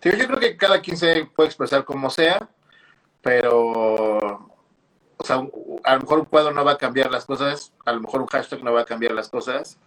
yo 0.01 0.11
creo 0.11 0.39
que 0.39 0.57
cada 0.57 0.81
quien 0.81 0.97
se 0.97 1.25
puede 1.33 1.47
expresar 1.47 1.85
como 1.85 2.09
sea 2.09 2.49
pero, 3.21 4.17
o 5.17 5.23
sea, 5.23 5.47
a 5.83 5.93
lo 5.95 6.01
mejor 6.01 6.19
un 6.19 6.25
cuadro 6.25 6.51
no 6.51 6.63
va 6.63 6.73
a 6.73 6.77
cambiar 6.77 7.11
las 7.11 7.25
cosas, 7.25 7.73
a 7.85 7.91
lo 7.91 8.01
mejor 8.01 8.21
un 8.21 8.27
hashtag 8.27 8.63
no 8.63 8.73
va 8.73 8.81
a 8.81 8.85
cambiar 8.85 9.13
las 9.13 9.29
cosas, 9.29 9.77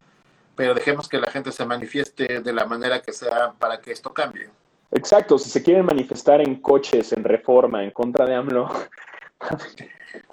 pero 0.56 0.74
dejemos 0.74 1.08
que 1.08 1.18
la 1.18 1.30
gente 1.30 1.52
se 1.52 1.64
manifieste 1.64 2.40
de 2.40 2.52
la 2.52 2.66
manera 2.66 3.00
que 3.00 3.12
sea 3.12 3.52
para 3.58 3.80
que 3.80 3.92
esto 3.92 4.12
cambie. 4.12 4.50
Exacto, 4.92 5.38
si 5.38 5.48
se 5.50 5.62
quieren 5.62 5.86
manifestar 5.86 6.40
en 6.40 6.56
coches, 6.56 7.12
en 7.12 7.24
reforma, 7.24 7.84
en 7.84 7.92
contra 7.92 8.26
de 8.26 8.34
AMLO. 8.34 8.68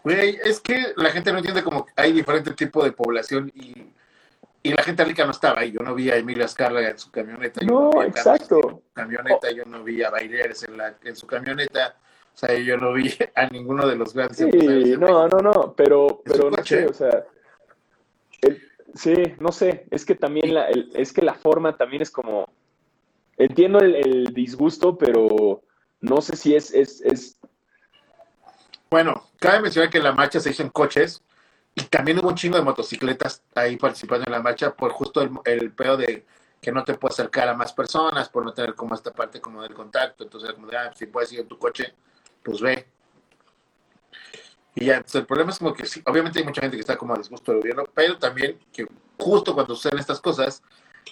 Güey, 0.03 0.39
es 0.43 0.59
que 0.59 0.93
la 0.95 1.11
gente 1.11 1.31
no 1.31 1.37
entiende 1.37 1.63
como 1.63 1.85
hay 1.95 2.11
diferente 2.11 2.51
tipo 2.51 2.83
de 2.83 2.91
población 2.91 3.51
y, 3.53 3.85
y 4.63 4.73
la 4.73 4.83
gente 4.83 5.05
rica 5.05 5.23
no 5.25 5.31
estaba 5.31 5.61
ahí. 5.61 5.71
Yo 5.71 5.79
no 5.81 5.93
vi 5.93 6.09
a 6.09 6.15
Emilio 6.15 6.45
Azcárraga 6.45 6.89
en 6.89 6.97
su 6.97 7.11
camioneta. 7.11 7.63
no, 7.63 8.03
exacto. 8.03 8.57
En 8.57 8.69
su 8.69 8.93
camioneta, 8.93 9.51
yo 9.51 9.65
no 9.65 9.83
vi 9.83 10.03
a 10.03 10.09
Baileres 10.09 10.63
en, 10.63 10.77
la, 10.77 10.95
en 11.03 11.15
su 11.15 11.27
camioneta. 11.27 11.95
O 12.37 12.39
sea, 12.39 12.55
yo 12.59 12.77
no 12.77 12.93
vi 12.93 13.09
a 13.35 13.47
ninguno 13.47 13.87
de 13.87 13.95
los 13.95 14.13
grandes. 14.13 14.37
Sí, 14.37 14.95
no, 14.99 15.27
no, 15.27 15.39
no, 15.39 15.73
pero, 15.75 16.21
pero 16.23 16.51
no 16.51 16.63
sé, 16.63 16.85
o 16.85 16.93
sea, 16.93 17.25
sí, 18.93 19.15
no 19.39 19.51
sé, 19.51 19.87
es 19.89 20.05
que 20.05 20.13
también 20.13 20.53
la, 20.53 20.69
es 20.69 21.11
que 21.11 21.23
la 21.23 21.33
forma 21.33 21.75
también 21.75 22.03
es 22.03 22.11
como, 22.11 22.47
entiendo 23.37 23.79
el, 23.79 24.35
disgusto, 24.35 24.99
pero 24.99 25.63
no 25.99 26.21
sé 26.21 26.35
si 26.35 26.55
es, 26.55 26.71
es, 26.75 27.01
es, 27.01 27.39
Bueno, 28.91 29.23
cabe 29.39 29.61
mencionar 29.61 29.89
que 29.89 29.99
la 29.99 30.11
marcha 30.11 30.39
se 30.39 30.51
hizo 30.51 30.61
en 30.61 30.69
coches 30.69 31.23
y 31.73 31.81
también 31.85 32.19
hubo 32.19 32.27
un 32.27 32.35
chingo 32.35 32.57
de 32.57 32.63
motocicletas 32.63 33.41
ahí 33.55 33.77
participando 33.77 34.27
en 34.27 34.33
la 34.33 34.43
marcha 34.43 34.75
por 34.75 34.91
justo 34.91 35.23
el, 35.23 35.31
el 35.45 35.71
pedo 35.71 35.97
de 35.97 36.23
que 36.61 36.71
no 36.71 36.83
te 36.83 36.93
puedes 36.93 37.19
acercar 37.19 37.49
a 37.49 37.55
más 37.55 37.73
personas, 37.73 38.29
por 38.29 38.45
no 38.45 38.53
tener 38.53 38.75
como 38.75 38.93
esta 38.93 39.11
parte 39.11 39.41
como 39.41 39.63
del 39.63 39.73
contacto. 39.73 40.23
Entonces, 40.23 40.53
como 40.53 40.67
de, 40.67 40.77
ah, 40.77 40.91
si 40.95 41.07
puedes 41.07 41.31
ir 41.31 41.39
en 41.39 41.47
tu 41.47 41.57
coche, 41.57 41.93
pues 42.47 42.61
ve. 42.61 42.87
Y 44.73 44.85
ya, 44.85 44.97
entonces 44.97 45.21
el 45.21 45.27
problema 45.27 45.51
es 45.51 45.59
como 45.59 45.73
que 45.73 45.85
sí, 45.85 46.01
obviamente 46.05 46.39
hay 46.39 46.45
mucha 46.45 46.61
gente 46.61 46.77
que 46.77 46.81
está 46.81 46.97
como 46.97 47.13
a 47.13 47.17
disgusto 47.17 47.51
del 47.51 47.61
gobierno, 47.61 47.83
pero 47.93 48.17
también 48.17 48.57
que 48.71 48.87
justo 49.19 49.53
cuando 49.53 49.75
suceden 49.75 49.99
estas 49.99 50.21
cosas, 50.21 50.63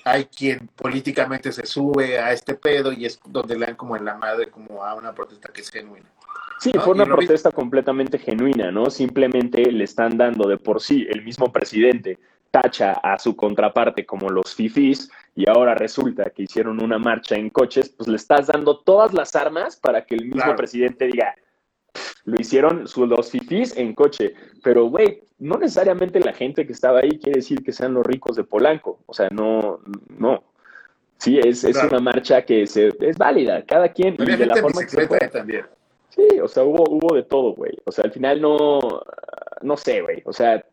hay 0.06 0.26
quien 0.26 0.70
políticamente 0.76 1.52
se 1.52 1.66
sube 1.66 2.20
a 2.20 2.32
este 2.32 2.56
pedo 2.56 2.94
y 2.94 3.06
es 3.06 3.20
donde 3.26 3.58
le 3.58 3.66
dan 3.66 3.76
como 3.76 3.98
en 3.98 4.06
la 4.06 4.16
madre 4.16 4.50
como 4.50 4.84
a 4.84 4.94
una 4.94 5.14
protesta 5.14 5.52
que 5.52 5.62
es 5.62 5.70
genuina. 5.70 6.06
Sí, 6.60 6.72
¿no? 6.74 6.82
fue 6.82 6.94
una 6.94 7.06
protesta 7.06 7.52
completamente 7.52 8.18
genuina, 8.18 8.72
¿no? 8.72 8.90
Simplemente 8.90 9.70
le 9.72 9.84
están 9.84 10.18
dando 10.18 10.48
de 10.48 10.58
por 10.58 10.82
sí, 10.82 11.06
el 11.10 11.24
mismo 11.24 11.52
presidente 11.52 12.18
tacha 12.62 12.94
a 12.94 13.20
su 13.20 13.36
contraparte 13.36 14.06
como 14.06 14.30
los 14.30 14.56
fifís 14.56 15.10
y 15.36 15.50
ahora 15.50 15.76
resulta 15.76 16.30
que 16.30 16.44
hicieron 16.44 16.82
una 16.82 16.98
marcha 16.98 17.36
en 17.36 17.50
coches, 17.50 17.90
pues 17.90 18.08
le 18.08 18.16
estás 18.16 18.48
dando 18.48 18.80
todas 18.80 19.14
las 19.14 19.36
armas 19.36 19.76
para 19.76 20.06
que 20.06 20.16
el 20.16 20.26
mismo 20.26 20.42
Claro. 20.42 20.56
presidente 20.56 21.08
diga, 21.08 21.36
lo 22.24 22.40
hicieron 22.40 22.86
los 22.96 23.30
fifís 23.32 23.76
en 23.78 23.94
coche, 23.94 24.34
pero 24.64 24.86
güey, 24.86 25.22
no 25.40 25.58
necesariamente 25.58 26.20
la 26.22 26.34
gente 26.34 26.66
que 26.66 26.72
estaba 26.74 27.00
ahí 27.00 27.20
quiere 27.20 27.40
decir 27.40 27.62
que 27.64 27.74
sean 27.74 27.94
los 27.94 28.06
ricos 28.06 28.36
de 28.38 28.44
Polanco, 28.46 29.00
o 29.06 29.14
sea, 29.14 29.28
no, 29.32 29.80
no. 30.18 30.44
Sí, 31.18 31.38
es, 31.40 31.64
es 31.64 31.74
Claro. 31.74 31.90
una 31.90 32.00
marcha 32.00 32.44
que 32.44 32.68
se, 32.68 32.90
es 33.00 33.18
válida, 33.18 33.64
cada 33.66 33.90
quien 33.90 34.16
y 34.18 34.36
de 34.36 34.46
la 34.46 34.56
forma 34.58 34.82
que 34.82 34.90
se 34.90 35.02
ahí 35.02 35.30
también. 35.32 35.66
Sí, 36.10 36.40
o 36.42 36.48
sea, 36.48 36.64
hubo, 36.64 36.84
hubo 36.90 37.16
de 37.16 37.24
todo, 37.24 37.54
güey. 37.54 37.74
O 37.86 37.92
sea, 37.92 38.06
al 38.06 38.12
final 38.12 38.40
no, 38.42 38.80
no 39.62 39.76
sé, 39.78 40.02
güey. 40.02 40.22
O 40.26 40.32
sea, 40.32 40.64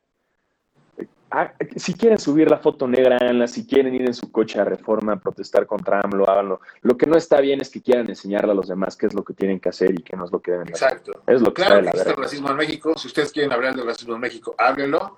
ah, 1.33 1.53
si 1.76 1.95
quieren 1.95 2.18
subir 2.18 2.51
la 2.51 2.59
foto 2.59 2.87
negra, 2.87 3.16
háganla. 3.16 3.49
Si 3.49 3.66
quieren 3.66 3.95
ir 3.95 4.03
en 4.03 4.14
su 4.14 4.30
coche 4.30 4.61
a 4.61 4.64
Reforma 4.64 5.14
a 5.14 5.16
protestar 5.16 5.66
contra 5.66 6.01
AMLO, 6.01 6.28
háganlo. 6.28 6.61
Lo 6.83 6.97
que 6.97 7.07
no 7.07 7.16
está 7.16 7.41
bien 7.41 7.61
es 7.61 7.70
que 7.70 7.83
quieran 7.83 8.09
enseñarle 8.09 8.53
a 8.53 8.55
los 8.55 8.68
demás 8.68 8.97
qué 8.97 9.07
es 9.07 9.14
lo 9.14 9.24
que 9.24 9.35
tienen 9.35 9.59
que 9.59 9.70
hacer 9.70 9.91
y 9.93 10.03
qué 10.03 10.16
no 10.16 10.24
es 10.24 10.33
lo 10.33 10.41
que 10.41 10.53
deben 10.53 10.72
hacer. 10.72 10.89
Exacto. 10.89 11.22
Es 11.26 11.41
lo 11.41 11.53
que 11.53 11.62
Claro 11.62 11.80
está 11.80 11.91
que 11.91 11.99
existe 11.99 12.22
racismo 12.22 12.51
en 12.51 12.57
México. 12.57 12.95
Si 12.97 13.09
ustedes 13.09 13.33
quieren 13.33 13.53
hablar 13.53 13.74
del 13.74 13.87
racismo 13.87 14.14
en 14.14 14.20
México, 14.20 14.55
háblenlo. 14.59 15.16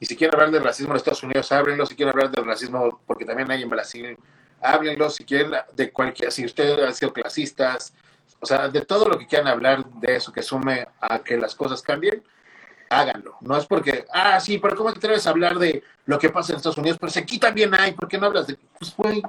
Y 0.00 0.06
si 0.06 0.16
quieren 0.16 0.34
hablar 0.34 0.50
del 0.50 0.64
racismo 0.64 0.92
en 0.92 0.96
Estados 0.96 1.22
Unidos, 1.22 1.50
háblenlo. 1.52 1.86
Si 1.86 1.94
quieren 1.94 2.12
hablar 2.12 2.30
del 2.30 2.44
racismo, 2.44 3.00
porque 3.06 3.24
también 3.24 3.50
hay 3.50 3.62
en 3.62 3.70
Brasil, 3.70 4.16
háblenlo. 4.60 5.08
Si 5.10 5.24
quieren 5.24 5.52
de 5.74 5.92
cualquier, 5.92 6.32
si 6.32 6.44
ustedes 6.44 6.78
han 6.78 6.94
sido 6.94 7.12
clasistas, 7.12 7.94
o 8.40 8.46
sea, 8.46 8.68
de 8.68 8.80
todo 8.80 9.08
lo 9.08 9.16
que 9.16 9.26
quieran 9.26 9.46
hablar 9.46 9.84
de 9.84 10.16
eso 10.16 10.32
que 10.32 10.42
sume 10.42 10.88
a 11.00 11.20
que 11.20 11.36
las 11.36 11.54
cosas 11.54 11.80
cambien, 11.80 12.22
háganlo. 13.00 13.36
No 13.40 13.56
es 13.56 13.66
porque, 13.66 14.04
ah, 14.12 14.38
sí, 14.40 14.58
pero 14.58 14.76
¿cómo 14.76 14.92
te 14.92 14.98
atreves 14.98 15.26
a 15.26 15.30
hablar 15.30 15.58
de 15.58 15.82
lo 16.06 16.18
que 16.18 16.28
pasa 16.30 16.52
en 16.52 16.56
Estados 16.58 16.78
Unidos? 16.78 16.98
Pero 17.00 17.10
si 17.12 17.18
aquí 17.18 17.38
también 17.38 17.74
hay, 17.74 17.92
¿por 17.92 18.08
qué 18.08 18.18
no 18.18 18.26
hablas 18.26 18.46
de, 18.46 18.58
pues, 18.78 18.94
güey, 18.96 19.22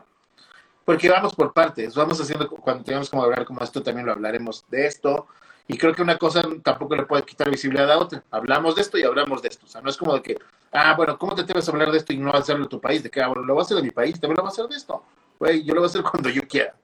porque 0.86 1.10
vamos 1.10 1.34
por 1.34 1.54
partes, 1.54 1.96
vamos 1.96 2.20
haciendo, 2.20 2.50
cuando 2.50 2.84
tengamos 2.84 3.10
como 3.10 3.24
hablar 3.24 3.46
como 3.46 3.62
esto, 3.62 3.82
también 3.82 4.06
lo 4.06 4.12
hablaremos 4.12 4.66
de 4.70 4.86
esto, 4.86 5.28
y 5.68 5.78
creo 5.78 5.94
que 5.94 6.02
una 6.02 6.18
cosa 6.18 6.44
tampoco 6.62 6.96
le 6.96 7.06
puede 7.06 7.24
quitar 7.24 7.50
visibilidad 7.50 7.90
a 7.90 7.98
otra, 8.00 8.22
hablamos 8.32 8.76
de 8.76 8.82
esto 8.82 8.98
y 8.98 9.04
hablamos 9.04 9.42
de 9.42 9.48
esto, 9.48 9.66
o 9.66 9.70
sea, 9.70 9.80
no 9.82 9.90
es 9.90 9.96
como 9.96 10.14
de 10.14 10.22
que, 10.22 10.38
ah, 10.74 10.94
bueno, 10.98 11.18
¿cómo 11.18 11.36
te 11.36 11.44
atreves 11.44 11.70
a 11.70 11.72
hablar 11.72 11.90
de 11.90 12.00
esto 12.00 12.12
y 12.12 12.18
no 12.18 12.34
hacerlo 12.34 12.64
en 12.64 12.70
tu 12.70 12.82
país? 12.82 13.02
De 13.02 13.10
que, 13.10 13.22
ah, 13.22 13.28
bueno, 13.28 13.44
lo 13.44 13.54
voy 13.54 13.62
a 13.62 13.66
hacer 13.66 13.78
de 13.78 13.84
mi 13.84 13.92
país, 13.92 14.20
también 14.20 14.36
lo 14.36 14.44
voy 14.44 14.50
a 14.50 14.52
hacer 14.52 14.68
de 14.68 14.76
esto, 14.76 15.04
güey, 15.40 15.64
yo 15.64 15.74
lo 15.74 15.80
voy 15.80 15.88
a 15.88 15.90
hacer 15.90 16.04
cuando 16.04 16.30
yo 16.30 16.42
quiera, 16.48 16.76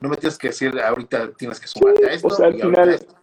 no 0.00 0.10
me 0.10 0.16
tienes 0.18 0.36
que 0.36 0.48
decir, 0.48 0.78
ahorita 0.78 1.30
tienes 1.32 1.58
que 1.58 1.66
sumarte 1.66 2.06
a 2.10 2.12
esto, 2.12 2.28
o 2.28 2.30
sea, 2.30 2.46
al 2.48 2.56
y 2.56 2.60
final- 2.60 2.90
esto. 2.90 3.14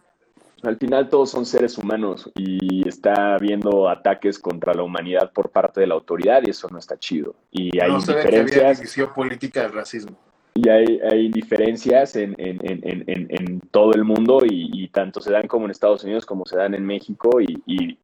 Al 0.64 0.76
final 0.76 1.08
todos 1.08 1.30
son 1.30 1.46
seres 1.46 1.76
humanos 1.78 2.30
y 2.34 2.88
está 2.88 3.34
habiendo 3.34 3.88
ataques 3.88 4.38
contra 4.38 4.74
la 4.74 4.82
humanidad 4.82 5.32
por 5.32 5.50
parte 5.50 5.80
de 5.80 5.86
la 5.86 5.94
autoridad 5.94 6.42
y 6.44 6.50
eso 6.50 6.68
no 6.70 6.78
está 6.78 6.98
chido. 6.98 7.34
Y 7.50 7.78
hay 7.80 7.90
no 7.90 8.00
ve 8.00 8.04
que 8.06 8.20
había 8.20 8.44
diferencias. 8.44 9.08
política 9.14 9.62
del 9.62 9.72
racismo. 9.72 10.16
Y 10.54 10.68
hay, 10.68 11.00
hay 11.10 11.28
diferencias 11.30 12.14
en, 12.14 12.34
en, 12.38 12.58
en, 12.62 13.04
en, 13.08 13.60
todo 13.72 13.92
el 13.92 14.04
mundo 14.04 14.40
y, 14.44 14.70
y 14.72 14.88
tanto 14.88 15.20
se 15.20 15.32
dan 15.32 15.48
como 15.48 15.64
en 15.64 15.72
Estados 15.72 16.04
Unidos 16.04 16.24
como 16.24 16.46
se 16.46 16.56
dan 16.56 16.74
en 16.74 16.86
México 16.86 17.40
y, 17.40 17.60
y 17.66 17.98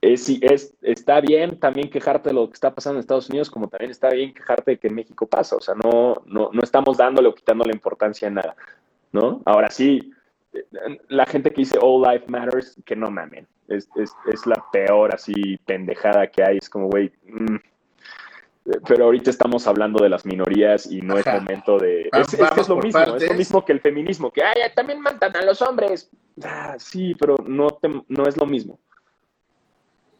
es, 0.00 0.28
es, 0.28 0.74
está 0.82 1.20
bien 1.20 1.58
también 1.58 1.90
quejarte 1.90 2.28
de 2.28 2.34
lo 2.34 2.46
que 2.48 2.54
está 2.54 2.72
pasando 2.74 2.98
en 2.98 3.00
Estados 3.00 3.28
Unidos 3.28 3.50
como 3.50 3.68
también 3.68 3.90
está 3.90 4.10
bien 4.10 4.32
quejarte 4.32 4.72
de 4.72 4.78
que 4.78 4.88
en 4.88 4.94
México 4.94 5.26
pasa, 5.26 5.56
o 5.56 5.60
sea, 5.60 5.74
no, 5.74 6.22
no, 6.26 6.50
no 6.52 6.60
estamos 6.62 6.96
dándole 6.96 7.28
o 7.28 7.34
quitándole 7.34 7.72
importancia 7.72 8.28
a 8.28 8.30
nada, 8.30 8.56
¿no? 9.12 9.42
Ahora 9.44 9.70
sí, 9.70 10.12
la 11.08 11.26
gente 11.26 11.50
que 11.50 11.62
dice 11.62 11.78
All 11.80 12.02
Life 12.02 12.24
Matters, 12.28 12.80
que 12.84 12.96
no 12.96 13.10
mamen, 13.10 13.46
es, 13.68 13.88
es, 13.96 14.12
es 14.32 14.46
la 14.46 14.56
peor 14.72 15.14
así 15.14 15.56
pendejada 15.66 16.26
que 16.28 16.42
hay, 16.42 16.58
es 16.58 16.70
como, 16.70 16.88
güey, 16.88 17.12
mm, 17.24 17.56
pero 18.86 19.06
ahorita 19.06 19.30
estamos 19.30 19.66
hablando 19.66 20.02
de 20.02 20.08
las 20.10 20.26
minorías 20.26 20.90
y 20.90 21.00
no 21.00 21.16
Ajá. 21.16 21.36
es 21.36 21.42
momento 21.42 21.78
de... 21.78 22.10
Es, 22.12 22.38
vamos 22.38 22.68
lo 22.68 22.76
mismo, 22.76 23.00
es 23.16 23.28
lo 23.28 23.34
mismo 23.34 23.64
que 23.64 23.72
el 23.72 23.80
feminismo, 23.80 24.30
que 24.30 24.42
ay, 24.42 24.54
también 24.74 25.00
matan 25.00 25.34
a 25.36 25.42
los 25.42 25.60
hombres. 25.62 26.10
Ah, 26.44 26.74
sí, 26.78 27.14
pero 27.18 27.36
no, 27.46 27.68
te- 27.70 28.02
no 28.08 28.24
es 28.26 28.36
lo 28.36 28.46
mismo. 28.46 28.78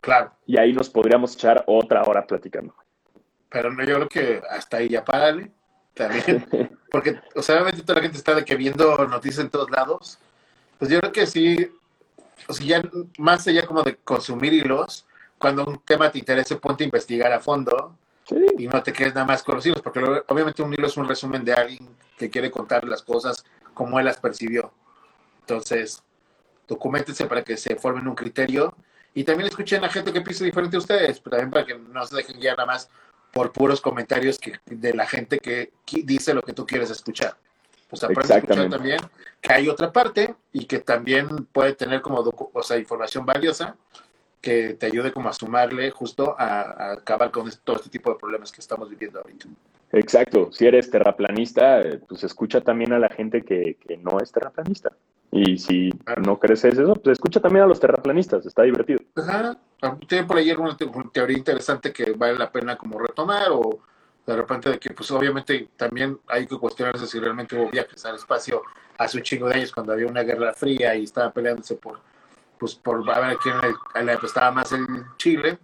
Claro, 0.01 0.33
Y 0.47 0.57
ahí 0.57 0.73
nos 0.73 0.89
podríamos 0.89 1.35
echar 1.35 1.63
otra 1.67 2.03
hora 2.05 2.27
platicando. 2.27 2.75
pero 3.51 3.71
no, 3.71 3.85
yo 3.85 3.97
creo 3.97 4.09
que 4.09 4.43
hasta 4.49 4.79
ahí 4.79 4.89
ya 4.89 5.05
párale, 5.05 5.51
también. 5.99 6.47
Porque, 6.91 7.21
o 7.35 7.43
sea, 7.43 7.57
obviamente 7.57 7.83
toda 7.83 7.97
la 7.97 8.03
gente 8.03 8.17
está 8.17 8.35
de 8.35 8.45
que 8.45 8.57
viendo 8.57 8.97
noticias 9.07 9.45
en 9.45 9.51
todos 9.51 9.71
lados. 9.71 10.19
Pues 10.79 10.91
yo 10.91 11.01
creo 11.01 11.13
que 11.13 11.27
sí, 11.27 11.71
o 12.47 12.53
sea, 12.55 12.67
ya 12.67 12.83
más 13.19 13.47
allá 13.47 13.67
como 13.67 13.83
de 13.83 13.97
consumir 13.97 14.55
hilos, 14.55 15.05
cuando 15.37 15.65
un 15.65 15.81
tema 15.81 16.11
te 16.11 16.19
interese, 16.19 16.57
ponte 16.57 16.85
a 16.85 16.87
investigar 16.87 17.33
a 17.33 17.41
fondo 17.41 17.97
Sí, 18.29 18.37
y 18.59 18.67
no 18.69 18.83
te 18.83 18.93
quedes 18.93 19.15
nada 19.15 19.27
más 19.27 19.43
con 19.43 19.55
los 19.55 19.65
hilos, 19.65 19.81
porque 19.81 20.01
obviamente 20.27 20.63
un 20.63 20.73
hilo 20.75 20.87
es 20.87 20.99
un 20.99 21.09
resumen 21.09 21.43
de 21.47 21.55
alguien 21.55 21.89
que 22.19 22.29
quiere 22.29 22.51
contar 22.51 22.85
las 22.85 23.03
cosas 23.03 23.43
como 23.73 23.99
él 23.99 24.05
las 24.05 24.19
percibió. 24.21 24.71
Entonces, 25.41 26.03
documentense 26.67 27.25
para 27.25 27.43
que 27.43 27.57
se 27.57 27.77
formen 27.77 28.07
un 28.07 28.15
criterio 28.15 28.75
y 29.15 29.25
también 29.25 29.49
escuchen 29.49 29.83
a 29.83 29.89
gente 29.89 30.13
que 30.13 30.21
piensa 30.21 30.45
diferente 30.45 30.77
a 30.77 30.81
ustedes, 30.81 31.21
pero 31.21 31.37
también 31.37 31.51
para 31.51 31.65
que 31.65 31.79
no 31.79 32.05
se 32.05 32.17
dejen 32.17 32.39
guiar 32.39 32.59
nada 32.59 32.67
más 32.67 32.91
por 33.33 33.53
puros 33.53 33.81
comentarios 33.81 34.39
que, 34.39 34.59
de 34.67 34.95
la 34.95 35.07
gente 35.07 35.39
que, 35.39 35.73
que 35.85 36.03
dice 36.03 36.35
lo 36.35 36.43
que 36.43 36.53
tú 36.53 36.67
quieres 36.67 36.91
escuchar. 36.91 37.37
Pues 37.89 38.05
aprende 38.05 38.35
a 38.35 38.37
escuchar 38.39 38.69
también 38.69 38.99
que 39.41 39.53
hay 39.53 39.69
otra 39.69 39.93
parte 39.93 40.35
y 40.53 40.67
que 40.67 40.79
también 40.81 41.47
puede 41.53 41.73
tener 41.75 42.03
como 42.03 42.21
o 42.21 42.63
sea, 42.63 42.77
información 42.77 43.25
valiosa 43.25 43.77
que 44.41 44.75
te 44.75 44.87
ayude 44.87 45.13
como 45.13 45.29
a 45.29 45.33
sumarle 45.33 45.91
justo 45.91 46.35
a, 46.39 46.61
a 46.61 46.93
acabar 46.93 47.31
con 47.31 47.49
este- 47.49 47.63
todo 47.65 47.77
este 47.77 47.91
tipo 47.91 48.11
de 48.11 48.19
problemas 48.19 48.53
que 48.53 48.61
estamos 48.61 48.89
viviendo 48.89 49.21
ahorita. 49.21 49.47
Exacto. 49.93 50.51
Si 50.53 50.67
eres 50.67 50.91
terraplanista, 50.91 51.81
eh, 51.81 52.01
pues 52.09 52.25
escucha 52.25 52.61
también 52.61 52.93
a 52.93 52.99
la 52.99 53.09
gente 53.09 53.43
que, 53.43 53.77
que 53.87 53.97
no 53.97 54.19
es 54.21 54.33
terraplanista. 54.33 54.91
Y 55.31 55.59
si 55.59 55.91
no 56.25 56.39
creces 56.39 56.79
eso, 56.79 56.95
pues 56.95 57.13
escucha 57.13 57.39
también 57.41 57.65
a 57.65 57.69
los 57.69 57.79
terraplanistas, 57.79 58.47
está 58.47 58.63
divertido. 58.63 59.01
Ajá. 59.15 59.59
Tiene 60.07 60.27
por 60.27 60.39
ahí 60.39 60.51
alguna 60.51 60.77
te- 60.77 60.91
teoría 61.13 61.37
interesante 61.37 61.93
que 61.93 62.13
vale 62.13 62.39
la 62.39 62.51
pena 62.51 62.77
como 62.77 62.99
retomar 62.99 63.49
o 63.51 63.79
de 64.27 64.37
repente 64.37 64.71
de 64.71 64.79
que 64.79 64.91
pues 64.91 65.11
obviamente 65.11 65.69
también 65.77 66.19
hay 66.29 66.47
que 66.47 66.57
cuestionarse 66.59 67.07
si 67.07 67.19
realmente 67.19 67.57
hubo 67.57 67.71
viajes 67.71 68.05
al 68.05 68.17
espacio 68.17 68.63
hace 68.99 69.19
un 69.19 69.23
chingo 69.23 69.49
de 69.49 69.55
años 69.55 69.73
cuando 69.73 69.93
había 69.93 70.07
una 70.07 70.23
guerra 70.23 70.53
fría 70.55 70.95
y 70.97 71.05
estaban 71.05 71.33
peleándose 71.33 71.77
por 71.77 72.01
pues 72.59 72.75
por 72.75 73.09
a 73.11 73.21
ver 73.21 73.37
quién 73.43 73.55
le, 73.61 74.05
le 74.05 74.13
apestaba 74.13 74.51
más 74.51 74.73
el 74.73 74.85
Chile. 75.17 75.59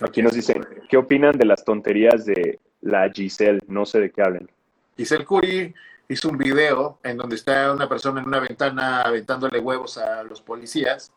Aquí 0.00 0.22
nos 0.22 0.34
dicen, 0.34 0.66
¿qué 0.88 0.96
opinan 0.96 1.38
de 1.38 1.44
las 1.46 1.64
tonterías 1.64 2.26
de 2.26 2.58
la 2.84 3.10
Giselle? 3.10 3.60
No 3.66 3.84
sé 3.84 4.00
de 4.00 4.12
qué 4.12 4.22
hablen. 4.22 4.50
Giselle 4.96 5.24
Curie 5.24 5.74
hizo 6.08 6.28
un 6.28 6.38
video 6.38 6.98
en 7.02 7.16
donde 7.16 7.36
está 7.36 7.72
una 7.72 7.88
persona 7.88 8.20
en 8.20 8.28
una 8.28 8.40
ventana 8.40 9.02
aventándole 9.02 9.58
huevos 9.58 9.98
a 9.98 10.22
los 10.22 10.40
policías. 10.40 11.12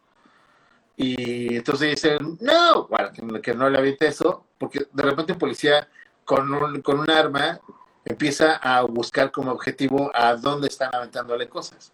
Y 0.95 1.55
entonces 1.55 1.91
dicen, 1.91 2.37
no, 2.41 2.87
bueno, 2.87 3.11
que, 3.41 3.53
no 3.53 3.69
le 3.69 3.77
aviente 3.77 4.07
eso, 4.07 4.45
porque 4.57 4.87
de 4.91 5.03
repente 5.03 5.33
un 5.33 5.39
policía 5.39 5.87
con 6.25 6.51
un, 6.51 6.81
con 6.81 6.99
un 6.99 7.09
arma 7.09 7.59
empieza 8.03 8.55
a 8.55 8.81
buscar 8.81 9.31
como 9.31 9.51
objetivo 9.51 10.09
a 10.13 10.35
dónde 10.35 10.67
están 10.67 10.95
aventándole 10.95 11.47
cosas. 11.47 11.93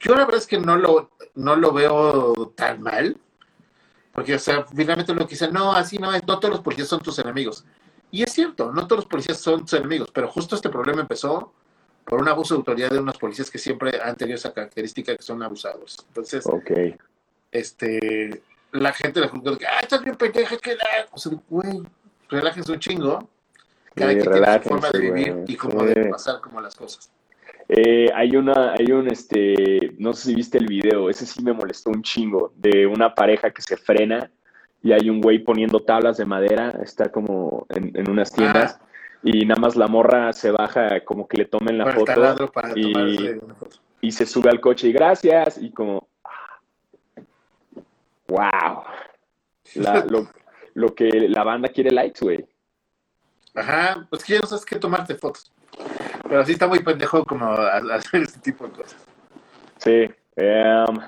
Yo 0.00 0.14
la 0.14 0.24
verdad 0.24 0.40
es 0.40 0.46
que 0.46 0.58
no 0.58 0.76
lo, 0.76 1.10
no 1.34 1.56
lo 1.56 1.72
veo 1.72 2.52
tan 2.56 2.80
mal, 2.80 3.18
porque, 4.12 4.34
o 4.34 4.38
sea, 4.38 4.64
finalmente 4.64 5.14
lo 5.14 5.26
que 5.26 5.32
dicen, 5.32 5.52
no, 5.52 5.72
así 5.72 5.98
no 5.98 6.12
es, 6.12 6.26
no 6.26 6.38
todos 6.38 6.54
los 6.54 6.60
policías 6.60 6.88
son 6.88 7.00
tus 7.00 7.18
enemigos. 7.18 7.64
Y 8.12 8.22
es 8.22 8.32
cierto, 8.32 8.70
no 8.70 8.86
todos 8.86 9.04
los 9.04 9.06
policías 9.06 9.38
son 9.38 9.62
tus 9.62 9.72
enemigos, 9.72 10.10
pero 10.12 10.28
justo 10.28 10.54
este 10.54 10.68
problema 10.68 11.00
empezó 11.00 11.50
por 12.04 12.20
un 12.20 12.28
abuso 12.28 12.54
de 12.54 12.58
autoridad 12.58 12.90
de 12.90 12.98
unos 12.98 13.16
policías 13.16 13.50
que 13.50 13.56
siempre 13.56 13.98
han 14.02 14.14
tenido 14.16 14.36
esa 14.36 14.52
característica 14.52 15.16
que 15.16 15.22
son 15.22 15.42
abusados. 15.42 16.04
Entonces, 16.08 16.44
este, 17.50 18.42
la 18.72 18.92
gente 18.92 19.20
le 19.20 19.30
que, 19.30 19.66
ah, 19.66 19.80
estás 19.80 20.04
bien 20.04 20.16
pendeja, 20.16 20.58
que 20.58 20.74
la... 20.74 21.08
O 21.10 21.18
sea, 21.18 21.32
güey, 21.48 21.82
relájense 22.28 22.70
un 22.70 22.80
chingo. 22.80 23.30
Cada 23.94 24.12
Sí, 24.12 24.18
quien 24.18 24.32
tiene 24.32 24.62
su 24.62 24.68
forma 24.68 24.90
de 24.90 24.98
vivir 24.98 25.32
güey, 25.32 25.44
y 25.48 25.56
cómo 25.56 25.80
sí. 25.80 25.86
deben 25.86 26.10
pasar 26.10 26.40
como 26.42 26.60
las 26.60 26.74
cosas. 26.74 27.10
Eh, 27.68 28.10
hay 28.14 28.36
una, 28.36 28.74
hay 28.74 28.92
un, 28.92 29.08
este, 29.08 29.94
no 29.96 30.12
sé 30.12 30.28
si 30.28 30.34
viste 30.34 30.58
el 30.58 30.66
video, 30.66 31.08
ese 31.08 31.24
sí 31.24 31.42
me 31.42 31.54
molestó 31.54 31.88
un 31.88 32.02
chingo, 32.02 32.52
de 32.56 32.86
una 32.86 33.14
pareja 33.14 33.50
que 33.50 33.62
se 33.62 33.78
frena 33.78 34.30
y 34.82 34.92
hay 34.92 35.08
un 35.08 35.20
güey 35.20 35.38
poniendo 35.38 35.80
tablas 35.80 36.16
de 36.16 36.24
madera, 36.24 36.70
está 36.82 37.10
como 37.10 37.66
en, 37.68 38.10
unas 38.10 38.32
tiendas, 38.32 38.80
y 39.22 39.44
nada 39.46 39.60
más 39.60 39.76
la 39.76 39.86
morra 39.86 40.32
se 40.32 40.50
baja 40.50 41.04
como 41.04 41.28
que 41.28 41.38
le 41.38 41.44
tomen 41.44 41.78
la 41.78 41.92
foto, 41.92 42.50
y, 42.74 42.92
y, 44.00 44.12
se 44.12 44.26
sube 44.26 44.50
al 44.50 44.60
coche 44.60 44.88
y 44.88 44.92
gracias, 44.92 45.58
y 45.58 45.70
como, 45.70 46.08
wow, 48.26 48.82
lo, 50.10 50.28
lo, 50.74 50.94
que 50.94 51.08
la 51.28 51.44
banda 51.44 51.68
quiere 51.68 51.90
likes, 51.90 52.20
güey. 52.20 52.44
Ajá, 53.54 54.06
pues 54.08 54.24
que 54.24 54.34
ya 54.34 54.40
no 54.40 54.46
sabes 54.46 54.64
qué 54.64 54.76
tomarte 54.76 55.14
fotos. 55.14 55.52
Pero 56.28 56.44
sí 56.44 56.52
está 56.52 56.66
muy 56.66 56.80
pendejo 56.80 57.24
como 57.24 57.52
hacer 57.52 58.22
este 58.22 58.40
tipo 58.40 58.66
de 58.66 58.72
cosas. 58.72 59.06
Sí. 59.78 60.10
Em, 60.36 60.98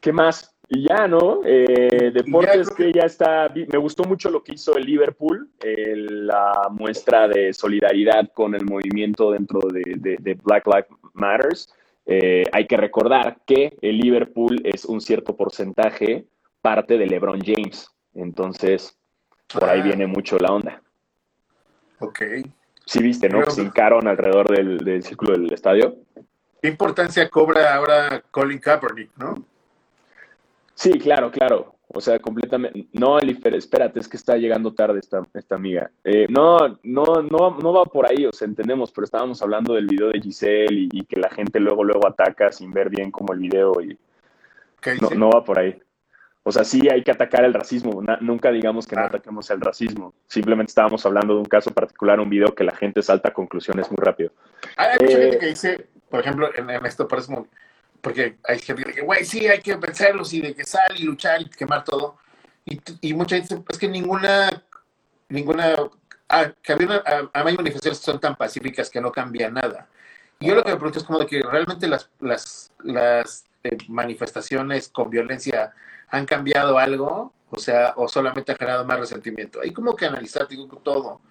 ¿Qué 0.00 0.12
más? 0.12 0.54
Y 0.68 0.88
ya, 0.88 1.06
¿no? 1.06 1.42
Eh, 1.44 2.10
deportes 2.12 2.70
que... 2.70 2.92
ya 2.92 3.02
está. 3.02 3.52
Me 3.54 3.78
gustó 3.78 4.04
mucho 4.04 4.30
lo 4.30 4.42
que 4.42 4.54
hizo 4.54 4.76
el 4.76 4.84
Liverpool, 4.84 5.48
la 5.62 6.68
muestra 6.70 7.28
de 7.28 7.52
solidaridad 7.52 8.30
con 8.34 8.54
el 8.54 8.64
movimiento 8.64 9.30
dentro 9.30 9.60
de, 9.60 10.38
Black 10.42 10.66
Lives 10.66 10.88
Matters. 11.12 11.72
Eh, 12.04 12.44
hay 12.52 12.66
que 12.66 12.76
recordar 12.76 13.38
que 13.46 13.76
el 13.80 13.98
Liverpool 13.98 14.60
es 14.64 14.84
un 14.84 15.00
cierto 15.00 15.36
porcentaje 15.36 16.26
parte 16.60 16.98
de 16.98 17.06
LeBron 17.06 17.40
James. 17.40 17.88
Entonces, 18.14 18.96
por 19.52 19.64
ahí 19.64 19.80
ah. 19.80 19.84
viene 19.84 20.06
mucho 20.06 20.38
la 20.38 20.52
onda. 20.52 20.82
Ok. 22.00 22.22
Sí 22.84 23.02
viste, 23.02 23.28
¿no? 23.28 23.44
se 23.50 23.62
hincaron 23.62 24.06
alrededor 24.06 24.48
del, 24.48 25.02
círculo 25.02 25.32
del 25.32 25.52
estadio. 25.52 25.96
¿Qué 26.62 26.68
importancia 26.68 27.28
cobra 27.28 27.74
ahora 27.74 28.22
Colin 28.30 28.58
Kaepernick, 28.58 29.10
no? 29.16 29.44
Sí, 30.76 30.98
claro, 30.98 31.30
claro. 31.30 31.74
O 31.88 32.00
sea, 32.00 32.18
completamente. 32.18 32.88
No, 32.92 33.18
Elifer, 33.18 33.54
espérate, 33.54 34.00
es 34.00 34.08
que 34.08 34.16
está 34.16 34.36
llegando 34.36 34.74
tarde 34.74 34.98
esta, 34.98 35.22
esta 35.34 35.54
amiga. 35.54 35.90
Eh, 36.04 36.26
no, 36.28 36.58
no, 36.82 37.22
no, 37.22 37.58
no 37.58 37.72
va 37.72 37.84
por 37.86 38.06
ahí, 38.06 38.26
o 38.26 38.32
sea, 38.32 38.46
entendemos, 38.46 38.92
pero 38.92 39.06
estábamos 39.06 39.40
hablando 39.40 39.74
del 39.74 39.86
video 39.86 40.08
de 40.10 40.20
Giselle 40.20 40.88
y, 40.92 41.04
que 41.06 41.18
la 41.18 41.30
gente 41.30 41.58
luego, 41.58 41.82
luego 41.82 42.06
ataca 42.06 42.52
sin 42.52 42.72
ver 42.72 42.90
bien 42.90 43.10
como 43.10 43.32
el 43.32 43.40
video 43.40 43.80
y. 43.80 43.98
No, 45.00 45.10
no 45.10 45.30
va 45.30 45.42
por 45.42 45.58
ahí. 45.58 45.80
O 46.42 46.52
sea, 46.52 46.62
sí 46.62 46.88
hay 46.88 47.02
que 47.02 47.10
atacar 47.10 47.44
el 47.44 47.54
racismo. 47.54 48.02
nunca 48.20 48.52
digamos 48.52 48.86
que 48.86 48.94
no 48.94 49.02
ataquemos 49.02 49.50
el 49.50 49.60
racismo. 49.60 50.14
Simplemente 50.28 50.70
estábamos 50.70 51.04
hablando 51.04 51.34
de 51.34 51.40
un 51.40 51.46
caso 51.46 51.72
particular, 51.72 52.20
un 52.20 52.30
video 52.30 52.54
que 52.54 52.62
la 52.62 52.76
gente 52.76 53.02
salta 53.02 53.30
a 53.30 53.32
conclusiones 53.32 53.90
muy 53.90 53.98
rápido. 53.98 54.30
Hay, 54.76 54.98
mucha 55.00 55.18
gente 55.18 55.36
eh, 55.36 55.38
que 55.40 55.46
dice, 55.46 55.86
por 56.08 56.20
ejemplo, 56.20 56.48
en, 56.54 56.70
esto 56.86 57.08
parece 57.08 57.32
muy, 57.32 57.46
porque 58.06 58.38
hay 58.44 58.60
gente 58.60 58.84
que 58.84 58.90
dice, 58.90 59.02
güey, 59.02 59.24
sí, 59.24 59.48
hay 59.48 59.60
que 59.60 59.74
vencerlos 59.74 60.32
y 60.32 60.40
de 60.40 60.54
que 60.54 60.62
sal 60.62 60.94
y 60.96 61.02
luchar 61.02 61.42
y 61.42 61.50
quemar 61.50 61.82
todo. 61.82 62.16
Y, 62.64 62.80
y 63.00 63.14
mucha 63.14 63.34
gente 63.34 63.64
es 63.68 63.78
que 63.78 63.88
ninguna, 63.88 64.62
ninguna, 65.28 65.74
ah, 66.28 66.52
que 66.62 66.72
había 66.72 66.86
una, 66.86 67.02
ah, 67.04 67.28
hay 67.32 67.56
manifestaciones 67.56 67.98
que 67.98 68.04
son 68.04 68.20
tan 68.20 68.36
pacíficas 68.36 68.90
que 68.90 69.00
no 69.00 69.10
cambia 69.10 69.50
nada. 69.50 69.88
Y 70.38 70.46
yo 70.46 70.54
lo 70.54 70.62
que 70.62 70.70
me 70.70 70.76
pregunto 70.76 71.00
es 71.00 71.04
como 71.04 71.18
de 71.18 71.26
que 71.26 71.42
realmente 71.42 71.88
las, 71.88 72.08
las, 72.20 72.70
las 72.84 73.44
eh, 73.64 73.76
manifestaciones 73.88 74.88
con 74.88 75.10
violencia 75.10 75.74
han 76.08 76.26
cambiado 76.26 76.78
algo, 76.78 77.32
o 77.50 77.58
sea, 77.58 77.92
o 77.96 78.06
solamente 78.06 78.52
ha 78.52 78.56
generado 78.56 78.84
más 78.84 79.00
resentimiento. 79.00 79.60
Hay 79.60 79.72
como 79.72 79.96
que 79.96 80.06
analizar 80.06 80.46
digo, 80.46 80.68
todo, 80.84 81.22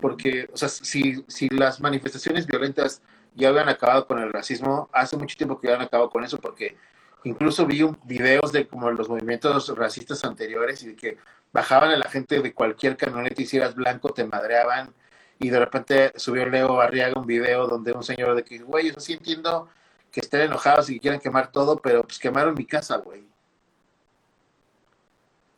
porque, 0.00 0.50
o 0.52 0.56
sea, 0.56 0.68
si, 0.68 1.24
si 1.28 1.48
las 1.50 1.80
manifestaciones 1.80 2.48
violentas 2.48 3.00
ya 3.40 3.48
habían 3.48 3.68
acabado 3.68 4.06
con 4.06 4.18
el 4.20 4.32
racismo, 4.32 4.88
hace 4.92 5.16
mucho 5.16 5.36
tiempo 5.36 5.58
que 5.58 5.68
ya 5.68 5.74
han 5.74 5.82
acabado 5.82 6.10
con 6.10 6.24
eso, 6.24 6.38
porque 6.38 6.76
incluso 7.24 7.66
vi 7.66 7.84
videos 8.04 8.52
de 8.52 8.66
como 8.66 8.90
los 8.90 9.08
movimientos 9.08 9.76
racistas 9.76 10.24
anteriores 10.24 10.82
y 10.82 10.88
de 10.88 10.96
que 10.96 11.18
bajaban 11.52 11.90
a 11.90 11.96
la 11.96 12.08
gente 12.08 12.40
de 12.40 12.52
cualquier 12.54 12.96
camioneta 12.96 13.42
y 13.42 13.46
si 13.46 13.56
eras 13.56 13.74
blanco 13.74 14.10
te 14.10 14.24
madreaban 14.24 14.94
y 15.38 15.50
de 15.50 15.58
repente 15.58 16.12
subió 16.16 16.46
Leo 16.46 16.80
Arriaga 16.80 17.18
un 17.18 17.26
video 17.26 17.66
donde 17.66 17.92
un 17.92 18.04
señor 18.04 18.36
de 18.36 18.44
que, 18.44 18.58
güey, 18.58 18.92
yo 18.92 19.00
sí 19.00 19.14
entiendo 19.14 19.68
que 20.12 20.20
estén 20.20 20.42
enojados 20.42 20.90
y 20.90 20.94
que 20.94 21.00
quieran 21.00 21.20
quemar 21.20 21.50
todo, 21.50 21.78
pero 21.78 22.02
pues 22.02 22.18
quemaron 22.18 22.54
mi 22.54 22.66
casa, 22.66 22.98
güey. 22.98 23.24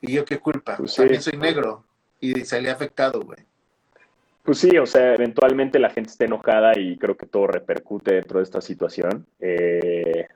¿Y 0.01 0.13
yo 0.13 0.25
qué 0.25 0.39
culpa? 0.39 0.77
Pues 0.77 0.95
También 0.95 1.23
soy 1.23 1.37
negro 1.37 1.85
y 2.21 2.45
salí 2.45 2.69
afectado, 2.69 3.21
güey. 3.23 3.39
Pues 4.43 4.59
sí, 4.59 4.77
o 4.77 4.87
sea, 4.87 5.15
eventualmente 5.15 5.79
la 5.79 5.91
gente 5.91 6.11
está 6.11 6.25
enojada 6.25 6.73
y 6.77 6.99
creo 6.99 7.17
que 7.17 7.27
todo 7.27 7.47
repercute 7.47 8.15
dentro 8.15 8.39
de 8.39 8.45
esta 8.45 8.61
situación. 8.61 9.27
Eh, 9.39 10.27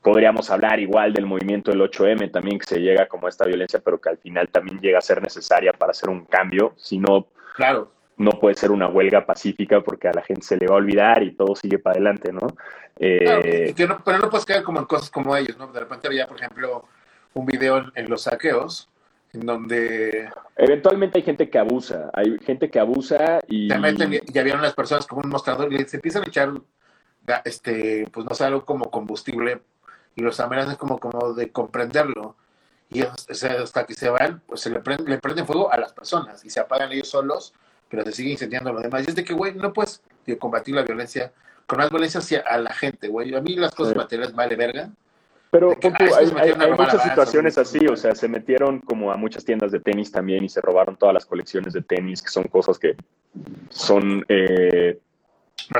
podríamos 0.00 0.50
hablar 0.50 0.78
igual 0.78 1.12
del 1.12 1.26
movimiento 1.26 1.70
del 1.70 1.80
8M 1.80 2.30
también, 2.30 2.58
que 2.58 2.66
se 2.66 2.78
llega 2.78 3.08
como 3.08 3.26
esta 3.26 3.46
violencia, 3.46 3.80
pero 3.82 4.00
que 4.00 4.10
al 4.10 4.18
final 4.18 4.48
también 4.48 4.78
llega 4.78 4.98
a 4.98 5.02
ser 5.02 5.22
necesaria 5.22 5.72
para 5.72 5.90
hacer 5.90 6.10
un 6.10 6.26
cambio. 6.26 6.74
Si 6.76 6.98
no, 6.98 7.26
claro. 7.56 7.90
no 8.18 8.32
puede 8.32 8.54
ser 8.54 8.70
una 8.70 8.86
huelga 8.86 9.24
pacífica 9.26 9.80
porque 9.80 10.08
a 10.08 10.12
la 10.12 10.22
gente 10.22 10.42
se 10.42 10.56
le 10.56 10.66
va 10.66 10.74
a 10.74 10.78
olvidar 10.78 11.22
y 11.22 11.32
todo 11.32 11.56
sigue 11.56 11.78
para 11.78 11.94
adelante, 11.94 12.32
¿no? 12.32 12.46
Eh, 12.96 13.74
pero 13.76 14.18
no 14.18 14.30
puedes 14.30 14.44
caer 14.44 14.62
como 14.62 14.78
en 14.78 14.84
cosas 14.84 15.10
como 15.10 15.34
ellos, 15.34 15.56
¿no? 15.56 15.66
De 15.68 15.80
repente 15.80 16.06
había, 16.06 16.28
por 16.28 16.36
ejemplo, 16.36 16.84
un 17.32 17.46
video 17.46 17.82
en, 17.94 18.08
los 18.10 18.22
saqueos 18.22 18.88
en 19.34 19.46
donde... 19.46 20.28
Eventualmente 20.56 21.18
hay 21.18 21.24
gente 21.24 21.50
que 21.50 21.58
abusa, 21.58 22.10
hay 22.12 22.38
gente 22.40 22.70
que 22.70 22.78
abusa 22.78 23.40
y... 23.48 23.68
Se 23.68 23.78
meten 23.78 24.20
y 24.26 24.38
habían 24.38 24.62
las 24.62 24.74
personas 24.74 25.06
como 25.06 25.22
un 25.22 25.30
mostrador 25.30 25.72
y 25.72 25.84
se 25.84 25.96
empiezan 25.96 26.22
a 26.22 26.26
echar, 26.26 26.52
este, 27.44 28.06
pues 28.12 28.26
no 28.26 28.34
sé, 28.34 28.44
algo 28.44 28.64
como 28.64 28.90
combustible 28.90 29.60
y 30.16 30.22
los 30.22 30.38
amenazan 30.40 30.76
como, 30.76 30.98
como 30.98 31.34
de 31.34 31.50
comprenderlo. 31.50 32.36
Y 32.90 33.02
hasta 33.02 33.86
que 33.86 33.94
se 33.94 34.08
van, 34.08 34.40
pues 34.46 34.60
se 34.60 34.70
le 34.70 34.80
prende, 34.80 35.10
le 35.10 35.18
prenden 35.18 35.46
fuego 35.46 35.72
a 35.72 35.78
las 35.78 35.92
personas 35.92 36.44
y 36.44 36.50
se 36.50 36.60
apagan 36.60 36.92
ellos 36.92 37.08
solos, 37.08 37.52
pero 37.88 38.04
se 38.04 38.12
sigue 38.12 38.30
incendiando 38.30 38.72
lo 38.72 38.80
demás. 38.80 39.04
Y 39.04 39.10
es 39.10 39.16
de 39.16 39.24
que, 39.24 39.34
güey, 39.34 39.54
no 39.54 39.72
puedes 39.72 40.02
combatir 40.38 40.74
la 40.74 40.82
violencia 40.82 41.32
con 41.66 41.78
más 41.78 41.90
violencia 41.90 42.20
hacia 42.20 42.40
a 42.40 42.58
la 42.58 42.72
gente, 42.72 43.08
güey. 43.08 43.34
A 43.34 43.40
mí 43.40 43.56
las 43.56 43.74
cosas 43.74 43.96
materiales 43.96 44.34
vale 44.34 44.54
verga, 44.56 44.90
pero 45.54 45.70
hay, 45.70 46.72
muchas 46.76 47.00
situaciones 47.04 47.56
así, 47.58 47.86
o 47.86 47.94
sea, 47.94 48.12
se 48.16 48.26
metieron 48.26 48.80
como 48.80 49.12
a 49.12 49.16
muchas 49.16 49.44
tiendas 49.44 49.70
de 49.70 49.78
tenis 49.78 50.10
también 50.10 50.42
y 50.42 50.48
se 50.48 50.60
robaron 50.60 50.96
todas 50.96 51.14
las 51.14 51.26
colecciones 51.26 51.74
de 51.74 51.82
tenis, 51.82 52.20
que 52.20 52.28
son 52.28 52.42
cosas 52.48 52.76
que 52.76 52.96
son 53.68 54.24
eh, 54.28 54.98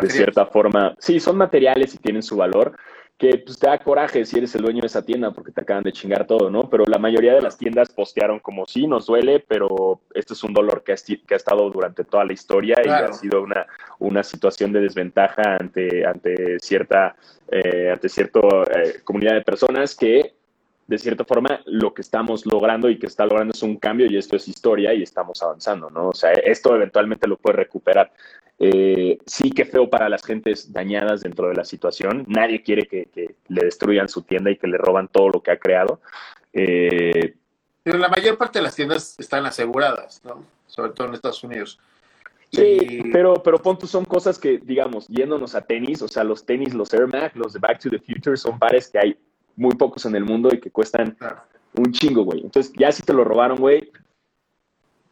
de 0.01 0.11
cierta 0.11 0.47
forma, 0.47 0.95
sí, 1.01 1.19
son 1.19 1.39
materiales 1.39 1.93
y 1.93 1.99
tienen 1.99 2.23
su 2.23 2.37
valor, 2.37 2.77
que 3.25 3.39
pues, 3.39 3.59
te 3.59 3.67
da 3.67 3.79
coraje 3.79 4.25
si 4.25 4.37
eres 4.37 4.55
el 4.55 4.63
dueño 4.63 4.83
de 4.83 4.87
esa 4.87 5.03
tienda 5.03 5.31
porque 5.31 5.51
te 5.51 5.61
acaban 5.61 5.83
de 5.83 5.93
chingar 5.93 6.27
todo, 6.27 6.51
¿no? 6.51 6.69
Pero 6.69 6.85
la 6.87 6.99
mayoría 6.99 7.35
de 7.35 7.41
las 7.41 7.57
tiendas 7.57 7.89
postearon 7.91 8.39
como 8.39 8.67
sí, 8.67 8.87
nos 8.87 9.07
duele, 9.07 9.41
pero 9.41 10.01
este 10.15 10.35
es 10.35 10.45
un 10.45 10.53
dolor 10.53 10.83
que 10.85 10.93
ha, 10.93 10.97
que 10.97 11.35
ha 11.35 11.37
estado 11.37 11.71
durante 11.71 12.05
toda 12.05 12.25
la 12.25 12.33
historia 12.35 12.77
y 12.85 12.89
ha 12.89 13.13
sido 13.13 13.43
una, 13.43 13.67
una 13.99 14.23
situación 14.23 14.73
de 14.73 14.81
desventaja 14.81 15.57
ante, 15.59 16.07
ante 16.07 16.59
cierta, 16.61 17.17
eh, 17.51 17.91
ante 17.93 18.09
cierta 18.09 18.41
eh, 18.41 19.01
comunidad 19.05 19.35
de 19.35 19.43
personas 19.43 19.95
que 19.95 20.35
de 20.87 20.99
cierta 20.99 21.25
forma 21.25 21.61
lo 21.67 21.95
que 21.95 22.03
estamos 22.03 22.45
logrando 22.47 22.91
y 22.91 22.99
que 22.99 23.07
está 23.07 23.25
logrando 23.25 23.53
es 23.53 23.63
un 23.63 23.77
cambio 23.77 24.07
y 24.07 24.17
esto 24.17 24.37
es 24.37 24.49
historia 24.49 24.93
y 24.93 25.03
estamos 25.03 25.43
avanzando, 25.43 25.91
¿no? 25.91 26.09
O 26.09 26.15
sea, 26.15 26.33
esto 26.33 26.75
eventualmente 26.75 27.27
lo 27.27 27.37
puede 27.37 27.57
recuperar. 27.57 28.13
Eh, 28.59 29.19
sí 29.27 29.51
que 29.51 29.65
feo 29.65 29.91
para 29.91 30.09
las 30.09 30.25
gentes 30.25 30.73
dañadas 30.73 31.23
dentro 31.23 31.49
de 31.49 31.55
la 31.55 31.65
situación. 31.65 32.25
Nadie 32.29 32.63
quiere 32.63 32.87
que, 32.87 33.09
le 33.49 33.65
destruyan 33.65 34.09
su 34.09 34.23
tienda 34.23 34.51
y 34.51 34.57
que 34.57 34.67
le 34.67 34.79
roban 34.79 35.09
todo 35.09 35.29
lo 35.31 35.43
que 35.43 35.51
ha 35.51 35.59
creado. 35.59 36.01
Eh, 36.53 37.35
pero 37.83 37.99
la 37.99 38.09
mayor 38.09 38.39
parte 38.39 38.59
de 38.59 38.63
las 38.63 38.77
tiendas 38.77 39.17
están 39.19 39.45
aseguradas, 39.47 40.23
¿no? 40.25 40.45
Sobre 40.67 40.93
todo 40.93 41.09
en 41.09 41.15
Estados 41.15 41.43
Unidos. 41.45 41.79
Sí, 42.51 43.03
pero, 43.13 43.35
pero 43.43 43.61
son 43.87 44.05
cosas 44.05 44.39
que, 44.39 44.59
digamos, 44.59 45.09
yéndonos 45.09 45.57
a 45.57 45.63
tenis, 45.63 46.03
o 46.03 46.09
sea, 46.09 46.23
los 46.23 46.47
tenis, 46.47 46.73
los 46.73 46.95
Air 46.95 47.09
Max, 47.09 47.35
los 47.35 47.53
de 47.53 47.59
Back 47.59 47.81
to 47.81 47.91
the 47.91 47.99
Future, 47.99 48.37
son 48.37 48.59
pares 48.59 48.89
que 48.89 48.99
hay 48.99 49.19
muy 49.57 49.75
pocos 49.75 50.05
en 50.07 50.17
el 50.17 50.25
mundo 50.25 50.49
y 50.53 50.61
que 50.61 50.71
cuestan 50.71 51.17
un 51.77 51.93
chingo, 51.93 52.25
güey. 52.25 52.41
Entonces, 52.41 52.73
ya 52.77 52.91
si 52.93 53.03
te 53.03 53.13
lo 53.13 53.25
robaron, 53.25 53.59
güey, 53.59 53.91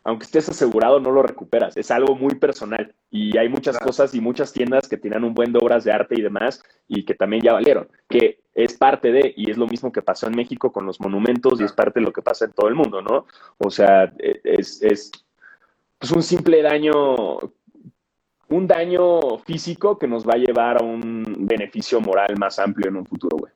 aunque 0.05 0.25
estés 0.25 0.49
asegurado, 0.49 0.99
no 1.01 1.11
lo 1.13 1.23
recuperas. 1.23 1.77
Es 1.77 1.91
algo 1.91 2.17
muy 2.17 2.35
personal. 2.35 2.93
Y 3.11 3.37
hay 3.39 3.49
muchas 3.49 3.79
cosas 3.79 4.15
y 4.15 4.21
muchas 4.21 4.53
tiendas 4.53 4.89
que 4.89 4.97
tienen 4.97 5.23
un 5.23 5.35
buen 5.35 5.53
de 5.53 5.61
obras 5.63 5.85
de 5.85 5.93
arte 5.93 6.17
y 6.19 6.23
demás 6.23 6.63
y 6.89 7.05
que 7.05 7.15
también 7.15 7.43
ya 7.43 7.53
valieron. 7.53 7.89
Que 8.09 8.41
es 8.55 8.75
parte 8.75 9.13
de, 9.13 9.33
y 9.37 9.51
es 9.51 9.57
lo 9.57 9.67
mismo 9.67 9.93
que 9.93 10.03
pasó 10.03 10.27
en 10.27 10.35
México 10.35 10.73
con 10.73 10.87
los 10.87 11.01
monumentos 11.01 11.61
y 11.61 11.65
es 11.65 11.73
parte 11.73 12.01
de 12.01 12.07
lo 12.07 12.13
que 12.13 12.23
pasa 12.23 12.47
en 12.47 12.53
todo 12.53 12.69
el 12.69 12.75
mundo, 12.75 13.01
¿no? 13.01 13.27
O 13.59 13.71
sea, 13.71 14.13
e, 14.19 14.41
es, 14.43 14.83
es 14.83 15.13
pues 15.99 16.11
un 16.11 16.23
simple 16.23 16.63
daño, 16.63 17.39
un 18.49 18.67
daño 18.67 19.39
físico 19.39 19.99
que 19.99 20.09
nos 20.09 20.27
va 20.27 20.35
a 20.35 20.39
llevar 20.39 20.83
a 20.83 20.85
un 20.85 21.47
beneficio 21.47 22.01
moral 22.01 22.35
más 22.39 22.59
amplio 22.59 22.89
en 22.89 22.97
un 22.97 23.07
futuro, 23.07 23.37
güey. 23.39 23.52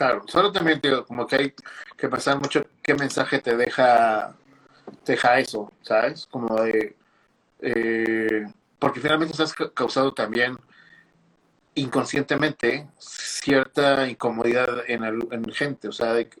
Claro, 0.00 0.22
solo 0.26 0.50
también 0.50 0.80
digo, 0.82 1.04
como 1.04 1.26
que 1.26 1.36
hay 1.36 1.54
que 1.94 2.08
pensar 2.08 2.40
mucho 2.40 2.64
qué 2.82 2.94
mensaje 2.94 3.38
te 3.38 3.54
deja, 3.54 4.34
deja 5.04 5.38
eso, 5.38 5.70
¿sabes? 5.82 6.26
Como 6.26 6.56
de, 6.62 6.96
eh, 7.60 8.46
porque 8.78 9.00
finalmente 9.00 9.32
estás 9.32 9.52
causado 9.74 10.14
también 10.14 10.56
inconscientemente 11.74 12.88
cierta 12.96 14.08
incomodidad 14.08 14.84
en, 14.88 15.04
el, 15.04 15.28
en 15.32 15.44
gente, 15.52 15.88
o 15.88 15.92
sea, 15.92 16.14
que 16.24 16.40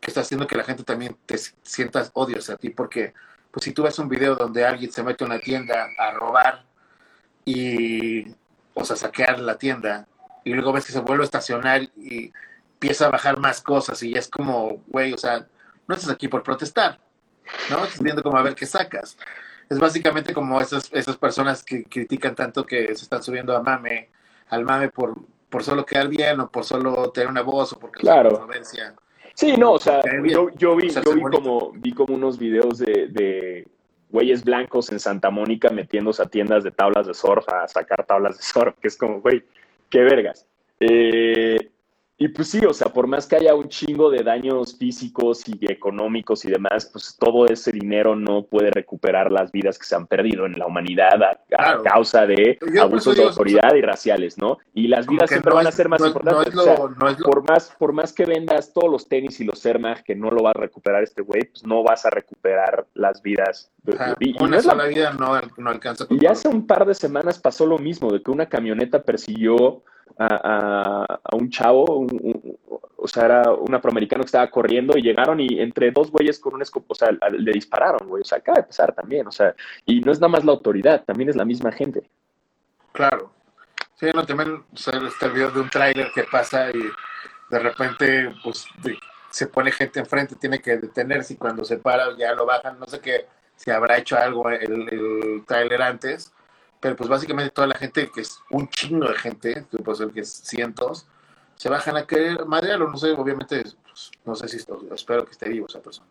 está 0.00 0.22
haciendo 0.22 0.46
que 0.46 0.56
la 0.56 0.64
gente 0.64 0.82
también 0.82 1.14
te 1.26 1.36
sientas 1.36 2.10
odio 2.14 2.38
hacia 2.38 2.56
ti, 2.56 2.70
porque 2.70 3.12
pues 3.50 3.64
si 3.64 3.72
tú 3.72 3.82
ves 3.82 3.98
un 3.98 4.08
video 4.08 4.34
donde 4.34 4.64
alguien 4.64 4.90
se 4.90 5.02
mete 5.02 5.24
a 5.24 5.26
una 5.26 5.40
tienda 5.40 5.88
a 5.98 6.10
robar 6.12 6.64
y, 7.44 8.34
o 8.72 8.82
sea, 8.82 8.96
saquear 8.96 9.40
la 9.40 9.58
tienda, 9.58 10.08
y 10.42 10.54
luego 10.54 10.72
ves 10.72 10.86
que 10.86 10.92
se 10.92 11.00
vuelve 11.00 11.24
a 11.24 11.26
estacionar 11.26 11.82
y 11.82 12.32
empieza 12.84 13.06
a 13.06 13.10
bajar 13.10 13.38
más 13.40 13.62
cosas 13.62 14.02
y 14.02 14.12
es 14.12 14.28
como, 14.28 14.82
güey, 14.88 15.14
o 15.14 15.16
sea, 15.16 15.46
no 15.88 15.94
estás 15.94 16.10
aquí 16.10 16.28
por 16.28 16.42
protestar, 16.42 16.98
¿no? 17.70 17.82
Estás 17.82 18.02
viendo 18.02 18.22
como 18.22 18.36
a 18.36 18.42
ver 18.42 18.54
qué 18.54 18.66
sacas. 18.66 19.16
Es 19.70 19.78
básicamente 19.78 20.34
como 20.34 20.60
esas, 20.60 20.92
esas 20.92 21.16
personas 21.16 21.64
que 21.64 21.84
critican 21.84 22.34
tanto 22.34 22.66
que 22.66 22.88
se 22.88 23.04
están 23.04 23.22
subiendo 23.22 23.56
a 23.56 23.62
mame, 23.62 24.10
al 24.50 24.66
mame 24.66 24.90
por, 24.90 25.14
por 25.48 25.64
solo 25.64 25.86
quedar 25.86 26.08
bien 26.08 26.40
o 26.40 26.50
por 26.50 26.64
solo 26.64 27.10
tener 27.10 27.30
una 27.30 27.40
voz 27.40 27.72
o 27.72 27.78
porque 27.78 28.00
claro. 28.00 28.46
Sí, 29.32 29.56
no, 29.56 29.72
o 29.72 29.78
sea, 29.78 30.02
yo, 30.22 30.50
yo 30.50 30.76
vi, 30.76 30.90
yo 30.90 31.14
vi 31.14 31.22
como, 31.22 31.72
vi 31.72 31.92
como 31.92 32.14
unos 32.14 32.38
videos 32.38 32.78
de, 32.78 33.08
de 33.08 33.66
güeyes 34.10 34.44
blancos 34.44 34.92
en 34.92 35.00
Santa 35.00 35.30
Mónica 35.30 35.70
metiéndose 35.70 36.22
a 36.22 36.26
tiendas 36.26 36.64
de 36.64 36.70
tablas 36.70 37.06
de 37.06 37.14
surf 37.14 37.48
a 37.48 37.66
sacar 37.66 38.04
tablas 38.04 38.36
de 38.36 38.42
surf, 38.42 38.74
que 38.78 38.88
es 38.88 38.96
como, 38.98 39.22
güey, 39.22 39.42
qué 39.88 40.00
vergas. 40.00 40.46
Eh, 40.80 41.70
y 42.16 42.28
pues 42.28 42.48
sí, 42.48 42.64
o 42.64 42.72
sea, 42.72 42.92
por 42.92 43.08
más 43.08 43.26
que 43.26 43.34
haya 43.34 43.56
un 43.56 43.68
chingo 43.68 44.08
de 44.08 44.22
daños 44.22 44.76
físicos 44.78 45.42
y 45.48 45.58
económicos 45.68 46.44
y 46.44 46.50
demás, 46.50 46.88
pues 46.92 47.16
todo 47.18 47.46
ese 47.46 47.72
dinero 47.72 48.14
no 48.14 48.44
puede 48.44 48.70
recuperar 48.70 49.32
las 49.32 49.50
vidas 49.50 49.78
que 49.78 49.84
se 49.84 49.96
han 49.96 50.06
perdido 50.06 50.46
en 50.46 50.56
la 50.56 50.66
humanidad 50.66 51.20
a, 51.22 51.82
causa 51.82 52.24
de 52.24 52.56
abusos 52.80 53.16
de 53.16 53.24
autoridad 53.24 53.74
y 53.74 53.80
raciales, 53.80 54.38
¿no? 54.38 54.58
Y 54.74 54.86
las 54.86 55.08
vidas 55.08 55.28
siempre 55.28 55.52
van 55.52 55.66
a 55.66 55.72
ser 55.72 55.88
más 55.88 56.06
importantes. 56.06 56.54
por, 57.24 57.50
más, 57.50 57.74
por 57.76 57.92
más 57.92 58.12
que 58.12 58.26
vendas 58.26 58.72
todos 58.72 58.90
los 58.90 59.08
tenis 59.08 59.40
y 59.40 59.44
los 59.44 59.66
Air 59.66 59.80
que 60.04 60.14
no 60.14 60.30
lo 60.30 60.44
va 60.44 60.50
a 60.50 60.60
recuperar 60.60 61.02
este 61.02 61.22
güey, 61.22 61.42
pues 61.46 61.66
no 61.66 61.82
vas 61.82 62.06
a 62.06 62.10
recuperar 62.10 62.86
las 62.94 63.20
vidas. 63.22 63.72
Y, 64.20 64.40
una 64.40 64.62
sola 64.62 64.86
vida 64.86 65.12
no, 65.14 65.32
no 65.56 65.70
alcanza. 65.70 66.06
Y 66.10 66.24
hace 66.26 66.46
un 66.46 66.64
par 66.66 66.86
de 66.86 66.94
semanas 66.94 67.40
pasó 67.40 67.66
lo 67.66 67.78
mismo, 67.78 68.12
de 68.12 68.22
que 68.22 68.30
una 68.30 68.48
camioneta 68.48 69.02
persiguió 69.02 69.82
a, 70.18 71.20
un 71.32 71.50
chavo, 71.50 72.06
o 72.96 73.08
sea, 73.08 73.24
era 73.24 73.52
un 73.52 73.74
afroamericano 73.74 74.22
que 74.22 74.26
estaba 74.26 74.50
corriendo 74.50 74.96
y 74.96 75.02
llegaron 75.02 75.40
y 75.40 75.60
entre 75.60 75.90
dos 75.90 76.10
güeyes 76.10 76.38
con 76.38 76.54
un 76.54 76.62
escopo, 76.62 76.92
o 76.92 76.94
sea, 76.94 77.10
le 77.30 77.52
dispararon, 77.52 78.08
güey, 78.08 78.22
o 78.22 78.24
sea, 78.24 78.38
acaba 78.38 78.58
de 78.58 78.64
pasar 78.64 78.94
también, 78.94 79.26
o 79.26 79.32
sea, 79.32 79.54
y 79.84 80.00
no 80.00 80.12
es 80.12 80.20
nada 80.20 80.28
más 80.30 80.44
la 80.44 80.52
autoridad, 80.52 81.04
también 81.04 81.30
es 81.30 81.36
la 81.36 81.44
misma 81.44 81.72
gente. 81.72 82.08
Claro. 82.92 83.32
Sí, 83.96 84.06
no, 84.14 84.24
también 84.24 84.62
o 84.72 84.76
sea, 84.76 85.00
este 85.06 85.28
video 85.28 85.50
de 85.50 85.60
un 85.60 85.70
tráiler 85.70 86.10
que 86.14 86.24
pasa 86.24 86.70
y 86.70 86.90
de 87.50 87.58
repente, 87.58 88.34
pues, 88.42 88.66
se 89.30 89.46
pone 89.48 89.72
gente 89.72 90.00
enfrente, 90.00 90.36
tiene 90.36 90.60
que 90.60 90.76
detenerse 90.76 91.34
y 91.34 91.36
cuando 91.36 91.64
se 91.64 91.78
para 91.78 92.16
ya 92.16 92.34
lo 92.34 92.46
bajan, 92.46 92.78
no 92.78 92.86
sé 92.86 93.00
qué, 93.00 93.26
si 93.56 93.70
habrá 93.70 93.98
hecho 93.98 94.16
algo 94.16 94.48
el, 94.50 94.88
el 94.90 95.44
tráiler 95.46 95.82
antes, 95.82 96.32
pero 96.84 96.96
pues 96.96 97.08
básicamente 97.08 97.50
toda 97.50 97.66
la 97.66 97.76
gente, 97.76 98.10
que 98.14 98.20
es 98.20 98.38
un 98.50 98.68
chingo 98.68 99.08
de 99.08 99.14
gente, 99.14 99.64
que 99.70 99.78
puede 99.78 99.96
ser 99.96 100.10
que 100.10 100.20
es 100.20 100.30
cientos, 100.30 101.06
se 101.56 101.70
bajan 101.70 101.96
a 101.96 102.06
querer 102.06 102.44
madrearlo, 102.44 102.90
no 102.90 102.98
sé, 102.98 103.12
obviamente, 103.12 103.62
pues, 103.62 104.10
no 104.22 104.34
sé 104.34 104.48
si 104.48 104.58
espero 104.58 105.24
que 105.24 105.30
esté 105.30 105.48
vivo 105.48 105.66
esa 105.66 105.80
persona. 105.80 106.06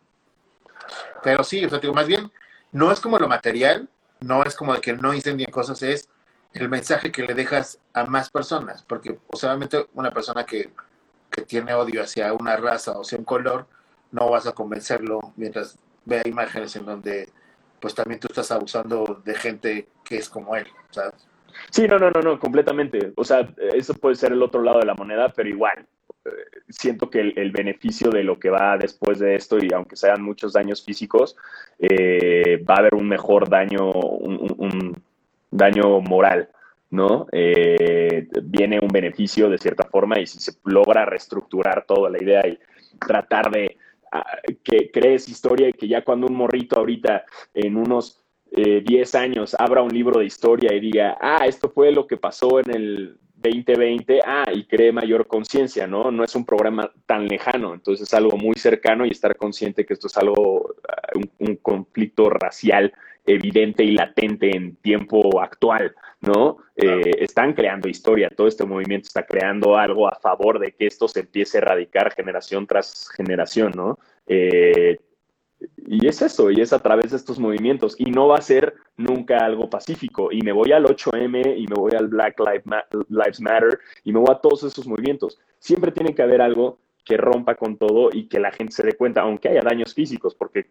Pero 1.22 1.44
sí, 1.44 1.64
o 1.64 1.70
sea, 1.70 1.78
digo, 1.78 1.94
más 1.94 2.08
bien, 2.08 2.32
no 2.72 2.92
es 2.92 3.00
como 3.00 3.20
lo 3.20 3.28
material, 3.28 3.88
no 4.20 4.42
es 4.42 4.56
como 4.56 4.74
de 4.74 4.82
que 4.82 4.94
no 4.94 5.14
incendien 5.14 5.52
cosas, 5.52 5.84
es 5.84 6.10
el 6.54 6.70
mensaje 6.70 7.12
que 7.12 7.22
le 7.22 7.36
dejas 7.36 7.78
a 7.94 8.06
más 8.06 8.32
personas, 8.32 8.82
porque, 8.82 9.20
o 9.28 9.38
sea, 9.38 9.50
obviamente 9.52 9.86
una 9.94 10.10
persona 10.10 10.44
que, 10.44 10.74
que 11.30 11.44
tiene 11.44 11.76
odio 11.76 12.02
hacia 12.02 12.34
una 12.34 12.56
raza 12.58 12.94
o 12.94 13.02
hacia 13.02 13.20
un 13.20 13.26
color, 13.26 13.68
no 14.12 14.28
vas 14.28 14.48
a 14.48 14.54
convencerlo 14.54 15.34
mientras 15.36 15.78
vea 16.04 16.24
imágenes 16.26 16.76
en 16.76 16.88
donde 16.88 17.30
pues 17.84 17.94
también 17.94 18.18
tú 18.18 18.28
estás 18.30 18.50
abusando 18.50 19.22
de 19.26 19.36
gente 19.36 19.88
que 20.06 20.16
es 20.16 20.30
como 20.30 20.56
él, 20.56 20.66
¿sabes? 20.90 21.28
Sí, 21.70 21.86
no, 21.86 22.00
no, 22.00 22.12
no, 22.12 22.22
no, 22.22 22.40
completamente. 22.40 23.12
O 23.18 23.26
sea, 23.26 23.46
eso 23.74 23.94
puede 23.96 24.16
ser 24.16 24.32
el 24.32 24.42
otro 24.42 24.62
lado 24.62 24.80
de 24.80 24.86
la 24.86 24.94
moneda, 24.94 25.28
pero 25.36 25.50
igual, 25.50 25.86
eh, 26.24 26.30
siento 26.70 27.10
que 27.10 27.20
el, 27.20 27.52
beneficio 27.52 28.10
de 28.10 28.24
lo 28.24 28.40
que 28.40 28.50
va 28.50 28.78
después 28.78 29.20
de 29.20 29.36
esto, 29.36 29.58
y 29.62 29.74
aunque 29.74 29.98
sean 29.98 30.22
muchos 30.22 30.54
daños 30.54 30.82
físicos, 30.82 31.36
eh, 31.78 32.64
va 32.64 32.76
a 32.76 32.80
haber 32.80 32.96
un 32.96 33.10
mejor 33.10 33.50
daño, 33.50 33.92
un, 33.92 35.04
daño 35.52 36.00
moral, 36.00 36.48
¿no? 36.90 37.28
Eh, 37.34 38.30
viene 38.44 38.80
un 38.82 38.88
beneficio 38.88 39.50
de 39.50 39.58
cierta 39.58 39.84
forma 39.90 40.22
y 40.22 40.26
si 40.26 40.40
se 40.40 40.54
logra 40.64 41.04
reestructurar 41.04 41.84
toda 41.86 42.10
la 42.10 42.24
idea 42.24 42.48
y 42.48 42.58
tratar 43.06 43.52
de 43.52 43.76
que 44.64 44.92
crees 44.92 45.30
historia 45.30 45.70
y 45.70 45.74
que 45.74 45.88
ya 45.88 46.04
cuando 46.04 46.28
un 46.28 46.36
morrito 46.36 46.78
ahorita 46.78 47.26
en 47.54 47.78
unos 47.78 48.24
10 48.52 49.16
eh, 49.16 49.18
años 49.18 49.56
abra 49.58 49.82
un 49.82 49.92
libro 49.94 50.20
de 50.20 50.26
historia 50.26 50.74
y 50.74 50.80
diga, 50.80 51.18
ah, 51.20 51.46
esto 51.48 51.70
fue 51.70 51.92
lo 51.92 52.06
que 52.06 52.18
pasó 52.18 52.60
en 52.60 52.70
el 52.70 53.18
2020, 53.36 54.22
ah, 54.26 54.46
y 54.54 54.66
cree 54.66 54.92
mayor 54.92 55.28
conciencia, 55.28 55.86
¿no? 55.88 56.12
No 56.12 56.24
es 56.24 56.34
un 56.36 56.46
programa 56.46 56.92
tan 57.06 57.28
lejano, 57.28 57.74
entonces 57.74 58.08
es 58.08 58.14
algo 58.14 58.38
muy 58.38 58.56
cercano 58.56 59.06
y 59.06 59.10
estar 59.10 59.36
consciente 59.36 59.86
que 59.86 59.94
esto 59.94 60.08
es 60.08 60.18
algo, 60.18 60.76
ah, 60.88 61.20
un 61.40 61.56
conflicto 61.58 62.30
racial 62.30 62.94
evidente 63.26 63.84
y 63.84 63.92
latente 63.92 64.56
en 64.56 64.76
tiempo 64.78 65.40
actual, 65.42 65.96
¿no? 66.22 66.58
Eh, 66.76 67.12
están 67.20 67.54
creando 67.54 67.88
historia, 67.88 68.30
todo 68.30 68.48
este 68.48 68.66
movimiento 68.66 69.08
está 69.08 69.26
creando 69.26 69.78
algo 69.78 70.08
a 70.08 70.16
favor 70.16 70.60
de 70.60 70.74
que 70.74 70.88
esto 70.88 71.08
se 71.08 71.22
empiece 71.22 71.58
a 71.58 71.62
erradicar 71.62 72.14
generación 72.14 72.68
tras 72.68 73.10
generación, 73.16 73.72
¿no? 73.76 73.98
Eh, 74.28 74.98
y 75.86 76.08
es 76.08 76.22
eso, 76.22 76.52
y 76.52 76.60
es 76.60 76.74
a 76.74 76.80
través 76.80 77.12
de 77.12 77.18
estos 77.18 77.40
movimientos, 77.40 77.96
y 77.98 78.12
no 78.12 78.28
va 78.28 78.38
a 78.38 78.42
ser 78.42 78.74
nunca 78.98 79.38
algo 79.38 79.70
pacífico, 79.70 80.30
y 80.32 80.42
me 80.42 80.52
voy 80.52 80.72
al 80.72 80.86
8M, 80.86 81.56
y 81.58 81.68
me 81.68 81.76
voy 81.76 81.94
al 81.98 82.08
Black 82.08 82.40
Lives 82.40 83.42
Matter, 83.42 83.80
y 84.04 84.12
me 84.12 84.20
voy 84.20 84.30
a 84.32 84.40
todos 84.40 84.64
esos 84.64 84.88
movimientos. 84.88 85.40
Siempre 85.60 85.92
tiene 85.92 86.14
que 86.14 86.22
haber 86.22 86.42
algo 86.42 86.80
que 87.06 87.18
rompa 87.18 87.56
con 87.56 87.78
todo 87.78 88.10
y 88.12 88.28
que 88.28 88.40
la 88.40 88.52
gente 88.52 88.74
se 88.74 88.84
dé 88.84 88.94
cuenta, 88.94 89.22
aunque 89.22 89.50
haya 89.50 89.62
daños 89.62 89.94
físicos, 89.94 90.36
porque 90.36 90.68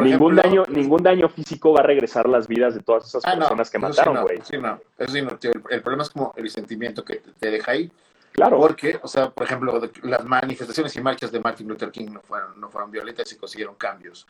ningún 0.00 0.36
daño, 0.36 0.64
ningún 0.68 1.02
daño 1.02 1.28
físico 1.28 1.72
va 1.72 1.80
a 1.80 1.82
regresar 1.82 2.28
las 2.28 2.48
vidas 2.48 2.74
de 2.74 2.80
todas 2.80 3.06
esas 3.06 3.22
ah, 3.26 3.36
personas 3.36 3.70
que 3.70 3.78
mataron, 3.78 4.22
güey. 4.22 4.40
Sí, 4.42 4.58
no, 4.58 4.80
el, 4.98 5.82
problema 5.82 6.02
es 6.02 6.10
como 6.10 6.32
el 6.36 6.48
sentimiento 6.50 7.04
que 7.04 7.22
te 7.38 7.50
deja 7.50 7.72
ahí. 7.72 7.90
Claro. 8.32 8.58
Porque, 8.58 8.98
o 9.02 9.08
sea, 9.08 9.30
por 9.30 9.44
ejemplo, 9.44 9.80
las 10.02 10.24
manifestaciones 10.24 10.94
y 10.96 11.00
marchas 11.00 11.32
de 11.32 11.40
Martin 11.40 11.66
Luther 11.66 11.90
King 11.90 12.08
no 12.12 12.20
fueron, 12.20 12.60
no 12.60 12.70
fueron 12.70 12.90
violentas 12.90 13.32
y 13.32 13.36
consiguieron 13.36 13.74
cambios 13.74 14.26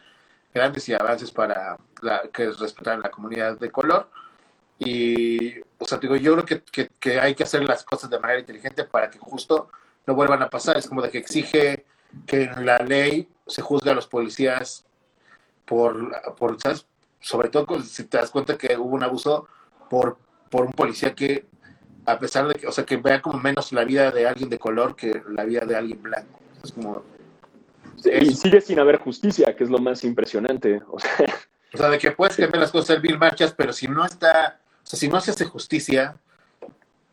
grandes 0.55 0.89
y 0.89 0.95
avances 0.95 1.31
para 1.31 1.77
la, 2.01 2.23
que 2.33 2.51
respetar 2.51 2.99
la 2.99 3.11
comunidad 3.11 3.59
de 3.59 3.71
color. 3.71 4.09
Y, 4.79 5.59
o 5.79 5.85
sea, 5.85 5.99
digo, 5.99 6.17
yo 6.17 6.35
creo 6.35 6.45
que, 6.47 6.63
que, 6.63 6.91
que, 6.99 7.21
hay 7.21 7.35
que 7.35 7.43
hacer 7.43 7.65
las 7.65 7.85
cosas 7.85 8.09
de 8.09 8.19
manera 8.19 8.41
inteligente 8.41 8.85
para 8.85 9.11
que 9.11 9.19
justo 9.19 9.71
no 10.07 10.15
vuelvan 10.15 10.43
a 10.43 10.49
pasar. 10.49 10.79
Es 10.79 10.89
como 10.89 11.03
de 11.03 11.11
que 11.11 11.19
exige 11.19 11.85
que 12.27 12.45
en 12.45 12.67
la 12.67 12.79
ley 12.79 13.29
se 13.47 13.63
juzga 13.63 13.93
a 13.93 13.95
los 13.95 14.07
policías 14.07 14.85
por, 15.65 16.35
por 16.37 16.61
¿sabes? 16.61 16.87
sobre 17.21 17.49
todo 17.49 17.81
si 17.83 18.05
te 18.05 18.19
das 18.19 18.31
cuenta 18.31 18.57
que 18.57 18.77
hubo 18.77 18.95
un 18.95 19.03
abuso 19.03 19.49
por, 19.91 20.19
por 20.51 20.67
un 20.67 20.73
policía 20.73 21.15
que, 21.15 21.47
a 22.07 22.19
pesar 22.19 22.49
de 22.49 22.55
que, 22.55 22.67
o 22.67 22.73
sea, 22.73 22.85
que 22.85 22.97
vea 22.97 23.21
como 23.21 23.39
menos 23.39 23.73
la 23.73 23.85
vida 23.85 24.11
de 24.11 24.27
alguien 24.27 24.49
de 24.49 24.59
color 24.59 24.97
que 24.97 25.23
la 25.29 25.45
vida 25.45 25.63
de 25.67 25.77
alguien 25.77 26.03
blanco. 26.03 26.41
Es 26.63 26.73
como... 26.73 27.03
y 28.05 28.35
sigue 28.35 28.61
sin 28.61 28.79
haber 28.79 28.99
justicia, 28.99 29.55
que 29.57 29.65
es 29.65 29.71
lo 29.71 29.79
más 29.79 30.05
impresionante. 30.05 30.81
O 30.89 30.99
sea, 30.99 31.27
o 31.75 31.77
sea 31.77 31.91
de 31.91 31.99
que 31.99 32.13
puedes 32.13 32.37
cambiar 32.37 32.63
las 32.63 32.73
cosas, 32.73 33.03
mil 33.03 33.19
marchas, 33.19 33.53
pero 33.57 33.73
si 33.73 33.89
no 33.89 34.05
está, 34.05 34.61
o 34.83 34.87
sea, 34.87 34.99
si 34.99 35.09
no 35.09 35.21
se 35.21 35.33
hace 35.33 35.45
justicia, 35.45 36.17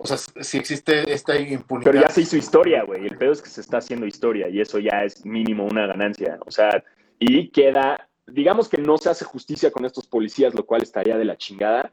o 0.05 0.07
sea, 0.07 0.43
si 0.43 0.57
existe 0.59 1.11
esta 1.11 1.35
impunidad. 1.35 1.91
Pero 1.91 2.03
ya 2.03 2.09
se 2.09 2.21
hizo 2.21 2.37
historia, 2.37 2.83
güey. 2.83 3.07
El 3.07 3.17
pedo 3.17 3.31
es 3.31 3.41
que 3.41 3.49
se 3.49 3.61
está 3.61 3.77
haciendo 3.79 4.05
historia 4.05 4.47
y 4.49 4.61
eso 4.61 4.77
ya 4.77 5.03
es 5.03 5.25
mínimo 5.25 5.65
una 5.65 5.87
ganancia. 5.87 6.37
O 6.45 6.51
sea, 6.51 6.83
y 7.17 7.49
queda, 7.49 8.07
digamos 8.27 8.69
que 8.69 8.77
no 8.77 8.97
se 8.99 9.09
hace 9.09 9.25
justicia 9.25 9.71
con 9.71 9.83
estos 9.83 10.05
policías, 10.05 10.53
lo 10.53 10.63
cual 10.63 10.83
estaría 10.83 11.17
de 11.17 11.25
la 11.25 11.37
chingada, 11.37 11.91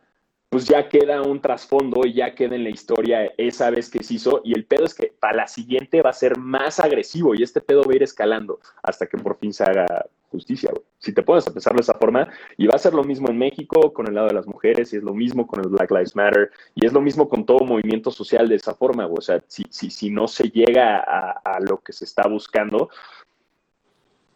pues 0.51 0.66
ya 0.66 0.90
queda 0.90 1.22
un 1.22 1.40
trasfondo 1.40 2.06
y 2.06 2.12
ya 2.12 2.34
queda 2.34 2.55
en 2.55 2.64
la 2.64 2.70
historia 2.70 3.32
esa 3.39 3.70
vez 3.70 3.89
que 3.89 4.05
se 4.05 4.14
hizo. 4.14 4.43
Y 4.44 4.52
el 4.52 4.66
pedo 4.66 4.84
es 4.84 4.94
que 4.94 5.14
para 5.18 5.36
la 5.36 5.47
siguiente 5.47 6.02
va 6.02 6.10
a 6.10 6.12
ser 6.12 6.36
más 6.36 6.80
agresivo 6.80 7.34
y 7.34 7.43
este 7.43 7.62
pedo 7.62 7.82
va 7.82 7.94
a 7.94 7.97
ir 7.97 8.02
escalando 8.02 8.60
hasta 8.82 9.06
que 9.06 9.16
por 9.16 9.39
fin 9.39 9.55
se 9.55 9.64
haga 9.64 9.86
justicia. 10.32 10.72
Si 10.98 11.12
te 11.12 11.22
puedes 11.22 11.46
empezar 11.46 11.74
de 11.74 11.82
esa 11.82 11.94
forma, 11.94 12.28
y 12.56 12.66
va 12.66 12.74
a 12.74 12.78
ser 12.78 12.94
lo 12.94 13.04
mismo 13.04 13.28
en 13.28 13.38
México 13.38 13.92
con 13.92 14.09
el 14.09 14.14
lado 14.14 14.28
de 14.28 14.34
las 14.34 14.46
mujeres, 14.46 14.92
y 14.92 14.96
es 14.96 15.02
lo 15.02 15.14
mismo 15.14 15.46
con 15.46 15.60
el 15.60 15.68
Black 15.68 15.90
Lives 15.90 16.16
Matter, 16.16 16.50
y 16.74 16.86
es 16.86 16.92
lo 16.92 17.00
mismo 17.00 17.28
con 17.28 17.46
todo 17.46 17.64
movimiento 17.64 18.10
social 18.10 18.48
de 18.48 18.56
esa 18.56 18.74
forma. 18.74 19.06
O 19.06 19.20
sea, 19.20 19.42
si, 19.46 19.64
si, 19.70 19.90
si 19.90 20.10
no 20.10 20.26
se 20.26 20.48
llega 20.48 20.98
a, 20.98 21.60
lo 21.60 21.78
que 21.78 21.92
se 21.92 22.04
está 22.04 22.26
buscando, 22.26 22.88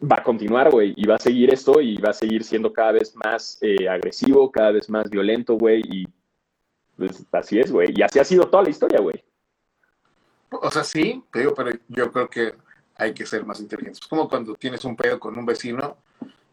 va 0.01 0.17
a 0.19 0.23
continuar, 0.23 0.71
güey, 0.71 0.93
y 0.95 1.05
va 1.07 1.15
a 1.15 1.19
seguir 1.19 1.51
esto 1.53 1.81
y 1.81 1.97
va 1.97 2.11
a 2.11 2.13
seguir 2.13 2.43
siendo 2.43 2.71
cada 2.71 2.93
vez 2.93 3.15
más 3.15 3.57
eh, 3.61 3.89
agresivo, 3.89 4.51
cada 4.51 4.71
vez 4.71 4.89
más 4.89 5.09
violento, 5.09 5.55
güey, 5.55 5.81
y 5.83 6.07
Pues, 6.95 7.25
así 7.31 7.59
es, 7.59 7.71
güey. 7.71 7.93
Y 7.95 8.01
así 8.03 8.19
ha 8.19 8.23
sido 8.23 8.47
toda 8.47 8.63
la 8.63 8.69
historia, 8.69 8.99
güey. 8.99 9.23
O 10.49 10.71
sea, 10.71 10.83
sí, 10.83 11.23
te 11.31 11.39
digo, 11.39 11.53
pero 11.53 11.71
yo 11.89 12.11
creo 12.11 12.29
que 12.29 12.53
hay 12.97 13.13
que 13.13 13.25
ser 13.25 13.45
más 13.45 13.59
inteligentes. 13.59 14.01
Es 14.01 14.07
como 14.07 14.27
cuando 14.27 14.55
tienes 14.55 14.83
un 14.85 14.95
pedo 14.95 15.19
con 15.19 15.37
un 15.37 15.45
vecino 15.45 15.97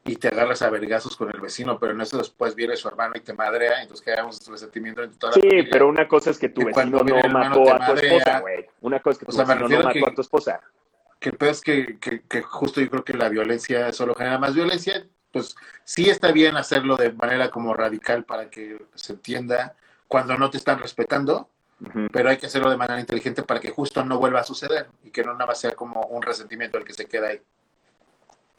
y 0.05 0.17
te 0.17 0.29
agarras 0.29 0.61
a 0.63 0.69
vergazos 0.71 1.17
con 1.17 1.31
el 1.35 1.41
vecino, 1.41 1.79
pero 1.79 1.93
en 1.93 2.01
eso 2.03 2.19
después 2.19 2.55
viene 2.55 2.77
su 2.77 2.87
hermano 2.89 3.15
y 3.17 3.21
te 3.21 3.33
madrea, 3.33 3.81
entonces 3.81 4.05
quedamos 4.05 4.37
este 4.39 4.51
resentimiento 4.51 5.03
entre 5.03 5.19
toda 5.19 5.33
Sí, 5.33 5.41
la 5.43 5.49
familia. 5.49 5.69
pero 5.73 5.89
una 5.89 6.07
cosa 6.07 6.31
es 6.31 6.39
que 6.39 6.51
tu 6.51 6.61
Que 6.61 6.67
vecino 6.67 6.99
no 7.03 7.17
el 7.17 7.33
mató 7.33 7.73
a 7.73 7.87
tu 7.87 7.93
esposa, 7.95 8.41
güey. 8.41 8.67
Una 8.83 9.01
cosa 9.01 9.13
es 9.13 9.19
que 9.21 9.25
tu 9.27 9.31
O 9.31 9.35
sea, 9.35 9.45
me 9.47 9.55
vecino 9.55 9.79
no 9.79 9.85
mató 9.85 9.93
que- 9.93 10.11
a 10.11 10.15
tu 10.15 10.21
esposa. 10.21 10.61
que 11.21 11.29
el 11.31 11.37
peor 11.39 11.53
es 11.53 11.61
que, 11.63 11.99
que, 11.99 12.21
que 12.29 12.43
justo 12.43 12.83
yo 12.83 12.91
creo 12.91 13.03
que 13.05 13.15
la 13.15 13.31
violencia 13.31 13.91
solo 13.95 14.15
genera 14.15 14.39
más 14.39 14.55
violencia, 14.55 15.07
pues 15.33 15.57
sí 15.85 16.11
está 16.11 16.33
bien 16.33 16.57
hacerlo 16.59 16.97
de 16.97 17.13
manera 17.13 17.51
como 17.51 17.73
radical 17.73 18.25
para 18.25 18.51
que 18.51 18.85
se 18.95 19.15
entienda 19.15 19.75
cuando 20.07 20.37
no 20.37 20.51
te 20.51 20.59
están 20.59 20.79
respetando, 20.81 21.49
Pero 22.13 22.31
hay 22.31 22.37
que 22.37 22.47
hacerlo 22.47 22.71
de 22.71 22.77
manera 22.77 23.01
inteligente 23.01 23.43
para 23.43 23.61
que 23.61 23.71
justo 23.71 24.05
no 24.05 24.19
vuelva 24.19 24.41
a 24.41 24.45
suceder 24.45 24.87
y 25.03 25.11
que 25.11 25.23
no 25.23 25.33
nada 25.33 25.47
más 25.47 25.61
sea 25.61 25.73
como 25.73 26.01
un 26.03 26.23
resentimiento 26.23 26.79
el 26.79 26.85
que 26.85 26.95
se 26.95 27.07
queda 27.07 27.29
ahí. 27.29 27.41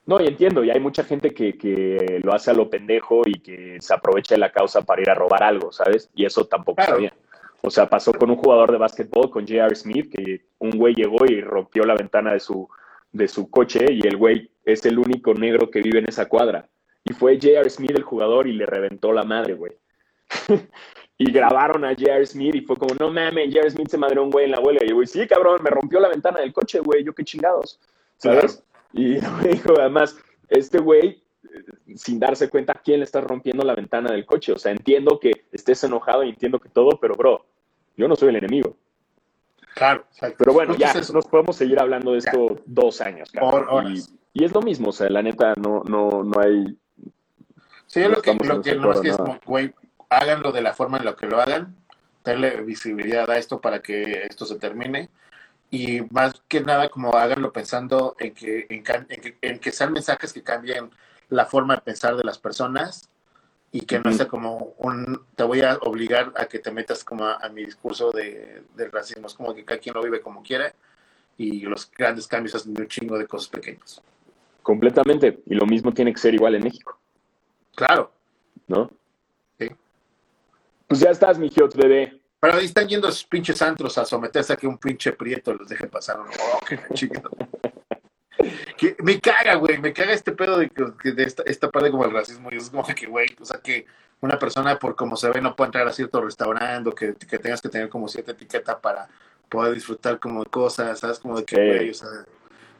No, 0.06 0.22
y 0.22 0.28
entiendo, 0.28 0.64
y 0.64 0.70
hay 0.70 0.80
mucha 0.80 1.04
gente 1.04 1.34
que, 1.34 1.58
que 1.58 2.20
lo 2.24 2.34
hace 2.34 2.52
a 2.52 2.54
lo 2.54 2.70
pendejo 2.70 3.22
y 3.26 3.40
que 3.40 3.78
se 3.80 3.94
aprovecha 3.94 4.36
de 4.36 4.40
la 4.40 4.52
causa 4.52 4.82
para 4.84 5.02
ir 5.02 5.10
a 5.10 5.16
robar 5.16 5.42
algo, 5.44 5.72
¿sabes? 5.72 6.10
Y 6.14 6.26
eso 6.26 6.46
tampoco 6.46 6.76
Claro. 6.76 6.92
está 6.94 7.00
bien. 7.00 7.14
O 7.62 7.72
sea, 7.72 7.90
pasó 7.90 8.14
con 8.14 8.30
un 8.30 8.36
jugador 8.38 8.72
de 8.72 8.78
básquetbol, 8.78 9.32
con 9.32 9.48
J.R. 9.48 9.76
Smith, 9.76 10.12
que 10.14 10.46
un 10.60 10.72
güey 10.78 10.94
llegó 10.94 11.26
y 11.26 11.42
rompió 11.42 11.84
la 11.86 11.96
ventana 11.96 12.34
de 12.34 12.40
su, 12.40 12.70
de 13.12 13.28
su 13.28 13.50
coche 13.50 13.86
y 13.92 14.06
el 14.06 14.18
güey 14.18 14.52
es 14.64 14.86
el 14.86 15.00
único 15.00 15.34
negro 15.34 15.72
que 15.72 15.82
vive 15.82 15.98
en 16.00 16.08
esa 16.08 16.28
cuadra. 16.28 16.68
Y 17.04 17.14
fue 17.14 17.40
J.R. 17.42 17.68
Smith 17.72 17.96
el 17.96 18.04
jugador 18.04 18.46
y 18.46 18.54
le 18.54 18.68
reventó 18.68 19.12
la 19.12 19.24
madre, 19.24 19.56
güey. 19.56 19.72
y 21.18 21.32
grabaron 21.32 21.86
a 21.86 21.90
J.R. 21.90 22.26
Smith 22.26 22.56
y 22.56 22.62
fue 22.62 22.76
como, 22.76 22.94
no 22.96 23.10
mames, 23.10 23.48
J.R. 23.48 23.72
Smith 23.72 23.88
se 23.88 23.98
madreó 23.98 24.22
a 24.22 24.26
un 24.26 24.32
güey 24.32 24.46
en 24.46 24.52
la 24.52 24.60
huelga. 24.60 24.84
Y 24.84 24.90
el 24.90 24.96
güey, 24.96 25.08
sí, 25.08 25.26
cabrón, 25.28 25.62
me 25.64 25.70
rompió 25.70 26.00
la 26.00 26.10
ventana 26.10 26.42
del 26.42 26.52
coche, 26.52 26.80
güey, 26.80 27.04
yo 27.04 27.14
qué 27.14 27.24
chingados, 27.24 27.80
¿sabes? 28.18 28.64
Y 28.92 29.18
me 29.44 29.50
dijo, 29.50 29.74
además, 29.80 30.18
este 30.50 30.80
güey, 30.80 31.24
eh, 31.44 31.96
sin 31.96 32.20
darse 32.20 32.50
cuenta 32.50 32.82
quién 32.84 33.00
le 33.00 33.06
está 33.06 33.22
rompiendo 33.22 33.64
la 33.64 33.76
ventana 33.76 34.12
del 34.12 34.26
coche. 34.26 34.52
O 34.52 34.58
sea, 34.58 34.72
entiendo 34.72 35.20
que 35.20 35.46
estés 35.52 35.84
enojado 35.84 36.24
y 36.24 36.30
entiendo 36.30 36.60
que 36.60 36.70
todo, 36.70 37.00
pero 37.00 37.16
bro, 37.16 37.46
yo 37.96 38.08
no 38.08 38.16
soy 38.16 38.30
el 38.30 38.38
enemigo. 38.38 38.76
Claro, 39.74 40.06
exacto. 40.10 40.38
Pero 40.40 40.54
bueno, 40.54 40.76
ya, 40.76 40.92
es 40.92 41.14
nos 41.14 41.26
podemos 41.26 41.56
seguir 41.56 41.80
hablando 41.80 42.12
de 42.12 42.20
esto 42.20 42.62
dos 42.66 43.02
años, 43.02 43.30
horas. 43.42 44.10
Y, 44.34 44.42
y 44.42 44.46
es 44.46 44.54
lo 44.54 44.62
mismo, 44.62 44.90
o 44.90 44.94
sea, 44.94 45.10
la 45.10 45.22
neta, 45.22 45.54
no, 45.56 45.82
no, 45.84 46.24
no 46.24 46.42
hay... 46.42 46.78
Sí, 47.88 48.02
yo 48.02 48.10
No 48.10 48.16
lo 48.16 48.22
que, 48.22 48.34
lo 48.34 48.56
en 48.56 48.62
que, 48.62 49.10
es 49.10 49.18
como, 49.18 49.40
güey, 49.46 49.74
háganlo 50.10 50.52
de 50.52 50.62
la 50.62 50.74
forma 50.74 50.98
en 50.98 51.06
la 51.06 51.16
que 51.16 51.28
lo 51.28 51.40
hagan, 51.40 51.76
darle 52.24 52.62
visibilidad 52.62 53.30
a 53.30 53.38
esto 53.38 53.62
para 53.62 53.82
que 53.82 54.26
esto 54.30 54.46
se 54.46 54.56
termine. 54.56 55.10
Y 55.72 56.02
más 56.12 56.42
que 56.48 56.62
nada, 56.62 56.90
como 56.90 57.16
háganlo 57.16 57.52
pensando 57.52 58.16
en 58.20 58.34
que, 58.34 58.68
en, 58.70 58.84
que, 58.84 59.38
en 59.42 59.60
que 59.60 59.72
sean 59.72 59.94
mensajes 59.94 60.32
que 60.32 60.44
cambien 60.44 60.92
la 61.30 61.46
forma 61.46 61.76
de 61.76 61.82
pensar 61.82 62.16
de 62.16 62.24
las 62.24 62.38
personas 62.38 63.10
y 63.72 63.82
que 63.82 64.00
no 64.00 64.14
sea 64.14 64.28
como 64.28 64.74
un, 64.78 65.22
te 65.36 65.44
voy 65.44 65.62
a 65.62 65.78
obligar 65.82 66.32
a 66.38 66.46
que 66.46 66.60
te 66.60 66.72
metas 66.72 67.04
como 67.04 67.26
a, 67.26 67.36
a 67.36 67.50
mi 67.50 67.66
discurso 67.66 68.12
de, 68.12 68.64
del 68.76 68.92
racismo. 68.92 69.28
Es 69.28 69.34
como 69.34 69.54
que 69.54 69.66
cada 69.66 69.80
quien 69.80 69.96
lo 69.96 70.04
vive 70.04 70.22
como 70.22 70.44
quiere 70.44 70.74
y 71.38 71.62
los 71.62 71.92
grandes 71.92 72.28
cambios 72.28 72.56
hacen 72.56 72.80
un 72.80 72.88
chingo 72.88 73.18
de 73.18 73.28
cosas 73.28 73.50
pequeñas. 73.50 74.02
Completamente. 74.64 75.42
Y 75.46 75.56
lo 75.56 75.66
mismo 75.66 75.92
tiene 75.94 76.14
que 76.14 76.20
ser 76.20 76.34
igual 76.34 76.56
en 76.56 76.64
México, 76.64 76.98
Claro, 77.76 78.12
¿no? 78.68 78.90
Pues 80.88 81.00
ya 81.00 81.10
estás, 81.10 81.38
mi 81.38 81.50
Giot, 81.50 81.76
bebé. 81.76 82.22
Pero 82.40 82.58
ahí 82.58 82.66
están 82.66 82.88
yendo 82.88 83.08
esos 83.08 83.26
pinches 83.26 83.62
antros 83.62 83.98
a 83.98 84.06
someterse 84.06 84.54
a 84.54 84.56
que 84.58 84.68
un 84.68 84.78
pinche 84.78 85.12
prieto 85.14 85.54
los 85.54 85.68
deje 85.68 85.88
pasar. 85.88 86.18
Oh, 86.20 86.60
qué. 86.68 86.80
Que 88.78 88.96
me 89.02 89.20
caga, 89.20 89.56
güey, 89.56 89.78
me 89.80 89.94
caga 89.94 90.14
este 90.14 90.32
pedo 90.34 90.58
de, 90.60 90.70
que- 90.70 91.12
de 91.14 91.24
esta, 91.24 91.44
esta 91.46 91.70
parte 91.72 91.90
como 91.90 92.06
el 92.06 92.12
racismo. 92.12 92.50
Y 92.52 92.58
es 92.58 92.70
como 92.70 92.86
que, 92.86 93.06
güey, 93.08 93.28
o 93.40 93.46
sea, 93.46 93.60
que 93.62 93.86
una 94.22 94.38
persona 94.38 94.78
por 94.78 94.96
como 94.96 95.16
se 95.16 95.30
ve 95.30 95.42
no 95.42 95.56
puede 95.56 95.70
entrar 95.70 95.88
a 95.88 95.94
cierto 95.94 96.22
restaurante 96.22 96.90
o 96.90 96.94
que, 96.94 97.16
que 97.16 97.40
tengas 97.40 97.62
que 97.62 97.70
tener 97.70 97.90
como 97.90 98.08
cierta 98.08 98.32
etiqueta 98.34 98.80
para 98.80 99.08
poder 99.50 99.74
disfrutar 99.74 100.20
como 100.20 100.44
de 100.44 100.50
cosas, 100.50 101.00
¿sabes? 101.00 101.20
Como 101.20 101.38
de 101.38 101.46
que, 101.46 101.56
Sí. 101.56 101.62
güey, 101.62 101.90
o 101.90 101.94
sea, 101.94 102.10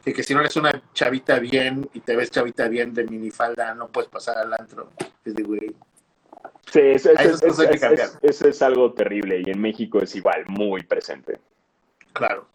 que, 0.04 0.12
que 0.12 0.22
si 0.22 0.34
no 0.34 0.40
eres 0.40 0.56
una 0.56 0.82
chavita 0.92 1.38
bien 1.38 1.88
y 1.94 2.00
te 2.00 2.14
ves 2.14 2.30
chavita 2.30 2.68
bien 2.68 2.92
de 2.94 3.04
minifalda, 3.04 3.74
no 3.74 3.88
puedes 3.88 4.10
pasar 4.10 4.38
al 4.38 4.52
antro. 4.52 4.92
Es 5.24 5.34
de, 5.34 5.42
güey, 5.42 5.74
Sí, 6.70 6.80
eso, 6.80 7.10
eso- 7.12 7.46
eso- 7.46 7.62
que 7.68 7.70
eso- 7.76 7.80
cambiar. 7.80 8.08
eso- 8.08 8.18
eso 8.22 8.48
es 8.48 8.62
algo 8.62 8.92
terrible 8.92 9.42
y 9.44 9.50
en 9.50 9.60
México 9.60 10.00
es 10.00 10.14
igual, 10.16 10.44
muy 10.48 10.82
presente. 10.82 11.38
Claro. 12.12 12.48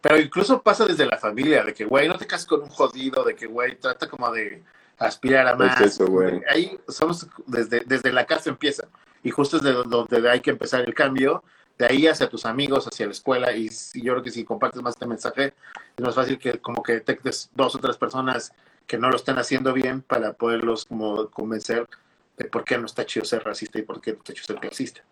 Pero 0.00 0.18
incluso 0.18 0.60
pasa 0.62 0.84
desde 0.84 1.06
la 1.06 1.16
familia, 1.18 1.62
de 1.64 1.72
que, 1.72 1.84
güey, 1.84 2.08
no 2.08 2.16
te 2.18 2.26
cases 2.26 2.46
con 2.46 2.62
un 2.62 2.68
jodido, 2.68 3.24
de 3.24 3.34
que, 3.34 3.46
güey, 3.46 3.76
trata 3.76 4.08
como 4.08 4.30
de 4.30 4.62
aspirar 4.98 5.46
a 5.46 5.52
Es 5.52 5.58
más. 5.58 5.80
eso, 5.80 6.06
güey. 6.06 6.42
Ahí 6.48 6.78
somos, 6.88 7.26
desde, 7.46 7.80
desde 7.86 8.12
la 8.12 8.26
casa 8.26 8.50
empieza. 8.50 8.86
Y 9.22 9.30
justo 9.30 9.56
es 9.56 9.62
de 9.62 9.72
donde 9.72 10.30
hay 10.30 10.40
que 10.40 10.50
empezar 10.50 10.82
el 10.86 10.94
cambio, 10.94 11.42
de 11.78 11.86
ahí 11.86 12.06
hacia 12.06 12.28
tus 12.28 12.44
amigos, 12.46 12.86
hacia 12.86 13.06
la 13.06 13.12
escuela. 13.12 13.52
Y, 13.56 13.68
yo 13.94 14.12
creo 14.12 14.22
que 14.22 14.30
si 14.30 14.44
compartes 14.44 14.82
más 14.82 14.94
este 14.94 15.06
mensaje, 15.06 15.54
es 15.96 16.04
más 16.04 16.14
fácil 16.14 16.38
que 16.38 16.58
como 16.60 16.82
que 16.82 16.92
detectes 16.92 17.50
dos 17.54 17.74
o 17.74 17.78
tres 17.78 17.96
personas 17.96 18.52
que 18.86 18.98
no 18.98 19.08
lo 19.08 19.16
están 19.16 19.38
haciendo 19.38 19.72
bien 19.72 20.02
para 20.02 20.34
poderlos 20.34 20.84
como 20.84 21.30
convencer 21.30 21.88
de 22.36 22.44
por 22.46 22.64
qué 22.64 22.76
no 22.78 22.86
está 22.86 23.04
chido 23.06 23.24
ser 23.24 23.42
racista 23.44 23.78
y 23.78 23.82
por 23.82 24.00
qué 24.00 24.12
no 24.12 24.18
está 24.18 24.32
chido 24.32 24.46
ser 24.46 24.56
clasista. 24.56 25.02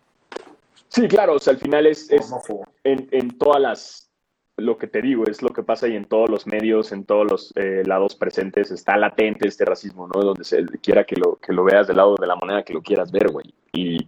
Sí, 0.89 1.07
claro, 1.07 1.35
o 1.35 1.39
sea, 1.39 1.53
al 1.53 1.59
final 1.59 1.87
es, 1.87 2.09
es 2.11 2.31
en, 2.83 3.07
en 3.11 3.37
todas 3.37 3.59
las, 3.61 4.11
lo 4.57 4.77
que 4.77 4.87
te 4.87 5.01
digo, 5.01 5.25
es 5.25 5.41
lo 5.41 5.49
que 5.49 5.63
pasa 5.63 5.87
y 5.87 5.95
en 5.95 6.05
todos 6.05 6.29
los 6.29 6.45
medios, 6.45 6.91
en 6.91 7.03
todos 7.05 7.29
los 7.31 7.53
eh, 7.55 7.81
lados 7.85 8.15
presentes, 8.15 8.69
está 8.69 8.95
latente 8.97 9.47
este 9.47 9.65
racismo, 9.65 10.07
¿no? 10.07 10.21
Donde 10.21 10.43
se 10.43 10.63
quiera 10.83 11.03
que 11.03 11.15
lo, 11.15 11.37
que 11.37 11.51
lo 11.53 11.63
veas 11.63 11.87
del 11.87 11.97
lado 11.97 12.15
de 12.15 12.27
la 12.27 12.35
moneda 12.35 12.63
que 12.63 12.73
lo 12.73 12.81
quieras 12.81 13.11
ver, 13.11 13.31
güey. 13.31 13.53
Y, 13.71 14.07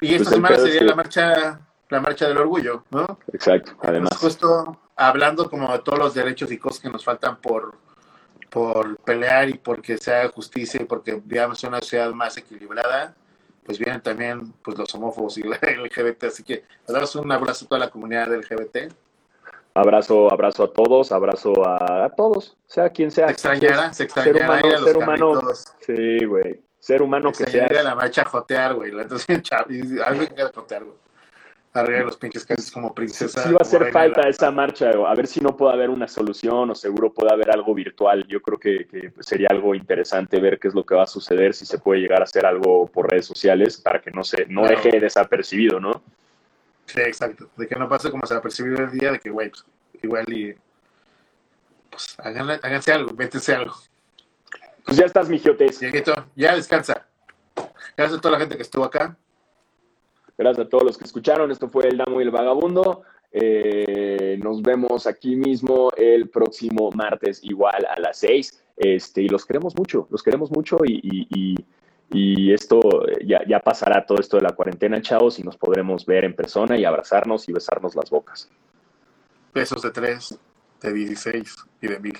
Y 0.00 0.14
esta 0.14 0.24
Pues 0.24 0.28
semana 0.30 0.56
sería 0.56 0.78
que- 0.80 0.84
la 0.86 0.94
marcha, 0.96 1.60
la 1.90 2.00
marcha 2.00 2.26
del 2.28 2.38
orgullo, 2.38 2.84
¿no? 2.90 3.18
exacto, 3.32 3.72
además. 3.82 4.08
Pues 4.10 4.20
justo 4.22 4.80
hablando 4.96 5.48
como 5.48 5.70
de 5.70 5.78
todos 5.80 5.98
los 5.98 6.14
derechos 6.14 6.50
y 6.50 6.58
cosas 6.58 6.80
que 6.80 6.90
nos 6.90 7.04
faltan 7.04 7.40
por, 7.40 7.78
por 8.50 8.96
pelear 8.98 9.48
y 9.48 9.54
porque 9.54 9.96
sea 9.96 10.28
justicia 10.28 10.82
y 10.82 10.84
porque 10.84 11.22
digamos 11.24 11.62
una 11.64 11.78
sociedad 11.78 12.12
más 12.12 12.36
equilibrada, 12.36 13.14
pues 13.64 13.78
vienen 13.78 14.00
también 14.00 14.52
pues 14.62 14.76
los 14.76 14.94
homófobos 14.94 15.38
y 15.38 15.42
la 15.44 15.56
LGBT, 15.56 16.24
así 16.24 16.42
que 16.42 16.64
les 16.86 16.94
damos 16.94 17.14
un 17.14 17.30
abrazo 17.30 17.64
a 17.64 17.68
toda 17.68 17.78
la 17.78 17.90
comunidad 17.90 18.34
LGBT. 18.34 18.92
Abrazo, 19.72 20.32
abrazo 20.32 20.64
a 20.64 20.72
todos, 20.72 21.12
abrazo 21.12 21.64
a, 21.64 22.06
a 22.06 22.10
todos, 22.10 22.56
sea 22.66 22.90
quien 22.90 23.10
sea. 23.12 23.28
Se 23.28 23.32
extrañará, 23.32 23.92
se 23.92 23.94
Ser 23.94 24.06
extrañará 24.06 24.46
humano, 24.46 24.66
a 24.66 24.70
los 24.72 24.84
ser 24.84 24.96
humano, 24.96 25.40
sí, 25.86 26.24
güey. 26.24 26.60
Ser 26.80 27.02
humano 27.02 27.32
se 27.32 27.44
que 27.44 27.50
sea. 27.50 27.82
la 27.84 27.94
marcha 27.94 28.22
a 28.22 28.24
jotear, 28.24 28.74
güey. 28.74 28.90
Entonces, 28.90 29.28
a 29.52 29.64
mí 29.66 29.78
me 30.36 30.42
jotear, 30.52 30.84
güey. 30.84 30.96
Arriba 31.72 32.00
de 32.00 32.04
los 32.04 32.16
pinches 32.16 32.44
calles 32.44 32.68
como 32.72 32.92
princesa. 32.92 33.44
Sí 33.44 33.50
va 33.52 33.58
a 33.60 33.62
hacer 33.62 33.92
falta 33.92 34.22
la- 34.22 34.28
esa 34.28 34.50
marcha, 34.50 34.90
a 34.90 35.14
ver 35.14 35.28
si 35.28 35.40
no 35.40 35.56
puede 35.56 35.72
haber 35.74 35.88
una 35.88 36.08
solución 36.08 36.68
o 36.70 36.74
seguro 36.74 37.12
puede 37.12 37.32
haber 37.32 37.50
algo 37.52 37.72
virtual. 37.74 38.26
Yo 38.26 38.42
creo 38.42 38.58
que, 38.58 38.86
que 38.88 39.12
sería 39.20 39.46
algo 39.50 39.76
interesante 39.76 40.40
ver 40.40 40.58
qué 40.58 40.66
es 40.66 40.74
lo 40.74 40.84
que 40.84 40.96
va 40.96 41.04
a 41.04 41.06
suceder, 41.06 41.54
si 41.54 41.64
se 41.64 41.78
puede 41.78 42.00
llegar 42.00 42.22
a 42.22 42.24
hacer 42.24 42.44
algo 42.44 42.88
por 42.88 43.08
redes 43.08 43.26
sociales 43.26 43.80
para 43.80 44.00
que 44.00 44.10
no 44.10 44.24
se 44.24 44.46
no 44.46 44.62
Claro. 44.62 44.80
deje 44.82 44.98
desapercibido, 44.98 45.78
¿no? 45.78 46.02
Sí, 46.86 47.00
exacto. 47.02 47.48
De 47.56 47.68
que 47.68 47.76
no 47.76 47.88
pase 47.88 48.10
como 48.10 48.26
se 48.26 48.34
ha 48.34 48.42
percibido 48.42 48.78
el 48.82 48.90
día, 48.90 49.12
de 49.12 49.20
que, 49.20 49.30
güey, 49.30 49.50
pues, 49.50 49.64
igual 50.02 50.24
y. 50.32 50.52
Pues 51.88 52.16
háganle- 52.18 52.58
háganse 52.64 52.92
algo, 52.92 53.12
métense 53.14 53.54
algo. 53.54 53.74
Pues 54.84 54.96
ya 54.96 55.04
estás, 55.06 55.28
mijiotes. 55.28 55.78
Dieguito, 55.78 56.14
ya 56.34 56.56
descansa. 56.56 57.06
Gracias 57.96 58.18
a 58.18 58.20
toda 58.20 58.32
la 58.32 58.40
gente 58.40 58.56
que 58.56 58.62
estuvo 58.62 58.82
acá. 58.84 59.16
Gracias 60.40 60.66
a 60.66 60.70
todos 60.70 60.84
los 60.84 60.96
que 60.96 61.04
escucharon. 61.04 61.50
Esto 61.50 61.68
fue 61.68 61.86
El 61.86 61.98
Damo 61.98 62.18
y 62.18 62.24
el 62.24 62.30
Vagabundo. 62.30 63.02
Eh, 63.30 64.38
nos 64.42 64.62
vemos 64.62 65.06
aquí 65.06 65.36
mismo 65.36 65.90
el 65.98 66.30
próximo 66.30 66.90
martes, 66.92 67.40
igual 67.44 67.86
a 67.94 68.00
las 68.00 68.20
seis. 68.20 68.64
Este, 68.74 69.20
y 69.20 69.28
los 69.28 69.44
queremos 69.44 69.76
mucho, 69.76 70.08
los 70.10 70.22
queremos 70.22 70.50
mucho 70.50 70.78
y, 70.86 70.98
y- 71.30 71.54
y- 72.12 72.52
esto 72.54 72.80
eh, 73.06 73.18
ya, 73.26 73.42
ya 73.46 73.60
pasará 73.60 74.06
todo 74.06 74.18
esto 74.18 74.38
de 74.38 74.44
la 74.44 74.52
cuarentena, 74.52 75.02
chavos, 75.02 75.38
y 75.38 75.42
nos 75.42 75.58
podremos 75.58 76.06
ver 76.06 76.24
en 76.24 76.34
persona 76.34 76.78
y 76.78 76.86
abrazarnos 76.86 77.46
y 77.46 77.52
besarnos 77.52 77.94
las 77.94 78.08
bocas. 78.08 78.50
Besos 79.52 79.82
de 79.82 79.90
tres, 79.90 80.38
de 80.80 80.92
16 80.94 81.54
y 81.82 81.86
de 81.88 82.00
mil. 82.00 82.18